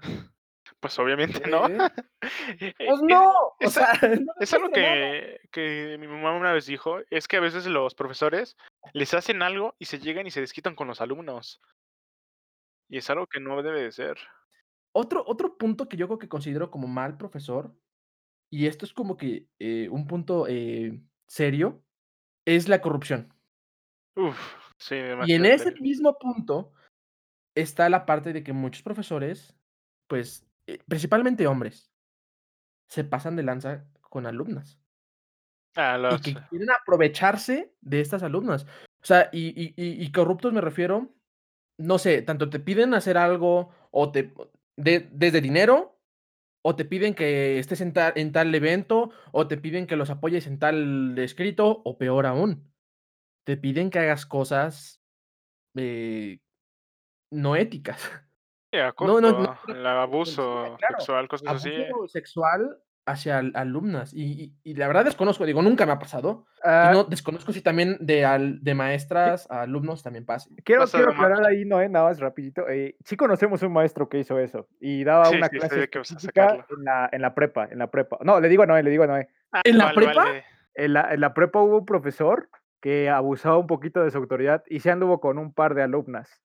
Pues 0.81 0.97
obviamente 0.99 1.47
no. 1.49 1.67
¿Eh? 1.67 1.77
Eh, 2.59 2.73
Pues 2.77 2.99
es- 2.99 3.01
no, 3.07 3.31
o 3.31 3.55
es- 3.59 3.73
sea, 3.73 3.87
no 4.25 4.33
Es 4.39 4.53
algo 4.53 4.69
que, 4.71 5.39
que 5.51 5.97
mi 5.99 6.07
mamá 6.07 6.35
una 6.35 6.51
vez 6.53 6.65
dijo, 6.65 6.97
es 7.09 7.27
que 7.27 7.37
a 7.37 7.41
veces 7.41 7.65
los 7.67 7.95
profesores 7.95 8.57
les 8.93 9.13
hacen 9.13 9.41
algo 9.41 9.75
y 9.79 9.85
se 9.85 9.99
llegan 9.99 10.27
y 10.27 10.31
se 10.31 10.41
desquitan 10.41 10.75
con 10.75 10.87
los 10.87 11.01
alumnos. 11.01 11.61
Y 12.89 12.97
es 12.97 13.09
algo 13.09 13.25
que 13.27 13.39
no 13.39 13.61
debe 13.63 13.81
de 13.83 13.91
ser. 13.91 14.17
Otro, 14.93 15.23
otro 15.25 15.57
punto 15.57 15.87
que 15.87 15.95
yo 15.97 16.07
creo 16.07 16.19
que 16.19 16.27
considero 16.29 16.69
como 16.69 16.87
mal 16.87 17.17
profesor, 17.17 17.73
y 18.51 18.67
esto 18.67 18.85
es 18.85 18.93
como 18.93 19.15
que 19.17 19.47
eh, 19.59 19.87
un 19.89 20.05
punto 20.07 20.45
eh, 20.49 21.01
serio, 21.27 21.81
es 22.45 22.67
la 22.67 22.81
corrupción. 22.81 23.33
Uf, 24.17 24.37
sí, 24.77 24.95
Y 25.25 25.33
en 25.33 25.45
ese 25.45 25.65
serio. 25.69 25.81
mismo 25.81 26.17
punto 26.19 26.73
está 27.55 27.89
la 27.89 28.05
parte 28.05 28.33
de 28.33 28.43
que 28.43 28.51
muchos 28.51 28.83
profesores, 28.83 29.55
pues, 30.09 30.45
eh, 30.67 30.79
principalmente 30.87 31.47
hombres, 31.47 31.91
se 32.87 33.03
pasan 33.03 33.35
de 33.35 33.43
lanza 33.43 33.85
con 34.01 34.25
alumnas 34.25 34.79
Ah, 35.75 35.97
y 35.97 36.01
los, 36.01 36.21
que 36.21 36.33
quieren 36.49 36.69
aprovecharse 36.71 37.73
de 37.79 38.01
estas 38.01 38.23
alumnas. 38.23 38.65
O 39.01 39.05
sea, 39.05 39.29
y, 39.31 39.47
y- 39.49 39.73
y- 39.77 40.03
y 40.03 40.11
corruptos 40.11 40.51
me 40.51 40.59
refiero, 40.61 41.15
no 41.77 41.97
sé, 41.97 42.21
tanto 42.21 42.49
te 42.49 42.59
piden 42.59 42.93
hacer 42.93 43.17
algo 43.17 43.73
o 43.91 44.11
te 44.11 44.33
de- 44.75 45.09
desde 45.13 45.39
dinero 45.41 45.97
o 46.63 46.75
te 46.75 46.85
piden 46.85 47.15
que 47.15 47.57
estés 47.59 47.81
en 47.81 47.93
tal, 47.93 48.13
en 48.17 48.31
tal 48.33 48.53
evento 48.53 49.11
o 49.31 49.47
te 49.47 49.57
piden 49.57 49.87
que 49.87 49.95
los 49.95 50.09
apoyes 50.09 50.45
en 50.47 50.59
tal 50.59 51.17
escrito 51.17 51.81
o 51.85 51.97
peor 51.97 52.25
aún, 52.25 52.71
te 53.45 53.57
piden 53.57 53.89
que 53.89 53.99
hagas 53.99 54.25
cosas 54.25 55.01
eh, 55.75 56.39
no 57.31 57.55
éticas. 57.55 58.01
sí, 58.71 58.77
No, 58.99 59.19
no, 59.19 59.31
no 59.31 59.57
quiero 59.65 59.79
el 59.79 59.85
abuso 59.87 60.75
claro. 60.79 60.95
sexual, 60.97 61.27
cosas 61.27 61.47
así. 61.55 61.69
Abuso 61.91 62.07
sexual 62.07 62.77
hacia 63.05 63.39
al- 63.39 63.51
alumnas. 63.55 64.13
Y, 64.13 64.43
y- 64.43 64.53
y 64.63 64.75
la 64.75 64.87
verdad 64.87 65.03
desconozco, 65.05 65.45
digo, 65.45 65.61
nunca 65.61 65.85
me 65.85 65.91
ha 65.91 65.99
pasado. 65.99 66.45
Y 66.57 66.59
Ah, 66.63 66.91
no 66.93 67.03
desconozco 67.03 67.51
si 67.51 67.61
también 67.61 67.97
de, 67.99 68.23
al- 68.25 68.63
de 68.63 68.75
maestras 68.75 69.49
a 69.49 69.63
alumnos 69.63 70.03
también 70.03 70.25
pase. 70.25 70.49
quiero, 70.63 70.81
Pasa 70.83 70.99
quiero 70.99 71.11
más. 71.13 71.19
aclarar 71.23 71.47
ahí, 71.47 71.65
Noé, 71.65 71.89
nada 71.89 72.05
más 72.05 72.19
rapidito. 72.19 72.69
eh, 72.69 72.95
sí 73.03 73.17
conocemos 73.17 73.61
un 73.63 73.73
maestro 73.73 74.07
que 74.07 74.19
hizo 74.19 74.37
eso 74.39 74.67
y 74.79 75.03
daba 75.03 75.25
Sí, 75.25 75.35
una 75.37 75.47
sí, 75.49 75.57
clase 75.57 75.89
en 75.93 76.83
la, 76.85 77.09
en 77.11 77.21
la 77.21 77.33
prepa, 77.33 77.65
en 77.71 77.79
la 77.79 77.87
prepa. 77.87 78.17
No, 78.21 78.39
le 78.39 78.47
digo 78.49 78.63
a 78.63 78.67
Noé, 78.67 78.83
le 78.83 78.91
digo 78.91 79.03
a 79.03 79.07
Noé. 79.07 79.27
Ah, 79.51 79.61
¿En 79.65 79.77
la 79.79 79.85
vale, 79.85 79.95
prepa? 79.95 80.23
vale. 80.23 80.43
En 80.75 80.93
la, 80.93 81.13
en 81.13 81.19
la 81.19 81.33
prepa 81.33 81.59
hubo 81.59 81.79
un 81.79 81.85
profesor 81.85 82.49
que 82.79 83.09
abusaba 83.09 83.57
un 83.57 83.67
poquito 83.67 84.03
de 84.03 84.11
su 84.11 84.17
autoridad 84.19 84.63
y 84.67 84.79
se 84.79 84.91
anduvo 84.91 85.19
con 85.19 85.37
un 85.39 85.53
par 85.53 85.73
de 85.75 85.81
alumnas. 85.83 86.41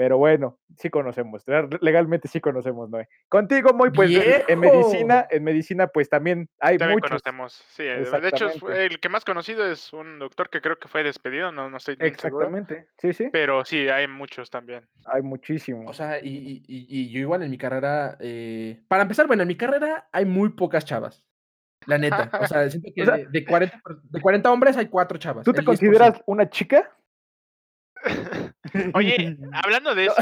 Pero 0.00 0.16
bueno, 0.16 0.58
sí 0.78 0.88
conocemos, 0.88 1.44
legalmente 1.82 2.26
sí 2.26 2.40
conocemos, 2.40 2.88
Noé. 2.88 3.06
Contigo, 3.28 3.74
muy 3.74 3.90
pues 3.90 4.10
en, 4.10 4.44
en 4.48 4.58
medicina, 4.58 5.26
en 5.28 5.44
medicina 5.44 5.88
pues 5.88 6.08
también 6.08 6.48
hay 6.58 6.78
También 6.78 6.96
muchos. 6.96 7.10
conocemos, 7.22 7.52
sí. 7.68 7.82
eh, 7.82 8.06
De 8.22 8.28
hecho, 8.28 8.48
el 8.70 8.98
que 8.98 9.08
más 9.10 9.26
conocido 9.26 9.70
es 9.70 9.92
un 9.92 10.18
doctor 10.18 10.48
que 10.48 10.62
creo 10.62 10.78
que 10.78 10.88
fue 10.88 11.02
despedido, 11.02 11.52
no, 11.52 11.68
no 11.68 11.76
estoy 11.76 11.96
seguro. 11.96 12.08
Exactamente, 12.14 12.86
sí, 12.96 13.12
sí, 13.12 13.28
Pero 13.30 13.62
sí, 13.66 13.90
hay 13.90 14.08
muchos 14.08 14.48
también. 14.48 14.88
hay 15.04 15.20
O 15.20 15.24
muchísimos. 15.24 15.94
sea, 15.94 16.18
y, 16.18 16.62
y- 16.66 17.10
yo 17.12 17.20
igual 17.20 17.42
en 17.42 17.50
mi 17.50 17.58
carrera, 17.58 18.16
eh, 18.20 18.80
para 18.88 19.02
empezar, 19.02 19.26
bueno, 19.26 19.42
en 19.42 19.48
mi 19.48 19.56
carrera 19.58 20.08
hay 20.12 20.24
muy 20.24 20.48
pocas 20.48 20.86
chavas. 20.86 21.26
La 21.84 21.98
neta. 21.98 22.30
O 22.40 22.46
sea, 22.46 22.70
siento 22.70 22.88
que 22.96 23.02
O 23.02 23.04
sea- 23.04 23.16
de, 23.18 23.26
de 23.26 23.44
40, 23.44 23.80
per- 23.84 23.96
de 23.96 24.20
40 24.22 24.50
hombres 24.50 24.78
hay 24.78 24.86
4 24.86 25.18
chavas. 25.18 25.44
¿Tú 25.44 25.52
te 25.52 25.60
el 25.60 25.66
10%. 25.66 25.68
consideras 25.68 26.22
una 26.24 26.48
chica? 26.48 26.90
Oye, 28.94 29.36
hablando 29.52 29.94
de 29.94 30.06
eso, 30.06 30.14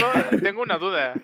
tengo 0.43 0.63
una 0.63 0.79
duda. 0.79 1.15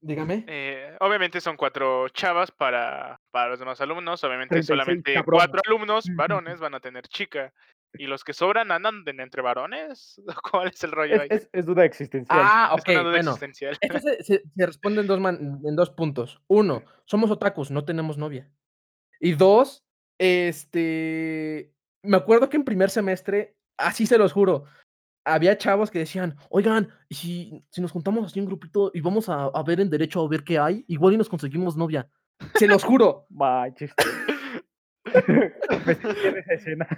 Dígame. 0.00 0.44
Eh, 0.46 0.96
obviamente 1.00 1.40
son 1.40 1.56
cuatro 1.56 2.08
chavas 2.10 2.52
para, 2.52 3.20
para 3.32 3.48
los 3.50 3.58
demás 3.58 3.80
alumnos. 3.80 4.22
Obviamente 4.22 4.54
36 4.54 4.66
solamente 4.66 5.14
cuatro 5.24 5.60
alumnos 5.66 6.04
varones 6.14 6.60
van 6.60 6.74
a 6.74 6.80
tener 6.80 7.08
chica. 7.08 7.52
¿Y 7.94 8.06
los 8.06 8.22
que 8.22 8.32
sobran 8.34 8.70
andan 8.70 9.02
de- 9.04 9.10
entre 9.18 9.42
varones? 9.42 10.22
¿Cuál 10.52 10.68
es 10.68 10.84
el 10.84 10.92
rollo 10.92 11.14
Es, 11.16 11.20
ahí? 11.22 11.28
es- 11.30 11.48
es 11.52 11.66
duda 11.66 11.84
existencial. 11.84 12.38
Ah, 12.40 12.74
Es 12.76 12.82
ok, 12.82 12.88
una 12.90 13.00
duda 13.00 13.10
bueno. 13.10 13.30
existencial. 13.30 13.78
Esto 13.80 13.98
se, 13.98 14.22
se- 14.22 14.42
se 14.54 14.66
responde 14.66 15.00
en 15.00 15.06
dos, 15.08 15.18
man- 15.20 15.60
en 15.64 15.74
dos 15.74 15.90
puntos. 15.90 16.40
Uno, 16.46 16.84
somos 17.06 17.30
otakus, 17.30 17.70
no 17.72 17.84
tenemos 17.84 18.18
novia. 18.18 18.48
Y 19.20 19.32
dos, 19.32 19.82
este, 20.20 21.72
me 22.04 22.16
acuerdo 22.16 22.48
que 22.48 22.56
en 22.56 22.64
primer 22.64 22.90
semestre, 22.90 23.56
así 23.78 24.06
se 24.06 24.18
los 24.18 24.32
juro, 24.32 24.64
había 25.34 25.58
chavos 25.58 25.90
que 25.90 26.00
decían, 26.00 26.36
oigan, 26.50 26.88
¿y 27.08 27.14
si, 27.14 27.64
si 27.70 27.80
nos 27.80 27.92
juntamos 27.92 28.26
así 28.26 28.40
un 28.40 28.46
grupito 28.46 28.90
y 28.94 29.00
vamos 29.00 29.28
a, 29.28 29.44
a 29.44 29.62
ver 29.62 29.80
en 29.80 29.90
derecho 29.90 30.20
a 30.20 30.28
ver 30.28 30.44
qué 30.44 30.58
hay, 30.58 30.84
igual 30.88 31.14
y 31.14 31.18
nos 31.18 31.28
conseguimos 31.28 31.76
novia. 31.76 32.08
Se 32.54 32.66
los 32.66 32.84
juro. 32.84 33.26
Me 35.04 35.94
sentí 35.94 36.26
en 36.26 36.36
esa 36.38 36.54
escena. 36.54 36.88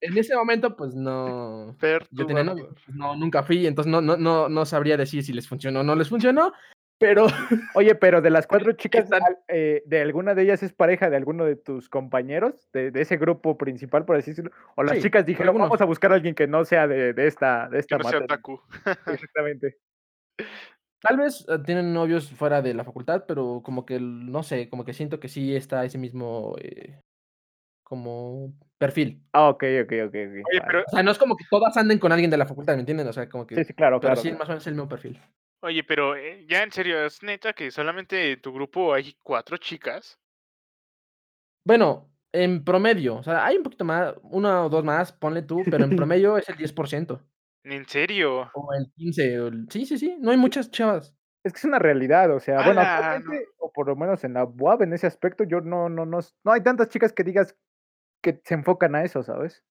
En 0.00 0.18
ese 0.18 0.34
momento, 0.36 0.76
pues 0.76 0.94
no. 0.94 1.76
Yo 2.10 2.26
tenía 2.26 2.44
novia, 2.44 2.66
pues, 2.68 2.88
no, 2.88 3.16
nunca 3.16 3.42
fui, 3.42 3.66
entonces 3.66 3.90
no, 3.90 4.00
no, 4.00 4.16
no, 4.16 4.48
no 4.48 4.64
sabría 4.66 4.96
decir 4.96 5.22
si 5.24 5.32
les 5.32 5.48
funcionó 5.48 5.80
o 5.80 5.82
no 5.82 5.94
les 5.94 6.08
funcionó, 6.08 6.52
pero 6.98 7.26
Oye, 7.74 7.94
pero 7.94 8.20
de 8.22 8.30
las 8.30 8.46
cuatro 8.46 8.72
chicas, 8.72 9.08
eh, 9.48 9.82
¿de 9.86 10.00
alguna 10.00 10.34
de 10.34 10.42
ellas 10.42 10.62
es 10.62 10.72
pareja 10.72 11.10
de 11.10 11.16
alguno 11.16 11.44
de 11.44 11.56
tus 11.56 11.88
compañeros? 11.88 12.68
De, 12.72 12.90
de 12.90 13.00
ese 13.02 13.16
grupo 13.16 13.56
principal, 13.58 14.04
por 14.04 14.16
así 14.16 14.30
decirlo. 14.30 14.50
O 14.76 14.82
las 14.82 14.96
Sí, 14.96 15.02
chicas 15.02 15.26
dijeron, 15.26 15.48
algunos. 15.48 15.68
vamos 15.68 15.80
a 15.80 15.84
buscar 15.86 16.12
a 16.12 16.14
alguien 16.16 16.34
que 16.34 16.46
no 16.46 16.64
sea 16.64 16.86
de, 16.86 17.12
de 17.12 17.26
esta, 17.26 17.64
de 17.68 17.72
Que 17.72 17.78
esta 17.80 17.98
no 17.98 18.04
sea 18.04 18.20
materia. 18.20 18.24
otaku. 18.34 18.60
Exactamente. 19.06 19.76
Tal 21.00 21.18
vez 21.18 21.44
eh, 21.48 21.58
tienen 21.66 21.92
novios 21.92 22.30
fuera 22.30 22.62
de 22.62 22.72
la 22.74 22.84
facultad, 22.84 23.24
pero 23.28 23.60
como 23.62 23.84
que, 23.84 23.98
no 24.00 24.42
sé, 24.42 24.68
como 24.70 24.84
que 24.84 24.94
siento 24.94 25.20
que 25.20 25.28
sí 25.28 25.54
está 25.54 25.84
ese 25.84 25.98
mismo, 25.98 26.56
eh, 26.62 27.00
como 27.84 28.54
perfil. 28.78 29.22
Ah, 29.32 29.50
ok, 29.50 29.64
ok, 29.82 29.92
ok. 30.06 30.08
ok, 30.08 30.14
Oye, 30.50 30.62
pero, 30.66 30.80
O 30.86 30.90
sea, 30.90 31.02
no 31.02 31.10
es 31.10 31.18
como 31.18 31.36
que 31.36 31.44
todas 31.50 31.76
anden 31.76 31.98
con 31.98 32.10
alguien 32.12 32.30
de 32.30 32.38
la 32.38 32.46
facultad, 32.46 32.74
¿me 32.74 32.80
entienden? 32.80 33.06
O 33.06 33.12
sea, 33.12 33.28
como 33.28 33.46
que, 33.46 33.54
Sí, 33.56 33.64
sí, 33.64 33.74
claro, 33.74 34.00
pero 34.00 34.14
claro. 34.14 34.22
sí, 34.22 34.32
más 34.32 34.48
o 34.48 34.52
menos 34.52 34.66
el 34.66 34.74
mismo 34.74 34.88
perfil. 34.88 35.20
Oye, 35.64 35.82
pero 35.82 36.14
eh, 36.14 36.44
ya 36.48 36.62
en 36.62 36.70
serio, 36.70 37.04
¿es 37.04 37.22
neta 37.22 37.52
que 37.52 37.70
solamente 37.70 38.32
en 38.32 38.40
tu 38.40 38.52
grupo 38.52 38.92
hay 38.94 39.16
cuatro 39.22 39.56
chicas? 39.56 40.18
Bueno, 41.64 42.10
en 42.32 42.64
promedio, 42.64 43.16
o 43.16 43.22
sea, 43.22 43.44
hay 43.46 43.56
un 43.56 43.62
poquito 43.62 43.84
más, 43.84 44.14
una 44.22 44.64
o 44.64 44.68
dos 44.68 44.84
más, 44.84 45.12
ponle 45.12 45.42
tú, 45.42 45.64
pero 45.70 45.84
en 45.84 45.90
promedio 45.96 46.36
es 46.36 46.48
el 46.48 46.56
10%, 46.56 47.20
¿En 47.64 47.88
serio? 47.88 48.50
o 48.52 48.74
el 48.74 48.92
15%, 48.94 49.44
o 49.44 49.48
el- 49.48 49.66
sí, 49.70 49.86
sí, 49.86 49.98
sí, 49.98 50.16
no 50.20 50.30
hay 50.30 50.36
muchas 50.36 50.70
chavas. 50.70 51.14
Es 51.42 51.52
que 51.52 51.58
es 51.58 51.64
una 51.64 51.78
realidad, 51.78 52.34
o 52.34 52.40
sea, 52.40 52.62
bueno, 52.62 52.80
actualmente, 52.80 53.48
o 53.58 53.70
por 53.70 53.86
lo 53.88 53.96
menos 53.96 54.24
en 54.24 54.34
la 54.34 54.44
UAB, 54.44 54.84
en 54.84 54.92
ese 54.94 55.06
aspecto, 55.06 55.44
yo 55.44 55.60
no, 55.60 55.88
no, 55.90 56.06
no, 56.06 56.20
no 56.42 56.52
hay 56.52 56.62
tantas 56.62 56.88
chicas 56.88 57.12
que 57.12 57.22
digas 57.22 57.54
que 58.22 58.40
se 58.44 58.54
enfocan 58.54 58.94
a 58.94 59.04
eso, 59.04 59.22
¿sabes? 59.22 59.62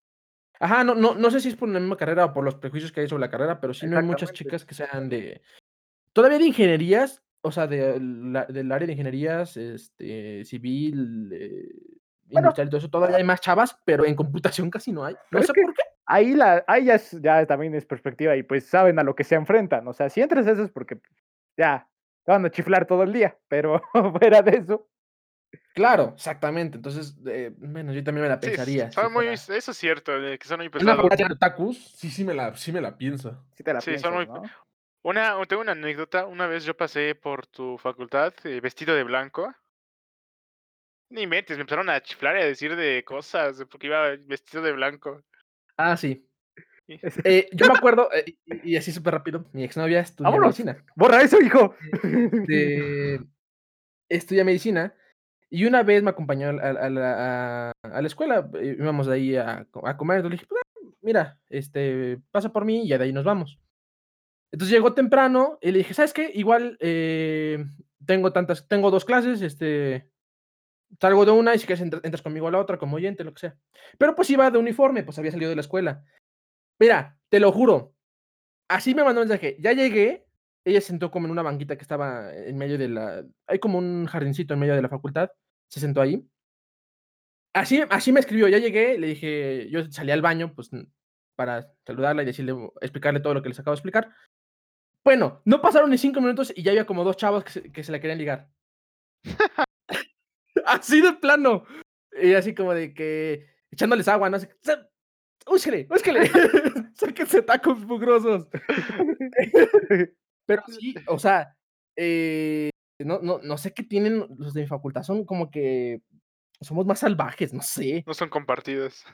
Ajá, 0.60 0.84
no, 0.84 0.94
no, 0.94 1.16
no 1.16 1.32
sé 1.32 1.40
si 1.40 1.50
es 1.50 1.56
por 1.56 1.68
la 1.70 1.80
misma 1.80 1.98
carrera 1.98 2.26
o 2.26 2.34
por 2.34 2.44
los 2.44 2.56
prejuicios 2.56 2.92
que 2.92 3.02
hay 3.02 3.08
sobre 3.08 3.22
la 3.22 3.30
carrera, 3.32 3.60
pero 3.60 3.74
sí 3.74 3.88
no 3.88 3.98
hay 3.98 4.04
muchas 4.04 4.32
chicas 4.34 4.66
que 4.66 4.76
sean 4.76 5.10
de. 5.10 5.42
Todavía 6.14 6.38
de 6.40 6.46
ingenierías, 6.46 7.22
o 7.42 7.52
sea, 7.52 7.68
de 7.68 8.00
la- 8.00 8.46
del 8.46 8.72
área 8.72 8.86
de 8.86 8.94
ingenierías, 8.94 9.58
este, 9.58 10.46
civil, 10.46 11.30
eh, 11.34 11.70
Bueno. 12.26 12.48
industrial 12.48 12.68
y 12.68 12.70
todo 12.72 12.78
eso, 12.80 12.90
todavía 12.90 13.18
hay 13.18 13.24
más 13.24 13.42
chavas, 13.42 13.78
pero 13.86 14.06
en 14.06 14.16
computación 14.16 14.70
casi 14.70 14.92
no 14.92 15.04
hay. 15.06 15.16
No 15.32 15.42
sé 15.44 15.54
por 15.54 15.74
qué. 15.74 15.82
Ahí, 16.06 16.34
la, 16.34 16.64
ahí 16.68 16.86
ya, 16.86 16.96
es- 16.96 17.18
ya 17.22 17.46
también 17.46 17.74
es 17.76 17.86
perspectiva 17.86 18.36
y 18.36 18.44
pues 18.44 18.66
saben 18.68 19.00
a 19.00 19.04
lo 19.04 19.16
que 19.16 19.24
se 19.24 19.36
enfrentan. 19.36 19.88
O 19.88 19.94
sea, 19.94 20.10
si 20.10 20.22
entras 20.22 20.48
a 20.48 20.52
eso 20.52 20.64
es 20.64 20.72
porque 20.72 21.00
ya 21.58 21.88
te 22.26 22.32
van 22.32 22.46
a 22.46 22.50
chiflar 22.52 22.86
todo 22.86 23.04
el 23.04 23.14
día, 23.14 23.38
pero 23.48 23.82
fuera 24.22 24.42
de 24.42 24.58
eso. 24.58 24.88
Claro, 25.74 26.14
exactamente. 26.16 26.78
Entonces, 26.78 27.16
eh, 27.28 27.52
bueno, 27.58 27.94
yo 27.94 28.04
también 28.04 28.24
me 28.24 28.30
la 28.30 28.40
Sí, 28.40 28.48
pensaría. 28.48 28.90
si 28.92 28.96
son 28.96 29.12
muy, 29.14 29.28
eso 29.28 29.52
es 29.54 29.78
cierto, 29.78 30.12
de 30.20 30.38
que 30.38 30.48
son 30.48 30.58
muy 30.60 30.68
una 30.68 30.72
pesados. 30.74 30.96
facultad 30.98 31.28
de 31.28 31.34
otakus, 31.34 31.78
sí, 31.96 32.10
sí 32.10 32.24
me 32.24 32.34
la, 32.34 32.56
sí 32.56 32.72
me 32.72 32.82
la 32.82 32.98
pienso. 32.98 33.44
Sí 33.56 33.64
te 33.64 33.74
la 33.74 33.82
Sí, 33.82 33.98
son 33.98 34.14
piensas, 34.14 34.14
muy- 34.14 34.26
¿no? 34.28 34.50
Una, 35.04 35.36
tengo 35.48 35.62
una 35.62 35.74
anécdota. 35.74 36.26
Una 36.26 36.48
vez 36.48 36.64
yo 36.66 36.76
pasé 36.76 37.14
por 37.16 37.46
tu 37.46 37.78
facultad 37.78 38.34
eh, 38.46 38.60
vestido 38.62 38.96
de 38.96 39.04
blanco. 39.04 39.54
Ni 41.10 41.28
mentes, 41.28 41.58
me 41.58 41.62
empezaron 41.62 41.90
a 41.90 42.02
chiflar 42.02 42.38
y 42.38 42.42
a 42.42 42.46
decir 42.46 42.76
de 42.76 43.04
cosas 43.04 43.58
de 43.58 43.66
porque 43.66 43.88
iba 43.88 44.16
vestido 44.26 44.64
de 44.64 44.72
blanco. 44.72 45.22
Ah, 45.78 45.96
sí. 45.98 46.28
Eh, 46.88 47.50
yo 47.54 47.68
me 47.68 47.74
acuerdo, 47.78 48.10
eh, 48.14 48.36
y, 48.46 48.72
y 48.72 48.78
así 48.78 48.92
súper 48.92 49.14
rápido, 49.14 49.46
mi 49.54 49.64
exnovia 49.64 50.00
estudia 50.00 50.30
Vámonos. 50.32 50.48
medicina. 50.48 50.84
Borra 50.96 51.22
eso, 51.22 51.40
hijo. 51.42 51.76
de- 52.02 53.20
estudia 54.10 54.44
medicina 54.44 54.94
y 55.50 55.66
una 55.66 55.84
vez 55.84 56.04
me 56.04 56.10
acompañó 56.10 56.48
a, 56.50 56.52
a- 56.52 56.70
a 56.86 56.90
la, 56.90 57.70
a- 57.70 57.72
a 57.84 58.02
la 58.02 58.08
escuela, 58.08 58.50
íbamos 58.62 59.08
de 59.08 59.14
ahí 59.14 59.36
a 59.36 59.68
comer, 59.98 60.18
entonces 60.18 60.24
le 60.24 60.36
dije, 60.36 60.46
"Pues, 60.48 60.62
ah, 60.66 60.90
mira, 61.02 61.40
este, 61.50 62.20
pasa 62.32 62.52
por 62.52 62.66
mí 62.66 62.84
y 62.86 62.88
ya 62.90 62.98
de 62.98 63.06
ahí 63.06 63.14
nos 63.14 63.24
vamos. 63.26 63.60
Entonces 64.54 64.72
llegó 64.72 64.94
temprano 64.94 65.58
y 65.62 65.72
le 65.72 65.80
dije, 65.80 65.96
¿sabes 65.96 66.14
qué? 66.14 66.32
Igual 66.34 66.78
eh, 66.80 67.66
tengo 68.06 68.32
tantas, 68.32 68.68
tengo 68.68 68.92
dos 68.92 69.04
clases, 69.04 69.42
este, 69.42 70.08
salgo 71.02 71.26
de 71.26 71.32
una 71.32 71.56
y 71.56 71.60
si 71.60 71.66
quieres 71.66 71.84
entra- 71.84 72.02
entras 72.04 72.22
conmigo 72.22 72.48
a 72.48 72.52
la 72.52 72.60
otra 72.60 72.78
como 72.78 72.98
oyente, 72.98 73.24
lo 73.24 73.34
que 73.34 73.40
sea. 73.40 73.58
Pero 73.98 74.16
pues 74.16 74.30
iba 74.30 74.52
de 74.52 74.60
uniforme, 74.60 75.02
pues 75.04 75.18
había 75.18 75.32
salido 75.32 75.50
de 75.50 75.56
la 75.56 75.62
escuela. 75.62 76.04
Mira, 76.80 77.18
te 77.30 77.40
lo 77.40 77.52
juro, 77.52 77.96
así 78.70 78.94
me 78.94 79.04
mandó 79.04 79.22
un 79.22 79.28
mensaje, 79.28 79.58
ya 79.60 79.74
llegué, 79.74 80.28
ella 80.64 80.82
se 80.82 80.88
sentó 80.88 81.10
como 81.10 81.26
en 81.26 81.32
una 81.32 81.42
banquita 81.42 81.76
que 81.76 81.82
estaba 81.82 82.32
en 82.34 82.56
medio 82.56 82.78
de 82.78 82.90
la, 82.90 83.26
hay 83.48 83.58
como 83.58 83.80
un 83.80 84.06
jardincito 84.06 84.54
en 84.54 84.60
medio 84.60 84.76
de 84.76 84.84
la 84.84 84.90
facultad, 84.90 85.32
se 85.68 85.80
sentó 85.80 86.00
ahí. 86.00 86.24
Así, 87.54 87.82
así 87.90 88.12
me 88.12 88.20
escribió, 88.20 88.48
ya 88.48 88.58
llegué, 88.60 88.98
le 89.00 89.08
dije, 89.08 89.70
yo 89.72 89.84
salí 89.92 90.12
al 90.12 90.22
baño, 90.22 90.54
pues 90.56 90.70
para 91.36 91.72
saludarla 91.86 92.24
y 92.24 92.26
decirle, 92.26 92.54
explicarle 92.82 93.20
todo 93.20 93.34
lo 93.34 93.42
que 93.42 93.50
les 93.50 93.60
acabo 93.60 93.74
de 93.74 93.78
explicar. 93.80 94.12
Bueno, 95.04 95.42
no 95.46 95.62
pasaron 95.62 95.90
ni 95.90 95.98
cinco 95.98 96.22
minutos 96.22 96.54
y 96.56 96.64
ya 96.64 96.72
había 96.72 96.86
como 96.86 97.04
dos 97.04 97.18
chavos 97.18 97.44
que 97.44 97.52
se, 97.52 97.72
que 97.72 97.84
se 97.84 97.92
la 97.92 98.00
querían 98.00 98.20
ligar. 98.20 98.50
así 100.66 101.02
de 101.02 101.14
plano. 101.14 101.66
Y 102.22 102.34
así 102.34 102.54
como 102.54 102.74
de 102.74 102.94
que 102.94 103.48
echándoles 103.72 104.08
agua, 104.08 104.30
no 104.30 104.40
sé. 104.40 104.50
"Sa- 104.62 104.88
Úsquele, 105.48 105.88
úsquele. 105.90 106.22
Sáquense 106.96 107.42
tacos 107.42 107.80
mugrosos. 107.86 108.48
Pero 110.46 110.64
sí, 110.68 110.96
o 111.08 111.20
sea, 111.20 111.56
eh, 111.98 112.70
no, 113.00 113.20
no, 113.22 113.40
no 113.40 113.58
sé 113.58 113.74
qué 113.74 113.84
tienen 113.84 114.26
los 114.38 114.54
de 114.54 114.62
mi 114.62 114.68
facultad, 114.68 115.04
son 115.04 115.26
como 115.26 115.50
que 115.52 116.02
somos 116.62 116.86
más 116.86 117.00
salvajes, 117.00 117.54
no 117.54 117.62
sé. 117.62 118.04
No 118.08 118.14
son 118.14 118.30
compartidos. 118.30 119.06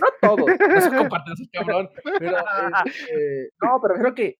No 0.00 0.08
todos, 0.20 0.46
no 0.58 0.80
se 0.80 0.88
comparten 0.96 1.34
esos 1.34 1.48
cabrón. 1.52 1.88
Pero, 2.18 2.36
este, 2.84 3.50
no, 3.62 3.80
pero 3.80 3.94
creo 4.00 4.14
que 4.14 4.38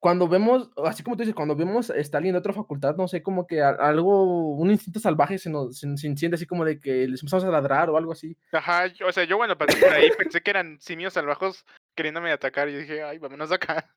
cuando 0.00 0.28
vemos, 0.28 0.70
así 0.84 1.02
como 1.02 1.16
tú 1.16 1.22
dices, 1.22 1.34
cuando 1.34 1.56
vemos 1.56 1.90
a 1.90 1.94
alguien 2.16 2.32
de 2.34 2.38
otra 2.38 2.52
facultad, 2.52 2.94
no 2.96 3.08
sé, 3.08 3.22
como 3.22 3.46
que 3.46 3.60
algo, 3.62 4.54
un 4.56 4.70
instinto 4.70 5.00
salvaje 5.00 5.38
se 5.38 5.50
nos 5.50 5.76
se, 5.78 5.96
se 5.96 6.06
enciende 6.06 6.36
así 6.36 6.46
como 6.46 6.64
de 6.64 6.78
que 6.78 7.08
les 7.08 7.20
empezamos 7.20 7.44
a 7.44 7.50
ladrar 7.50 7.90
o 7.90 7.96
algo 7.96 8.12
así. 8.12 8.36
Ajá, 8.52 8.86
yo- 8.86 9.08
o 9.08 9.12
sea, 9.12 9.24
yo 9.24 9.38
pasé 9.58 9.76
por 9.78 9.92
ahí 9.92 10.08
pensé 10.16 10.40
que 10.40 10.50
eran 10.50 10.80
simios 10.80 11.14
salvajos 11.14 11.64
queriéndome 11.96 12.30
atacar 12.30 12.68
y 12.68 12.76
dije, 12.76 13.02
ay, 13.02 13.18
vámonos 13.18 13.48
de 13.48 13.56
acá. 13.56 13.92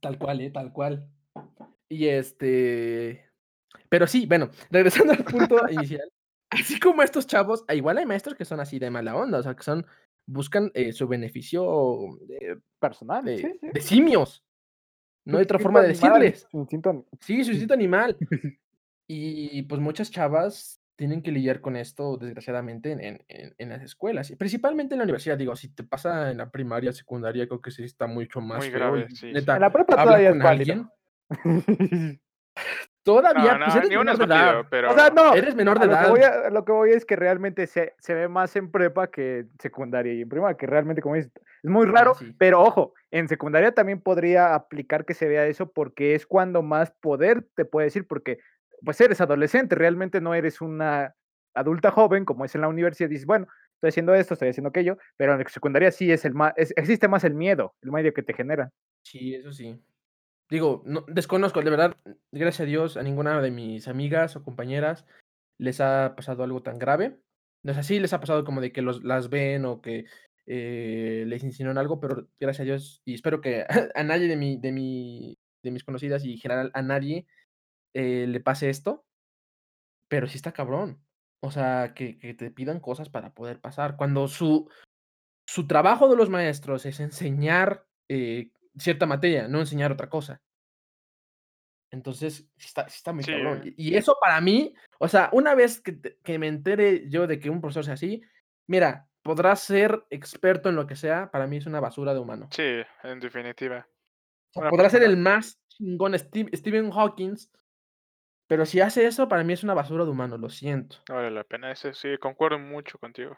Tal 0.00 0.16
cual, 0.18 0.40
eh, 0.40 0.50
tal 0.50 0.72
cual. 0.72 1.06
Y 1.88 2.06
este. 2.08 3.28
Pero 3.88 4.06
sí, 4.06 4.26
bueno, 4.26 4.50
regresando 4.70 5.12
al 5.12 5.24
punto 5.24 5.56
inicial. 5.70 6.10
Así 6.50 6.80
como 6.80 7.02
estos 7.02 7.26
chavos, 7.26 7.64
ah, 7.68 7.74
igual 7.74 7.98
hay 7.98 8.06
maestros 8.06 8.34
que 8.36 8.44
son 8.46 8.60
así 8.60 8.78
de 8.78 8.90
mala 8.90 9.16
onda, 9.16 9.38
o 9.38 9.42
sea, 9.42 9.54
que 9.54 9.62
son. 9.62 9.86
Buscan 10.30 10.70
eh, 10.74 10.92
su 10.92 11.08
beneficio 11.08 12.18
de, 12.26 12.58
Personal, 12.78 13.24
de- 13.24 13.38
sí, 13.38 13.58
sí. 13.60 13.68
de 13.72 13.80
simios. 13.80 14.44
No 15.32 15.38
hay 15.38 15.44
otra 15.44 15.58
forma 15.58 15.80
de 15.82 15.90
animal, 15.90 16.20
decirles. 16.20 16.46
su 16.50 16.58
instinto 16.58 16.90
ani- 16.90 17.04
Sí, 17.20 17.44
su 17.44 17.50
instinto 17.50 17.74
animal. 17.80 18.16
Y 19.06 19.62
pues 19.62 19.80
muchas 19.80 20.10
chavas 20.10 20.80
tienen 20.96 21.22
que 21.22 21.30
lidiar 21.30 21.60
con 21.60 21.76
esto, 21.76 22.16
desgraciadamente, 22.16 22.90
en, 22.92 23.00
en- 23.28 23.54
en- 23.56 23.68
las 23.68 23.82
escuelas. 23.82 24.30
Y 24.30 24.36
principalmente 24.36 24.94
en 24.94 24.98
la 24.98 25.04
universidad. 25.04 25.38
Digo, 25.38 25.54
si 25.54 25.68
te 25.72 25.84
pasa 25.84 26.30
en 26.30 26.38
la 26.38 26.50
primaria, 26.50 26.92
secundaria, 26.92 27.46
creo 27.46 27.60
que 27.60 27.70
sí 27.70 27.84
está 27.84 28.06
mucho 28.06 28.40
más 28.40 28.58
Muy 28.58 28.70
feo. 28.70 28.78
grave, 28.80 29.06
y, 29.08 29.14
sí, 29.14 29.28
sí. 29.28 29.32
neta, 29.32 29.54
En 29.54 29.60
la 29.60 29.72
prepa 29.72 29.96
todavía 30.02 30.28
es 30.30 30.34
con 30.34 30.42
válido. 30.42 30.90
alguien. 31.30 32.20
Todavía, 33.04 33.56
No, 33.56 33.64
pues 33.64 33.74
no, 33.74 33.78
eres 33.80 33.88
ni 33.90 33.96
uno 33.96 34.04
menor 34.12 34.18
de 34.18 34.24
edad. 34.34 34.44
válido, 34.46 34.66
pero... 34.70 34.90
O 34.90 34.94
sea, 34.94 35.10
no. 35.10 35.34
Eres 35.34 35.54
menor 35.54 35.78
de 35.78 35.84
a 35.84 35.86
lo, 35.88 35.92
que 35.94 35.98
edad. 36.00 36.10
voy 36.10 36.20
a, 36.20 36.46
a 36.48 36.50
lo 36.50 36.64
que 36.64 36.72
voy 36.72 36.90
es 36.90 37.06
que 37.06 37.16
realmente 37.16 37.66
se, 37.66 37.94
se 38.00 38.14
ve 38.14 38.28
más 38.28 38.54
en 38.56 38.70
prepa 38.70 39.06
que 39.10 39.38
en 39.38 39.50
secundaria 39.60 40.12
y 40.12 40.22
en 40.22 40.28
primaria, 40.28 40.56
que 40.58 40.66
realmente, 40.66 41.00
como 41.00 41.14
dices, 41.14 41.30
es 41.62 41.70
muy 41.70 41.86
raro, 41.86 42.14
sí. 42.16 42.34
pero 42.36 42.60
ojo, 42.60 42.92
en 43.10 43.28
secundaria 43.28 43.72
también 43.72 44.00
podría 44.00 44.54
aplicar 44.54 45.04
que 45.04 45.14
se 45.14 45.26
vea 45.28 45.46
eso 45.46 45.72
porque 45.72 46.14
es 46.14 46.26
cuando 46.26 46.62
más 46.62 46.90
poder 47.00 47.46
te 47.54 47.64
puede 47.64 47.86
decir, 47.86 48.06
porque 48.06 48.38
pues 48.84 49.00
eres 49.00 49.20
adolescente, 49.20 49.74
realmente 49.74 50.20
no 50.20 50.34
eres 50.34 50.60
una 50.60 51.14
adulta 51.54 51.90
joven 51.90 52.24
como 52.24 52.44
es 52.44 52.54
en 52.54 52.60
la 52.60 52.68
universidad, 52.68 53.08
dices, 53.08 53.26
bueno, 53.26 53.46
estoy 53.74 53.88
haciendo 53.88 54.14
esto, 54.14 54.34
estoy 54.34 54.48
haciendo 54.50 54.68
aquello, 54.68 54.98
pero 55.16 55.34
en 55.40 55.46
secundaria 55.48 55.90
sí 55.90 56.12
es 56.12 56.24
el 56.24 56.34
más, 56.34 56.52
es- 56.56 56.74
existe 56.76 57.08
más 57.08 57.24
el 57.24 57.34
miedo, 57.34 57.74
el 57.82 57.90
medio 57.90 58.12
que 58.14 58.22
te 58.22 58.34
genera. 58.34 58.70
Sí, 59.04 59.34
eso 59.34 59.52
sí. 59.52 59.80
Digo, 60.50 60.82
no, 60.86 61.04
desconozco, 61.08 61.60
de 61.62 61.70
verdad, 61.70 61.96
gracias 62.32 62.60
a 62.60 62.64
Dios, 62.64 62.96
a 62.96 63.02
ninguna 63.02 63.40
de 63.42 63.50
mis 63.50 63.88
amigas 63.88 64.36
o 64.36 64.42
compañeras 64.42 65.06
les 65.58 65.80
ha 65.80 66.14
pasado 66.16 66.42
algo 66.42 66.62
tan 66.62 66.78
grave. 66.78 67.18
O 67.66 67.72
sea, 67.72 67.82
sí 67.82 67.98
les 68.00 68.12
ha 68.12 68.20
pasado 68.20 68.44
como 68.44 68.60
de 68.60 68.72
que 68.72 68.80
los, 68.80 69.02
las 69.02 69.28
ven 69.28 69.64
o 69.64 69.82
que 69.82 70.06
eh, 70.50 71.24
les 71.26 71.44
insinúan 71.44 71.76
algo, 71.76 72.00
pero 72.00 72.26
gracias 72.40 72.60
a 72.60 72.64
Dios, 72.64 73.02
y 73.04 73.12
espero 73.14 73.40
que 73.42 73.66
a 73.94 74.02
nadie 74.02 74.28
de, 74.28 74.36
mi, 74.36 74.56
de, 74.56 74.72
mi, 74.72 75.38
de 75.62 75.70
mis 75.70 75.84
conocidas 75.84 76.24
y 76.24 76.32
en 76.32 76.38
general 76.38 76.70
a 76.72 76.80
nadie 76.80 77.26
eh, 77.94 78.26
le 78.26 78.40
pase 78.40 78.70
esto, 78.70 79.04
pero 80.08 80.26
sí 80.26 80.36
está 80.36 80.52
cabrón. 80.52 81.04
O 81.40 81.50
sea, 81.50 81.92
que, 81.94 82.18
que 82.18 82.34
te 82.34 82.50
pidan 82.50 82.80
cosas 82.80 83.10
para 83.10 83.32
poder 83.34 83.60
pasar. 83.60 83.96
Cuando 83.96 84.26
su, 84.26 84.68
su 85.46 85.66
trabajo 85.66 86.08
de 86.08 86.16
los 86.16 86.30
maestros 86.30 86.86
es 86.86 86.98
enseñar 86.98 87.86
eh, 88.08 88.50
cierta 88.78 89.06
materia, 89.06 89.48
no 89.48 89.60
enseñar 89.60 89.92
otra 89.92 90.08
cosa. 90.08 90.40
Entonces, 91.90 92.50
está, 92.56 92.82
está 92.82 93.12
muy 93.12 93.22
Sí. 93.22 93.32
cabrón. 93.32 93.62
Y 93.76 93.90
y 93.90 93.96
eso 93.96 94.16
para 94.20 94.40
mí, 94.40 94.74
o 94.98 95.08
sea, 95.08 95.30
una 95.32 95.54
vez 95.54 95.80
que, 95.80 96.00
que 96.24 96.38
me 96.38 96.48
entere 96.48 97.08
yo 97.08 97.26
de 97.26 97.38
que 97.38 97.50
un 97.50 97.60
profesor 97.60 97.84
sea 97.84 97.94
así, 97.94 98.22
mira, 98.66 99.07
podrás 99.28 99.60
ser 99.60 100.06
experto 100.08 100.70
en 100.70 100.76
lo 100.76 100.86
que 100.86 100.96
sea, 100.96 101.30
para 101.30 101.46
mí 101.46 101.58
es 101.58 101.66
una 101.66 101.80
basura 101.80 102.14
de 102.14 102.20
humano. 102.20 102.48
Sí, 102.50 102.80
en 103.02 103.20
definitiva. 103.20 103.86
O 104.54 104.60
sea, 104.62 104.70
podrá 104.70 104.88
ser 104.88 105.02
el 105.02 105.18
más 105.18 105.60
chingón 105.68 106.18
Steve- 106.18 106.50
Stephen 106.56 106.90
Hawking, 106.90 107.34
pero 108.46 108.64
si 108.64 108.80
hace 108.80 109.06
eso, 109.06 109.28
para 109.28 109.44
mí 109.44 109.52
es 109.52 109.62
una 109.62 109.74
basura 109.74 110.06
de 110.06 110.10
humano, 110.10 110.38
lo 110.38 110.48
siento. 110.48 110.96
No 111.10 111.16
vale 111.16 111.30
la 111.30 111.44
pena. 111.44 111.70
Ese 111.70 111.92
sí, 111.92 112.16
concuerdo 112.18 112.58
mucho 112.58 112.98
contigo. 112.98 113.36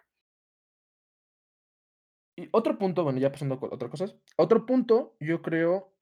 Y 2.37 2.49
otro 2.53 2.79
punto, 2.79 3.03
bueno, 3.03 3.19
ya 3.19 3.33
pasando 3.33 3.59
con 3.59 3.75
otras 3.75 3.91
cosas. 3.91 4.17
Otro 4.37 4.65
punto, 4.65 5.17
yo 5.19 5.43
creo 5.43 5.93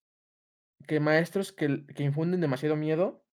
que 0.86 1.00
maestros 1.00 1.52
que, 1.52 1.86
que 1.86 2.02
infunden 2.02 2.42
demasiado 2.42 2.76
miedo 2.76 3.24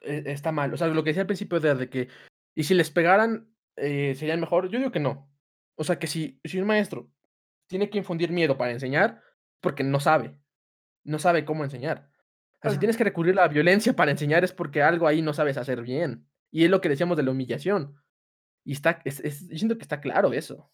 eh, 0.00 0.24
está 0.26 0.50
mal. 0.50 0.74
O 0.74 0.76
sea, 0.76 0.88
lo 0.88 1.04
que 1.04 1.10
decía 1.10 1.22
al 1.22 1.28
principio 1.28 1.60
de, 1.60 1.76
de 1.76 1.88
que, 1.88 2.08
y 2.56 2.64
si 2.64 2.74
les 2.74 2.90
pegaran, 2.90 3.51
eh, 3.76 4.14
serían 4.14 4.40
mejor. 4.40 4.68
Yo 4.68 4.78
digo 4.78 4.92
que 4.92 5.00
no. 5.00 5.30
O 5.76 5.84
sea, 5.84 5.98
que 5.98 6.06
si, 6.06 6.40
si 6.44 6.58
un 6.58 6.66
maestro 6.66 7.10
tiene 7.66 7.90
que 7.90 7.98
infundir 7.98 8.30
miedo 8.30 8.58
para 8.58 8.72
enseñar, 8.72 9.22
porque 9.60 9.84
no 9.84 10.00
sabe. 10.00 10.36
No 11.04 11.18
sabe 11.18 11.44
cómo 11.44 11.64
enseñar. 11.64 12.10
O 12.58 12.62
sea, 12.62 12.70
si 12.70 12.78
tienes 12.78 12.96
que 12.96 13.04
recurrir 13.04 13.32
a 13.38 13.42
la 13.42 13.48
violencia 13.48 13.94
para 13.94 14.12
enseñar 14.12 14.44
es 14.44 14.52
porque 14.52 14.82
algo 14.82 15.08
ahí 15.08 15.20
no 15.20 15.32
sabes 15.32 15.56
hacer 15.56 15.82
bien. 15.82 16.28
Y 16.50 16.64
es 16.64 16.70
lo 16.70 16.80
que 16.80 16.88
decíamos 16.88 17.16
de 17.16 17.24
la 17.24 17.32
humillación. 17.32 17.96
Y 18.64 18.72
está, 18.72 19.00
es, 19.04 19.20
que 19.20 19.78
está 19.80 20.00
claro 20.00 20.32
eso. 20.32 20.70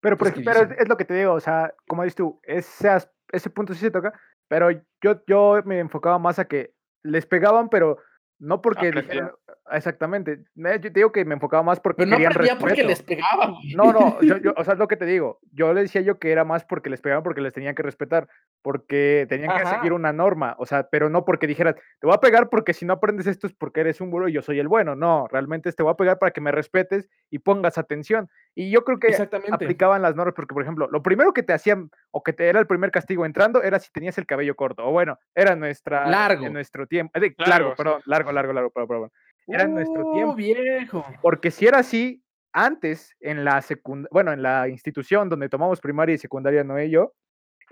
Pero, 0.00 0.16
por 0.16 0.32
pero 0.32 0.72
es, 0.78 0.88
lo 0.88 0.96
que 0.96 1.04
te 1.04 1.14
digo, 1.14 1.32
o 1.32 1.40
sea, 1.40 1.74
como 1.86 2.04
dices 2.04 2.16
tú, 2.16 2.40
ese, 2.44 2.88
ese 3.32 3.50
punto 3.50 3.74
sí 3.74 3.80
se 3.80 3.90
toca, 3.90 4.18
pero 4.48 4.70
yo, 4.70 5.22
yo 5.26 5.60
me 5.64 5.78
enfocaba 5.80 6.18
más 6.18 6.38
a 6.38 6.46
que 6.46 6.74
les 7.02 7.26
pegaban, 7.26 7.68
pero 7.68 7.98
no 8.38 8.62
porque 8.62 8.88
Aprendían. 8.88 9.06
dijeran, 9.08 9.32
exactamente, 9.76 10.44
me- 10.54 10.72
yo 10.74 10.80
te 10.80 10.90
digo 10.90 11.12
que 11.12 11.24
me 11.24 11.34
enfocaba 11.34 11.62
más 11.62 11.80
porque 11.80 11.98
Pero 11.98 12.10
no 12.10 12.16
querían 12.16 12.32
aprendía 12.32 12.58
porque 12.58 12.82
les 12.84 13.02
pegaba, 13.02 13.46
güey. 13.48 13.74
No, 13.74 13.92
no, 13.92 14.20
yo, 14.22 14.36
yo- 14.38 14.52
o 14.56 14.64
sea, 14.64 14.74
es 14.74 14.78
lo 14.78 14.88
que 14.88 14.96
te 14.96 15.06
digo. 15.06 15.38
Yo 15.52 15.72
le 15.72 15.82
decía 15.82 16.00
yo 16.00 16.18
que 16.18 16.32
era 16.32 16.44
más 16.44 16.64
porque 16.64 16.90
les 16.90 17.00
pegaban, 17.00 17.22
porque 17.22 17.40
les 17.40 17.52
tenían 17.52 17.74
que 17.74 17.82
respetar, 17.82 18.28
porque 18.62 19.26
tenían 19.28 19.50
que 19.56 19.66
seguir 19.66 19.86
Ajá. 19.92 19.94
una 19.94 20.12
norma, 20.12 20.54
o 20.58 20.66
sea, 20.66 20.88
pero 20.90 21.08
no 21.08 21.24
porque 21.24 21.46
dijeras, 21.46 21.74
te 21.74 22.06
voy 22.06 22.14
a 22.14 22.20
pegar 22.20 22.48
porque 22.50 22.72
si 22.74 22.84
no 22.84 22.92
aprendes 22.94 23.26
esto 23.26 23.46
es 23.46 23.54
porque 23.54 23.80
eres 23.80 24.00
un 24.00 24.10
burro 24.10 24.28
y 24.28 24.32
yo 24.32 24.42
soy 24.42 24.58
el 24.58 24.68
bueno. 24.68 24.94
No, 24.96 25.26
realmente 25.28 25.68
es, 25.68 25.76
te 25.76 25.82
voy 25.82 25.92
a 25.92 25.96
pegar 25.96 26.18
para 26.18 26.32
que 26.32 26.40
me 26.40 26.52
respetes 26.52 27.08
y 27.30 27.38
pongas 27.38 27.78
atención. 27.78 28.28
Y 28.54 28.70
yo 28.70 28.84
creo 28.84 28.98
que 28.98 29.08
Exactamente. 29.08 29.52
aplicaban 29.54 30.02
las 30.02 30.16
normas 30.16 30.34
porque, 30.34 30.54
por 30.54 30.62
ejemplo, 30.62 30.88
lo 30.90 31.02
primero 31.02 31.32
que 31.32 31.42
te 31.42 31.52
hacían 31.52 31.90
o 32.10 32.22
que 32.22 32.32
te 32.32 32.48
era 32.48 32.58
el 32.60 32.66
primer 32.66 32.90
castigo 32.90 33.24
entrando 33.24 33.62
era 33.62 33.78
si 33.78 33.90
tenías 33.92 34.18
el 34.18 34.26
cabello 34.26 34.54
corto, 34.56 34.84
o 34.86 34.90
bueno, 34.90 35.18
era 35.34 35.54
nuestra, 35.56 36.06
Largo. 36.08 36.44
en 36.46 36.52
nuestro 36.52 36.86
tiempo, 36.86 37.12
eh, 37.16 37.32
Largo, 37.38 37.50
largo, 37.50 37.74
perdón, 37.76 38.02
largo, 38.06 38.32
largo, 38.32 38.52
largo, 38.52 38.70
perdón, 38.70 38.88
perdón. 38.88 39.10
Era 39.52 39.64
en 39.64 39.74
nuestro 39.74 40.06
Uh, 40.08 40.12
tiempo. 40.14 40.34
viejo. 40.34 41.04
Porque 41.22 41.50
si 41.50 41.66
era 41.66 41.78
así, 41.78 42.22
antes, 42.52 43.14
en 43.20 43.44
la 43.44 43.60
secund 43.62 44.06
bueno, 44.10 44.32
en 44.32 44.42
la 44.42 44.68
institución 44.68 45.28
donde 45.28 45.48
tomamos 45.48 45.80
primaria 45.80 46.14
y 46.14 46.18
secundaria, 46.18 46.64
Noé 46.64 46.86
y 46.86 46.90
yo, 46.90 47.12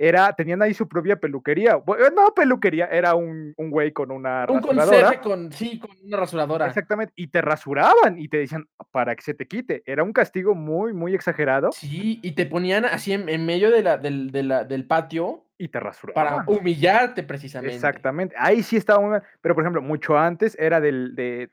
era, 0.00 0.32
tenían 0.34 0.62
ahí 0.62 0.74
su 0.74 0.86
propia 0.86 1.16
peluquería. 1.16 1.72
Eh, 1.74 2.10
No 2.14 2.32
peluquería, 2.32 2.86
era 2.86 3.16
un, 3.16 3.52
un 3.56 3.70
güey 3.70 3.90
con 3.92 4.12
una 4.12 4.46
Un 4.48 4.62
rasuradora. 4.62 4.86
conserje 4.86 5.20
con, 5.20 5.52
sí, 5.52 5.80
con 5.80 5.90
una 6.04 6.16
rasuradora. 6.18 6.66
Exactamente, 6.68 7.12
y 7.16 7.26
te 7.26 7.42
rasuraban 7.42 8.16
y 8.16 8.28
te 8.28 8.36
decían 8.36 8.66
para 8.92 9.16
que 9.16 9.22
se 9.22 9.34
te 9.34 9.48
quite. 9.48 9.82
Era 9.86 10.04
un 10.04 10.12
castigo 10.12 10.54
muy, 10.54 10.92
muy 10.92 11.16
exagerado 11.16 11.72
Sí, 11.72 12.20
y 12.22 12.32
te 12.32 12.46
ponían 12.46 12.84
así 12.84 13.12
en, 13.12 13.28
en 13.28 13.44
medio 13.44 13.72
de 13.72 13.82
la, 13.82 13.98
del, 13.98 14.30
de 14.30 14.42
la- 14.44 14.62
del 14.62 14.86
patio 14.86 15.46
y 15.58 15.66
te 15.66 15.80
para 15.80 15.86
rasuraban. 15.86 16.44
humillarte 16.46 17.24
precisamente. 17.24 17.74
Exactamente. 17.74 18.36
Ahí 18.38 18.62
sí 18.62 18.76
estaba 18.76 19.04
mal. 19.04 19.24
Pero, 19.40 19.56
por 19.56 19.64
ejemplo, 19.64 19.82
mucho 19.82 20.16
antes 20.16 20.56
era 20.60 20.80
del 20.80 21.16
de. 21.16 21.50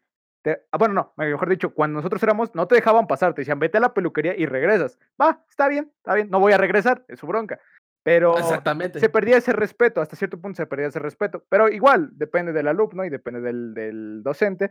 De- 0.51 0.61
ah, 0.71 0.77
bueno, 0.77 0.93
no, 0.93 1.13
mejor 1.17 1.49
dicho, 1.49 1.73
cuando 1.73 1.97
nosotros 1.97 2.21
éramos, 2.23 2.53
no 2.55 2.67
te 2.67 2.75
dejaban 2.75 3.07
pasar, 3.07 3.33
te 3.33 3.41
decían, 3.41 3.59
vete 3.59 3.77
a 3.77 3.81
la 3.81 3.93
peluquería 3.93 4.35
y 4.37 4.45
regresas. 4.45 4.97
Va, 5.21 5.43
está 5.49 5.67
bien, 5.67 5.91
está 5.97 6.13
bien, 6.13 6.29
no 6.29 6.39
voy 6.39 6.53
a 6.53 6.57
regresar, 6.57 7.03
es 7.07 7.19
su 7.19 7.27
bronca. 7.27 7.59
Pero 8.03 8.37
Exactamente. 8.37 8.99
se 8.99 9.09
perdía 9.09 9.37
ese 9.37 9.51
respeto, 9.51 9.99
hasta 9.99 10.15
cierto 10.15 10.39
punto 10.39 10.57
se 10.57 10.67
perdía 10.67 10.87
ese 10.87 10.99
respeto. 10.99 11.43
Pero 11.49 11.69
igual, 11.69 12.11
depende 12.13 12.53
del 12.53 12.67
alumno 12.67 13.03
y 13.03 13.09
depende 13.09 13.41
del, 13.41 13.73
del 13.73 14.21
docente. 14.21 14.69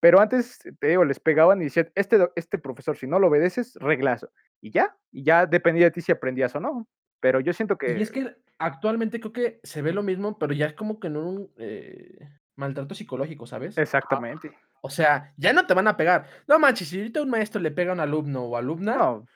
Pero 0.00 0.20
antes, 0.20 0.60
te 0.78 0.86
digo, 0.86 1.04
les 1.04 1.18
pegaban 1.18 1.60
y 1.60 1.64
decían, 1.64 1.90
este, 1.96 2.28
este 2.36 2.56
profesor, 2.58 2.96
si 2.96 3.08
no 3.08 3.18
lo 3.18 3.26
obedeces, 3.26 3.74
reglazo. 3.80 4.30
Y 4.60 4.70
ya, 4.70 4.96
y 5.10 5.24
ya 5.24 5.46
dependía 5.46 5.86
de 5.86 5.90
ti 5.90 6.02
si 6.02 6.12
aprendías 6.12 6.54
o 6.54 6.60
no. 6.60 6.86
Pero 7.20 7.40
yo 7.40 7.52
siento 7.52 7.76
que... 7.76 7.98
Y 7.98 8.02
es 8.02 8.12
que 8.12 8.36
actualmente 8.58 9.18
creo 9.18 9.32
que 9.32 9.60
se 9.64 9.82
ve 9.82 9.92
lo 9.92 10.04
mismo, 10.04 10.38
pero 10.38 10.52
ya 10.52 10.66
es 10.66 10.74
como 10.74 11.00
que 11.00 11.08
en 11.08 11.16
un 11.16 11.50
eh, 11.56 12.28
maltrato 12.58 12.94
psicológico, 12.94 13.46
¿sabes? 13.46 13.78
Exactamente. 13.78 14.52
O 14.80 14.90
sea, 14.90 15.32
ya 15.36 15.52
no 15.52 15.66
te 15.66 15.74
van 15.74 15.88
a 15.88 15.96
pegar. 15.96 16.26
No 16.46 16.58
manches, 16.58 16.88
si 16.88 16.98
ahorita 16.98 17.22
un 17.22 17.30
maestro 17.30 17.60
le 17.60 17.70
pega 17.70 17.92
a 17.92 17.94
un 17.94 18.00
alumno 18.00 18.42
o 18.42 18.56
alumna, 18.56 18.96
No, 18.96 19.26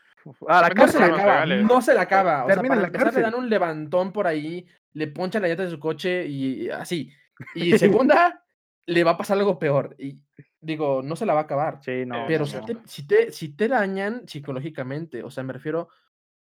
a 0.49 0.63
la 0.63 0.69
no 0.69 0.89
se 0.89 0.99
la 1.01 1.07
acaba, 1.07 1.47
no 1.47 1.83
se 1.83 1.95
la 1.95 2.03
acaba. 2.03 2.45
O 2.45 2.47
sea, 2.47 2.55
Termina 2.57 2.75
en 2.75 2.81
para 2.81 2.83
la 2.83 2.87
empezar 2.99 3.15
le 3.15 3.21
dan 3.23 3.35
un 3.35 3.49
levantón 3.49 4.13
por 4.13 4.27
ahí, 4.27 4.67
le 4.93 5.07
ponchan 5.07 5.43
la 5.43 5.49
llanta 5.49 5.65
de 5.65 5.71
su 5.71 5.79
coche 5.79 6.27
y 6.27 6.69
así. 6.69 7.11
Y 7.55 7.79
segunda, 7.79 8.45
le 8.87 9.05
va 9.05 9.13
a 9.13 9.17
pasar 9.17 9.39
algo 9.39 9.59
peor. 9.59 9.95
Y 9.99 10.19
digo, 10.61 11.01
no 11.03 11.17
se 11.17 11.27
la 11.27 11.35
va 11.35 11.41
a 11.41 11.45
acabar. 11.45 11.79
Sí, 11.83 12.05
no. 12.05 12.25
Pero 12.27 12.41
no, 12.41 12.47
si 12.47 12.57
no. 12.57 12.65
te, 12.65 12.77
si, 12.85 13.07
te, 13.07 13.33
si 13.33 13.51
te 13.51 13.69
dañan 13.69 14.27
psicológicamente, 14.27 15.23
o 15.23 15.31
sea, 15.31 15.45
me 15.45 15.53
refiero 15.53 15.89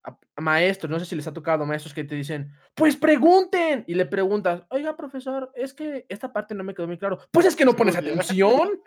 a, 0.03 0.17
a 0.35 0.41
maestros, 0.41 0.89
no 0.89 0.99
sé 0.99 1.05
si 1.05 1.15
les 1.15 1.27
ha 1.27 1.33
tocado 1.33 1.65
maestros 1.65 1.93
que 1.93 2.03
te 2.03 2.15
dicen, 2.15 2.51
pues 2.75 2.95
pregunten, 2.95 3.83
y 3.87 3.93
le 3.95 4.05
preguntas, 4.05 4.63
oiga, 4.69 4.95
profesor, 4.95 5.51
es 5.55 5.73
que 5.73 6.05
esta 6.09 6.33
parte 6.33 6.55
no 6.55 6.63
me 6.63 6.73
quedó 6.73 6.87
muy 6.87 6.97
claro. 6.97 7.19
Pues 7.31 7.45
es 7.45 7.55
que 7.55 7.65
no 7.65 7.75
pones 7.75 7.95
atención, 7.95 8.81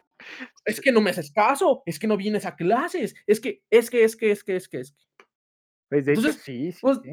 es 0.64 0.80
que 0.80 0.92
no 0.92 1.00
me 1.00 1.10
haces 1.10 1.32
caso, 1.32 1.82
es 1.86 1.98
que 1.98 2.06
no 2.06 2.16
vienes 2.16 2.46
a 2.46 2.56
clases, 2.56 3.14
es 3.26 3.40
que, 3.40 3.62
es 3.70 3.90
que, 3.90 4.04
es 4.04 4.16
que, 4.16 4.30
es 4.30 4.44
que, 4.44 4.56
es 4.56 4.68
que, 4.68 4.80
es 4.80 4.90
que. 4.90 4.98
Pues, 5.88 6.06
de 6.06 6.12
hecho, 6.12 6.20
Entonces, 6.20 6.42
sí, 6.42 6.72
sí, 6.72 6.78
pues, 6.80 6.98
sí. 7.02 7.10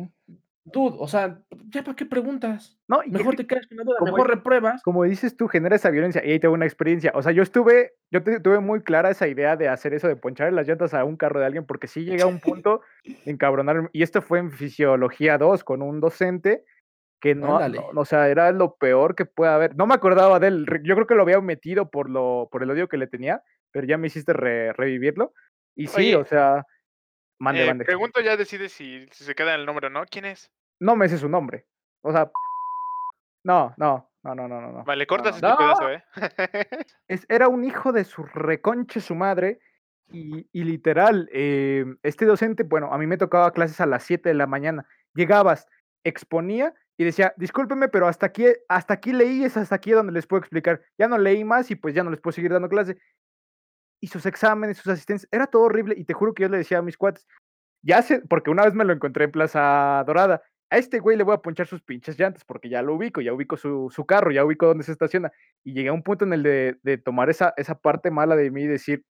Dude, 0.63 0.95
o 0.99 1.07
sea, 1.07 1.39
¿ya 1.69 1.83
para 1.83 1.95
qué 1.95 2.05
preguntas? 2.05 2.79
No, 2.88 3.01
y 3.03 3.09
Mejor 3.09 3.31
que, 3.35 3.38
te 3.43 3.47
quedas 3.47 3.65
con 3.67 3.77
una 3.79 3.83
duda, 3.83 3.97
mejor 4.03 4.29
repruebas. 4.29 4.83
como 4.83 5.03
dices 5.05 5.35
tú, 5.35 5.47
genera 5.47 5.75
esa 5.75 5.89
violencia. 5.89 6.23
Y 6.23 6.31
ahí 6.31 6.39
tengo 6.39 6.53
una 6.53 6.65
experiencia. 6.67 7.11
O 7.15 7.23
sea, 7.23 7.31
yo 7.31 7.41
estuve, 7.41 7.93
yo 8.11 8.21
te- 8.21 8.39
tuve 8.39 8.59
muy 8.59 8.81
clara 8.83 9.09
esa 9.09 9.27
idea 9.27 9.55
de 9.57 9.67
hacer 9.69 9.93
eso, 9.95 10.07
de 10.07 10.15
ponchar 10.15 10.53
las 10.53 10.67
llantas 10.67 10.93
a 10.93 11.03
un 11.03 11.17
carro 11.17 11.39
de 11.39 11.47
alguien, 11.47 11.65
porque 11.65 11.88
sí 11.88 12.05
llega 12.05 12.25
a 12.25 12.27
un 12.27 12.39
punto 12.61 12.81
encabronar. 13.25 13.89
Y 13.91 14.03
esto 14.03 14.21
fue 14.21 14.38
en 14.39 14.51
Fisiología 14.51 15.38
2 15.39 15.63
con 15.63 15.81
un 15.81 15.99
docente 15.99 16.63
que 17.19 17.33
no, 17.35 17.55
Ándale. 17.57 17.79
no- 17.93 18.01
o 18.01 18.05
sea, 18.05 18.29
era 18.29 18.51
lo 18.51 18.75
peor 18.75 19.15
que 19.15 19.25
puede 19.25 19.51
haber. 19.51 19.75
No 19.75 19.88
me 19.88 19.95
acordaba 19.95 20.39
de 20.39 20.47
él. 20.47 20.65
Yo 20.83 20.95
creo 20.95 21.07
que 21.07 21.15
lo 21.15 21.23
había 21.23 21.41
metido 21.41 21.89
por, 21.89 22.09
lo, 22.09 22.49
por 22.51 22.61
el 22.63 22.69
odio 22.71 22.88
que 22.88 22.97
le 22.97 23.07
tenía, 23.07 23.41
pero 23.71 23.88
ya 23.88 23.97
me 23.97 24.07
hiciste 24.07 24.33
re- 24.33 24.73
revivirlo. 24.73 25.33
Y 25.75 25.88
sí, 25.88 25.97
Oye, 26.01 26.15
o 26.17 26.25
sea, 26.25 26.65
mande, 27.41 27.63
Eh, 27.63 27.68
mande. 27.68 27.85
pregunto 27.85 28.22
ya 28.22 28.38
decide 28.38 28.69
si, 28.69 29.07
si 29.11 29.23
se 29.23 29.35
queda 29.35 29.55
el 29.55 29.65
nombre 29.65 29.88
o 29.88 29.89
no. 29.89 30.05
¿Quién 30.05 30.26
es? 30.26 30.51
No 30.80 30.95
me 30.95 31.09
sé 31.09 31.18
su 31.18 31.27
nombre. 31.30 31.65
O 32.01 32.11
sea, 32.11 32.31
no, 33.43 33.73
no, 33.77 34.09
no, 34.23 34.35
no, 34.35 34.47
no, 34.47 34.61
no. 34.72 34.84
Vale, 34.84 35.07
cortas 35.07 35.41
no. 35.41 35.49
este 35.49 35.49
No. 35.49 35.57
pedazo, 35.57 35.91
¿eh? 35.91 36.03
Es- 37.07 37.26
era 37.30 37.47
un 37.47 37.63
hijo 37.63 37.91
de 37.91 38.03
su 38.03 38.23
reconche 38.23 39.01
su 39.01 39.15
madre 39.15 39.59
y, 40.13 40.47
y 40.51 40.63
literal, 40.63 41.30
eh, 41.31 41.85
este 42.03 42.26
docente, 42.26 42.63
bueno, 42.63 42.93
a 42.93 42.97
mí 42.97 43.07
me 43.07 43.18
tocaba 43.18 43.51
clases 43.51 43.80
a 43.81 43.85
las 43.85 44.03
7 44.03 44.30
de 44.30 44.35
la 44.35 44.45
mañana. 44.47 44.85
Llegabas, 45.13 45.68
exponía 46.03 46.73
y 46.97 47.03
decía, 47.05 47.34
discúlpeme, 47.38 47.88
pero 47.88 48.07
hasta 48.07 48.26
aquí, 48.27 48.45
hasta 48.68 48.93
aquí 48.93 49.13
leí, 49.13 49.43
es 49.43 49.55
hasta 49.57 49.76
aquí 49.76 49.91
donde 49.91 50.11
les 50.13 50.27
puedo 50.27 50.41
explicar. 50.41 50.81
Ya 50.97 51.07
no 51.07 51.18
leí 51.18 51.43
más 51.43 51.72
y 51.72 51.76
pues 51.76 51.95
ya 51.95 52.03
no 52.03 52.11
les 52.11 52.19
puedo 52.19 52.34
seguir 52.34 52.51
dando 52.51 52.69
clase. 52.69 52.97
Y 54.02 54.07
sus 54.07 54.26
exámenes, 54.26 54.78
sus 54.78 54.91
asistencias, 54.91 55.30
era 55.32 55.48
todo 55.48 55.64
horrible 55.64 55.95
y 55.98 56.03
te 56.03 56.14
juro 56.14 56.34
que 56.34 56.44
yo 56.44 56.49
le 56.49 56.57
decía 56.57 56.80
a 56.80 56.82
mis 56.82 56.98
cuates, 56.98 57.28
ya 57.84 58.02
sé, 58.02 58.22
porque 58.28 58.49
una 58.49 58.65
vez 58.65 58.73
me 58.73 58.84
lo 58.84 58.94
encontré 58.94 59.26
en 59.26 59.32
Plaza 59.32 60.03
Dorada. 60.06 60.41
A 60.69 60.78
este 60.78 60.99
güey 60.99 61.18
le 61.18 61.23
voy 61.23 61.36
a 61.36 61.40
ponchar 61.41 61.68
sus 61.68 61.82
pinches 61.82 62.18
llantas 62.19 62.44
porque 62.45 62.69
ya 62.69 62.82
lo 62.82 62.95
ubico, 62.95 63.22
ya 63.22 63.34
ubico 63.34 63.57
su, 63.57 63.90
su 63.91 64.06
carro, 64.06 64.32
ya 64.32 64.45
ubico 64.45 64.68
dónde 64.68 64.84
se 64.84 64.91
estaciona. 64.91 65.32
Y 65.64 65.73
llegué 65.73 65.90
a 65.90 65.94
un 65.94 66.03
punto 66.03 66.26
en 66.26 66.34
el 66.34 66.44
de, 66.44 66.78
de 66.84 66.98
tomar 66.98 67.30
esa, 67.30 67.53
esa 67.57 67.76
parte 67.80 68.11
mala 68.11 68.36
de 68.36 68.52
mí 68.52 68.64
y 68.64 68.68
decir, 68.68 69.03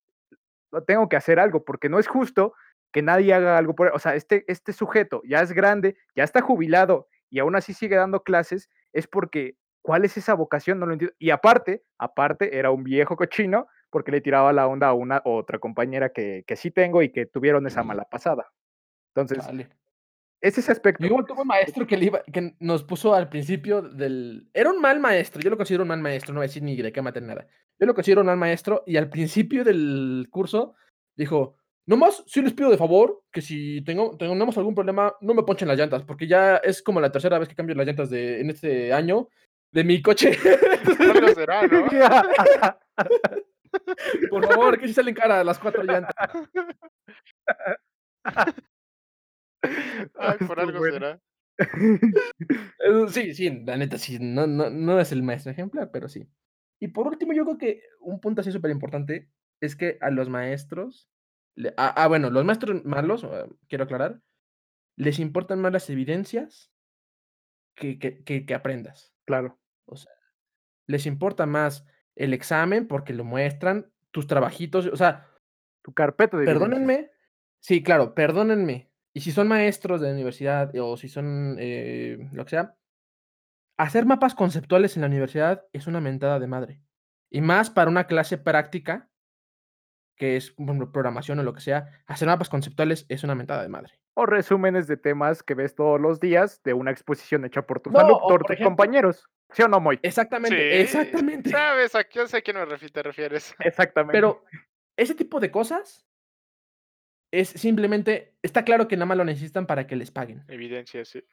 "No, 0.71 0.83
tengo 0.83 1.09
que 1.09 1.17
hacer 1.17 1.39
algo 1.39 1.63
porque 1.65 1.89
no 1.89 1.99
es 1.99 2.07
justo 2.07 2.53
que 2.91 3.01
nadie 3.01 3.33
haga 3.33 3.57
algo 3.57 3.75
por 3.75 3.87
él. 3.87 3.93
O 3.95 3.99
sea, 3.99 4.15
este, 4.15 4.43
este 4.47 4.73
sujeto 4.73 5.21
ya 5.25 5.41
es 5.41 5.53
grande, 5.53 5.97
ya 6.15 6.23
está 6.23 6.41
jubilado 6.41 7.07
y 7.29 7.39
aún 7.39 7.55
así 7.55 7.73
sigue 7.73 7.95
dando 7.95 8.23
clases, 8.23 8.69
es 8.93 9.07
porque, 9.07 9.55
¿cuál 9.81 10.05
es 10.05 10.17
esa 10.17 10.33
vocación? 10.33 10.79
No 10.79 10.85
lo 10.85 10.93
entiendo. 10.93 11.15
Y 11.17 11.29
aparte, 11.29 11.83
aparte, 11.97 12.57
era 12.57 12.71
un 12.71 12.83
viejo 12.83 13.15
cochino 13.15 13.67
porque 13.91 14.11
le 14.11 14.21
tiraba 14.21 14.53
la 14.53 14.67
onda 14.67 14.87
a 14.87 14.93
una 14.93 15.21
otra 15.25 15.59
compañera 15.59 16.09
que, 16.09 16.43
que 16.47 16.55
sí 16.55 16.71
tengo 16.71 17.01
y 17.03 17.09
que 17.09 17.25
tuvieron 17.25 17.67
esa 17.67 17.83
mala 17.83 18.05
pasada. 18.05 18.51
Entonces, 19.13 19.45
Chale. 19.45 19.67
es 20.39 20.57
ese 20.57 20.71
aspecto. 20.71 21.05
Yo 21.05 21.23
tuve 21.25 21.41
un 21.41 21.47
maestro 21.47 21.85
que, 21.85 21.97
le 21.97 22.05
iba, 22.05 22.23
que 22.23 22.55
nos 22.59 22.83
puso 22.83 23.13
al 23.13 23.29
principio 23.29 23.81
del... 23.81 24.49
Era 24.53 24.71
un 24.71 24.79
mal 24.79 24.99
maestro, 24.99 25.41
yo 25.41 25.49
lo 25.49 25.57
considero 25.57 25.83
un 25.83 25.89
mal 25.89 26.01
maestro, 26.01 26.33
no 26.33 26.39
voy 26.39 26.45
a 26.45 26.47
decir 26.47 26.63
ni 26.63 26.75
de 26.75 26.91
qué 26.91 27.01
matar 27.01 27.23
nada. 27.23 27.47
Yo 27.77 27.85
lo 27.85 27.93
considero 27.93 28.21
un 28.21 28.27
mal 28.27 28.37
maestro 28.37 28.83
y 28.87 28.95
al 28.95 29.09
principio 29.09 29.63
del 29.63 30.27
curso 30.31 30.75
dijo, 31.15 31.57
nomás 31.85 32.23
si 32.25 32.41
les 32.41 32.53
pido 32.53 32.69
de 32.69 32.77
favor 32.77 33.23
que 33.31 33.41
si 33.41 33.81
tengo, 33.81 34.15
tenemos 34.17 34.57
algún 34.57 34.75
problema 34.75 35.13
no 35.19 35.33
me 35.33 35.43
ponchen 35.43 35.67
las 35.67 35.77
llantas, 35.77 36.03
porque 36.03 36.27
ya 36.27 36.57
es 36.57 36.81
como 36.81 37.01
la 37.01 37.11
tercera 37.11 37.37
vez 37.37 37.49
que 37.49 37.55
cambio 37.55 37.75
las 37.75 37.85
llantas 37.85 38.09
de, 38.09 38.39
en 38.39 38.49
este 38.49 38.93
año 38.93 39.27
de 39.71 39.83
mi 39.83 40.01
coche. 40.01 40.31
Algo 40.99 41.27
será, 41.33 41.67
¿no? 41.67 41.85
Por 44.29 44.47
favor, 44.47 44.79
que 44.79 44.87
si 44.87 44.93
salen 44.93 45.15
cara 45.15 45.43
las 45.43 45.59
cuatro 45.59 45.83
llantas. 45.83 46.13
Ay, 50.17 50.37
por 50.47 50.59
algo 50.59 50.79
bueno. 50.79 50.93
será. 50.93 51.21
Sí, 53.09 53.33
sí, 53.35 53.63
la 53.65 53.77
neta, 53.77 53.97
sí, 53.97 54.17
no, 54.19 54.47
no, 54.47 54.69
no 54.69 54.99
es 54.99 55.11
el 55.11 55.21
maestro 55.23 55.51
ejemplar, 55.51 55.91
pero 55.91 56.09
sí. 56.09 56.27
Y 56.79 56.87
por 56.89 57.07
último, 57.07 57.33
yo 57.33 57.45
creo 57.45 57.57
que 57.57 57.83
un 57.99 58.19
punto 58.19 58.41
así 58.41 58.51
súper 58.51 58.71
importante 58.71 59.29
es 59.61 59.75
que 59.75 59.97
a 60.01 60.09
los 60.09 60.29
maestros, 60.29 61.07
le- 61.55 61.73
ah, 61.77 61.93
ah, 61.95 62.07
bueno, 62.07 62.29
los 62.31 62.43
maestros 62.45 62.83
malos, 62.85 63.23
ah, 63.25 63.47
quiero 63.67 63.83
aclarar, 63.83 64.21
les 64.97 65.19
importan 65.19 65.61
más 65.61 65.73
las 65.73 65.89
evidencias 65.89 66.71
que, 67.75 67.99
que, 67.99 68.23
que, 68.23 68.45
que 68.45 68.53
aprendas. 68.53 69.13
Claro. 69.25 69.59
O 69.85 69.95
sea, 69.95 70.11
les 70.87 71.05
importa 71.05 71.45
más 71.45 71.85
el 72.15 72.33
examen 72.33 72.87
porque 72.87 73.13
lo 73.13 73.23
muestran, 73.23 73.91
tus 74.11 74.27
trabajitos, 74.27 74.87
o 74.87 74.95
sea, 74.95 75.27
Tu 75.83 75.93
carpeta 75.93 76.37
de. 76.37 76.45
Perdónenme. 76.45 77.09
Sí, 77.59 77.81
claro, 77.81 78.13
perdónenme. 78.13 78.91
Y 79.13 79.21
si 79.21 79.31
son 79.31 79.47
maestros 79.47 79.99
de 80.01 80.07
la 80.07 80.13
universidad 80.13 80.71
o 80.77 80.95
si 80.97 81.09
son 81.09 81.55
eh, 81.59 82.17
lo 82.33 82.43
que 82.45 82.51
sea, 82.51 82.75
hacer 83.77 84.05
mapas 84.05 84.35
conceptuales 84.35 84.95
en 84.95 85.01
la 85.01 85.07
universidad 85.07 85.65
es 85.73 85.87
una 85.87 85.99
mentada 85.99 86.39
de 86.39 86.47
madre. 86.47 86.81
Y 87.31 87.41
más 87.41 87.69
para 87.69 87.89
una 87.89 88.05
clase 88.05 88.37
práctica, 88.37 89.09
que 90.17 90.37
es 90.37 90.53
programación 90.93 91.39
o 91.39 91.43
lo 91.43 91.53
que 91.53 91.61
sea, 91.61 92.03
hacer 92.05 92.27
mapas 92.27 92.49
conceptuales 92.49 93.05
es 93.09 93.23
una 93.23 93.33
mentada 93.35 93.63
de 93.63 93.69
madre. 93.69 93.99
O 94.13 94.25
resúmenes 94.25 94.85
de 94.87 94.97
temas 94.97 95.41
que 95.41 95.55
ves 95.55 95.73
todos 95.73 95.99
los 95.99 96.19
días 96.19 96.61
de 96.63 96.73
una 96.73 96.91
exposición 96.91 97.43
hecha 97.45 97.63
por 97.65 97.79
tus 97.79 97.91
No, 97.93 97.99
alumnos, 98.01 98.19
o 98.21 98.27
por 98.27 98.37
por 98.41 98.47
tus 98.47 98.53
ejemplo- 98.55 98.69
compañeros. 98.69 99.27
¿Sí 99.53 99.61
o 99.63 99.67
no, 99.67 99.79
Moy? 99.79 99.99
Exactamente, 100.01 100.57
Sí, 100.57 100.81
exactamente. 100.81 101.49
¿Sabes? 101.49 101.93
A, 101.95 102.07
yo 102.09 102.27
sé 102.27 102.37
a 102.37 102.41
quién 102.41 102.57
me 102.57 102.65
refi- 102.65 102.91
te 102.91 103.03
refieres. 103.03 103.53
Exactamente. 103.59 104.13
Pero 104.13 104.43
ese 104.97 105.15
tipo 105.15 105.39
de 105.39 105.51
cosas 105.51 106.05
es 107.33 107.49
simplemente, 107.49 108.35
está 108.43 108.63
claro 108.65 108.87
que 108.87 108.97
nada 108.97 109.05
más 109.05 109.17
lo 109.17 109.23
necesitan 109.25 109.65
para 109.65 109.87
que 109.87 109.95
les 109.95 110.11
paguen. 110.11 110.43
Evidencia, 110.47 111.05
sí. 111.05 111.23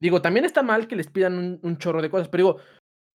Digo, 0.00 0.20
también 0.20 0.44
está 0.44 0.62
mal 0.62 0.88
que 0.88 0.96
les 0.96 1.08
pidan 1.08 1.38
un, 1.38 1.60
un 1.62 1.78
chorro 1.78 2.02
de 2.02 2.10
cosas, 2.10 2.28
pero 2.28 2.42
digo, 2.44 2.60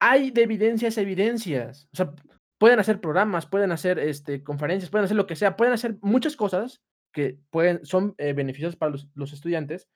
hay 0.01 0.31
de 0.31 0.43
evidencias 0.43 0.97
evidencias. 0.97 1.89
O 1.93 1.97
sea, 1.97 2.13
pueden 2.57 2.79
hacer 2.79 3.01
programas, 3.01 3.45
pueden 3.45 3.71
hacer 3.73 3.99
este, 3.99 4.43
conferencias, 4.43 4.89
pueden 4.89 5.05
hacer 5.05 5.17
lo 5.17 5.27
que 5.27 5.35
sea, 5.35 5.57
pueden 5.57 5.73
hacer 5.73 5.97
muchas 6.01 6.37
cosas 6.37 6.81
que 7.13 7.37
pueden, 7.49 7.85
son 7.85 8.15
eh, 8.17 8.31
beneficiosas 8.33 8.77
para 8.77 8.91
los, 8.93 9.09
los 9.15 9.33
estudiantes 9.33 9.89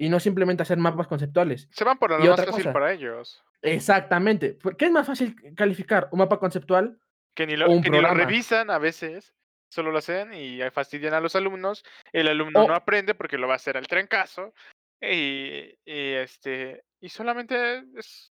y 0.00 0.08
no 0.08 0.18
simplemente 0.18 0.62
hacer 0.62 0.78
mapas 0.78 1.06
conceptuales. 1.06 1.68
Se 1.72 1.84
van 1.84 1.98
por 1.98 2.10
lo 2.10 2.24
Y 2.24 2.28
más 2.28 2.38
fácil 2.38 2.54
cosa. 2.54 2.72
para 2.72 2.90
ellos. 2.90 3.44
Exactamente. 3.60 4.54
¿Por 4.54 4.74
¿Qué 4.78 4.86
es 4.86 4.90
más 4.90 5.06
fácil 5.06 5.36
calificar? 5.54 6.08
¿Un 6.10 6.20
mapa 6.20 6.38
conceptual? 6.38 6.98
Que 7.34 7.46
ni 7.46 7.52
O 7.52 7.56
lo, 7.58 7.70
un 7.70 7.82
que 7.82 7.90
ni 7.90 8.00
lo 8.00 8.14
revisan 8.14 8.70
a 8.70 8.78
veces. 8.78 9.34
Solo 9.68 9.92
lo 9.92 9.98
hacen 9.98 10.32
y 10.32 10.58
fastidian 10.70 11.12
a 11.12 11.20
los 11.20 11.36
alumnos. 11.36 11.84
El 12.14 12.28
alumno 12.28 12.66
no 12.66 12.74
aprende 12.74 13.14
porque 13.14 13.36
lo 13.36 13.46
va 13.46 13.52
a 13.52 13.56
hacer 13.56 13.76
al 13.76 13.86
trancazo. 13.86 14.54
Y 15.02 15.78
y, 15.84 16.14
este, 16.14 16.82
y 16.98 17.10
solamente 17.10 17.84
es 17.94 18.32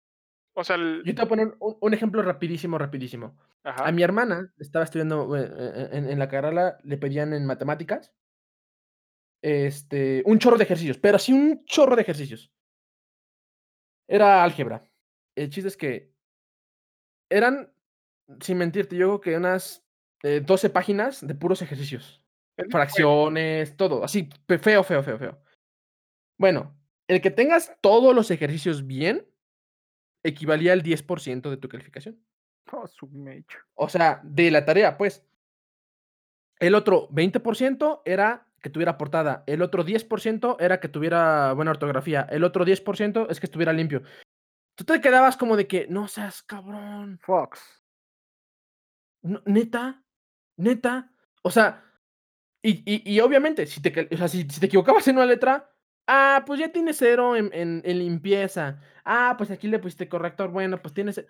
o 0.54 0.64
sea, 0.64 0.76
el 0.76 1.02
Yo 1.06 1.14
te 1.14 1.22
voy 1.22 1.26
a 1.26 1.28
poner 1.28 1.54
un 1.60 1.76
un 1.80 1.94
ejemplo 1.94 2.22
rapidísimo, 2.22 2.76
rapidísimo. 2.76 3.38
A 3.62 3.92
mi 3.92 4.02
hermana 4.02 4.52
estaba 4.58 4.84
estudiando, 4.84 5.36
eh 5.36 5.48
eh 5.48 5.88
en 5.92 6.10
en 6.10 6.18
la 6.18 6.28
carrera 6.28 6.76
le 6.82 6.98
pedían 6.98 7.32
en 7.32 7.46
matemáticas 7.46 8.12
este, 9.42 10.22
un 10.24 10.38
chorro 10.38 10.56
de 10.56 10.64
ejercicios, 10.64 10.98
pero 10.98 11.16
así 11.16 11.32
un 11.32 11.64
chorro 11.64 11.96
de 11.96 12.02
ejercicios. 12.02 12.50
Era 14.08 14.42
álgebra. 14.42 14.84
El 15.36 15.50
chiste 15.50 15.68
es 15.68 15.76
que 15.76 16.12
eran, 17.30 17.72
sin 18.40 18.58
mentirte, 18.58 18.96
yo 18.96 19.06
creo 19.06 19.20
que 19.20 19.36
unas, 19.36 19.84
eh, 20.22 20.40
12 20.40 20.70
páginas 20.70 21.26
de 21.26 21.34
puros 21.34 21.62
ejercicios, 21.62 22.24
fracciones, 22.70 23.76
todo, 23.76 24.04
así, 24.04 24.28
feo, 24.46 24.84
feo, 24.84 25.02
feo, 25.02 25.18
feo. 25.18 25.42
Bueno, 26.38 26.76
el 27.08 27.20
que 27.20 27.30
tengas 27.30 27.74
todos 27.80 28.14
los 28.14 28.30
ejercicios 28.30 28.86
bien, 28.86 29.26
equivalía 30.22 30.72
al 30.72 30.82
10% 30.82 31.50
de 31.50 31.56
tu 31.56 31.68
calificación. 31.68 32.22
Oh. 32.70 32.84
O 33.74 33.88
sea, 33.88 34.20
de 34.22 34.50
la 34.50 34.64
tarea, 34.64 34.96
pues. 34.96 35.26
El 36.58 36.74
otro 36.76 37.08
20% 37.10 38.02
era 38.04 38.46
que 38.62 38.70
tuviera 38.70 38.98
portada, 38.98 39.44
el 39.46 39.62
otro 39.62 39.84
10% 39.84 40.56
era 40.60 40.80
que 40.80 40.88
tuviera 40.88 41.52
buena 41.54 41.72
ortografía, 41.72 42.22
el 42.30 42.44
otro 42.44 42.64
10% 42.64 43.28
es 43.30 43.40
que 43.40 43.46
estuviera 43.46 43.72
limpio. 43.72 44.02
Tú 44.76 44.84
te 44.84 45.00
quedabas 45.02 45.36
como 45.38 45.56
de 45.56 45.66
que: 45.68 45.86
"No 45.90 46.08
seas 46.08 46.42
cabrón". 46.44 47.18
Fox. 47.22 47.80
No, 49.24 49.40
¿neta? 49.46 50.02
¿Neta? 50.56 51.10
O 51.42 51.50
sea, 51.50 51.84
y 52.62 52.82
y 52.86 53.02
y 53.16 53.20
obviamente, 53.20 53.66
si 53.66 53.82
te 53.82 54.08
o 54.12 54.18
sea, 54.18 54.28
si 54.28 54.42
si 54.50 54.60
te 54.60 54.66
equivocabas 54.66 55.08
en 55.08 55.16
una 55.16 55.26
letra, 55.26 55.70
ah, 56.08 56.44
pues 56.46 56.60
ya 56.60 56.72
tienes 56.72 56.96
0 56.98 57.36
en 57.36 57.50
en 57.54 57.82
en 57.84 57.98
limpieza. 58.00 58.80
Ah, 59.04 59.36
pues 59.38 59.50
aquí 59.52 59.68
le 59.68 59.78
pusiste 59.80 60.08
corrector, 60.08 60.50
bueno, 60.52 60.82
pues 60.82 60.94
tienes 60.94 61.24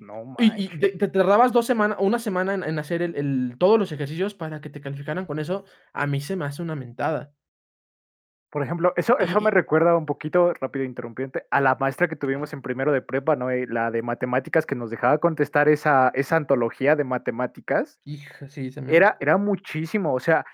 No 0.00 0.36
y 0.38 0.68
te 0.78 0.90
te 0.90 1.08
tardabas 1.08 1.52
2 1.52 1.66
semanas, 1.66 1.98
1 2.00 2.18
semana 2.18 2.54
en 2.54 2.62
en 2.64 2.78
hacer 2.78 3.02
el 3.02 3.16
el 3.16 3.56
todos 3.58 3.78
los 3.78 3.92
ejercicios 3.92 4.34
para 4.34 4.60
que 4.60 4.70
te 4.70 4.80
calificaran 4.80 5.26
con 5.26 5.38
eso, 5.38 5.64
a 5.92 6.06
mí 6.06 6.20
se 6.20 6.36
me 6.36 6.44
hace 6.44 6.62
una 6.62 6.76
mentada. 6.76 7.34
Por 8.52 8.62
ejemplo, 8.62 8.92
eso 8.96 9.18
eso 9.18 9.40
me 9.40 9.50
recuerda 9.50 9.96
un 9.96 10.06
poquito, 10.06 10.52
rápido 10.60 10.84
interrumpiéndote, 10.84 11.46
a 11.50 11.60
la 11.60 11.74
maestra 11.74 12.06
que 12.08 12.14
tuvimos 12.16 12.52
en 12.52 12.62
primero 12.62 12.92
de 12.92 13.02
prepa, 13.02 13.34
¿no? 13.36 13.50
Eh, 13.50 13.66
la 13.68 13.90
de 13.90 14.02
matemáticas 14.02 14.64
que 14.64 14.76
nos 14.76 14.90
dejaba 14.90 15.18
contestar 15.18 15.68
esa 15.68 16.10
esa 16.14 16.36
antología 16.36 16.94
de 16.94 17.04
matemáticas. 17.04 17.98
Hija, 18.06 18.48
sí. 18.48 18.70
Era 18.86 19.16
era 19.20 19.38
muchísimo, 19.38 20.14
o 20.14 20.20
sea, 20.20 20.44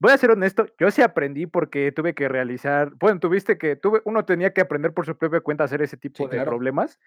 voy 0.00 0.12
a 0.12 0.18
ser 0.18 0.30
honesto, 0.32 0.66
yo 0.80 0.90
sí 0.90 1.02
aprendí 1.02 1.46
porque 1.46 1.92
tuve 1.92 2.14
que 2.14 2.28
realizar 2.28 2.92
bueno, 3.00 3.20
tuviste 3.20 3.58
que 3.58 3.76
tuve 3.76 4.02
uno 4.06 4.24
tenía 4.26 4.52
que 4.54 4.62
aprender 4.62 4.94
por 4.94 5.06
su 5.06 5.16
propia 5.18 5.40
cuenta 5.42 5.64
a 5.64 5.66
hacer 5.66 5.82
ese 5.82 5.96
Sí, 6.14 6.24
tipo 6.24 6.28
de 6.28 6.40
claro. 6.40 6.50
problemas. 6.50 6.98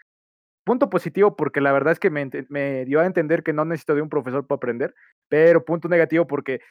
Punto 0.68 0.90
positivo, 0.92 1.36
porque 1.36 1.60
la 1.60 1.72
verdad 1.72 1.92
es 1.94 2.00
que 2.00 2.12
me 2.12 2.86
dio 2.86 3.00
a 3.00 3.06
entender 3.08 3.42
que 3.42 3.52
no 3.54 3.66
necesito 3.66 3.96
de 3.96 4.02
un 4.04 4.10
profesor 4.10 4.46
para 4.46 4.58
aprender, 4.58 4.94
pero 5.28 5.66
punto 5.66 5.88
negativo 5.90 6.28
porque 6.28 6.62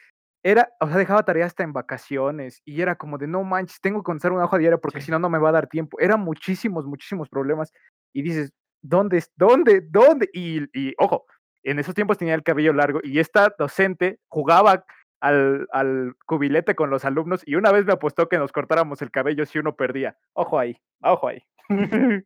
era 0.43 0.69
o 0.81 0.87
sea, 0.89 0.97
dejaba 0.97 1.23
tarea 1.25 1.45
hasta 1.45 1.63
en 1.63 1.73
vacaciones 1.73 2.61
y 2.65 2.81
era 2.81 2.95
como 2.97 3.17
de: 3.17 3.27
"No 3.27 3.43
manches, 3.45 3.81
tengo 3.81 4.01
que 4.01 4.05
contestar 4.05 4.33
una 4.33 4.45
hoja 4.45 4.57
diaria 4.59 4.77
porque 4.79 5.01
Sí. 5.01 5.07
si 5.07 5.11
no, 5.11 5.19
no 5.19 5.29
me 5.29 5.39
va 5.39 5.49
a 5.49 5.51
dar 5.53 5.67
tiempo". 5.69 5.99
Eran 6.01 6.21
muchísimos, 6.21 6.85
muchísimos 6.85 7.29
problemas 7.29 7.71
y 8.13 8.23
dices: 8.23 8.51
"¿Dónde 8.83 9.19
es 9.19 9.31
dónde 9.37 9.81
dónde?". 9.89 10.29
Y 10.33 10.63
y 10.73 10.93
ojo, 10.99 11.25
en 11.63 11.79
esos 11.79 11.95
tiempos 11.95 12.17
tenía 12.19 12.35
el 12.35 12.43
cabello 12.43 12.73
largo 12.73 12.99
y 13.03 13.19
esta 13.19 13.55
docente 13.57 14.19
jugaba 14.29 14.85
al 15.21 15.67
al 15.73 16.15
cubilete 16.27 16.75
con 16.75 16.89
los 16.91 17.05
alumnos 17.05 17.43
y 17.47 17.55
una 17.55 17.71
vez 17.73 17.85
me 17.85 17.93
apostó 17.93 18.29
que 18.29 18.37
nos 18.39 18.51
cortáramos 18.53 19.01
el 19.03 19.11
cabello 19.11 19.45
si 19.47 19.59
uno 19.59 19.77
perdía. 19.77 20.17
Ojo 20.33 20.59
ahí, 20.59 20.77
ojo 21.03 21.29
ahí. 21.29 21.43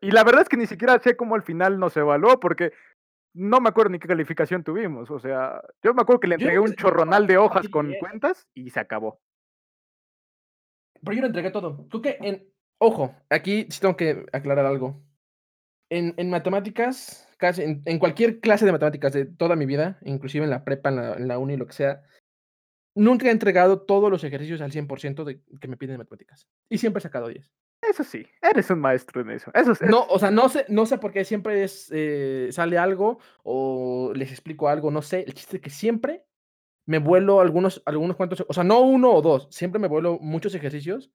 Y 0.00 0.10
la 0.10 0.24
verdad 0.24 0.42
es 0.42 0.48
que 0.48 0.56
ni 0.56 0.66
siquiera 0.66 0.98
sé 0.98 1.16
cómo 1.16 1.34
al 1.34 1.42
final 1.42 1.78
nos 1.78 1.96
evaluó, 1.96 2.38
porque 2.38 2.72
no 3.34 3.60
me 3.60 3.70
acuerdo 3.70 3.90
ni 3.90 3.98
qué 3.98 4.08
calificación 4.08 4.62
tuvimos, 4.62 5.10
o 5.10 5.18
sea, 5.18 5.62
yo 5.82 5.94
me 5.94 6.02
acuerdo 6.02 6.20
que 6.20 6.28
le 6.28 6.34
entregué 6.34 6.58
un 6.58 6.74
chorronal 6.74 7.26
de 7.26 7.38
hojas 7.38 7.68
con 7.68 7.92
es. 7.92 7.98
cuentas 7.98 8.46
y 8.54 8.70
se 8.70 8.80
acabó. 8.80 9.20
Pero 11.02 11.14
yo 11.14 11.20
lo 11.22 11.26
entregué 11.28 11.50
todo. 11.50 11.88
Creo 11.88 12.02
que 12.02 12.18
en 12.20 12.46
ojo, 12.78 13.14
aquí 13.30 13.66
sí 13.70 13.80
tengo 13.80 13.96
que 13.96 14.26
aclarar 14.32 14.66
algo. 14.66 15.02
En 15.90 16.14
en 16.16 16.30
matemáticas, 16.30 17.28
casi 17.38 17.62
en 17.62 17.82
en 17.86 17.98
cualquier 17.98 18.40
clase 18.40 18.66
de 18.66 18.72
matemáticas 18.72 19.12
de 19.12 19.24
toda 19.26 19.56
mi 19.56 19.66
vida, 19.66 19.98
inclusive 20.02 20.44
en 20.44 20.50
la 20.50 20.64
prepa, 20.64 20.90
en 20.90 20.96
la 20.96 21.14
en 21.14 21.28
la 21.28 21.38
uni, 21.38 21.56
lo 21.56 21.66
que 21.66 21.72
sea, 21.72 22.02
nunca 22.94 23.26
he 23.26 23.30
entregado 23.30 23.82
todos 23.82 24.10
los 24.10 24.24
ejercicios 24.24 24.60
al 24.60 24.72
100% 24.72 25.24
de 25.24 25.42
que 25.60 25.68
me 25.68 25.76
piden 25.76 25.94
en 25.94 26.00
matemáticas, 26.00 26.48
y 26.68 26.78
siempre 26.78 27.00
he 27.00 27.02
sacado 27.02 27.28
10. 27.28 27.50
Eso 27.88 28.04
sí, 28.04 28.24
eres 28.40 28.70
un 28.70 28.78
maestro 28.80 29.20
en 29.22 29.30
eso. 29.30 29.50
Eso 29.54 29.72
es 29.72 29.82
No, 29.82 30.04
o 30.08 30.18
sea, 30.18 30.30
no 30.30 30.48
sé 30.48 30.64
no 30.68 30.86
sé 30.86 30.98
por 30.98 31.12
qué 31.12 31.24
siempre 31.24 31.64
es, 31.64 31.90
eh, 31.92 32.48
sale 32.52 32.78
algo 32.78 33.18
o 33.42 34.12
les 34.14 34.30
explico 34.30 34.68
algo, 34.68 34.90
no 34.90 35.02
sé, 35.02 35.24
el 35.26 35.34
chiste 35.34 35.56
es 35.56 35.62
que 35.62 35.70
siempre 35.70 36.24
me 36.86 36.98
vuelo 36.98 37.40
algunos 37.40 37.82
algunos 37.84 38.16
cuantos, 38.16 38.44
o 38.48 38.52
sea, 38.52 38.62
no 38.64 38.80
1 38.80 39.10
o 39.12 39.20
2, 39.22 39.48
siempre 39.50 39.80
me 39.80 39.88
vuelo 39.88 40.18
muchos 40.20 40.54
ejercicios, 40.54 41.10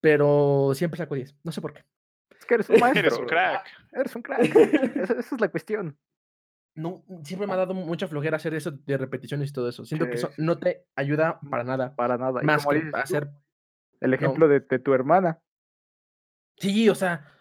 pero 0.00 0.72
siempre 0.74 0.98
saco 0.98 1.14
10, 1.14 1.36
no 1.42 1.52
sé 1.52 1.60
por 1.62 1.72
qué. 1.72 1.84
es 2.38 2.44
que 2.44 2.54
eres 2.54 2.68
un 2.68 2.76
Eres 2.94 3.18
un 3.18 3.26
maestro, 3.26 3.26
crack. 3.26 3.66
eres 3.92 4.14
un 4.16 4.22
crack. 4.22 4.40
Esa 4.96 5.12
esa 5.20 5.34
es 5.34 5.40
la 5.40 5.48
cuestión. 5.48 5.98
No, 6.74 7.02
siempre 7.24 7.46
me 7.48 7.54
ha 7.54 7.56
dado 7.56 7.74
mucha 7.74 8.06
flojera 8.06 8.36
hacer 8.36 8.54
eso 8.54 8.70
de 8.70 8.96
repeticiones 8.98 9.50
y 9.50 9.52
todo 9.52 9.68
eso. 9.68 9.84
Sí, 9.84 9.96
Siento 9.96 10.06
que 10.06 10.14
eso 10.14 10.30
no 10.36 10.58
te 10.58 10.86
ayuda 10.94 11.40
para 11.50 11.64
nada, 11.64 11.96
para 11.96 12.16
nada. 12.18 12.40
Más 12.42 12.64
que 12.66 12.74
dices 12.76 12.94
hacer 12.94 13.30
el 14.00 14.10
no. 14.10 14.16
ejemplo 14.16 14.46
de 14.48 14.60
de 14.60 14.78
tu 14.78 14.94
hermana. 14.94 15.40
Sí, 16.60 16.88
o 16.88 16.94
sea 16.94 17.34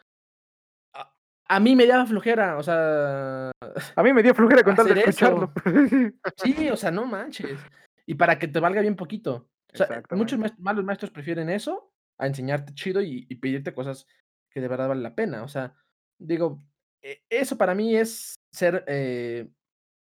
a 0.94 1.14
a 1.50 1.60
mí 1.60 1.76
me 1.76 1.88
daba 1.88 2.06
flojera, 2.06 2.58
o 2.58 2.64
sea, 2.64 3.52
A 3.96 4.04
mí 4.04 4.14
me 4.14 4.22
dio 4.24 4.36
flojera 4.36 4.64
con 4.64 4.76
tal 4.76 4.88
de 4.88 5.00
escucharlo. 5.00 5.52
eso. 5.66 5.66
Sí, 6.44 6.70
o 6.70 6.76
sea, 6.76 6.92
no 6.92 7.06
manches. 7.06 7.60
Y 8.06 8.16
para 8.16 8.38
que 8.38 8.48
te 8.48 8.60
valga 8.60 8.82
bien 8.82 8.96
poquito. 8.96 9.50
O 9.74 9.78
sea, 9.78 10.02
muchos 10.12 10.40
malos 10.60 10.84
maestros 10.84 11.12
prefieren 11.12 11.50
eso 11.50 11.92
a 12.18 12.28
enseñarte 12.28 12.74
chido 12.74 13.02
y 13.02 13.28
y 13.30 13.36
pedirte 13.36 13.74
cosas 13.74 14.08
que 14.50 14.62
de 14.62 14.68
verdad 14.68 14.88
valen 14.88 15.04
la 15.04 15.16
pena. 15.16 15.44
O 15.44 15.48
sea, 15.48 15.74
digo, 16.18 16.64
e 17.02 17.24
eso 17.30 17.58
para 17.58 17.76
mí 17.76 17.96
es 17.96 18.36
ser, 18.52 18.84
eh, 18.88 19.48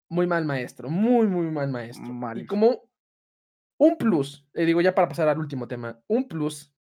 muy 0.10 0.28
mal 0.28 0.46
maestro, 0.46 0.90
muy, 0.90 1.28
muy 1.28 1.50
mal 1.52 1.70
maestro. 1.70 2.14
Y 2.36 2.46
como 2.46 2.90
un 3.78 3.98
plus, 3.98 4.48
eh, 4.54 4.66
digo, 4.66 4.82
ya 4.82 4.94
para 4.94 5.08
pasar 5.08 5.28
al 5.28 5.40
último 5.40 5.68
tema, 5.68 6.00
un 6.08 6.28
plus, 6.28 6.75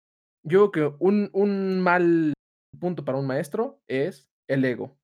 yo 0.45 0.71
creo 0.71 0.93
que 0.93 0.97
un 1.05 1.31
un 1.33 1.81
mal 1.81 2.35
punto 2.81 3.05
para 3.05 3.19
un 3.19 3.27
maestro 3.27 3.81
es 3.89 4.29
el 4.49 4.65
ego. 4.65 4.99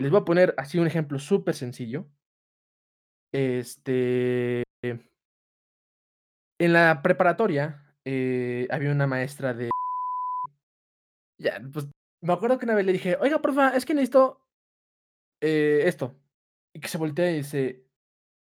Les 0.00 0.10
voy 0.10 0.20
a 0.22 0.26
poner 0.26 0.54
así 0.58 0.78
un 0.78 0.86
ejemplo 0.88 1.18
supersencillo. 1.20 2.08
Este 3.32 4.64
en 6.58 6.72
la 6.72 7.02
preparatoria, 7.02 7.94
eh, 8.04 8.66
había 8.70 8.92
una 8.92 9.06
maestra 9.06 9.54
de 9.54 9.70
ya, 11.38 11.60
pues, 11.72 11.86
me 12.22 12.32
acuerdo 12.32 12.58
que 12.58 12.64
una 12.66 12.74
vez 12.74 12.86
le 12.86 12.92
dije: 12.92 13.16
"Oiga, 13.20 13.40
porfa, 13.42 13.76
es 13.76 13.84
que 13.84 13.94
necesito, 13.94 14.46
eh, 15.42 15.82
esto", 15.86 16.20
y 16.74 16.80
que 16.80 16.88
se 16.88 16.98
voltea 16.98 17.30
y 17.32 17.36
dice: 17.38 17.86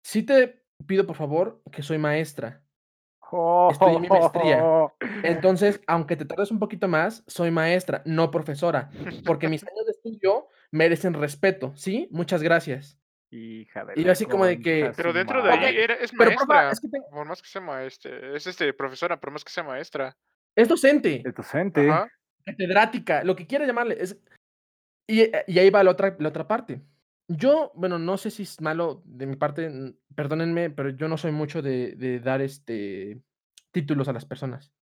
"Sí 0.04 0.24
te 0.24 0.64
pido, 0.86 1.06
por 1.06 1.16
favor, 1.16 1.62
que 1.72 1.82
soy 1.84 1.98
maestra". 1.98 2.63
Estudié 3.68 3.98
mi 3.98 4.08
maestría. 4.08 4.56
Entonces, 5.24 5.80
aunque 5.86 6.16
te 6.16 6.24
tardes 6.26 6.50
un 6.50 6.58
poquito 6.58 6.86
más, 6.88 7.24
soy 7.26 7.50
maestra, 7.50 8.02
no 8.04 8.30
profesora, 8.30 8.90
porque 9.24 9.48
mis 9.48 9.62
años 9.64 9.86
de 9.86 9.92
estudio 9.92 10.48
merecen 10.70 11.14
respeto, 11.14 11.72
¿sí? 11.76 12.08
Muchas 12.10 12.42
gracias. 12.42 12.98
Hija 13.32 13.84
de 13.84 13.94
Y 13.96 14.04
yo 14.04 14.12
así 14.12 14.26
como 14.26 14.44
de 14.44 14.60
que: 14.60 14.92
Pero 14.96 15.12
dentro 15.12 15.42
de 15.42 15.50
ahí 15.50 15.56
"Okey, 15.56 15.66
madre. 15.66 15.84
era 15.84 15.94
es 15.94 16.12
pero 16.12 16.30
maestra, 16.30 16.70
es 16.72 16.80
que 16.80 16.88
tengo" 16.88 17.08
por 17.10 17.26
más 17.26 17.42
que 17.42 17.48
sea 17.48 17.60
maestre 17.62 18.36
es, 18.36 18.46
este, 18.46 18.72
profesora, 18.74 19.18
por 19.18 19.30
más 19.30 19.44
que 19.44 19.50
sea 19.50 19.64
maestra. 19.64 20.14
Es 20.56 20.68
docente, 20.68 21.22
Es 21.24 21.34
docente. 21.34 21.90
Ajá. 21.90 22.08
catedrática, 22.44 23.24
lo 23.24 23.34
que 23.34 23.46
quiera 23.46 23.66
llamarle, 23.66 23.96
es 24.00 24.18
y, 25.08 25.24
y 25.48 25.58
ahí 25.60 25.70
va 25.70 25.84
la 25.84 25.92
otra 25.92 26.16
la 26.20 26.28
otra 26.30 26.48
parte. 26.48 26.82
Yo, 27.28 27.72
bueno, 27.74 27.98
no 27.98 28.18
sé 28.18 28.30
si 28.30 28.42
es 28.42 28.60
malo 28.60 29.02
de 29.06 29.26
mi 29.26 29.36
parte, 29.36 29.70
perdónenme, 30.14 30.68
pero 30.70 30.90
yo 30.90 31.08
no 31.08 31.16
soy 31.16 31.32
mucho 31.32 31.62
de 31.62 31.94
de 31.96 32.20
dar, 32.20 32.42
este, 32.42 33.22
títulos 33.72 34.08
a 34.08 34.12
las 34.12 34.26
personas. 34.26 34.72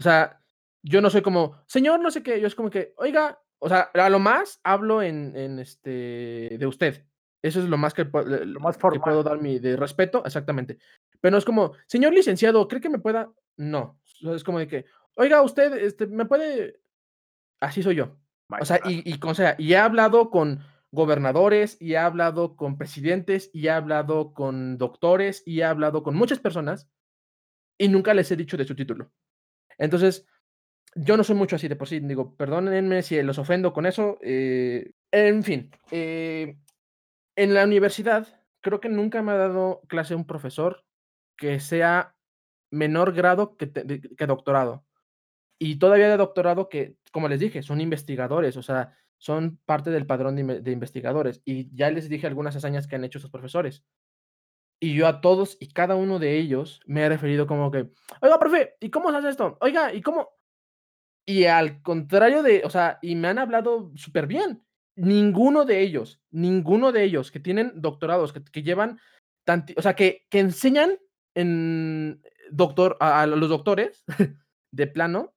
O 0.00 0.02
sea, 0.04 0.42
yo 0.82 1.00
no 1.02 1.10
soy 1.10 1.22
como: 1.22 1.62
"Señor 1.68 2.00
no 2.00 2.10
sé 2.10 2.22
qué", 2.22 2.40
yo 2.40 2.48
es 2.48 2.54
como 2.56 2.70
que: 2.70 2.94
"Oiga", 2.98 3.40
o 3.60 3.68
sea, 3.68 3.90
a 3.94 4.10
lo 4.10 4.18
más 4.20 4.60
hablo 4.64 5.02
en 5.02 5.36
en, 5.36 5.58
este, 5.60 6.56
de 6.58 6.66
usted. 6.66 7.06
Eso 7.42 7.60
es 7.60 7.66
lo 7.68 7.78
más 7.78 7.94
que 7.94 8.06
pue 8.06 8.24
Lo 8.46 8.60
más 8.60 8.78
que 8.78 9.00
puedo 9.00 9.22
dar 9.24 9.40
mi 9.42 9.58
de 9.60 9.76
respeto, 9.76 10.24
exactamente. 10.26 10.78
Pero 11.20 11.32
no 11.32 11.38
es 11.38 11.44
como: 11.46 11.72
"Señor 11.88 12.14
licenciado, 12.14 12.68
¿cree 12.68 12.80
que 12.82 12.90
me 12.90 13.00
pueda?". 13.00 13.32
No, 13.58 14.00
es 14.34 14.44
como 14.44 14.58
de 14.60 14.68
que: 14.68 14.86
"Oiga, 15.16 15.42
usted, 15.42 15.74
este, 15.74 16.06
¿me 16.08 16.26
puede?". 16.26 16.80
Así 17.60 17.82
soy 17.82 17.96
yo. 17.96 18.18
O 18.60 18.64
sea, 18.66 18.80
y 18.84 19.02
y 19.10 19.18
o 19.22 19.34
sea, 19.34 19.56
y 19.58 19.72
he 19.74 19.78
hablado 19.78 20.30
con 20.30 20.60
gobernadores, 20.92 21.76
y 21.80 21.94
he 21.94 21.98
hablado 21.98 22.56
con 22.56 22.78
presidentes, 22.78 23.50
y 23.52 23.66
he 23.66 23.70
hablado 23.70 24.32
con 24.32 24.78
doctores, 24.78 25.42
y 25.46 25.60
he 25.60 25.64
hablado 25.64 26.02
con 26.02 26.14
muchas 26.14 26.38
personas, 26.38 26.88
y 27.78 27.88
nunca 27.88 28.14
les 28.14 28.30
he 28.30 28.36
dicho 28.36 28.56
de 28.56 28.64
su 28.64 28.74
título. 28.74 29.12
Entonces, 29.78 30.26
yo 30.94 31.16
no 31.16 31.24
soy 31.24 31.36
mucho 31.36 31.56
así 31.56 31.68
de 31.68 31.76
por 31.76 31.88
sí, 31.88 32.00
digo, 32.00 32.34
perdónenme 32.36 33.02
si 33.02 33.22
los 33.22 33.38
ofendo 33.38 33.72
con 33.72 33.86
eso, 33.86 34.18
eh, 34.22 34.92
en 35.10 35.44
fin, 35.44 35.70
eh, 35.90 36.56
en 37.36 37.54
la 37.54 37.64
universidad 37.64 38.26
creo 38.62 38.80
que 38.80 38.88
nunca 38.88 39.22
me 39.22 39.32
ha 39.32 39.36
dado 39.36 39.82
clase 39.88 40.14
un 40.14 40.26
profesor 40.26 40.84
que 41.36 41.60
sea 41.60 42.16
menor 42.70 43.12
grado 43.12 43.56
que, 43.56 43.70
que 43.70 44.26
doctorado. 44.26 44.84
Y 45.58 45.78
todavía 45.78 46.08
de 46.08 46.16
doctorado 46.16 46.68
que, 46.68 46.96
como 47.12 47.28
les 47.28 47.40
dije, 47.40 47.62
son 47.62 47.80
investigadores, 47.80 48.56
o 48.56 48.62
sea, 48.62 48.96
son 49.18 49.58
parte 49.64 49.90
del 49.90 50.06
padrón 50.06 50.36
de, 50.36 50.70
investigadores. 50.70 51.42
Y 51.44 51.74
ya 51.74 51.90
les 51.90 52.08
dije 52.08 52.26
algunas 52.26 52.56
hazañas 52.56 52.86
que 52.86 52.96
han 52.96 53.04
hecho 53.04 53.18
esos 53.18 53.30
profesores. 53.30 53.84
Y 54.78 54.94
yo 54.94 55.06
a 55.06 55.20
todos 55.20 55.56
y 55.58 55.68
cada 55.68 55.96
uno 55.96 56.18
de 56.18 56.36
ellos 56.36 56.80
me 56.86 57.02
he 57.02 57.08
referido 57.08 57.46
como 57.46 57.70
que, 57.70 57.90
oiga, 58.20 58.38
profe, 58.38 58.74
¿y 58.80 58.90
cómo 58.90 59.10
se 59.10 59.16
hace 59.16 59.30
esto? 59.30 59.56
Oiga, 59.60 59.94
¿y 59.94 60.02
cómo? 60.02 60.28
Y 61.26 61.44
al 61.44 61.82
contrario 61.82 62.42
de, 62.42 62.62
o 62.64 62.70
sea, 62.70 62.98
y 63.00 63.14
me 63.16 63.28
han 63.28 63.38
hablado 63.38 63.90
súper 63.96 64.26
bien. 64.26 64.62
Ninguno 64.96 65.64
de 65.64 65.80
ellos, 65.80 66.20
ninguno 66.30 66.92
de 66.92 67.04
ellos 67.04 67.30
que 67.30 67.40
tienen 67.40 67.72
doctorados, 67.76 68.32
que, 68.32 68.62
llevan, 68.62 68.98
tanti, 69.44 69.74
o 69.76 69.82
sea, 69.82 69.94
que, 69.94 70.26
que 70.30 70.40
enseñan 70.40 70.98
en 71.34 72.22
doctor, 72.50 72.96
a 73.00 73.26
los 73.26 73.48
doctores 73.48 74.04
de 74.72 74.86
plano, 74.86 75.34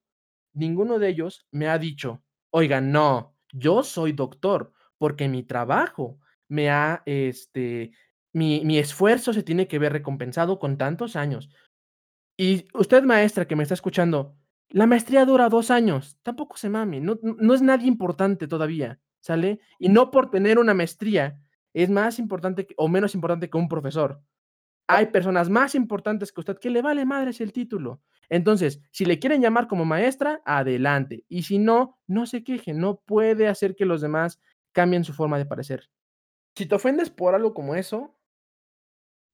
ninguno 0.54 0.98
de 0.98 1.08
ellos 1.08 1.46
me 1.50 1.68
ha 1.68 1.78
dicho, 1.78 2.22
oiga, 2.50 2.80
no, 2.80 3.36
yo 3.52 3.82
soy 3.82 4.12
doctor 4.12 4.72
porque 4.98 5.28
mi 5.28 5.42
trabajo 5.42 6.18
me 6.48 6.70
ha, 6.70 7.02
este, 7.06 7.92
mi, 8.32 8.62
mi 8.64 8.78
esfuerzo 8.78 9.32
se 9.32 9.42
tiene 9.42 9.68
que 9.68 9.78
ver 9.78 9.92
recompensado 9.92 10.58
con 10.58 10.76
tantos 10.76 11.16
años. 11.16 11.50
Y 12.36 12.66
usted, 12.74 13.02
maestra, 13.02 13.46
que 13.46 13.56
me 13.56 13.62
está 13.62 13.74
escuchando, 13.74 14.36
la 14.70 14.86
maestría 14.86 15.24
dura 15.24 15.48
dos 15.48 15.70
años. 15.70 16.18
Tampoco 16.22 16.56
se 16.56 16.68
mame. 16.68 17.00
No, 17.00 17.18
no 17.22 17.54
es 17.54 17.62
nadie 17.62 17.86
importante 17.86 18.46
todavía. 18.48 19.00
¿Sale? 19.20 19.60
Y 19.78 19.90
no 19.90 20.10
por 20.10 20.30
tener 20.30 20.58
una 20.58 20.72
maestría 20.72 21.42
es 21.74 21.90
más 21.90 22.18
importante 22.18 22.66
o 22.76 22.88
menos 22.88 23.14
importante 23.14 23.50
que 23.50 23.58
un 23.58 23.68
profesor. 23.68 24.22
Hay 24.96 25.06
personas 25.06 25.48
más 25.48 25.74
importantes 25.74 26.32
que 26.32 26.40
usted 26.40 26.58
que 26.58 26.70
le 26.70 26.82
vale 26.82 27.04
madres 27.04 27.40
el 27.40 27.52
título. 27.52 28.02
Entonces, 28.28 28.80
si 28.92 29.04
le 29.04 29.18
quieren 29.18 29.42
llamar 29.42 29.66
como 29.66 29.84
maestra, 29.84 30.40
adelante. 30.44 31.24
Y 31.28 31.42
si 31.42 31.58
no, 31.58 31.98
no 32.06 32.26
se 32.26 32.44
queje. 32.44 32.72
No 32.72 33.00
puede 33.00 33.48
hacer 33.48 33.74
que 33.74 33.84
los 33.84 34.00
demás 34.00 34.40
cambien 34.72 35.04
su 35.04 35.12
forma 35.12 35.38
de 35.38 35.46
parecer. 35.46 35.90
Si 36.56 36.66
te 36.66 36.74
ofendes 36.74 37.10
por 37.10 37.34
algo 37.34 37.54
como 37.54 37.74
eso, 37.74 38.16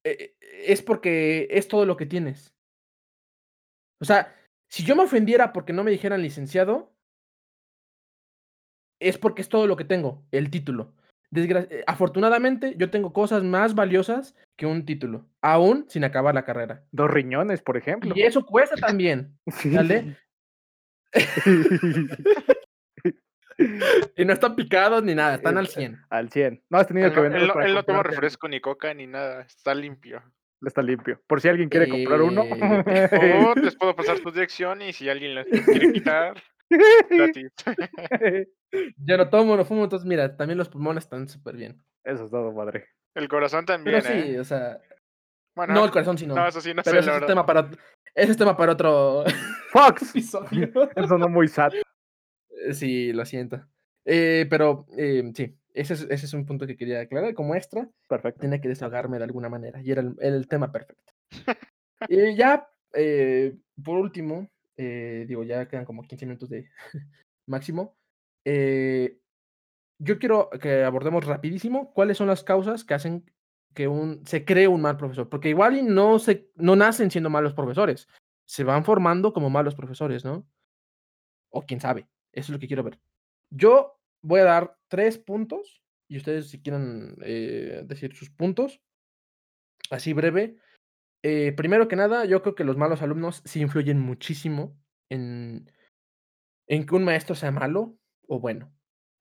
eh, 0.05 0.37
es 0.65 0.83
porque 0.83 1.49
es 1.51 1.69
todo 1.69 1.85
lo 1.85 1.97
que 1.97 2.07
tienes. 2.07 2.55
O 4.01 4.05
sea, 4.05 4.35
si 4.69 4.85
yo 4.85 4.97
me 4.97 5.03
ofendiera 5.03 5.53
porque 5.53 5.73
no 5.73 5.85
me 5.85 5.91
dijeran 5.91 6.23
licenciado, 6.23 6.95
es 9.01 9.19
porque 9.19 9.43
es 9.43 9.49
todo 9.49 9.67
lo 9.67 9.77
que 9.77 9.85
tengo, 9.85 10.27
el 10.31 10.51
título. 10.51 10.95
Desgra 11.37 11.67
eh, 11.71 11.85
afortunadamente, 11.87 12.75
yo 12.79 12.91
tengo 12.91 13.13
cosas 13.13 13.45
más 13.45 13.75
valiosas 13.75 14.35
que 14.57 14.67
un 14.67 14.85
título, 14.87 15.27
aún 15.43 15.85
sin 15.89 16.05
acabar 16.05 16.35
la 16.35 16.45
carrera. 16.45 16.85
Dos 16.91 17.11
riñones, 17.11 17.63
por 17.63 17.77
ejemplo. 17.77 18.13
Y 18.17 18.23
eso 18.23 18.45
cuesta 18.45 18.77
también. 18.77 19.39
¿Sale? 19.47 20.17
y 24.17 24.25
no 24.25 24.33
están 24.33 24.57
picados 24.57 25.03
ni 25.03 25.15
nada, 25.15 25.37
están 25.37 25.59
al 25.59 25.69
100. 25.69 25.99
Al 26.11 26.31
100. 26.31 26.63
No 26.69 26.79
has 26.79 26.87
tenido 26.87 27.07
Él 27.09 27.15
que 27.15 27.21
vender. 27.21 27.43
él 27.43 27.49
no- 27.49 27.61
él 27.61 27.75
no 27.75 27.83
toma 27.85 28.03
refresco 28.03 28.49
ni 28.49 28.61
coca 28.61 28.93
ni 28.95 29.07
nada, 29.07 29.43
está 29.43 29.75
limpio. 29.75 30.23
Está 30.65 30.83
limpio. 30.83 31.21
Por 31.27 31.41
si 31.41 31.49
alguien 31.49 31.69
quiere 31.69 31.89
comprar 31.89 32.23
uno. 32.23 32.43
Eh, 32.45 33.45
O 33.47 33.55
les 33.61 33.77
puedo 33.77 33.95
pasar 33.95 34.19
tu 34.21 34.31
dirección 34.31 34.83
y 34.83 34.93
si 34.93 35.09
alguien 35.09 35.35
les 35.35 35.47
quiere 35.47 35.93
quitar, 35.93 36.43
gratis. 37.11 37.53
Yo 38.97 39.17
no 39.17 39.29
tomo, 39.29 39.57
no 39.57 39.65
fumo, 39.65 39.85
entonces 39.85 40.07
mira, 40.07 40.37
también 40.37 40.59
los 40.59 40.69
pulmones 40.69 41.05
están 41.05 41.29
súper 41.29 41.57
bien. 41.57 41.83
Eso 42.05 42.25
es 42.25 42.31
todo, 42.31 42.53
madre. 42.53 42.87
El 43.15 43.29
corazón 43.29 43.65
también, 43.65 44.01
Pero 44.03 44.15
sí, 44.23 44.31
¿eh? 44.35 44.41
o 44.41 44.45
sea, 44.45 44.79
Bueno, 45.55 45.75
no, 45.75 45.85
el 45.85 45.91
corazón 45.91 46.19
sí 46.19 46.27
no. 46.27 46.35
no, 46.35 46.47
eso 46.47 46.61
sí, 46.61 46.75
no 46.75 46.83
pero 46.83 47.03
sé, 47.03 47.11
ese 47.11 47.19
es, 47.21 47.27
tema 47.27 47.47
para, 47.47 47.71
ese 48.15 48.31
es 48.33 48.37
tema 48.37 48.57
para 48.57 48.73
otro 48.73 49.25
Fox. 49.73 50.11
episodio. 50.11 50.71
Eso 50.97 51.19
no 51.19 51.29
muy 51.29 51.49
sad. 51.49 51.73
Eh, 51.75 51.83
Sí, 52.73 53.13
lo 53.13 53.25
siento. 53.25 53.65
Eh, 54.05 54.47
pero 54.51 54.87
eh, 54.97 55.31
sí, 55.35 55.57
ese 55.75 55.95
es, 55.95 56.03
ese 56.03 56.27
es 56.27 56.33
un 56.35 56.47
punto 56.47 56.67
que 56.67 56.77
quería 56.77 57.01
aclarar. 57.01 57.35
Como 57.35 57.55
extra, 57.55 57.89
Perfecto. 58.09 58.41
tenía 58.41 58.61
que 58.61 58.69
desahogarme 58.69 59.19
de 59.19 59.25
alguna 59.25 59.49
manera 59.49 59.81
y 59.83 59.91
era 59.93 60.01
el, 60.01 60.15
el 60.21 60.49
tema 60.49 60.73
perfecto. 60.73 61.13
Y 62.09 62.35
ya, 62.37 62.69
eh, 62.95 63.57
por 63.85 63.99
último, 63.99 64.49
eh, 64.77 65.25
digo, 65.29 65.43
ya 65.45 65.67
quedan 65.69 65.85
como 65.85 66.03
15 66.03 66.27
minutos 66.27 66.49
de 66.51 66.69
máximo. 67.47 67.97
Eh, 68.49 69.19
yo 69.99 70.21
quiero 70.21 70.51
que 70.51 70.85
abordemos 70.85 71.27
rapidísimo 71.27 71.93
cuáles 71.93 72.17
son 72.17 72.29
las 72.29 72.45
causas 72.45 72.85
que 72.85 72.95
hacen 72.95 73.29
que 73.75 73.89
un, 73.89 74.25
se 74.25 74.45
cree 74.45 74.69
un 74.69 74.81
mal 74.81 74.97
profesor, 74.97 75.29
porque 75.29 75.51
igual 75.51 75.93
no, 75.93 76.19
se, 76.21 76.49
no 76.55 76.77
nacen 76.77 77.11
siendo 77.11 77.29
malos 77.29 77.55
profesores, 77.55 78.09
se 78.47 78.63
van 78.63 78.85
formando 78.85 79.33
como 79.33 79.51
malos 79.51 79.75
profesores, 79.75 80.25
¿no? 80.25 80.47
O 81.51 81.63
quién 81.63 81.81
sabe, 81.81 82.09
eso 82.33 82.47
es 82.47 82.51
lo 82.51 82.59
que 82.61 82.69
quiero 82.69 82.85
ver. 82.85 83.01
Yo 83.51 84.01
voy 84.23 84.41
a 84.41 84.45
dar 84.45 84.79
tres 84.89 85.19
puntos 85.19 85.83
y 86.09 86.17
ustedes 86.17 86.49
si 86.49 86.63
quieren 86.63 87.17
eh, 87.23 87.83
decir 87.85 88.15
sus 88.15 88.31
puntos, 88.31 88.81
así 89.91 90.13
breve. 90.13 90.57
Eh, 91.23 91.53
primero 91.53 91.89
que 91.89 91.97
nada, 91.97 92.27
yo 92.27 92.43
creo 92.43 92.55
que 92.55 92.65
los 92.65 92.77
malos 92.77 93.03
alumnos 93.03 93.43
sí 93.45 93.61
influyen 93.61 93.99
muchísimo 93.99 94.79
en, 95.11 95.69
en 96.69 96.87
que 96.87 96.95
un 96.95 97.05
maestro 97.05 97.35
sea 97.35 97.51
malo 97.51 97.99
o 98.27 98.41
bueno. 98.41 98.73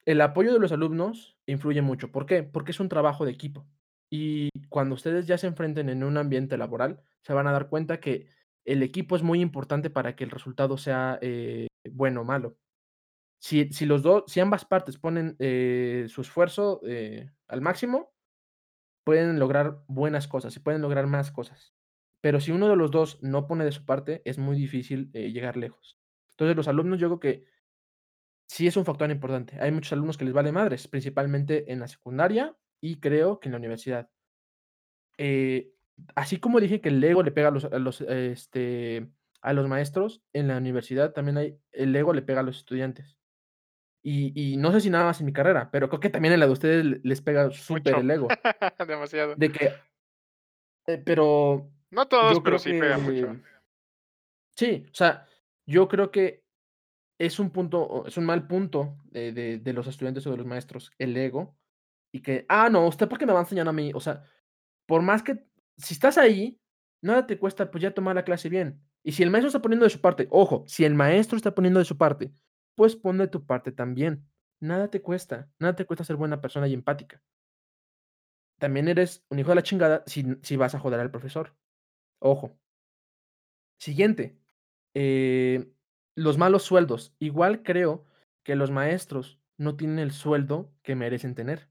El 0.06 0.22
apoyo 0.22 0.54
de 0.54 0.60
los 0.60 0.72
alumnos 0.72 1.38
influye 1.48 1.82
mucho. 1.82 2.12
¿Por 2.12 2.26
qué? 2.26 2.44
Porque 2.44 2.72
es 2.72 2.80
un 2.80 2.90
trabajo 2.90 3.26
de 3.26 3.32
equipo. 3.32 3.68
Y 4.10 4.50
cuando 4.70 4.96
ustedes 4.96 5.26
ya 5.28 5.38
se 5.38 5.48
enfrenten 5.48 5.90
en 5.90 6.04
un 6.04 6.18
ambiente 6.18 6.58
laboral, 6.58 7.02
se 7.22 7.34
van 7.34 7.48
a 7.48 7.52
dar 7.52 7.70
cuenta 7.70 8.00
que 8.00 8.28
el 8.66 8.84
equipo 8.84 9.16
es 9.16 9.24
muy 9.24 9.42
importante 9.42 9.90
para 9.90 10.16
que 10.16 10.24
el 10.24 10.32
resultado 10.32 10.78
sea 10.78 11.18
eh, 11.22 11.68
bueno 11.90 12.22
o 12.22 12.24
malo. 12.24 12.58
Si, 13.40 13.72
si 13.72 13.86
los 13.86 14.04
dos, 14.04 14.24
si 14.28 14.40
ambas 14.40 14.66
partes 14.66 14.98
ponen 14.98 15.36
eh, 15.40 16.06
su 16.10 16.22
esfuerzo 16.22 16.82
eh, 16.86 17.32
al 17.48 17.62
máximo, 17.62 18.14
pueden 19.04 19.40
lograr 19.40 19.84
buenas 19.88 20.28
cosas 20.28 20.56
y 20.56 20.60
pueden 20.60 20.82
lograr 20.82 21.08
más 21.08 21.32
cosas. 21.32 21.74
Pero 22.22 22.40
si 22.40 22.52
uno 22.52 22.68
de 22.70 22.76
los 22.76 22.90
dos 22.90 23.20
no 23.22 23.48
pone 23.48 23.66
de 23.66 23.72
su 23.72 23.86
parte, 23.86 24.24
es 24.26 24.40
muy 24.40 24.58
difícil 24.58 25.12
llegar 25.12 25.58
lejos. 25.58 26.00
Entonces, 26.32 26.56
los 26.58 26.68
alumnos, 26.68 27.00
yo 27.00 27.08
creo 27.08 27.20
que 27.20 27.46
sí 28.48 28.68
es 28.68 28.78
un 28.78 28.86
factor 28.86 29.10
importante. 29.12 29.58
Hay 29.60 29.72
muchos 29.72 29.94
alumnos 29.94 30.18
que 30.18 30.26
les 30.26 30.34
vale 30.34 30.52
madres, 30.52 30.88
principalmente 30.88 31.72
en 31.72 31.80
la 31.80 31.88
secundaria 31.88 32.56
y 32.82 33.00
creo 33.00 33.40
que 33.40 33.48
en 33.50 33.54
la 33.54 33.58
universidad. 33.60 34.10
Eh, 35.18 35.72
así 36.16 36.38
como 36.40 36.60
dije 36.60 36.82
que 36.82 36.90
el 36.90 37.04
ego 37.04 37.24
le 37.24 37.32
pega 37.32 37.48
a 37.48 37.52
los, 37.52 37.66
a 37.66 37.80
los, 37.80 38.02
este, 38.02 39.10
a 39.42 39.54
los 39.54 39.68
maestros, 39.68 40.22
en 40.34 40.48
la 40.48 40.58
universidad 40.58 41.14
también 41.14 41.38
hay, 41.38 41.58
el 41.72 41.96
ego 41.96 42.14
le 42.14 42.22
pega 42.22 42.42
a 42.42 42.44
los 42.44 42.58
estudiantes. 42.58 43.18
Y, 44.04 44.34
y 44.40 44.58
no 44.58 44.72
sé 44.72 44.82
si 44.82 44.90
nada 44.92 45.06
más 45.06 45.20
en 45.20 45.26
mi 45.26 45.34
carrera, 45.34 45.72
pero 45.72 45.90
creo 45.90 46.00
que 46.00 46.10
también 46.12 46.34
en 46.36 46.40
la 46.40 46.46
de 46.46 46.52
ustedes 46.52 46.86
le- 46.86 47.00
les 47.04 47.22
pega 47.22 47.50
súper 47.50 47.96
el 47.96 48.12
ego. 48.12 48.28
Demasiado. 48.88 49.36
De 49.36 49.52
que, 49.52 49.72
eh, 50.88 51.02
pero 51.04 51.72
No 51.90 52.08
todos, 52.08 52.40
pero 52.42 52.60
sí 52.60 52.72
pega 52.72 52.98
mucho. 53.00 53.34
que 53.34 53.40
sí, 54.56 54.86
o 54.92 54.94
sea, 54.94 55.26
yo 55.66 55.88
creo 55.88 56.12
que 56.12 56.44
es 57.20 57.40
un 57.40 57.52
punto, 57.52 58.06
es 58.08 58.18
un 58.18 58.26
mal 58.26 58.48
punto 58.48 58.98
de, 59.06 59.32
de- 59.34 59.60
de 59.60 59.74
los 59.74 59.88
estudiantes 59.88 60.26
o 60.28 60.32
de 60.32 60.38
los 60.38 60.46
maestros, 60.46 60.92
el 61.00 61.16
ego, 61.18 61.58
y 62.14 62.22
que, 62.22 62.46
ah, 62.50 62.70
no, 62.70 62.88
usted 62.88 63.08
por 63.10 63.20
qué 63.20 63.26
me 63.26 63.34
va 63.34 63.40
a 63.40 63.44
enseñar 63.44 63.68
a 63.68 63.74
mí, 63.74 63.92
o 63.94 64.00
sea, 64.00 64.24
por 64.88 65.02
más 65.02 65.24
que, 65.24 65.46
si 65.78 65.94
estás 65.96 66.18
ahí, 66.18 66.60
nada 67.02 67.28
te 67.28 67.38
cuesta 67.40 67.72
pues 67.72 67.82
ya 67.84 67.94
tomar 67.94 68.16
la 68.16 68.24
clase 68.26 68.50
bien. 68.50 68.82
Y 69.04 69.14
si 69.14 69.24
el 69.24 69.30
maestro 69.32 69.48
está 69.50 69.62
poniendo 69.62 69.86
de 69.86 69.90
su 69.92 70.02
parte, 70.02 70.28
ojo, 70.32 70.64
si 70.68 70.86
el 70.86 70.96
maestro 70.96 71.38
está 71.38 71.56
poniendo 71.56 71.80
de 71.80 71.86
su 71.86 71.98
parte, 71.98 72.34
pues 72.76 72.96
pon 72.96 73.18
de 73.20 73.28
tu 73.28 73.46
parte 73.46 73.72
también. 73.72 74.26
Nada 74.62 74.90
te 74.90 75.02
cuesta, 75.02 75.50
nada 75.60 75.76
te 75.76 75.86
cuesta 75.86 76.04
ser 76.04 76.16
buena 76.18 76.42
persona 76.42 76.68
y 76.68 76.74
empática. 76.74 77.22
También 78.60 78.88
eres 78.90 79.24
un 79.30 79.40
hijo 79.40 79.50
de 79.50 79.56
la 79.56 79.64
chingada 79.64 80.04
si, 80.08 80.26
si 80.42 80.58
vas 80.58 80.76
a 80.76 80.80
joder 80.80 81.00
al 81.00 81.12
profesor. 81.12 81.56
Ojo. 82.20 82.58
Siguiente. 83.80 84.38
eh, 84.94 85.70
los 86.16 86.38
malos 86.38 86.64
sueldos. 86.64 87.14
Igual 87.20 87.64
creo 87.64 88.06
que 88.44 88.56
los 88.56 88.72
maestros 88.72 89.40
no 89.58 89.76
tienen 89.76 90.00
el 90.00 90.12
sueldo 90.12 90.72
que 90.84 90.96
merecen 90.96 91.36
tener. 91.36 91.70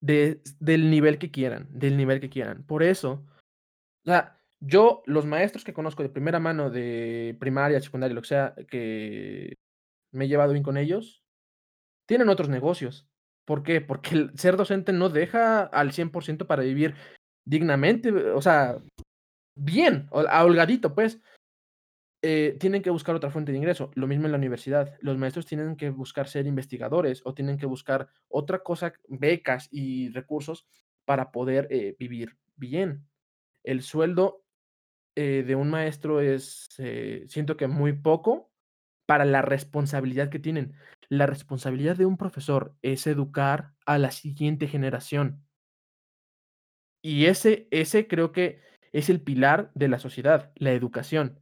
De, 0.00 0.42
del 0.58 0.90
nivel 0.90 1.18
que 1.18 1.30
quieran, 1.30 1.68
del 1.70 1.96
nivel 1.96 2.20
que 2.20 2.28
quieran. 2.28 2.64
Por 2.64 2.82
eso, 2.82 3.24
o 4.04 4.10
yo, 4.64 5.02
los 5.06 5.26
maestros 5.26 5.64
que 5.64 5.74
conozco 5.74 6.02
de 6.02 6.08
primera 6.08 6.38
mano 6.38 6.70
de 6.70 7.36
primaria, 7.40 7.80
secundaria, 7.80 8.14
lo 8.14 8.22
que 8.22 8.28
sea, 8.28 8.54
que 8.68 9.54
me 10.12 10.24
he 10.24 10.28
llevado 10.28 10.52
bien 10.52 10.62
con 10.62 10.76
ellos, 10.76 11.22
tienen 12.06 12.28
otros 12.28 12.48
negocios. 12.48 13.08
¿Por 13.44 13.62
qué? 13.62 13.80
Porque 13.80 14.14
el 14.14 14.38
ser 14.38 14.56
docente 14.56 14.92
no 14.92 15.08
deja 15.08 15.62
al 15.62 15.92
100% 15.92 16.46
para 16.46 16.62
vivir 16.62 16.94
dignamente, 17.44 18.12
o 18.12 18.40
sea, 18.40 18.78
bien, 19.56 20.08
a 20.12 20.44
holgadito, 20.44 20.94
pues. 20.94 21.20
Eh, 22.22 22.56
tienen 22.60 22.82
que 22.82 22.90
buscar 22.90 23.14
otra 23.16 23.30
fuente 23.30 23.52
de 23.52 23.58
ingreso. 23.58 23.90
Lo 23.94 24.06
mismo 24.06 24.26
en 24.26 24.32
la 24.32 24.38
universidad. 24.38 24.96
Los 25.00 25.18
maestros 25.18 25.44
tienen 25.44 25.76
que 25.76 25.90
buscar 25.90 26.28
ser 26.28 26.46
investigadores 26.46 27.20
o 27.24 27.34
tienen 27.34 27.58
que 27.58 27.66
buscar 27.66 28.08
otra 28.28 28.60
cosa, 28.60 28.92
becas 29.08 29.68
y 29.72 30.10
recursos 30.10 30.66
para 31.04 31.32
poder 31.32 31.66
eh, 31.70 31.96
vivir 31.98 32.36
bien. 32.56 33.08
El 33.64 33.82
sueldo 33.82 34.44
eh, 35.16 35.44
de 35.46 35.56
un 35.56 35.70
maestro 35.70 36.20
es, 36.20 36.68
siento 37.26 37.56
que 37.56 37.66
muy 37.66 37.92
poco 37.92 38.52
para 39.06 39.24
la 39.24 39.42
responsabilidad 39.42 40.30
que 40.30 40.38
tienen. 40.38 40.74
La 41.08 41.26
responsabilidad 41.26 41.96
de 41.96 42.06
un 42.06 42.16
profesor 42.16 42.76
es 42.82 43.06
educar 43.06 43.74
a 43.84 43.98
la 43.98 44.12
siguiente 44.12 44.68
generación. 44.68 45.44
Y 47.02 47.26
ese, 47.26 47.66
ese 47.72 48.06
creo 48.06 48.30
que 48.30 48.60
es 48.92 49.10
el 49.10 49.20
pilar 49.20 49.72
de 49.74 49.88
la 49.88 49.98
sociedad, 49.98 50.52
la 50.54 50.72
educación. 50.72 51.41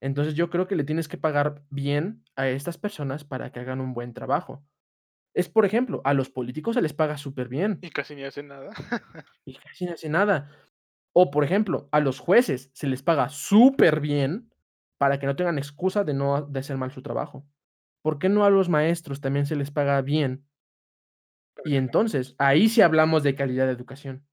Entonces 0.00 0.34
yo 0.34 0.50
creo 0.50 0.66
que 0.66 0.76
le 0.76 0.84
tienes 0.84 1.08
que 1.08 1.18
pagar 1.18 1.62
bien 1.70 2.24
a 2.36 2.48
estas 2.48 2.78
personas 2.78 3.24
para 3.24 3.52
que 3.52 3.60
hagan 3.60 3.80
un 3.80 3.92
buen 3.92 4.14
trabajo. 4.14 4.64
Es, 5.34 5.48
por 5.48 5.64
ejemplo, 5.64 6.00
a 6.04 6.14
los 6.14 6.30
políticos 6.30 6.74
se 6.74 6.82
les 6.82 6.92
paga 6.92 7.16
súper 7.16 7.48
bien. 7.48 7.78
Y 7.82 7.90
casi 7.90 8.14
ni 8.16 8.24
hacen 8.24 8.48
nada. 8.48 8.70
y 9.44 9.54
casi 9.54 9.86
no 9.86 9.92
hacen 9.92 10.12
nada. 10.12 10.50
O, 11.12 11.30
por 11.30 11.44
ejemplo, 11.44 11.88
a 11.92 12.00
los 12.00 12.18
jueces 12.18 12.70
se 12.72 12.86
les 12.86 13.02
paga 13.02 13.28
súper 13.28 14.00
bien 14.00 14.52
para 14.98 15.18
que 15.18 15.26
no 15.26 15.36
tengan 15.36 15.58
excusa 15.58 16.04
de 16.04 16.14
no 16.14 16.42
de 16.42 16.60
hacer 16.60 16.76
mal 16.76 16.92
su 16.92 17.02
trabajo. 17.02 17.46
¿Por 18.02 18.18
qué 18.18 18.28
no 18.28 18.44
a 18.44 18.50
los 18.50 18.68
maestros 18.68 19.20
también 19.20 19.46
se 19.46 19.56
les 19.56 19.70
paga 19.70 20.00
bien? 20.02 20.46
Y 21.64 21.76
entonces, 21.76 22.34
ahí 22.38 22.68
sí 22.68 22.80
hablamos 22.80 23.22
de 23.22 23.34
calidad 23.34 23.66
de 23.66 23.72
educación. 23.72 24.26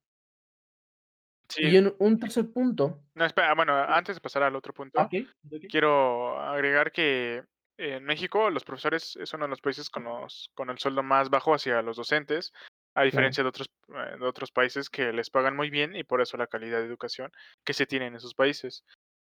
Y 1.56 1.76
en 1.78 1.94
un 2.00 2.20
tercer 2.20 2.52
punto 2.52 3.04
No, 3.16 3.26
espera, 3.26 3.54
bueno, 3.56 3.76
antes 3.76 4.16
de 4.16 4.22
pasar 4.22 4.44
al 4.44 4.56
otro 4.56 4.74
punto, 4.74 5.12
okey. 5.12 5.34
quiero 5.68 6.40
agregar 6.40 6.92
que 6.92 7.44
en 7.78 8.04
México 8.06 8.50
los 8.52 8.66
profesores 8.66 9.16
es 9.18 9.34
uno 9.34 9.46
de 9.46 9.50
los 9.52 9.62
países 9.62 9.90
con 9.90 10.06
los 10.06 10.52
con 10.56 10.70
el 10.70 10.78
sueldo 10.80 11.04
más 11.04 11.30
bajo 11.30 11.54
hacia 11.56 11.82
los 11.82 11.98
docentes, 11.98 12.54
a 12.96 13.04
diferencia 13.04 13.44
de 13.44 13.50
otros, 13.50 13.70
eh, 13.90 14.18
de 14.20 14.26
otros 14.28 14.52
países 14.52 14.90
que 14.90 15.14
les 15.14 15.30
pagan 15.32 15.56
muy 15.56 15.70
bien 15.72 15.96
y 15.96 16.04
por 16.04 16.22
eso 16.22 16.38
la 16.38 16.48
calidad 16.48 16.80
de 16.80 16.86
educación 16.88 17.32
que 17.66 17.74
se 17.74 17.86
tiene 17.88 18.08
en 18.08 18.16
esos 18.16 18.36
países. 18.36 18.86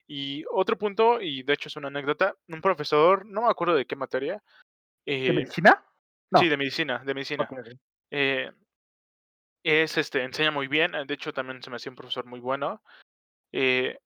Y 0.08 0.46
otro 0.52 0.78
punto, 0.78 1.22
y 1.22 1.44
de 1.44 1.54
hecho 1.54 1.70
es 1.70 1.78
una 1.78 1.90
anécdota, 1.90 2.36
un 2.50 2.62
profesor, 2.62 3.26
no 3.28 3.44
me 3.44 3.50
acuerdo 3.50 3.76
de 3.76 3.86
qué 3.88 3.96
materia, 3.98 4.44
¿De 5.26 5.34
eh 5.34 5.34
medicina? 5.34 5.84
sí, 6.34 6.50
de 6.50 6.58
medicina, 6.58 7.04
de 7.06 7.14
medicina. 7.16 7.54
Eh 8.12 8.52
es, 9.64 9.98
este, 9.98 10.24
enseña 10.24 10.52
muy 10.52 10.68
bien, 10.68 10.96
eh, 10.96 11.06
de 11.06 11.14
hecho, 11.14 11.34
también 11.34 11.62
se 11.64 11.70
me 11.70 11.78
hacía 11.78 11.92
un 11.92 11.96
profesor 11.96 12.26
muy 12.26 12.40
bueno. 12.40 12.82
Eh, 13.54 13.98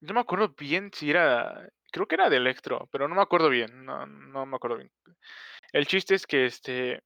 no 0.00 0.14
me 0.14 0.20
acuerdo 0.20 0.54
bien 0.58 0.90
si 0.94 1.10
era, 1.10 1.68
creo 1.92 2.06
que 2.08 2.16
era 2.16 2.30
de 2.30 2.36
electro, 2.38 2.88
pero 2.92 3.08
no 3.08 3.14
me 3.16 3.22
acuerdo 3.22 3.50
bien, 3.50 3.84
no 3.84 4.06
no 4.06 4.46
me 4.46 4.56
acuerdo 4.56 4.78
bien. 4.78 4.90
El 5.72 5.86
chiste 5.86 6.14
es 6.16 6.26
que, 6.26 6.46
este, 6.46 7.02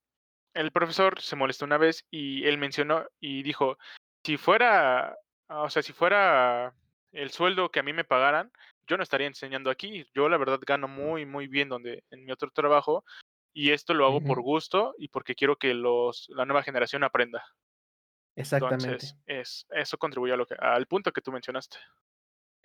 el 0.54 0.72
profesor 0.72 1.20
se 1.20 1.36
molestó 1.36 1.64
una 1.66 1.78
vez 1.78 2.06
y 2.10 2.46
él 2.46 2.58
mencionó 2.58 3.06
y 3.20 3.42
dijo: 3.44 3.78
"Si 4.24 4.36
fuera, 4.38 5.16
o 5.48 5.70
sea, 5.70 5.82
si 5.82 5.92
fuera 5.94 6.74
el 7.12 7.30
sueldo 7.30 7.70
que 7.70 7.80
a 7.80 7.84
mí 7.84 7.92
me 7.94 8.04
pagaran, 8.04 8.52
yo 8.88 8.96
no 8.98 9.02
estaría 9.04 9.26
enseñando 9.28 9.70
aquí. 9.70 10.06
Yo, 10.14 10.28
la 10.28 10.38
verdad, 10.38 10.60
gano 10.66 10.88
muy, 10.88 11.26
muy 11.26 11.48
bien 11.48 11.68
donde 11.70 12.04
en 12.10 12.24
mi 12.24 12.32
otro 12.32 12.50
trabajo, 12.52 13.04
y 13.54 13.70
esto 13.70 13.94
lo 13.94 14.04
hago 14.04 14.20
por 14.20 14.42
gusto 14.42 14.94
y 14.98 15.08
porque 15.08 15.34
quiero 15.34 15.56
que 15.56 15.72
los 15.72 16.26
la 16.28 16.44
nueva 16.44 16.62
generación 16.62 17.04
aprenda". 17.04 17.42
Exactamente. 18.36 18.84
Entonces, 18.84 19.16
es 19.26 19.66
eso 19.70 19.96
contribuye 19.96 20.32
a 20.32 20.36
lo 20.36 20.44
que 20.44 20.56
al 20.58 20.86
punto 20.86 21.12
que 21.12 21.20
tú 21.20 21.32
mencionaste. 21.32 21.78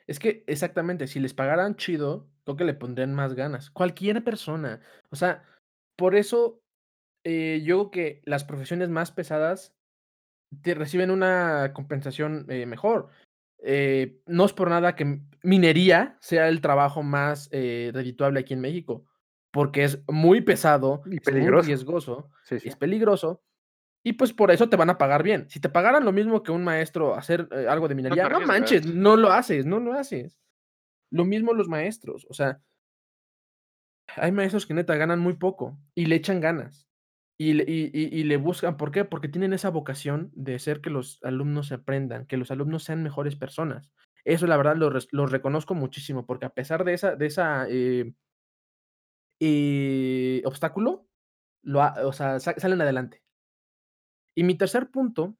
Es 0.07 0.17
que 0.17 0.43
exactamente, 0.47 1.05
si 1.05 1.19
les 1.19 1.35
pagaran 1.35 1.75
chido, 1.75 2.27
creo 2.43 2.57
que 2.57 2.63
le 2.63 2.73
pondrían 2.73 3.13
más 3.13 3.35
ganas. 3.35 3.69
Cualquier 3.69 4.23
persona. 4.23 4.81
O 5.11 5.15
sea, 5.15 5.43
por 5.95 6.15
eso, 6.15 6.63
eh, 7.23 7.61
yo 7.63 7.77
creo 7.77 7.91
que 7.91 8.21
las 8.25 8.43
profesiones 8.43 8.89
más 8.89 9.11
pesadas 9.11 9.75
te 10.63 10.73
reciben 10.73 11.11
una 11.11 11.73
compensación, 11.73 12.47
eh, 12.49 12.65
mejor. 12.65 13.09
Eh, 13.61 14.19
no 14.25 14.45
es 14.45 14.53
por 14.53 14.71
nada 14.71 14.95
que 14.95 15.19
minería 15.43 16.17
sea 16.21 16.47
el 16.47 16.61
trabajo 16.61 17.03
más, 17.03 17.47
redituable 17.51 18.39
aquí 18.39 18.55
en 18.55 18.61
México, 18.61 19.05
porque 19.51 19.83
es 19.85 20.03
muy 20.09 20.41
pesado, 20.41 21.03
Y 21.05 21.19
es 21.21 21.33
muy 21.33 21.53
peligroso. 21.53 21.61
riesgoso, 21.61 22.31
Sí, 22.43 22.59
sí. 22.59 22.69
es 22.69 22.75
peligroso, 22.77 23.43
y 24.03 24.13
pues 24.13 24.33
por 24.33 24.51
eso 24.51 24.69
te 24.69 24.77
van 24.77 24.89
a 24.91 24.97
pagar 24.99 25.23
bien. 25.23 25.49
Si 25.49 25.59
te 25.61 25.69
pagaran 25.69 26.05
lo 26.05 26.11
mismo 26.13 26.43
que 26.43 26.51
un 26.53 26.63
maestro 26.65 27.15
hacer, 27.15 27.49
eh, 27.51 27.67
algo 27.69 27.87
de 27.89 27.95
No 28.09 28.15
minería, 28.15 28.25
no 28.27 28.41
arriesgas. 28.41 28.45
manches, 28.45 28.85
no 28.85 29.15
lo 29.17 29.31
haces, 29.31 29.65
no 29.65 29.79
lo 29.79 29.93
haces. 29.93 30.39
Lo 31.11 31.25
mismo 31.25 31.53
los 31.53 31.69
maestros, 31.69 32.27
o 32.29 32.33
sea 32.35 32.61
hay 34.17 34.31
maestros 34.31 34.65
que 34.65 34.73
neta 34.73 34.95
ganan 34.95 35.19
muy 35.19 35.33
poco 35.33 35.79
y 35.95 36.05
le 36.05 36.15
echan 36.15 36.39
ganas. 36.41 36.87
Y 37.37 37.53
le 37.53 37.63
y 37.67 37.89
y 37.93 38.19
y 38.19 38.23
le 38.25 38.35
buscan, 38.37 38.75
¿por 38.77 38.91
qué? 38.91 39.05
Porque 39.05 39.29
tienen 39.29 39.53
esa 39.53 39.69
vocación 39.69 40.29
de 40.35 40.55
hacer 40.55 40.81
que 40.81 40.89
los 40.89 41.19
alumnos 41.23 41.71
aprendan, 41.71 42.25
que 42.25 42.35
los 42.37 42.51
alumnos 42.51 42.83
sean 42.83 43.01
mejores 43.03 43.35
personas. 43.37 43.91
Eso 44.25 44.45
la 44.47 44.57
verdad 44.57 44.75
lo 44.75 45.25
reconozco 45.27 45.73
muchísimo, 45.73 46.25
porque 46.25 46.45
a 46.45 46.49
pesar 46.49 46.83
de 46.83 46.93
esa 46.93 47.15
de 47.15 47.25
esa, 47.27 47.65
eh 47.69 48.13
eh, 49.39 50.41
obstáculo, 50.45 51.07
lo 51.63 51.81
ha 51.81 51.95
o 52.05 52.13
sea, 52.13 52.39
sa 52.39 52.53
salen 52.59 52.81
adelante. 52.81 53.23
Y 54.35 54.43
mi 54.43 54.55
tercer 54.55 54.89
punto 54.89 55.37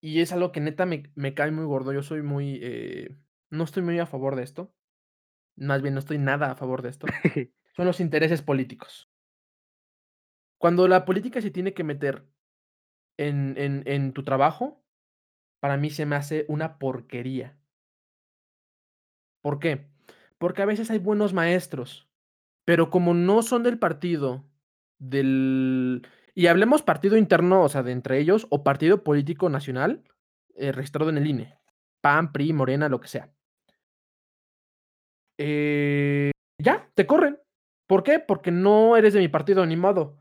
y 0.00 0.20
es 0.20 0.32
algo 0.32 0.52
que 0.52 0.60
neta 0.60 0.86
me 0.86 1.12
me 1.14 1.34
cae 1.34 1.50
muy 1.50 1.64
gordo, 1.64 1.92
yo 1.92 2.02
soy 2.02 2.22
muy, 2.22 2.58
eh, 2.62 3.16
no 3.50 3.64
estoy 3.64 3.82
muy 3.82 3.98
a 3.98 4.06
favor 4.06 4.36
de 4.36 4.42
esto, 4.42 4.74
más 5.56 5.82
bien 5.82 5.94
no 5.94 6.00
estoy 6.00 6.18
nada 6.18 6.52
a 6.52 6.56
favor 6.56 6.82
de 6.82 6.90
esto, 6.90 7.06
son 7.76 7.86
los 7.86 8.00
intereses 8.00 8.42
políticos. 8.42 9.10
Cuando 10.58 10.88
la 10.88 11.04
política 11.04 11.40
se 11.40 11.50
tiene 11.50 11.74
que 11.74 11.84
meter 11.84 12.26
en 13.18 13.56
en 13.58 13.82
en 13.86 14.12
tu 14.12 14.24
trabajo, 14.24 14.84
para 15.60 15.76
mí 15.78 15.90
se 15.90 16.06
me 16.06 16.16
hace 16.16 16.46
una 16.48 16.78
porquería. 16.78 17.58
¿Por 19.42 19.58
qué? 19.58 19.86
Porque 20.38 20.62
a 20.62 20.66
veces 20.66 20.90
hay 20.90 20.98
buenos 20.98 21.32
maestros, 21.32 22.09
pero 22.70 22.88
como 22.88 23.14
no 23.14 23.42
son 23.42 23.64
del 23.64 23.80
partido 23.80 24.44
del 25.00 26.06
y 26.36 26.46
hablemos 26.46 26.82
partido 26.82 27.16
interno, 27.16 27.64
o 27.64 27.68
sea, 27.68 27.82
de 27.82 27.90
entre 27.90 28.20
ellos, 28.20 28.46
o 28.48 28.62
partido 28.62 29.02
político 29.02 29.48
nacional, 29.48 30.04
eh, 30.54 30.70
registrado 30.70 31.10
en 31.10 31.18
el 31.18 31.26
INE, 31.26 31.58
PAN, 32.00 32.30
PRI, 32.30 32.52
Morena, 32.52 32.88
lo 32.88 33.00
que 33.00 33.08
sea. 33.08 33.28
Eh, 35.36 36.30
ya, 36.58 36.88
te 36.94 37.06
corren. 37.06 37.40
¿Por 37.88 38.04
qué? 38.04 38.20
Porque 38.20 38.52
no 38.52 38.96
eres 38.96 39.14
de 39.14 39.18
mi 39.18 39.26
partido, 39.26 39.66
ni 39.66 39.76
modo. 39.76 40.16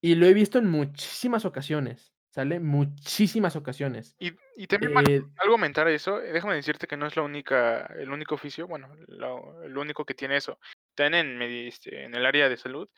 Y 0.00 0.14
lo 0.14 0.24
he 0.24 0.32
visto 0.32 0.56
en 0.56 0.70
muchísimas 0.70 1.44
ocasiones, 1.44 2.14
¿sale? 2.30 2.60
Muchísimas 2.60 3.56
ocasiones. 3.56 4.16
Y 4.18 4.32
y 4.60 4.66
también, 4.66 4.92
Eh 5.08 5.22
algo 5.38 5.54
aumentar 5.54 5.88
eso, 5.88 6.20
eh, 6.20 6.32
déjame 6.32 6.54
decirte 6.54 6.86
que 6.86 6.98
no 6.98 7.06
es 7.06 7.16
la 7.16 7.22
única 7.22 7.86
el 7.96 8.10
único 8.10 8.34
oficio, 8.34 8.66
bueno, 8.66 8.90
lo 9.06 9.62
el 9.62 9.74
único 9.78 10.04
que 10.04 10.12
tiene 10.12 10.36
eso. 10.36 10.58
En 11.06 11.38
medi 11.38 11.68
este, 11.68 12.04
en 12.04 12.14
el 12.14 12.26
área 12.26 12.48
de 12.48 12.56
salud, 12.56 12.88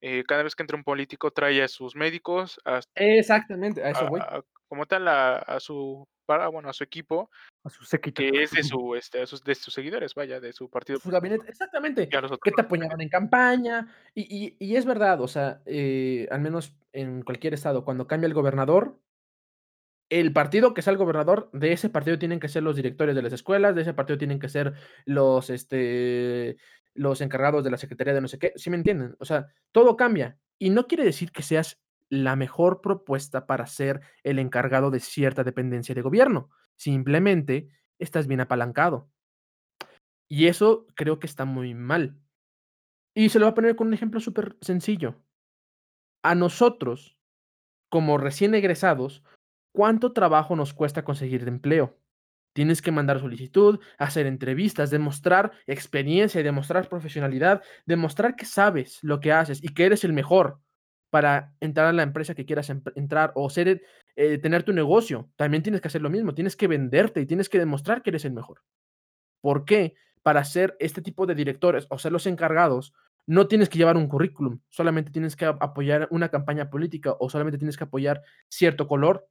eh, 0.00 0.24
cada 0.26 0.42
vez 0.42 0.54
que 0.54 0.62
entra 0.62 0.76
un 0.76 0.84
político 0.84 1.30
trae 1.30 1.62
a 1.62 1.68
sus 1.68 1.96
médicos, 1.96 2.60
a 2.64 2.80
Exactamente, 2.94 3.82
a 3.82 3.90
eso 3.90 4.06
voy. 4.08 4.20
a 4.20 4.42
como 4.68 4.86
tal, 4.86 5.06
a 5.08 5.36
a 5.36 5.60
su 5.60 6.06
para 6.26 6.48
bueno, 6.48 6.68
a 6.68 6.72
su 6.72 6.84
equipo, 6.84 7.30
A 7.64 7.70
su 7.70 7.84
séquito. 7.84 8.22
que 8.22 8.42
es 8.42 8.50
de 8.50 8.62
su, 8.62 8.94
este, 8.94 9.26
sus 9.26 9.44
de 9.44 9.54
sus 9.54 9.74
seguidores, 9.74 10.14
vaya, 10.14 10.40
de 10.40 10.52
su 10.52 10.70
partido 10.70 10.98
Su 10.98 11.10
gabinete, 11.10 11.48
exactamente, 11.48 12.08
que 12.08 12.50
te 12.50 12.62
apoyaban 12.62 13.00
en 13.00 13.08
campaña, 13.08 13.88
y 14.14 14.22
y 14.22 14.56
y 14.58 14.76
es 14.76 14.86
verdad, 14.86 15.20
o 15.20 15.28
sea, 15.28 15.60
eh, 15.66 16.26
al 16.30 16.40
menos 16.40 16.74
en 16.92 17.22
cualquier 17.22 17.54
estado, 17.54 17.84
cuando 17.84 18.06
cambia 18.06 18.26
el 18.26 18.34
gobernador 18.34 18.98
el 20.10 20.32
partido 20.32 20.74
que 20.74 20.82
sea 20.82 20.92
el 20.92 20.98
gobernador, 20.98 21.50
de 21.52 21.72
ese 21.72 21.88
partido 21.88 22.18
tienen 22.18 22.38
que 22.38 22.48
ser 22.48 22.62
los 22.62 22.76
directores 22.76 23.14
de 23.14 23.22
las 23.22 23.32
escuelas, 23.32 23.74
de 23.74 23.82
ese 23.82 23.94
partido 23.94 24.18
tienen 24.18 24.38
que 24.38 24.48
ser 24.48 24.74
los, 25.06 25.50
este, 25.50 26.56
los 26.94 27.20
encargados 27.20 27.64
de 27.64 27.70
la 27.70 27.76
secretaría 27.76 28.14
de 28.14 28.20
no 28.20 28.28
sé 28.28 28.38
qué, 28.38 28.52
¿sí 28.56 28.70
me 28.70 28.76
entienden? 28.76 29.16
O 29.18 29.24
sea, 29.24 29.48
todo 29.72 29.96
cambia, 29.96 30.38
y 30.58 30.70
no 30.70 30.86
quiere 30.86 31.04
decir 31.04 31.32
que 31.32 31.42
seas 31.42 31.80
la 32.08 32.36
mejor 32.36 32.80
propuesta 32.80 33.46
para 33.46 33.66
ser 33.66 34.00
el 34.22 34.38
encargado 34.38 34.90
de 34.90 35.00
cierta 35.00 35.42
dependencia 35.44 35.94
de 35.94 36.02
gobierno, 36.02 36.50
simplemente 36.76 37.68
estás 37.98 38.26
bien 38.26 38.40
apalancado. 38.40 39.10
Y 40.28 40.46
eso 40.46 40.86
creo 40.94 41.18
que 41.18 41.26
está 41.26 41.44
muy 41.44 41.74
mal. 41.74 42.18
Y 43.14 43.28
se 43.28 43.38
lo 43.38 43.46
voy 43.46 43.52
a 43.52 43.54
poner 43.54 43.76
con 43.76 43.88
un 43.88 43.94
ejemplo 43.94 44.20
supersencillo. 44.20 45.22
A 46.22 46.34
nosotros, 46.34 47.16
como 47.90 48.18
recién 48.18 48.54
egresados, 48.54 49.22
¿cuánto 49.72 50.12
trabajo 50.12 50.56
nos 50.56 50.74
cuesta 50.74 51.04
conseguir 51.04 51.46
empleo? 51.46 51.98
Tienes 52.54 52.80
que 52.80 52.90
mandar 52.90 53.20
solicitud, 53.20 53.78
hacer 53.98 54.26
entrevistas, 54.26 54.90
demostrar 54.90 55.52
experiencia 55.66 56.42
demostrar 56.42 56.88
profesionalidad, 56.88 57.62
demostrar 57.84 58.34
que 58.34 58.46
sabes 58.46 58.98
lo 59.02 59.20
que 59.20 59.32
haces 59.32 59.62
y 59.62 59.68
que 59.68 59.84
eres 59.84 60.04
el 60.04 60.14
mejor 60.14 60.60
para 61.10 61.52
entrar 61.60 61.88
a 61.88 61.92
la 61.92 62.02
empresa 62.02 62.34
que 62.34 62.46
quieras 62.46 62.70
entrar 62.70 63.32
o 63.34 63.50
ser, 63.50 63.82
eh, 64.16 64.38
tener 64.38 64.62
tu 64.62 64.72
negocio. 64.72 65.30
También 65.36 65.62
tienes 65.62 65.82
que 65.82 65.88
hacer 65.88 66.00
lo 66.00 66.08
mismo, 66.08 66.34
tienes 66.34 66.56
que 66.56 66.66
venderte 66.66 67.20
y 67.20 67.26
tienes 67.26 67.50
que 67.50 67.58
demostrar 67.58 68.02
que 68.02 68.10
eres 68.10 68.24
el 68.24 68.32
mejor. 68.32 68.62
¿Por 69.42 69.66
qué? 69.66 69.94
para 70.24 70.42
ser 70.42 70.74
este 70.80 71.02
tipo 71.02 71.26
de 71.26 71.34
directores 71.34 71.86
o 71.90 71.98
ser 71.98 72.10
los 72.10 72.26
encargados, 72.26 72.94
no 73.26 73.46
tienes 73.46 73.68
que 73.68 73.76
llevar 73.76 73.98
un 73.98 74.08
currículum, 74.08 74.58
solamente 74.70 75.10
tienes 75.12 75.36
que 75.36 75.44
apoyar 75.44 76.08
una 76.10 76.30
campaña 76.30 76.70
política 76.70 77.14
o 77.20 77.28
solamente 77.28 77.58
tienes 77.58 77.76
que 77.76 77.84
apoyar 77.84 78.22
cierto 78.48 78.88
color. 78.88 79.28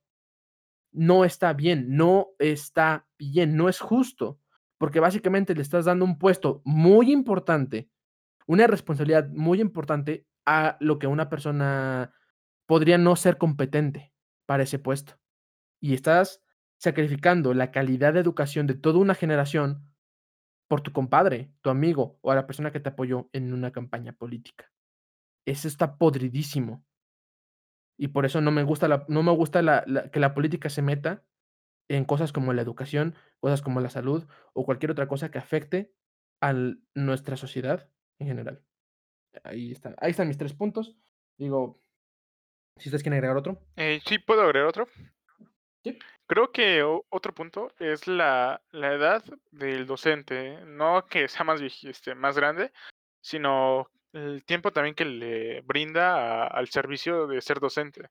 No 0.94 1.26
está 1.26 1.54
bien, 1.54 1.96
no 1.96 2.30
está 2.40 3.08
bien, 3.18 3.56
no 3.58 3.68
es 3.68 3.80
justo, 3.80 4.40
porque 4.78 5.00
básicamente 5.00 5.56
le 5.56 5.62
estás 5.62 5.86
dando 5.86 6.06
un 6.06 6.18
puesto 6.18 6.62
muy 6.66 7.12
importante, 7.12 7.90
una 8.48 8.68
responsabilidad 8.68 9.30
muy 9.30 9.60
importante 9.60 10.26
a 10.46 10.78
lo 10.80 11.00
que 11.00 11.08
una 11.08 11.30
persona 11.30 12.14
podría 12.66 12.98
no 12.98 13.16
ser 13.16 13.38
competente 13.38 14.14
para 14.46 14.64
ese 14.64 14.80
puesto. 14.80 15.20
Y 15.82 15.94
estás 15.94 16.42
sacrificando 16.78 17.54
la 17.54 17.72
calidad 17.72 18.14
de 18.14 18.20
educación 18.20 18.68
de 18.68 18.76
toda 18.76 19.00
una 19.00 19.16
generación 19.16 19.90
por 20.68 20.82
tu 20.82 20.92
compadre, 20.92 21.52
tu 21.62 21.70
amigo 21.70 22.18
o 22.22 22.32
a 22.32 22.36
la 22.36 22.46
persona 22.46 22.72
que 22.72 22.80
te 22.80 22.90
apoyó 22.90 23.30
en 23.32 23.54
una 23.54 23.72
campaña 23.72 24.14
política. 24.14 24.72
Eso 25.46 25.68
está 25.68 25.98
podridísimo. 25.98 26.84
Y 28.04 28.10
por 28.10 28.26
eso 28.26 28.42
no 28.42 28.52
me 28.52 28.64
gusta 28.64 28.90
la 28.90 29.06
no 29.08 29.24
me 29.24 29.32
gusta 29.32 29.62
la 29.62 29.86
la 29.88 30.12
que 30.12 30.20
la 30.20 30.34
política 30.34 30.70
se 30.70 30.82
meta 30.82 31.24
en 31.88 32.04
cosas 32.04 32.34
como 32.34 32.52
la 32.52 32.62
educación, 32.62 33.16
cosas 33.40 33.62
como 33.62 33.80
la 33.80 33.90
salud 33.90 34.28
o 34.52 34.66
cualquier 34.66 34.92
otra 34.92 35.08
cosa 35.08 35.32
que 35.32 35.38
afecte 35.38 35.94
al 36.42 36.82
nuestra 36.96 37.38
sociedad 37.38 37.90
en 38.20 38.28
general. 38.28 38.62
Ahí 39.46 39.72
está 39.72 39.96
ahí 40.00 40.12
están 40.12 40.28
mis 40.28 40.38
3 40.38 40.54
puntos. 40.54 40.98
Digo, 41.38 41.82
si 42.78 42.90
ustedes 42.90 43.04
quieren 43.04 43.20
agregar 43.20 43.38
otro. 43.38 43.62
Eh, 43.78 44.02
sí, 44.06 44.20
¿puedo 44.20 44.42
agregar 44.42 44.68
otro? 44.68 44.86
Sí. 45.86 45.98
Creo 46.28 46.52
que 46.52 46.84
otro 46.84 47.34
punto 47.34 47.72
es 47.80 48.06
la 48.06 48.62
la 48.72 48.92
edad 48.92 49.24
del 49.52 49.88
docente, 49.88 50.60
no 50.66 51.06
que 51.06 51.30
sea 51.30 51.46
más 51.46 51.62
este, 51.62 52.16
más 52.16 52.36
grande, 52.36 52.74
sino 53.22 53.90
el 54.14 54.44
tiempo 54.46 54.72
también 54.72 54.96
que 54.96 55.06
le 55.06 55.62
brinda 55.62 56.44
a 56.46 56.48
al 56.48 56.70
servicio 56.70 57.28
de 57.28 57.42
ser 57.42 57.60
docente. 57.60 58.08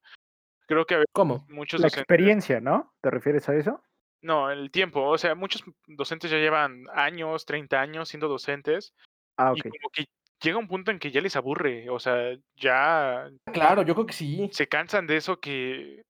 Creo 0.69 0.87
que 0.87 0.95
a 0.97 0.99
veces 0.99 1.13
¿Cómo? 1.15 1.47
muchos 1.49 1.81
La 1.81 1.87
docentes 1.87 2.07
experiencia, 2.07 2.61
¿no? 2.61 2.95
¿Te 3.03 3.11
refieres 3.11 3.49
a 3.49 3.55
eso? 3.55 3.83
No, 4.25 4.53
el 4.53 4.71
tiempo, 4.71 5.03
o 5.09 5.19
sea, 5.19 5.35
muchos 5.35 5.65
docentes 5.89 6.31
ya 6.31 6.37
llevan 6.39 6.85
años, 6.95 7.45
30 7.45 7.81
años 7.81 8.09
siendo 8.09 8.29
docentes, 8.29 8.95
Ah, 9.39 9.53
y 9.53 9.61
okey. 9.61 9.73
como 9.73 9.91
que 9.93 10.07
llega 10.43 10.59
un 10.59 10.69
punto 10.69 10.91
en 10.93 10.99
que 11.01 11.11
ya 11.13 11.21
les 11.21 11.37
aburre, 11.37 11.91
o 11.91 11.99
sea, 12.01 12.37
ya 12.57 13.31
Claro, 13.47 13.83
yo 13.83 13.95
creo 13.95 14.07
que 14.07 14.13
sí. 14.13 14.51
se 14.53 14.69
cansan 14.69 15.07
de 15.09 15.17
eso 15.19 15.41
que 15.41 16.03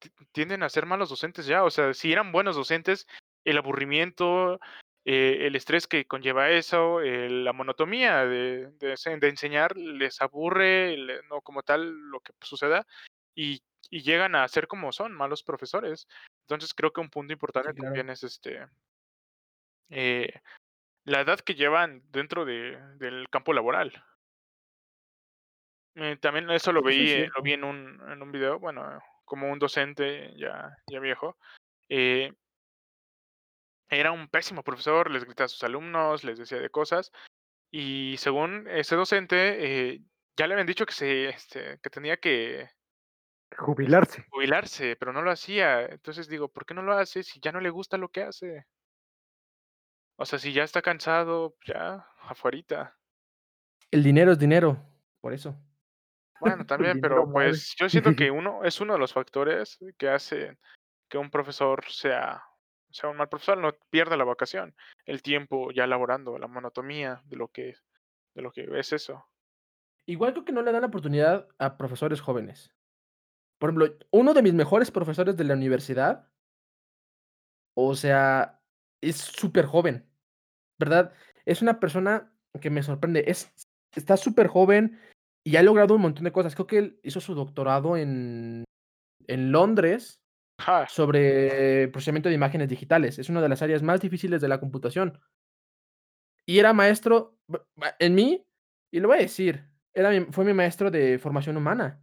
ti 0.00 0.10
tienden 0.32 0.62
a 0.64 0.68
ser 0.70 0.86
malos 0.86 1.10
docentes 1.10 1.46
ya, 1.46 1.64
o 1.64 1.70
sea, 1.70 1.94
si 1.94 2.12
eran 2.12 2.32
buenos 2.32 2.56
docentes, 2.56 3.06
el 3.44 3.58
aburrimiento, 3.58 4.60
eh, 5.04 5.46
el 5.46 5.56
estrés 5.56 5.86
que 5.86 6.06
conlleva 6.06 6.50
eso, 6.50 7.00
eh, 7.00 7.28
la 7.30 7.52
monotomía 7.52 8.24
de 8.26 8.70
de 8.78 8.96
se 8.96 9.16
de 9.18 9.28
enseñar 9.28 9.76
les 9.76 10.20
aburre, 10.22 10.96
le 10.96 11.22
no 11.24 11.40
como 11.42 11.62
tal 11.62 11.90
lo 12.10 12.20
que 12.20 12.32
suceda, 12.42 12.86
y 13.34 13.62
y 13.90 14.02
llegan 14.02 14.34
a 14.34 14.48
ser 14.48 14.68
como 14.68 14.92
son, 14.92 15.12
malos 15.12 15.42
profesores. 15.42 16.08
Entonces, 16.48 16.72
creo 16.74 16.92
que 16.92 17.00
un 17.02 17.10
punto 17.10 17.32
importante 17.32 17.70
Sí, 17.70 17.76
claro. 17.76 17.88
también 17.88 18.10
es, 18.10 18.22
este 18.22 18.66
eh, 19.90 20.32
la 21.04 21.20
edad 21.22 21.40
que 21.40 21.54
llevan 21.54 22.02
dentro 22.10 22.44
de 22.44 22.78
del 22.98 23.28
campo 23.30 23.52
laboral. 23.52 23.92
Eh, 25.94 26.16
también 26.20 26.50
eso 26.50 26.72
lo 26.72 26.88
es 26.88 26.96
eh, 26.96 27.28
lo 27.36 27.42
vi 27.42 27.52
en 27.52 27.64
un 27.64 28.00
en 28.10 28.22
un 28.22 28.32
video, 28.32 28.58
bueno, 28.58 28.98
como 29.24 29.50
un 29.50 29.58
docente 29.58 30.32
ya 30.38 30.74
ya 30.90 31.00
viejo, 31.00 31.36
eh 31.88 32.32
era 33.98 34.12
un 34.12 34.28
pésimo 34.28 34.62
profesor, 34.62 35.10
les 35.10 35.24
gritaba 35.24 35.46
a 35.46 35.48
sus 35.48 35.62
alumnos, 35.64 36.24
les 36.24 36.38
decía 36.38 36.58
de 36.58 36.70
cosas, 36.70 37.12
y 37.70 38.16
según 38.18 38.66
ese 38.68 38.96
docente, 38.96 39.92
eh, 39.92 40.00
ya 40.36 40.46
le 40.46 40.54
habían 40.54 40.66
dicho 40.66 40.86
que 40.86 40.94
se 40.94 41.28
este, 41.28 41.78
que 41.82 41.90
tenía 41.90 42.16
que 42.16 42.70
Jubilarse. 43.58 44.24
jubilarse, 44.30 44.96
pero 44.96 45.12
no 45.12 45.22
lo 45.22 45.30
hacía. 45.30 45.84
Entonces 45.84 46.28
digo, 46.28 46.48
¿por 46.48 46.64
qué 46.64 46.74
no 46.74 46.82
lo 46.82 46.94
hace 46.94 47.22
si 47.22 47.38
ya 47.40 47.52
no 47.52 47.60
le 47.60 47.70
gusta 47.70 47.98
lo 47.98 48.08
que 48.08 48.22
hace? 48.22 48.66
O 50.16 50.24
sea, 50.24 50.38
si 50.38 50.52
ya 50.52 50.64
está 50.64 50.82
cansado, 50.82 51.56
ya, 51.66 52.06
afuerita. 52.22 52.96
El 53.90 54.02
dinero 54.02 54.32
es 54.32 54.38
dinero, 54.38 54.82
por 55.20 55.32
eso. 55.32 55.54
Bueno, 56.40 56.64
también, 56.66 57.00
pero, 57.00 57.30
pues, 57.30 57.74
yo 57.78 57.88
siento 57.88 58.10
que 58.16 58.30
uno 58.30 58.64
es 58.64 58.80
uno 58.80 58.94
de 58.94 58.98
los 58.98 59.12
factores 59.12 59.78
que 59.98 60.08
hace 60.08 60.58
que 61.08 61.18
un 61.18 61.30
profesor 61.30 61.84
sea 61.88 62.42
sea 62.92 63.10
un 63.10 63.16
mal 63.16 63.28
profesor, 63.28 63.58
no 63.58 63.72
pierda 63.90 64.16
la 64.16 64.24
vocación, 64.24 64.74
el 65.06 65.22
tiempo 65.22 65.70
ya 65.72 65.86
laborando, 65.86 66.38
la 66.38 66.46
monotomía 66.46 67.22
de 67.26 67.36
lo 67.36 67.48
que 67.48 67.74
de 68.34 68.42
lo 68.42 68.50
que 68.50 68.66
es 68.78 68.92
eso. 68.92 69.26
Igual 70.06 70.32
creo 70.32 70.44
que 70.44 70.52
no 70.52 70.62
le 70.62 70.72
dan 70.72 70.82
la 70.82 70.88
oportunidad 70.88 71.48
a 71.58 71.76
profesores 71.76 72.20
jóvenes. 72.20 72.74
Por 73.58 73.70
ejemplo, 73.70 73.96
uno 74.10 74.34
de 74.34 74.42
mis 74.42 74.54
mejores 74.54 74.90
profesores 74.90 75.36
de 75.36 75.44
la 75.44 75.54
universidad 75.54 76.28
o 77.74 77.94
sea, 77.94 78.60
es 79.00 79.16
superjoven, 79.16 80.06
¿verdad? 80.78 81.12
Es 81.44 81.62
una 81.62 81.80
persona 81.80 82.32
que 82.60 82.70
me 82.70 82.82
sorprende, 82.82 83.24
es 83.26 83.52
está 83.94 84.16
superjoven 84.16 84.98
y 85.44 85.56
ha 85.56 85.62
logrado 85.62 85.94
un 85.94 86.02
montón 86.02 86.24
de 86.24 86.32
cosas. 86.32 86.54
Creo 86.54 86.66
que 86.66 86.78
él 86.78 87.00
hizo 87.02 87.20
su 87.20 87.34
doctorado 87.34 87.96
en 87.96 88.64
en 89.26 89.52
Londres. 89.52 90.21
Sobre 90.88 91.88
procesamiento 91.88 92.28
de 92.28 92.34
imágenes 92.34 92.68
digitales. 92.68 93.18
Es 93.18 93.28
una 93.28 93.40
de 93.42 93.48
las 93.48 93.62
áreas 93.62 93.82
más 93.82 94.00
difíciles 94.00 94.40
de 94.40 94.48
la 94.48 94.60
computación. 94.60 95.18
Y 96.48 96.58
era 96.58 96.72
maestro, 96.72 97.38
en 97.98 98.14
mí, 98.14 98.44
y 98.90 99.00
lo 99.00 99.08
voy 99.08 99.18
a 99.18 99.20
decir, 99.20 99.64
era 99.94 100.10
fue 100.32 100.44
mi 100.44 100.52
maestro 100.54 100.90
de 100.90 101.18
formación 101.18 101.56
humana. 101.56 102.02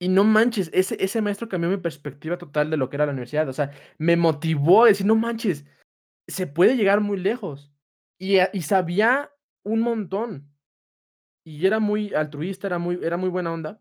Y 0.00 0.08
no 0.08 0.24
manches, 0.24 0.70
ese 0.72 0.96
ese 1.02 1.22
maestro 1.22 1.48
cambió 1.48 1.70
mi 1.70 1.76
perspectiva 1.76 2.36
total 2.36 2.70
de 2.70 2.76
lo 2.76 2.90
que 2.90 2.96
era 2.96 3.06
la 3.06 3.12
universidad, 3.12 3.48
o 3.48 3.52
sea, 3.52 3.70
me 3.98 4.16
motivó 4.16 4.84
a 4.84 4.88
decir: 4.88 5.06
"No 5.06 5.14
manches, 5.16 5.64
se 6.28 6.46
puede 6.46 6.76
llegar 6.76 7.00
muy 7.00 7.18
lejos". 7.18 7.72
Y 8.18 8.38
a 8.38 8.50
y 8.52 8.62
sabía 8.62 9.30
un 9.64 9.80
montón. 9.82 10.50
Y 11.44 11.66
era 11.66 11.80
muy 11.80 12.14
altruista, 12.14 12.68
era 12.68 12.78
muy 12.78 13.00
era 13.02 13.16
muy 13.18 13.30
buena 13.30 13.52
onda, 13.52 13.80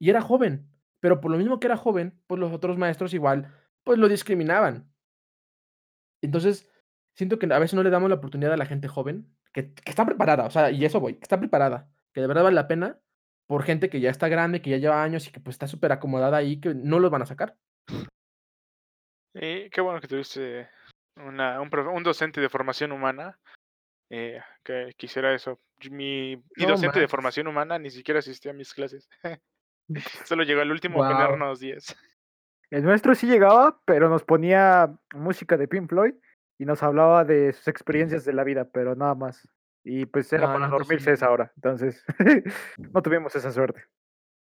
y 0.00 0.10
era 0.10 0.22
joven, 0.22 0.68
pero 1.04 1.20
por 1.20 1.30
lo 1.30 1.36
mismo 1.36 1.60
que 1.60 1.66
era 1.66 1.76
joven, 1.76 2.18
pues 2.26 2.40
los 2.40 2.50
otros 2.50 2.78
maestros 2.78 3.12
igual, 3.12 3.52
pues 3.82 3.98
lo 3.98 4.08
discriminaban. 4.08 4.90
Entonces, 6.22 6.66
siento 7.14 7.38
que 7.38 7.44
a 7.52 7.58
veces 7.58 7.74
no 7.74 7.82
le 7.82 7.90
damos 7.90 8.08
la 8.08 8.14
oportunidad 8.14 8.54
a 8.54 8.56
la 8.56 8.64
gente 8.64 8.88
joven, 8.88 9.28
que 9.52 9.74
que 9.74 9.90
está 9.90 10.06
preparada, 10.06 10.46
o 10.46 10.50
sea, 10.50 10.70
y 10.70 10.82
eso 10.82 11.00
voy, 11.00 11.16
que 11.16 11.24
está 11.24 11.38
preparada, 11.38 11.90
que 12.14 12.22
de 12.22 12.26
verdad 12.26 12.44
vale 12.44 12.54
la 12.54 12.68
pena, 12.68 13.02
por 13.46 13.64
gente 13.64 13.90
que 13.90 14.00
ya 14.00 14.08
está 14.08 14.28
grande, 14.28 14.62
que 14.62 14.70
ya 14.70 14.78
lleva 14.78 15.02
años 15.02 15.28
y 15.28 15.30
que, 15.30 15.40
pues, 15.40 15.56
está 15.56 15.66
superacomodada 15.66 16.38
ahí, 16.38 16.58
que 16.58 16.74
no 16.74 16.98
los 16.98 17.10
van 17.10 17.20
a 17.20 17.26
sacar. 17.26 17.58
Y 19.34 19.68
qué 19.68 19.82
bueno 19.82 20.00
que 20.00 20.08
tuviste 20.08 20.70
una 21.16 21.60
un 21.60 22.02
docente 22.02 22.40
de 22.40 22.48
formación 22.48 22.92
humana, 22.92 23.38
eh, 24.08 24.40
que 24.62 24.94
quisiera 24.96 25.34
eso. 25.34 25.60
Mi 25.90 26.36
mi 26.56 26.64
No 26.64 26.68
docente 26.68 26.98
de 26.98 27.08
formación 27.08 27.46
humana 27.46 27.78
ni 27.78 27.90
siquiera 27.90 28.20
asistía 28.20 28.52
a 28.52 28.54
mis 28.54 28.72
clases. 28.72 29.06
Solo 30.24 30.42
llegó 30.44 30.60
al 30.60 30.70
último 30.70 31.02
a 31.02 31.08
Guau. 31.08 31.22
ponernos 31.26 31.60
10. 31.60 31.96
El 32.70 32.82
nuestro 32.82 33.14
sí 33.14 33.26
llegaba, 33.26 33.80
pero 33.84 34.08
nos 34.08 34.24
ponía 34.24 34.96
música 35.14 35.56
de 35.56 35.68
Pink 35.68 35.88
Floyd 35.88 36.14
y 36.58 36.64
nos 36.64 36.82
hablaba 36.82 37.24
de 37.24 37.52
sus 37.52 37.68
experiencias 37.68 38.24
de 38.24 38.32
la 38.32 38.44
vida, 38.44 38.68
pero 38.72 38.94
nada 38.94 39.14
más. 39.14 39.48
Y, 39.84 40.06
pues, 40.06 40.32
era 40.32 40.46
No, 40.46 40.54
para 40.54 40.68
dormirse 40.68 41.10
a 41.10 41.14
esa 41.14 41.30
hora. 41.30 41.52
Entonces, 41.56 42.04
no 42.78 43.02
tuvimos 43.02 43.36
esa 43.36 43.52
suerte. 43.52 43.84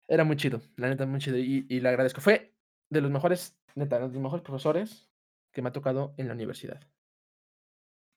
Era 0.08 0.24
muy 0.24 0.36
chido, 0.36 0.60
la 0.76 0.88
neta, 0.88 1.04
muy 1.06 1.20
chido, 1.20 1.36
y 1.38 1.66
y 1.68 1.80
le 1.80 1.88
agradezco. 1.88 2.20
Fue 2.20 2.54
de 2.90 3.00
los 3.00 3.10
mejores, 3.10 3.58
neta, 3.74 3.96
de 3.96 4.02
los 4.02 4.12
mejores 4.12 4.42
profesores 4.42 5.10
que 5.52 5.62
me 5.62 5.68
ha 5.68 5.72
tocado 5.72 6.14
en 6.16 6.28
la 6.28 6.34
universidad. 6.34 6.80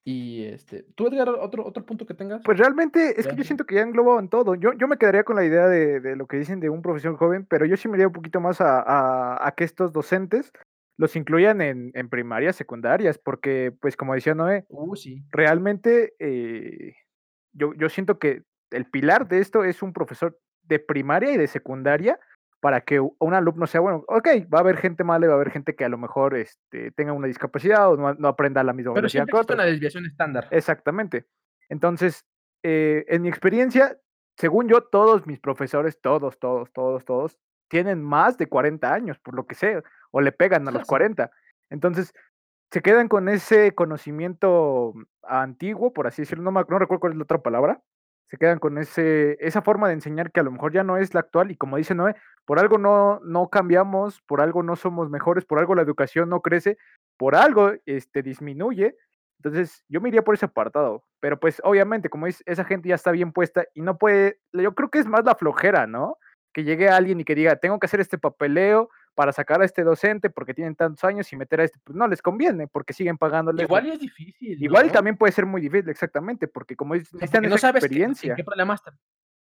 Y, 0.08 0.44
este, 0.46 0.84
¿tú, 0.96 1.08
Edgar, 1.08 1.28
otro 1.30 1.66
otro 1.66 1.84
punto 1.84 2.06
que 2.06 2.14
tengas? 2.14 2.44
Pues, 2.46 2.60
realmente, 2.60 3.20
es 3.20 3.28
que 3.28 3.36
yo 3.36 3.44
siento 3.44 3.66
que 3.66 3.76
ya 3.76 3.82
engloban 3.82 4.30
todo. 4.30 4.54
Yo 4.56 4.74
yo 4.74 4.88
me 4.88 4.98
quedaría 4.98 5.24
con 5.24 5.36
la 5.36 5.44
idea 5.46 5.68
de 5.68 6.00
de 6.00 6.16
lo 6.16 6.28
que 6.28 6.38
dicen 6.38 6.60
de 6.60 6.70
un 6.70 6.82
profesor 6.84 7.16
joven, 7.18 7.46
pero 7.50 7.66
yo 7.66 7.76
sí 7.76 7.88
me 7.88 7.96
iría 7.98 8.08
un 8.08 8.14
poquito 8.14 8.40
más 8.40 8.62
a 8.62 8.80
a 8.82 9.48
a 9.48 9.52
que 9.56 9.64
estos 9.64 9.94
docentes 9.94 10.52
los 10.98 11.16
incluyan 11.16 11.60
en 11.62 11.92
en 11.96 12.10
primarias, 12.10 12.56
secundarias, 12.56 13.18
porque, 13.18 13.74
pues, 13.82 13.98
como 13.98 14.14
decía 14.14 14.36
Noé, 14.36 14.66
Uh, 14.70 14.96
sí. 14.96 15.26
realmente, 15.32 16.14
eh, 16.20 16.94
yo 17.54 17.74
yo 17.76 17.90
siento 17.90 18.20
que 18.20 18.44
el 18.72 18.86
pilar 18.90 19.28
de 19.28 19.40
esto 19.40 19.64
es 19.64 19.82
un 19.84 19.94
profesor 19.94 20.40
de 20.64 20.80
primaria 20.80 21.32
y 21.34 21.38
de 21.38 21.48
secundaria 21.48 22.20
para 22.66 22.82
que 22.82 23.00
un 23.00 23.34
alumno 23.36 23.68
sea 23.68 23.80
bueno. 23.82 24.04
Okey, 24.08 24.46
va 24.46 24.58
a 24.58 24.62
haber 24.62 24.78
gente 24.78 25.04
mala 25.04 25.28
y 25.28 25.30
va 25.30 25.36
a 25.36 25.38
haber 25.38 25.52
gente 25.52 25.76
que 25.76 25.86
a 25.86 25.90
lo 25.90 26.00
mejor, 26.00 26.36
este, 26.36 26.90
tenga 26.94 27.14
una 27.14 27.28
discapacidad 27.28 27.92
o 27.92 27.96
no 27.96 28.16
no 28.16 28.28
aprenda 28.28 28.62
a 28.62 28.64
la 28.64 28.74
misma 28.74 28.94
Pero 28.94 29.02
velocidad 29.02 29.28
siempre 29.28 29.34
que 29.34 29.38
existe 29.38 29.54
una 29.54 29.66
desviación 29.66 30.06
estándar. 30.08 30.48
Exactamente. 30.50 31.28
Entonces, 31.70 32.26
eh, 32.64 33.06
en 33.08 33.22
mi 33.22 33.30
experiencia, 33.30 34.00
según 34.36 34.68
yo, 34.68 34.82
todos 34.82 35.28
mis 35.28 35.40
profesores, 35.40 36.02
todos, 36.02 36.40
todos, 36.40 36.74
todos, 36.74 37.06
todos, 37.06 37.38
tienen 37.70 38.02
más 38.04 38.40
de 38.40 38.48
40 38.48 38.92
años, 38.96 39.20
por 39.20 39.36
lo 39.36 39.46
que 39.46 39.54
sé, 39.54 39.84
o 40.12 40.22
le 40.22 40.32
pegan 40.32 40.68
a 40.68 40.72
los 40.72 40.86
Sí. 40.86 40.88
40. 40.88 41.30
Entonces 41.70 42.14
se 42.72 42.82
quedan 42.82 43.10
con 43.10 43.30
ese 43.30 43.76
conocimiento 43.76 44.94
antiguo, 45.24 45.94
por 45.94 46.08
así 46.08 46.24
decirlo, 46.24 46.44
no, 46.44 46.52
me, 46.52 46.62
no 46.70 46.80
recuerdo 46.80 47.02
cuál 47.02 47.14
es 47.14 47.18
la 47.20 47.24
otra 47.26 47.44
palabra, 47.44 47.82
se 48.28 48.38
quedan 48.38 48.60
con 48.60 48.78
ese, 48.78 49.38
esa 49.40 49.62
forma 49.62 49.88
de 49.88 49.94
enseñar 49.94 50.32
que 50.32 50.40
a 50.40 50.44
lo 50.44 50.52
mejor 50.52 50.74
ya 50.74 50.84
no 50.84 50.98
es 50.98 51.14
la 51.14 51.20
actual 51.22 51.52
y 51.52 51.58
como 51.58 51.78
dice 51.78 51.96
Noé, 51.96 52.16
por 52.46 52.60
algo 52.60 52.78
no, 52.78 53.20
no 53.24 53.50
cambiamos, 53.50 54.22
por 54.22 54.42
algo 54.42 54.64
no 54.64 54.76
somos 54.76 55.10
mejores, 55.10 55.46
por 55.46 55.60
algo 55.60 55.76
la 55.76 55.82
educación 55.82 56.30
no 56.30 56.42
crece, 56.42 56.78
por 57.18 57.36
algo 57.36 57.74
este, 57.86 58.24
disminuye. 58.24 58.96
Entonces 59.40 59.84
yo 59.90 60.02
me 60.02 60.10
iría 60.10 60.24
por 60.24 60.36
ese 60.36 60.46
apartado, 60.46 61.04
pero 61.20 61.40
pues 61.40 61.62
obviamente 61.64 62.10
como 62.10 62.26
es, 62.26 62.42
esa 62.46 62.64
gente 62.64 62.90
ya 62.90 62.96
está 62.96 63.12
bien 63.12 63.32
puesta 63.32 63.66
y 63.74 63.82
no 63.82 63.98
puede, 63.98 64.40
yo 64.54 64.74
creo 64.74 64.90
que 64.90 65.00
es 65.00 65.06
más 65.06 65.24
la 65.24 65.36
flojera, 65.36 65.86
¿no? 65.86 66.18
Que 66.54 66.64
llegue 66.64 66.90
alguien 66.90 67.20
y 67.20 67.26
que 67.26 67.36
diga, 67.36 67.58
tengo 67.58 67.80
que 67.80 67.86
hacer 67.86 68.00
este 68.00 68.18
papeleo, 68.18 68.90
para 69.16 69.32
sacar 69.32 69.62
a 69.62 69.66
este 69.66 69.84
docente 69.84 70.30
porque 70.30 70.54
tienen 70.54 70.76
tantos 70.76 71.04
años 71.04 71.32
y 71.32 71.36
meter 71.36 71.62
a 71.62 71.64
este, 71.64 71.80
pues 71.84 71.96
no 71.96 72.08
les 72.08 72.22
conviene 72.22 72.68
porque 72.68 72.94
siguen 72.94 73.18
pagándole. 73.18 73.64
Igual 73.64 73.88
es 73.88 74.00
difícil. 74.00 74.62
Igual 74.62 74.92
también 74.92 75.18
puede 75.18 75.32
ser 75.32 75.46
muy 75.46 75.62
difícil, 75.62 75.90
exactamente, 75.90 76.48
porque 76.48 76.76
como 76.76 76.96
necesitan 76.96 77.50
no 77.50 77.58
sabes 77.58 77.84
experiencia. 77.84 78.32
en 78.32 78.36
qué 78.36 78.44
problemas 78.44 78.84
te... 78.84 78.92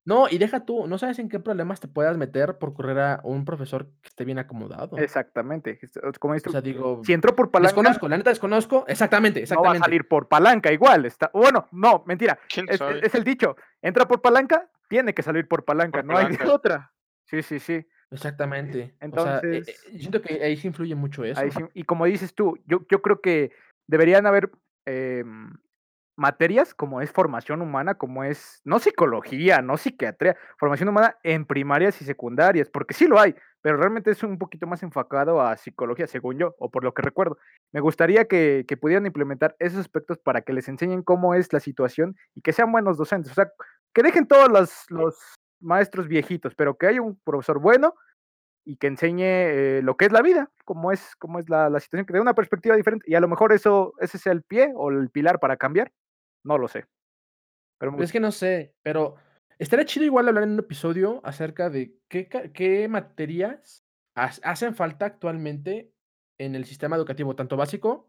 No, 0.05 0.29
y 0.29 0.39
deja 0.39 0.65
tú, 0.65 0.89
no 0.89 0.99
sabes 0.99 1.21
en 1.21 1.29
qué 1.29 1.39
problemas 1.39 1.79
te 1.79 1.87
puedas 1.87 2.17
meter 2.17 2.59
por 2.59 2.75
correr 2.75 2.99
a 2.99 3.21
un 3.23 3.45
profesor 3.45 3.87
que 4.03 4.09
esté 4.09 4.25
bien 4.25 4.41
acomodado. 4.41 4.99
Exactamente. 4.99 5.79
Como 6.19 6.35
o 6.35 6.39
sea, 6.41 6.61
digo, 6.61 7.03
si 7.05 7.13
entró 7.13 7.37
por 7.37 7.53
palanca. 7.53 7.69
Desconozco, 7.69 8.09
la 8.09 8.17
neta 8.17 8.31
desconozco. 8.31 8.85
Exactamente, 8.89 9.43
exactamente. 9.43 9.79
No 9.79 9.81
va 9.81 9.85
a 9.85 9.89
salir 9.89 10.09
por 10.09 10.27
palanca 10.27 10.73
igual. 10.73 11.07
Está, 11.07 11.31
bueno, 11.33 11.69
no, 11.71 12.03
mentira. 12.05 12.41
Es, 12.69 12.81
es, 12.81 13.15
el 13.15 13.23
dicho. 13.23 13.55
Entra 13.81 14.09
por 14.09 14.21
palanca, 14.21 14.69
tiene 14.89 15.15
que 15.15 15.23
salir 15.23 15.47
por 15.47 15.65
palanca, 15.65 16.03
no 16.03 16.17
hay 16.17 16.37
otra. 16.49 16.93
Sí, 17.25 17.43
sí, 17.43 17.61
sí. 17.61 17.87
Exactamente. 18.13 18.95
Entonces, 19.01 19.83
siento 19.97 20.21
que 20.21 20.43
ahí 20.45 20.57
sí 20.57 20.69
influye 20.69 20.95
mucho 20.95 21.25
eso. 21.25 21.41
y 21.75 21.85
como 21.85 22.05
dices 22.05 22.35
tú, 22.35 22.59
yo, 22.67 22.85
yo 22.91 23.03
creo 23.03 23.21
que 23.21 23.53
deberían 23.87 24.27
haber 24.27 24.51
em, 24.87 25.51
materias 26.17 26.75
como 26.75 27.01
es 27.01 27.11
formación 27.11 27.63
humana, 27.63 27.95
como 27.95 28.23
es, 28.23 28.61
no 28.65 28.79
psicología, 28.79 29.63
no 29.63 29.77
psiquiatría, 29.77 30.37
formación 30.59 30.91
humana 30.91 31.17
en 31.23 31.47
primarias 31.47 32.01
y 32.03 32.05
secundarias, 32.05 32.69
porque 32.69 32.95
sí 32.95 33.07
lo 33.07 33.19
hay, 33.19 33.35
pero 33.63 33.79
realmente 33.79 34.11
es 34.11 34.23
un 34.23 34.39
poquito 34.39 34.67
más 34.67 34.83
enfocado 34.83 35.41
a 35.41 35.57
psicología, 35.57 36.07
según 36.07 36.39
yo, 36.39 36.55
o 36.59 36.71
por 36.71 36.85
lo 36.85 36.93
que 36.93 37.03
recuerdo. 37.03 37.39
Me 37.73 37.81
gustaría 37.81 38.27
que, 38.27 38.65
que 38.69 38.77
pudieran 38.77 39.07
implementar 39.07 39.57
esos 39.59 39.81
aspectos 39.81 40.19
para 40.19 40.43
que 40.43 40.53
les 40.53 40.69
enseñen 40.69 41.03
cómo 41.03 41.35
es 41.35 41.53
la 41.53 41.61
situación 41.61 42.17
y 42.35 42.43
que 42.43 42.53
sean 42.53 42.71
buenos 42.71 42.99
docentes. 42.99 43.33
O 43.33 43.35
sea, 43.35 43.51
que 43.95 44.03
dejen 44.03 44.27
todos 44.27 44.51
los, 44.51 44.85
los 44.91 45.17
maestros 45.63 46.09
viejitos, 46.09 46.55
pero 46.55 46.77
que 46.77 46.87
haya 46.87 47.03
un 47.03 47.19
profesor 47.25 47.59
bueno 47.61 47.95
y 48.65 48.77
que 48.77 48.87
enseñe 48.87 49.25
eh, 49.25 49.81
lo 49.83 49.97
que 49.97 50.07
es 50.07 50.13
la 50.13 50.23
vida, 50.23 50.51
cómo 50.65 50.93
es, 50.93 51.17
cómo 51.17 51.39
es 51.39 51.49
la, 51.49 51.69
situación, 51.81 52.07
que 52.07 52.13
dé 52.13 52.21
una 52.21 52.35
perspectiva 52.35 52.77
diferente. 52.77 53.05
Y 53.09 53.15
a 53.15 53.21
lo 53.21 53.29
mejor 53.29 53.53
eso, 53.53 53.95
ese 53.99 54.17
es 54.17 54.27
el 54.27 54.43
pie 54.43 54.73
o 54.75 54.91
el 54.91 55.11
pilar 55.11 55.41
para 55.41 55.57
cambiar. 55.57 55.93
No 56.45 56.59
lo 56.59 56.69
sé. 56.69 56.87
Pero 57.79 58.01
es 58.01 58.13
que 58.13 58.21
no 58.21 58.31
sé, 58.31 58.75
pero 58.83 59.17
estaría 59.59 59.85
chido 59.85 60.07
igual 60.07 60.29
hablar 60.29 60.45
en 60.45 60.53
un 60.53 60.61
episodio 60.61 61.21
acerca 61.25 61.69
de 61.69 61.97
qué, 62.09 62.29
qué 62.55 62.87
materias 62.89 63.85
hacen 64.15 64.75
falta 64.75 65.07
actualmente 65.07 65.91
en 66.39 66.55
el 66.55 66.65
sistema 66.65 66.97
educativo, 66.97 67.35
tanto 67.35 67.57
básico, 67.57 68.09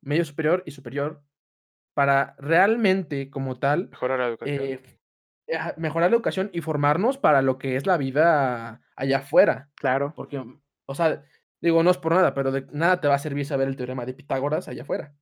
medio 0.00 0.24
superior 0.24 0.62
y 0.64 0.70
superior, 0.70 1.22
para 1.94 2.34
realmente 2.38 3.30
como 3.30 3.58
tal 3.58 3.90
mejorar 3.90 4.20
la 4.20 4.28
educación. 4.28 4.62
Eh, 4.62 4.99
mejorar 5.76 6.10
la 6.10 6.16
educación 6.16 6.50
y 6.52 6.60
formarnos 6.60 7.18
para 7.18 7.42
lo 7.42 7.58
que 7.58 7.76
es 7.76 7.86
la 7.86 7.96
vida 7.96 8.82
allá 8.96 9.18
afuera. 9.18 9.70
Claro. 9.76 10.12
Porque, 10.14 10.42
o 10.86 10.94
sea, 10.94 11.24
digo, 11.60 11.82
no 11.82 11.90
es 11.90 11.98
por 11.98 12.14
nada, 12.14 12.34
pero 12.34 12.52
de 12.52 12.66
nada 12.72 13.00
te 13.00 13.08
va 13.08 13.14
a 13.14 13.18
servir 13.18 13.46
saber 13.46 13.68
el 13.68 13.76
teorema 13.76 14.06
de 14.06 14.14
Pitágoras 14.14 14.68
allá 14.68 14.82
afuera. 14.82 15.14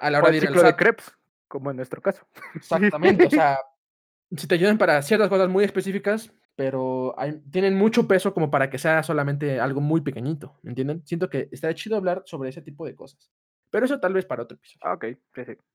a 0.00 0.10
la 0.10 0.18
hora 0.18 0.30
de 0.30 0.36
ir 0.38 0.46
al 0.46 0.54
de 0.54 0.76
Krebs, 0.76 1.16
como 1.48 1.70
en 1.70 1.76
nuestro 1.76 2.00
caso. 2.00 2.26
Exactamente, 2.54 3.26
o 3.26 3.30
sea, 3.30 3.58
si 4.36 4.46
te 4.46 4.54
ayudan 4.54 4.78
para 4.78 5.02
ciertas 5.02 5.28
cosas 5.28 5.48
muy 5.48 5.64
específicas, 5.64 6.32
pero 6.56 7.14
tienen 7.50 7.76
mucho 7.76 8.06
peso 8.06 8.32
como 8.32 8.50
para 8.50 8.70
que 8.70 8.78
sea 8.78 9.02
solamente 9.02 9.60
algo 9.60 9.80
muy 9.80 10.00
pequeñito, 10.02 10.58
¿me 10.62 10.70
entienden? 10.70 11.04
Siento 11.04 11.28
que 11.28 11.48
estaría 11.50 11.74
chido 11.74 11.96
hablar 11.96 12.22
sobre 12.26 12.50
ese 12.50 12.62
tipo 12.62 12.86
de 12.86 12.94
cosas. 12.94 13.30
Pero 13.70 13.86
eso 13.86 13.98
tal 13.98 14.12
vez 14.12 14.24
para 14.24 14.44
otro 14.44 14.56
episodio. 14.56 14.80
Ah, 14.84 14.94
ok, 14.94 15.04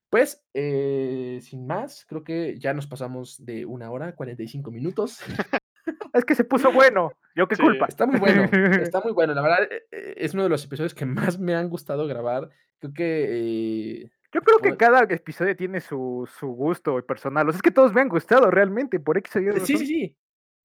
Pues, 0.10 0.44
eh, 0.54 1.40
sin 1.42 1.68
más, 1.68 2.06
creo 2.08 2.24
que 2.24 2.58
ya 2.60 2.74
nos 2.74 2.88
pasamos 2.88 3.46
de 3.46 3.66
una 3.66 3.92
hora, 3.92 4.16
45 4.16 4.72
minutos. 4.72 5.20
es 6.14 6.26
que 6.26 6.36
se 6.36 6.44
puso 6.44 6.72
bueno. 6.72 7.12
Yo 7.36 7.48
qué 7.48 7.56
culpa. 7.56 7.86
Está 7.88 8.08
muy 8.08 8.20
bueno. 8.20 8.44
Está 8.82 9.02
muy 9.02 9.14
bueno. 9.14 9.34
La 9.36 9.42
verdad, 9.42 9.64
eh, 9.64 9.84
eh, 9.92 10.14
es 10.18 10.34
uno 10.34 10.44
de 10.44 10.50
los 10.50 10.66
episodios 10.66 10.96
que 10.96 11.06
más 11.06 11.40
me 11.40 11.54
han 11.54 11.70
gustado 11.70 12.08
grabar. 12.08 12.50
Creo 12.80 12.94
que. 12.94 14.12
Yo 14.32 14.42
creo 14.42 14.60
que 14.60 14.78
cada 14.78 15.02
episodio 15.04 15.56
tiene 15.56 15.82
su, 15.82 16.30
su 16.40 16.48
gusto 16.48 17.04
personal. 17.06 17.48
O 17.48 17.52
sea, 17.52 17.58
es 17.58 17.64
que 17.64 17.72
todos 17.72 17.94
me 17.94 18.02
han 18.02 18.10
gustado 18.10 18.52
realmente. 18.52 19.00
Por 19.00 19.18
X 19.18 19.34
Sí, 19.64 19.78
sí, 19.78 19.86
sí. 19.86 20.18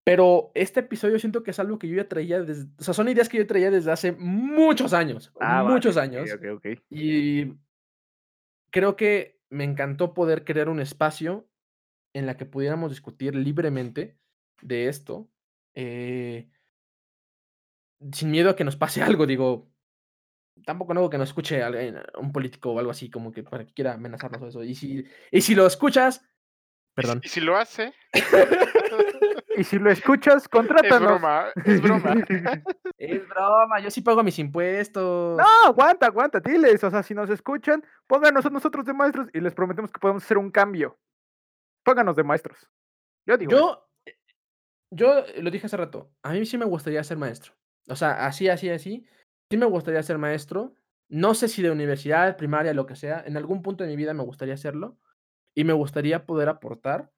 Pero 0.05 0.51
este 0.55 0.81
episodio 0.81 1.19
siento 1.19 1.43
que 1.43 1.51
es 1.51 1.59
algo 1.59 1.79
que 1.79 1.89
yo 1.89 1.97
ya 1.97 2.09
traía 2.09 2.43
desde. 2.43 2.69
O 2.79 2.83
sea, 2.83 2.93
son 2.93 3.09
ideas 3.09 3.29
que 3.29 3.39
yo 3.39 3.47
traía 3.47 3.71
desde 3.71 3.91
hace 3.91 4.13
muchos 4.13 4.93
años. 4.93 5.33
Ah, 5.41 5.65
muchos 5.65 5.97
años. 5.97 6.29
Y 6.91 7.55
creo 8.71 8.97
que 8.97 9.34
me 9.55 9.65
encantó 9.65 10.15
poder 10.15 10.45
crear 10.45 10.69
un 10.69 10.81
espacio 10.81 11.49
en 12.13 12.27
la 12.27 12.37
que 12.37 12.45
pudiéramos 12.45 12.91
discutir 12.91 13.35
libremente 13.37 14.19
de 14.61 14.89
esto. 14.89 15.31
Eh, 15.75 16.51
sin 18.13 18.31
miedo 18.31 18.51
a 18.51 18.57
que 18.57 18.65
nos 18.65 18.77
pase 18.77 19.03
algo, 19.03 19.27
digo. 19.27 19.71
Tampoco 20.67 20.95
no 20.95 21.11
que 21.11 21.19
nos 21.19 21.31
escuche 21.31 21.61
un 22.17 22.33
político 22.33 22.73
o 22.73 22.79
algo 22.79 22.93
así, 22.93 23.11
como 23.11 23.33
que 23.33 23.43
para 23.43 23.67
que 23.67 23.73
quiera 23.73 23.95
amenazarnos 23.95 24.41
o 24.43 24.49
eso. 24.49 24.65
Y 24.65 24.75
si, 24.75 25.05
y 25.31 25.41
si 25.41 25.55
lo 25.55 25.67
escuchas, 25.67 26.25
perdón. 26.95 27.21
¿Y 27.25 27.29
si 27.29 27.41
lo 27.41 27.57
hace? 27.57 27.93
Y 29.57 29.65
si 29.65 29.79
lo 29.79 29.91
escuchas, 29.91 30.49
contrátanos. 30.49 30.93
Es 30.93 31.01
broma, 31.01 31.53
es 31.65 31.83
broma. 31.83 32.15
es 32.99 33.29
broma, 33.29 33.81
yo 33.81 33.91
sí 33.91 34.01
pago 34.01 34.23
mis 34.23 34.39
impuestos. 34.39 35.39
No, 35.39 35.67
aguanta, 35.67 36.07
aguanta, 36.07 36.41
diles. 36.41 36.83
O 36.85 36.91
sea, 36.91 37.03
si 37.03 37.15
nos 37.15 37.31
escuchan, 37.31 37.85
pónganos 38.07 38.45
a 38.47 38.51
nosotros 38.51 38.85
de 38.85 38.95
maestros 38.95 39.29
y 39.33 39.41
les 39.41 39.55
prometemos 39.55 39.91
que 39.91 40.01
podemos 40.01 40.25
hacer 40.25 40.39
un 40.39 40.51
cambio. 40.51 40.99
Pónganos 41.85 42.17
de 42.17 42.25
maestros. 42.25 42.69
Yo 43.27 43.37
digo. 43.37 43.53
Yo, 43.53 43.89
yo 44.91 45.25
lo 45.41 45.51
dije 45.51 45.67
hace 45.67 45.77
rato. 45.77 46.11
A 46.23 46.33
mí 46.33 46.45
sí 46.47 46.59
me 46.59 46.65
gustaría 46.65 47.03
ser 47.05 47.19
maestro. 47.19 47.53
O 47.89 47.97
sea, 47.97 48.27
así, 48.27 48.49
así, 48.49 48.71
así. 48.71 49.07
Sí 49.51 49.57
me 49.57 49.67
gustaría 49.67 50.03
ser 50.03 50.19
maestro. 50.19 50.75
No 51.09 51.35
sé 51.35 51.49
si 51.49 51.63
de 51.63 51.71
universidad, 51.71 52.37
primaria, 52.37 52.75
lo 52.75 52.87
que 52.87 52.97
sea. 52.97 53.23
En 53.27 53.37
algún 53.37 53.63
punto 53.63 53.85
de 53.85 53.91
mi 53.91 53.97
vida 53.97 54.15
me 54.15 54.23
gustaría 54.23 54.55
hacerlo. 54.55 54.99
Y 55.55 55.65
me 55.65 55.73
gustaría 55.73 56.27
poder 56.27 56.49
aportar 56.49 57.13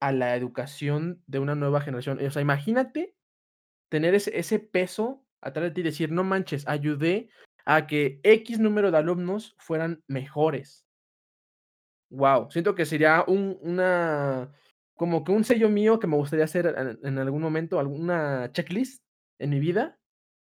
a 0.00 0.12
la 0.12 0.36
educación 0.36 1.22
de 1.26 1.38
una 1.38 1.54
nueva 1.54 1.80
generación. 1.80 2.24
O 2.24 2.30
sea, 2.30 2.42
imagínate 2.42 3.14
tener 3.88 4.14
ese, 4.14 4.58
peso 4.58 5.24
atrás 5.40 5.66
de 5.66 5.70
ti 5.70 5.80
y 5.80 5.84
decir, 5.84 6.10
no 6.10 6.24
manches, 6.24 6.66
ayudé 6.66 7.28
a 7.64 7.86
que 7.86 8.20
X 8.22 8.58
número 8.58 8.90
de 8.90 8.98
alumnos 8.98 9.54
fueran 9.58 10.02
mejores. 10.08 10.86
Wow, 12.10 12.50
siento 12.50 12.74
que 12.74 12.86
sería 12.86 13.24
un, 13.26 13.58
una, 13.62 14.52
como 14.94 15.24
que 15.24 15.32
un 15.32 15.44
sello 15.44 15.68
mío 15.68 15.98
que 15.98 16.06
me 16.06 16.16
gustaría 16.16 16.44
hacer 16.44 16.98
en, 17.02 17.18
algún 17.18 17.42
momento, 17.42 17.78
alguna 17.78 18.50
checklist 18.52 19.02
en 19.38 19.50
mi 19.50 19.60
vida, 19.60 19.98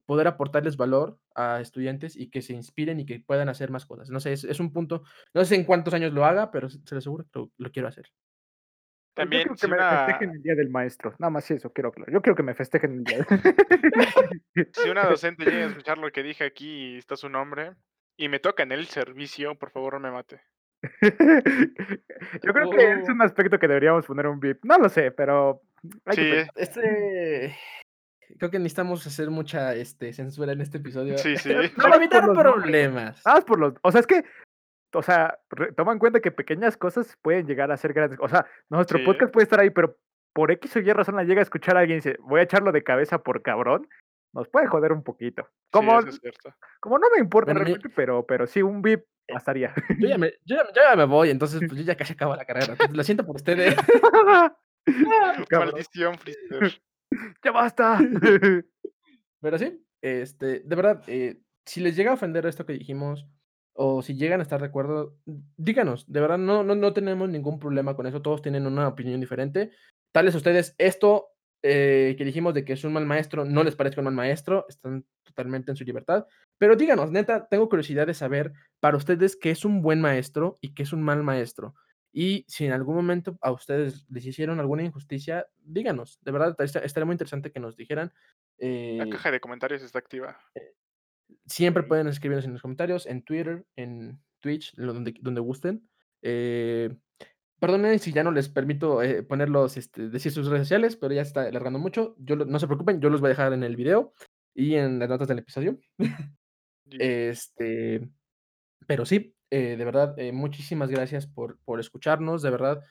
poder 0.06 0.28
aportarles 0.28 0.78
valor 0.78 1.20
a 1.36 1.62
estudiantes 1.62 2.16
y 2.16 2.30
que 2.30 2.42
se 2.42 2.54
inspiren 2.54 3.00
y 3.00 3.06
que 3.06 3.20
puedan 3.20 3.50
hacer 3.50 3.72
más 3.72 3.86
cosas. 3.86 4.10
No 4.10 4.20
sé, 4.20 4.34
es, 4.34 4.60
un 4.60 4.72
punto, 4.72 5.04
no 5.34 5.46
sé 5.46 5.56
en 5.56 5.66
cuántos 5.66 5.94
años 5.94 6.14
lo 6.14 6.26
haga, 6.26 6.52
pero 6.52 6.70
se 6.70 6.80
lo 6.92 6.98
aseguro 6.98 7.26
que 7.32 7.48
lo 7.58 7.72
quiero 7.72 7.88
hacer. 7.88 8.12
También 9.16 9.48
yo 9.48 9.56
creo 9.56 9.70
que 9.70 9.76
me 9.76 9.90
festejen 9.90 10.32
el 10.32 10.44
día 10.44 10.56
del 10.56 10.70
maestro. 10.70 11.16
Nada 11.20 11.30
más 11.30 11.50
eso, 11.50 11.72
quiero. 11.72 11.94
Yo 12.12 12.22
quiero 12.22 12.36
que 12.36 12.44
me 12.44 12.54
festejen 12.54 12.92
el 12.92 13.04
día. 13.04 13.26
si 14.74 14.90
una 14.90 15.06
docente 15.10 15.46
llega 15.46 15.66
a 15.66 15.70
escuchar 15.70 15.98
lo 15.98 16.12
que 16.12 16.22
dije 16.22 16.44
aquí 16.44 16.96
y 16.96 16.98
está 16.98 17.16
su 17.16 17.30
nombre 17.30 17.72
y 18.18 18.28
me 18.28 18.40
toca 18.40 18.64
en 18.64 18.74
el 18.74 18.88
servicio, 18.88 19.56
por 19.56 19.72
favor 19.72 19.94
no 19.94 20.00
me 20.02 20.12
mate. 20.12 20.42
yo 21.02 22.54
creo 22.54 22.70
que 22.70 22.92
es 22.92 23.10
un 23.10 23.22
oh. 23.22 23.24
aspecto 23.24 23.58
que 23.58 23.68
deberíamos 23.68 24.06
poner 24.06 24.28
un 24.28 24.40
beep. 24.40 24.60
No 24.64 24.78
lo 24.78 24.90
sé, 24.90 25.12
pero. 25.12 25.62
sí. 26.12 26.32
este. 26.56 27.56
Creo 28.38 28.52
que 28.52 28.60
necesitamos 28.60 29.06
hacer 29.08 29.30
mucha 29.30 29.76
este, 29.76 30.12
censura 30.12 30.52
en 30.52 30.60
este 30.60 30.80
episodio. 30.80 31.18
Sí, 31.18 31.38
sí. 31.38 31.54
Para 31.78 31.96
evitar 31.96 32.26
problemas. 32.34 33.22
Ah, 33.24 33.42
por 33.46 33.60
los. 33.60 33.76
O 33.82 33.92
sea, 33.92 34.02
es 34.02 34.08
que 34.08 34.26
o 34.96 35.02
sea, 35.02 35.40
toma 35.76 35.94
en 35.94 36.00
cuenta 36.00 36.20
que 36.20 36.32
pequeñas 36.32 36.78
cosas 36.78 37.18
pueden 37.22 37.46
llegar 37.46 37.72
a 37.72 37.78
ser 37.78 37.94
grandes. 37.94 38.20
O 38.22 38.28
sea, 38.28 38.46
nuestro 38.70 39.04
podcast 39.04 39.32
puede 39.32 39.44
estar 39.44 39.60
ahí, 39.60 39.70
pero 39.70 39.98
por 40.34 40.52
X 40.52 40.76
o 40.76 40.80
Y 40.80 40.92
razón 40.92 41.16
la 41.16 41.24
llega 41.24 41.42
a 41.42 41.44
escuchar 41.44 41.78
a 41.78 41.82
alguien 41.82 41.98
y 41.98 42.02
dice, 42.02 42.18
voy 42.22 42.40
a 42.40 42.44
echarlo 42.44 42.72
de 42.72 42.84
cabeza 42.84 43.20
por 43.24 43.42
cabrón, 43.42 43.88
nos 44.34 44.50
puede 44.50 44.68
joder 44.68 44.92
un 44.92 45.04
poquito. 45.04 45.48
Como, 45.72 46.00
como 46.82 47.00
no 47.00 47.08
me 47.14 47.20
importa 47.20 47.54
realmente, 47.54 47.90
pero, 47.90 48.26
pero 48.26 48.48
sí, 48.48 48.62
un 48.62 48.82
VIP 48.82 49.06
bastaría. 49.32 49.74
Yo 49.98 50.08
ya, 50.08 50.18
me, 50.18 50.34
yo, 50.44 50.58
ya 50.76 50.96
me 50.96 51.06
voy, 51.06 51.30
entonces 51.30 51.60
pues 51.68 51.80
yo 51.80 51.86
ya 51.86 51.96
casi 51.96 52.14
acabo 52.14 52.36
la 52.36 52.46
carrera. 52.46 52.76
Lo 52.92 53.04
siento 53.04 53.26
por 53.26 53.38
ustedes. 53.38 53.76
Maldición, 55.52 56.18
Frister. 56.18 56.82
Ya 57.44 57.52
basta. 57.52 58.00
Pero 59.42 59.58
sí, 59.58 59.86
este, 60.02 60.60
de 60.60 60.76
verdad, 60.76 61.04
eh, 61.08 61.40
si 61.66 61.82
les 61.82 61.96
llega 61.96 62.12
a 62.12 62.16
ofender 62.16 62.46
esto 62.46 62.66
que 62.66 62.74
dijimos, 62.74 63.26
o 63.76 64.02
si 64.02 64.16
llegan 64.16 64.40
a 64.40 64.44
estar 64.44 64.62
de 64.62 64.68
acuerdo, 64.68 65.18
díganos, 65.58 66.12
de 66.12 66.22
verdad 66.22 66.38
no 66.38 66.64
no 66.64 66.76
no 66.76 66.94
tenemos 66.94 67.30
ningún 67.30 67.60
problema 67.60 67.96
con 67.96 68.08
eso, 68.08 68.22
todos 68.22 68.42
tienen 68.42 68.66
una 68.66 68.88
opinión 68.88 69.20
diferente. 69.20 69.72
Tal 70.14 70.26
vez 70.26 70.34
a 70.34 70.38
ustedes 70.38 70.76
esto, 70.78 71.28
eh, 71.62 72.16
que 72.18 72.24
dijimos 72.24 72.54
de 72.54 72.64
que 72.64 72.74
es 72.74 72.84
un 72.86 72.94
mal 72.94 73.06
maestro, 73.06 73.44
no 73.44 73.64
les 73.64 73.76
parezca 73.76 74.02
un 74.02 74.06
mal 74.06 74.14
maestro, 74.14 74.66
están 74.70 75.06
totalmente 75.24 75.72
en 75.72 75.78
su 75.78 75.84
libertad, 75.84 76.26
pero 76.58 76.76
díganos, 76.78 77.12
neta, 77.12 77.48
tengo 77.50 77.68
curiosidad 77.68 78.08
de 78.08 78.14
saber 78.14 78.54
para 78.80 78.98
ustedes 78.98 79.36
qué 79.36 79.52
es 79.52 79.66
un 79.66 79.82
buen 79.82 80.00
maestro 80.00 80.58
y 80.62 80.74
qué 80.74 80.84
es 80.84 80.94
un 80.94 81.04
mal 81.04 81.22
maestro. 81.24 81.76
Y 82.14 82.46
si 82.48 82.66
en 82.66 82.72
algún 82.72 82.96
momento 82.96 83.38
a 83.42 83.52
ustedes 83.52 84.06
les 84.10 84.26
hicieron 84.26 84.62
alguna 84.62 84.84
injusticia, 84.84 85.48
díganos, 85.58 86.18
de 86.22 86.32
verdad 86.32 86.56
esta 86.60 86.80
estaría 86.80 87.06
muy 87.06 87.16
interesante 87.16 87.52
que 87.52 87.60
nos 87.60 87.76
dijeran, 87.76 88.14
La 88.58 88.68
eh 88.68 89.10
caja 89.10 89.32
de 89.32 89.42
comentarios 89.42 89.82
está 89.84 90.00
activa. 90.00 90.40
Siempre 91.48 91.84
pueden 91.84 92.08
escribirnos 92.08 92.46
en 92.46 92.54
los 92.54 92.62
comentarios, 92.62 93.06
en 93.06 93.24
Twitter, 93.24 93.66
en 93.76 94.20
Twitch, 94.42 94.74
donde 94.76 95.14
donde 95.22 95.42
gusten. 95.42 95.88
Eh, 96.22 96.96
perdonen 97.60 98.00
si 98.00 98.12
ya 98.14 98.24
no 98.24 98.32
les 98.32 98.50
permito, 98.50 99.02
eh, 99.04 99.24
ponerlos, 99.24 99.78
este, 99.78 100.10
decir 100.10 100.32
sus 100.32 100.48
redes 100.48 100.68
sociales, 100.68 100.96
pero 100.98 101.14
ya 101.14 101.24
se 101.24 101.30
está 101.30 101.42
alargando 101.44 101.80
mucho. 101.80 102.16
Yo 102.20 102.36
no 102.36 102.60
se 102.60 102.68
preocupen, 102.68 103.02
yo 103.02 103.10
los 103.10 103.22
voy 103.22 103.30
a 103.30 103.30
dejar 103.30 103.54
en 103.54 103.64
el 103.64 103.76
video 103.76 104.14
y 104.54 104.76
en 104.76 105.00
las 105.00 105.10
notas 105.10 105.28
del 105.28 105.40
episodio. 105.40 105.80
Este, 106.92 108.10
pero 108.88 109.06
sí, 109.06 109.36
eh, 109.52 109.76
de 109.78 109.86
verdad, 109.86 110.18
eh, 110.20 110.32
muchísimas 110.32 110.90
gracias 110.92 111.28
por 111.28 111.60
por 111.66 111.80
escucharnos, 111.80 112.42
de 112.42 112.50
verdad, 112.52 112.84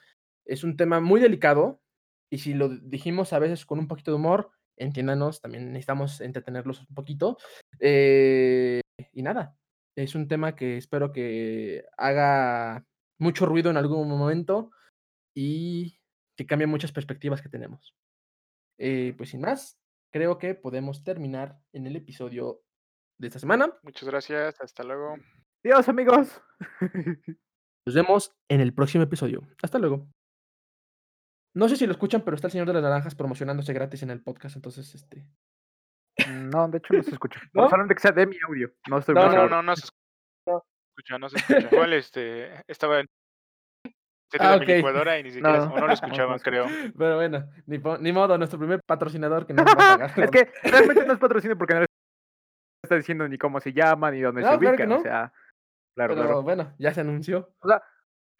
es 0.46 0.64
un 0.64 0.76
tema 0.76 1.00
muy 1.00 1.20
delicado, 1.20 1.80
y 2.30 2.38
si 2.38 2.54
lo 2.54 2.68
dijimos 2.68 3.32
a 3.32 3.38
veces 3.38 3.66
con 3.66 3.78
un 3.78 3.88
poquito 3.88 4.10
de 4.10 4.16
humor, 4.16 4.50
entiéndanos, 4.76 5.40
también 5.40 5.72
necesitamos 5.72 6.20
entretenerlos 6.20 6.80
un 6.80 6.94
poquito. 6.94 7.38
Eh, 7.80 8.80
y 9.12 9.22
nada, 9.22 9.56
es 9.96 10.14
un 10.14 10.28
tema 10.28 10.54
que 10.54 10.76
espero 10.76 11.12
que 11.12 11.84
haga 11.96 12.84
mucho 13.18 13.46
ruido 13.46 13.70
en 13.70 13.76
algún 13.76 14.08
momento, 14.08 14.70
y 15.34 15.98
que 16.36 16.46
cambie 16.46 16.66
muchas 16.66 16.92
perspectivas 16.92 17.42
que 17.42 17.48
tenemos. 17.48 17.94
Eh, 18.78 19.14
pues 19.16 19.30
sin 19.30 19.40
más, 19.40 19.78
creo 20.12 20.38
que 20.38 20.54
podemos 20.54 21.02
terminar 21.02 21.58
en 21.72 21.86
el 21.86 21.96
episodio 21.96 22.62
de 23.20 23.28
esta 23.28 23.38
semana. 23.38 23.72
Muchas 23.82 24.08
gracias, 24.08 24.60
hasta 24.60 24.84
luego. 24.84 25.16
Adiós, 25.64 25.88
amigos. 25.88 26.40
Nos 27.86 27.94
vemos 27.94 28.32
en 28.48 28.60
el 28.60 28.72
próximo 28.74 29.04
episodio. 29.04 29.46
Hasta 29.62 29.78
luego. 29.78 30.08
No 31.54 31.68
sé 31.68 31.76
si 31.76 31.86
lo 31.86 31.92
escuchan, 31.92 32.22
pero 32.22 32.34
está 32.34 32.48
el 32.48 32.52
señor 32.52 32.66
de 32.66 32.72
las 32.74 32.82
naranjas 32.82 33.14
promocionándose 33.14 33.72
gratis 33.72 34.02
en 34.02 34.10
el 34.10 34.20
podcast, 34.22 34.56
entonces, 34.56 34.92
este 34.94 35.24
No, 36.28 36.68
de 36.68 36.78
hecho 36.78 36.94
no 36.94 37.02
se 37.02 37.10
escucha. 37.10 37.40
¿No? 37.52 37.68
Solamente 37.68 37.94
que 37.94 38.00
sea 38.00 38.12
de 38.12 38.26
mi 38.26 38.36
audio. 38.48 38.72
No 38.88 38.98
estoy 38.98 39.14
No, 39.14 39.26
No, 39.26 39.32
no, 39.34 39.48
no, 39.48 39.62
no 39.62 39.76
se 39.76 39.86
No. 40.46 40.62
escucha, 40.90 41.18
no 41.18 41.28
se 41.28 41.36
escucha. 41.38 41.68
Igual, 41.72 41.92
este, 41.92 42.52
estaba 42.68 43.00
en 43.00 43.06
Ah, 44.40 44.56
mi 44.56 44.64
okey. 44.64 44.76
licuadora 44.76 45.16
y 45.20 45.22
ni 45.22 45.30
siquiera 45.30 45.58
No, 45.58 45.64
o 45.66 45.68
no 45.76 45.80
lo 45.82 45.86
no, 45.86 45.92
escuchaban, 45.92 46.38
creo. 46.42 46.66
Pero 46.98 47.14
bueno, 47.16 47.48
ni 47.66 47.78
ni 48.00 48.12
modo, 48.12 48.36
nuestro 48.36 48.58
primer 48.58 48.80
patrocinador 48.84 49.46
que 49.46 49.52
no 49.54 49.62
nos 49.62 49.76
va 49.76 49.94
a 49.94 49.98
pagar. 49.98 50.20
Es 50.24 50.30
que 50.32 50.52
realmente 50.68 51.06
no 51.06 51.12
es 51.12 51.18
patrocinio 51.20 51.56
porque 51.56 51.74
no 51.74 51.84
está 52.82 52.96
diciendo 52.96 53.28
ni 53.28 53.38
cómo 53.38 53.60
se 53.60 53.72
llama, 53.72 54.10
ni 54.10 54.20
dónde 54.20 54.42
No, 54.42 54.48
se 54.50 54.58
claro 54.58 54.70
ubican. 54.72 54.88
no. 54.88 54.96
O 54.96 55.02
sea, 55.02 55.32
claro, 55.96 56.14
Pero 56.14 56.26
claro. 56.26 56.42
bueno, 56.42 56.74
ya 56.80 56.92
se 56.92 57.02
anunció. 57.02 57.54
O 57.60 57.68
sea, 57.68 57.80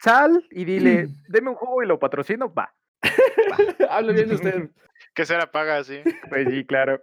sal 0.01 0.45
y 0.51 0.65
dile, 0.65 1.07
deme 1.29 1.49
un 1.51 1.55
jugo 1.55 1.81
y 1.81 1.87
lo 1.87 1.97
patrocino, 1.97 2.53
va. 2.53 2.75
Hable 3.89 4.13
bien 4.13 4.29
de 4.29 4.35
usted. 4.35 4.69
Que 5.13 5.25
se 5.25 5.37
la 5.37 5.51
paga 5.51 5.77
así. 5.77 6.01
Pues 6.29 6.47
sí, 6.49 6.65
claro. 6.65 7.01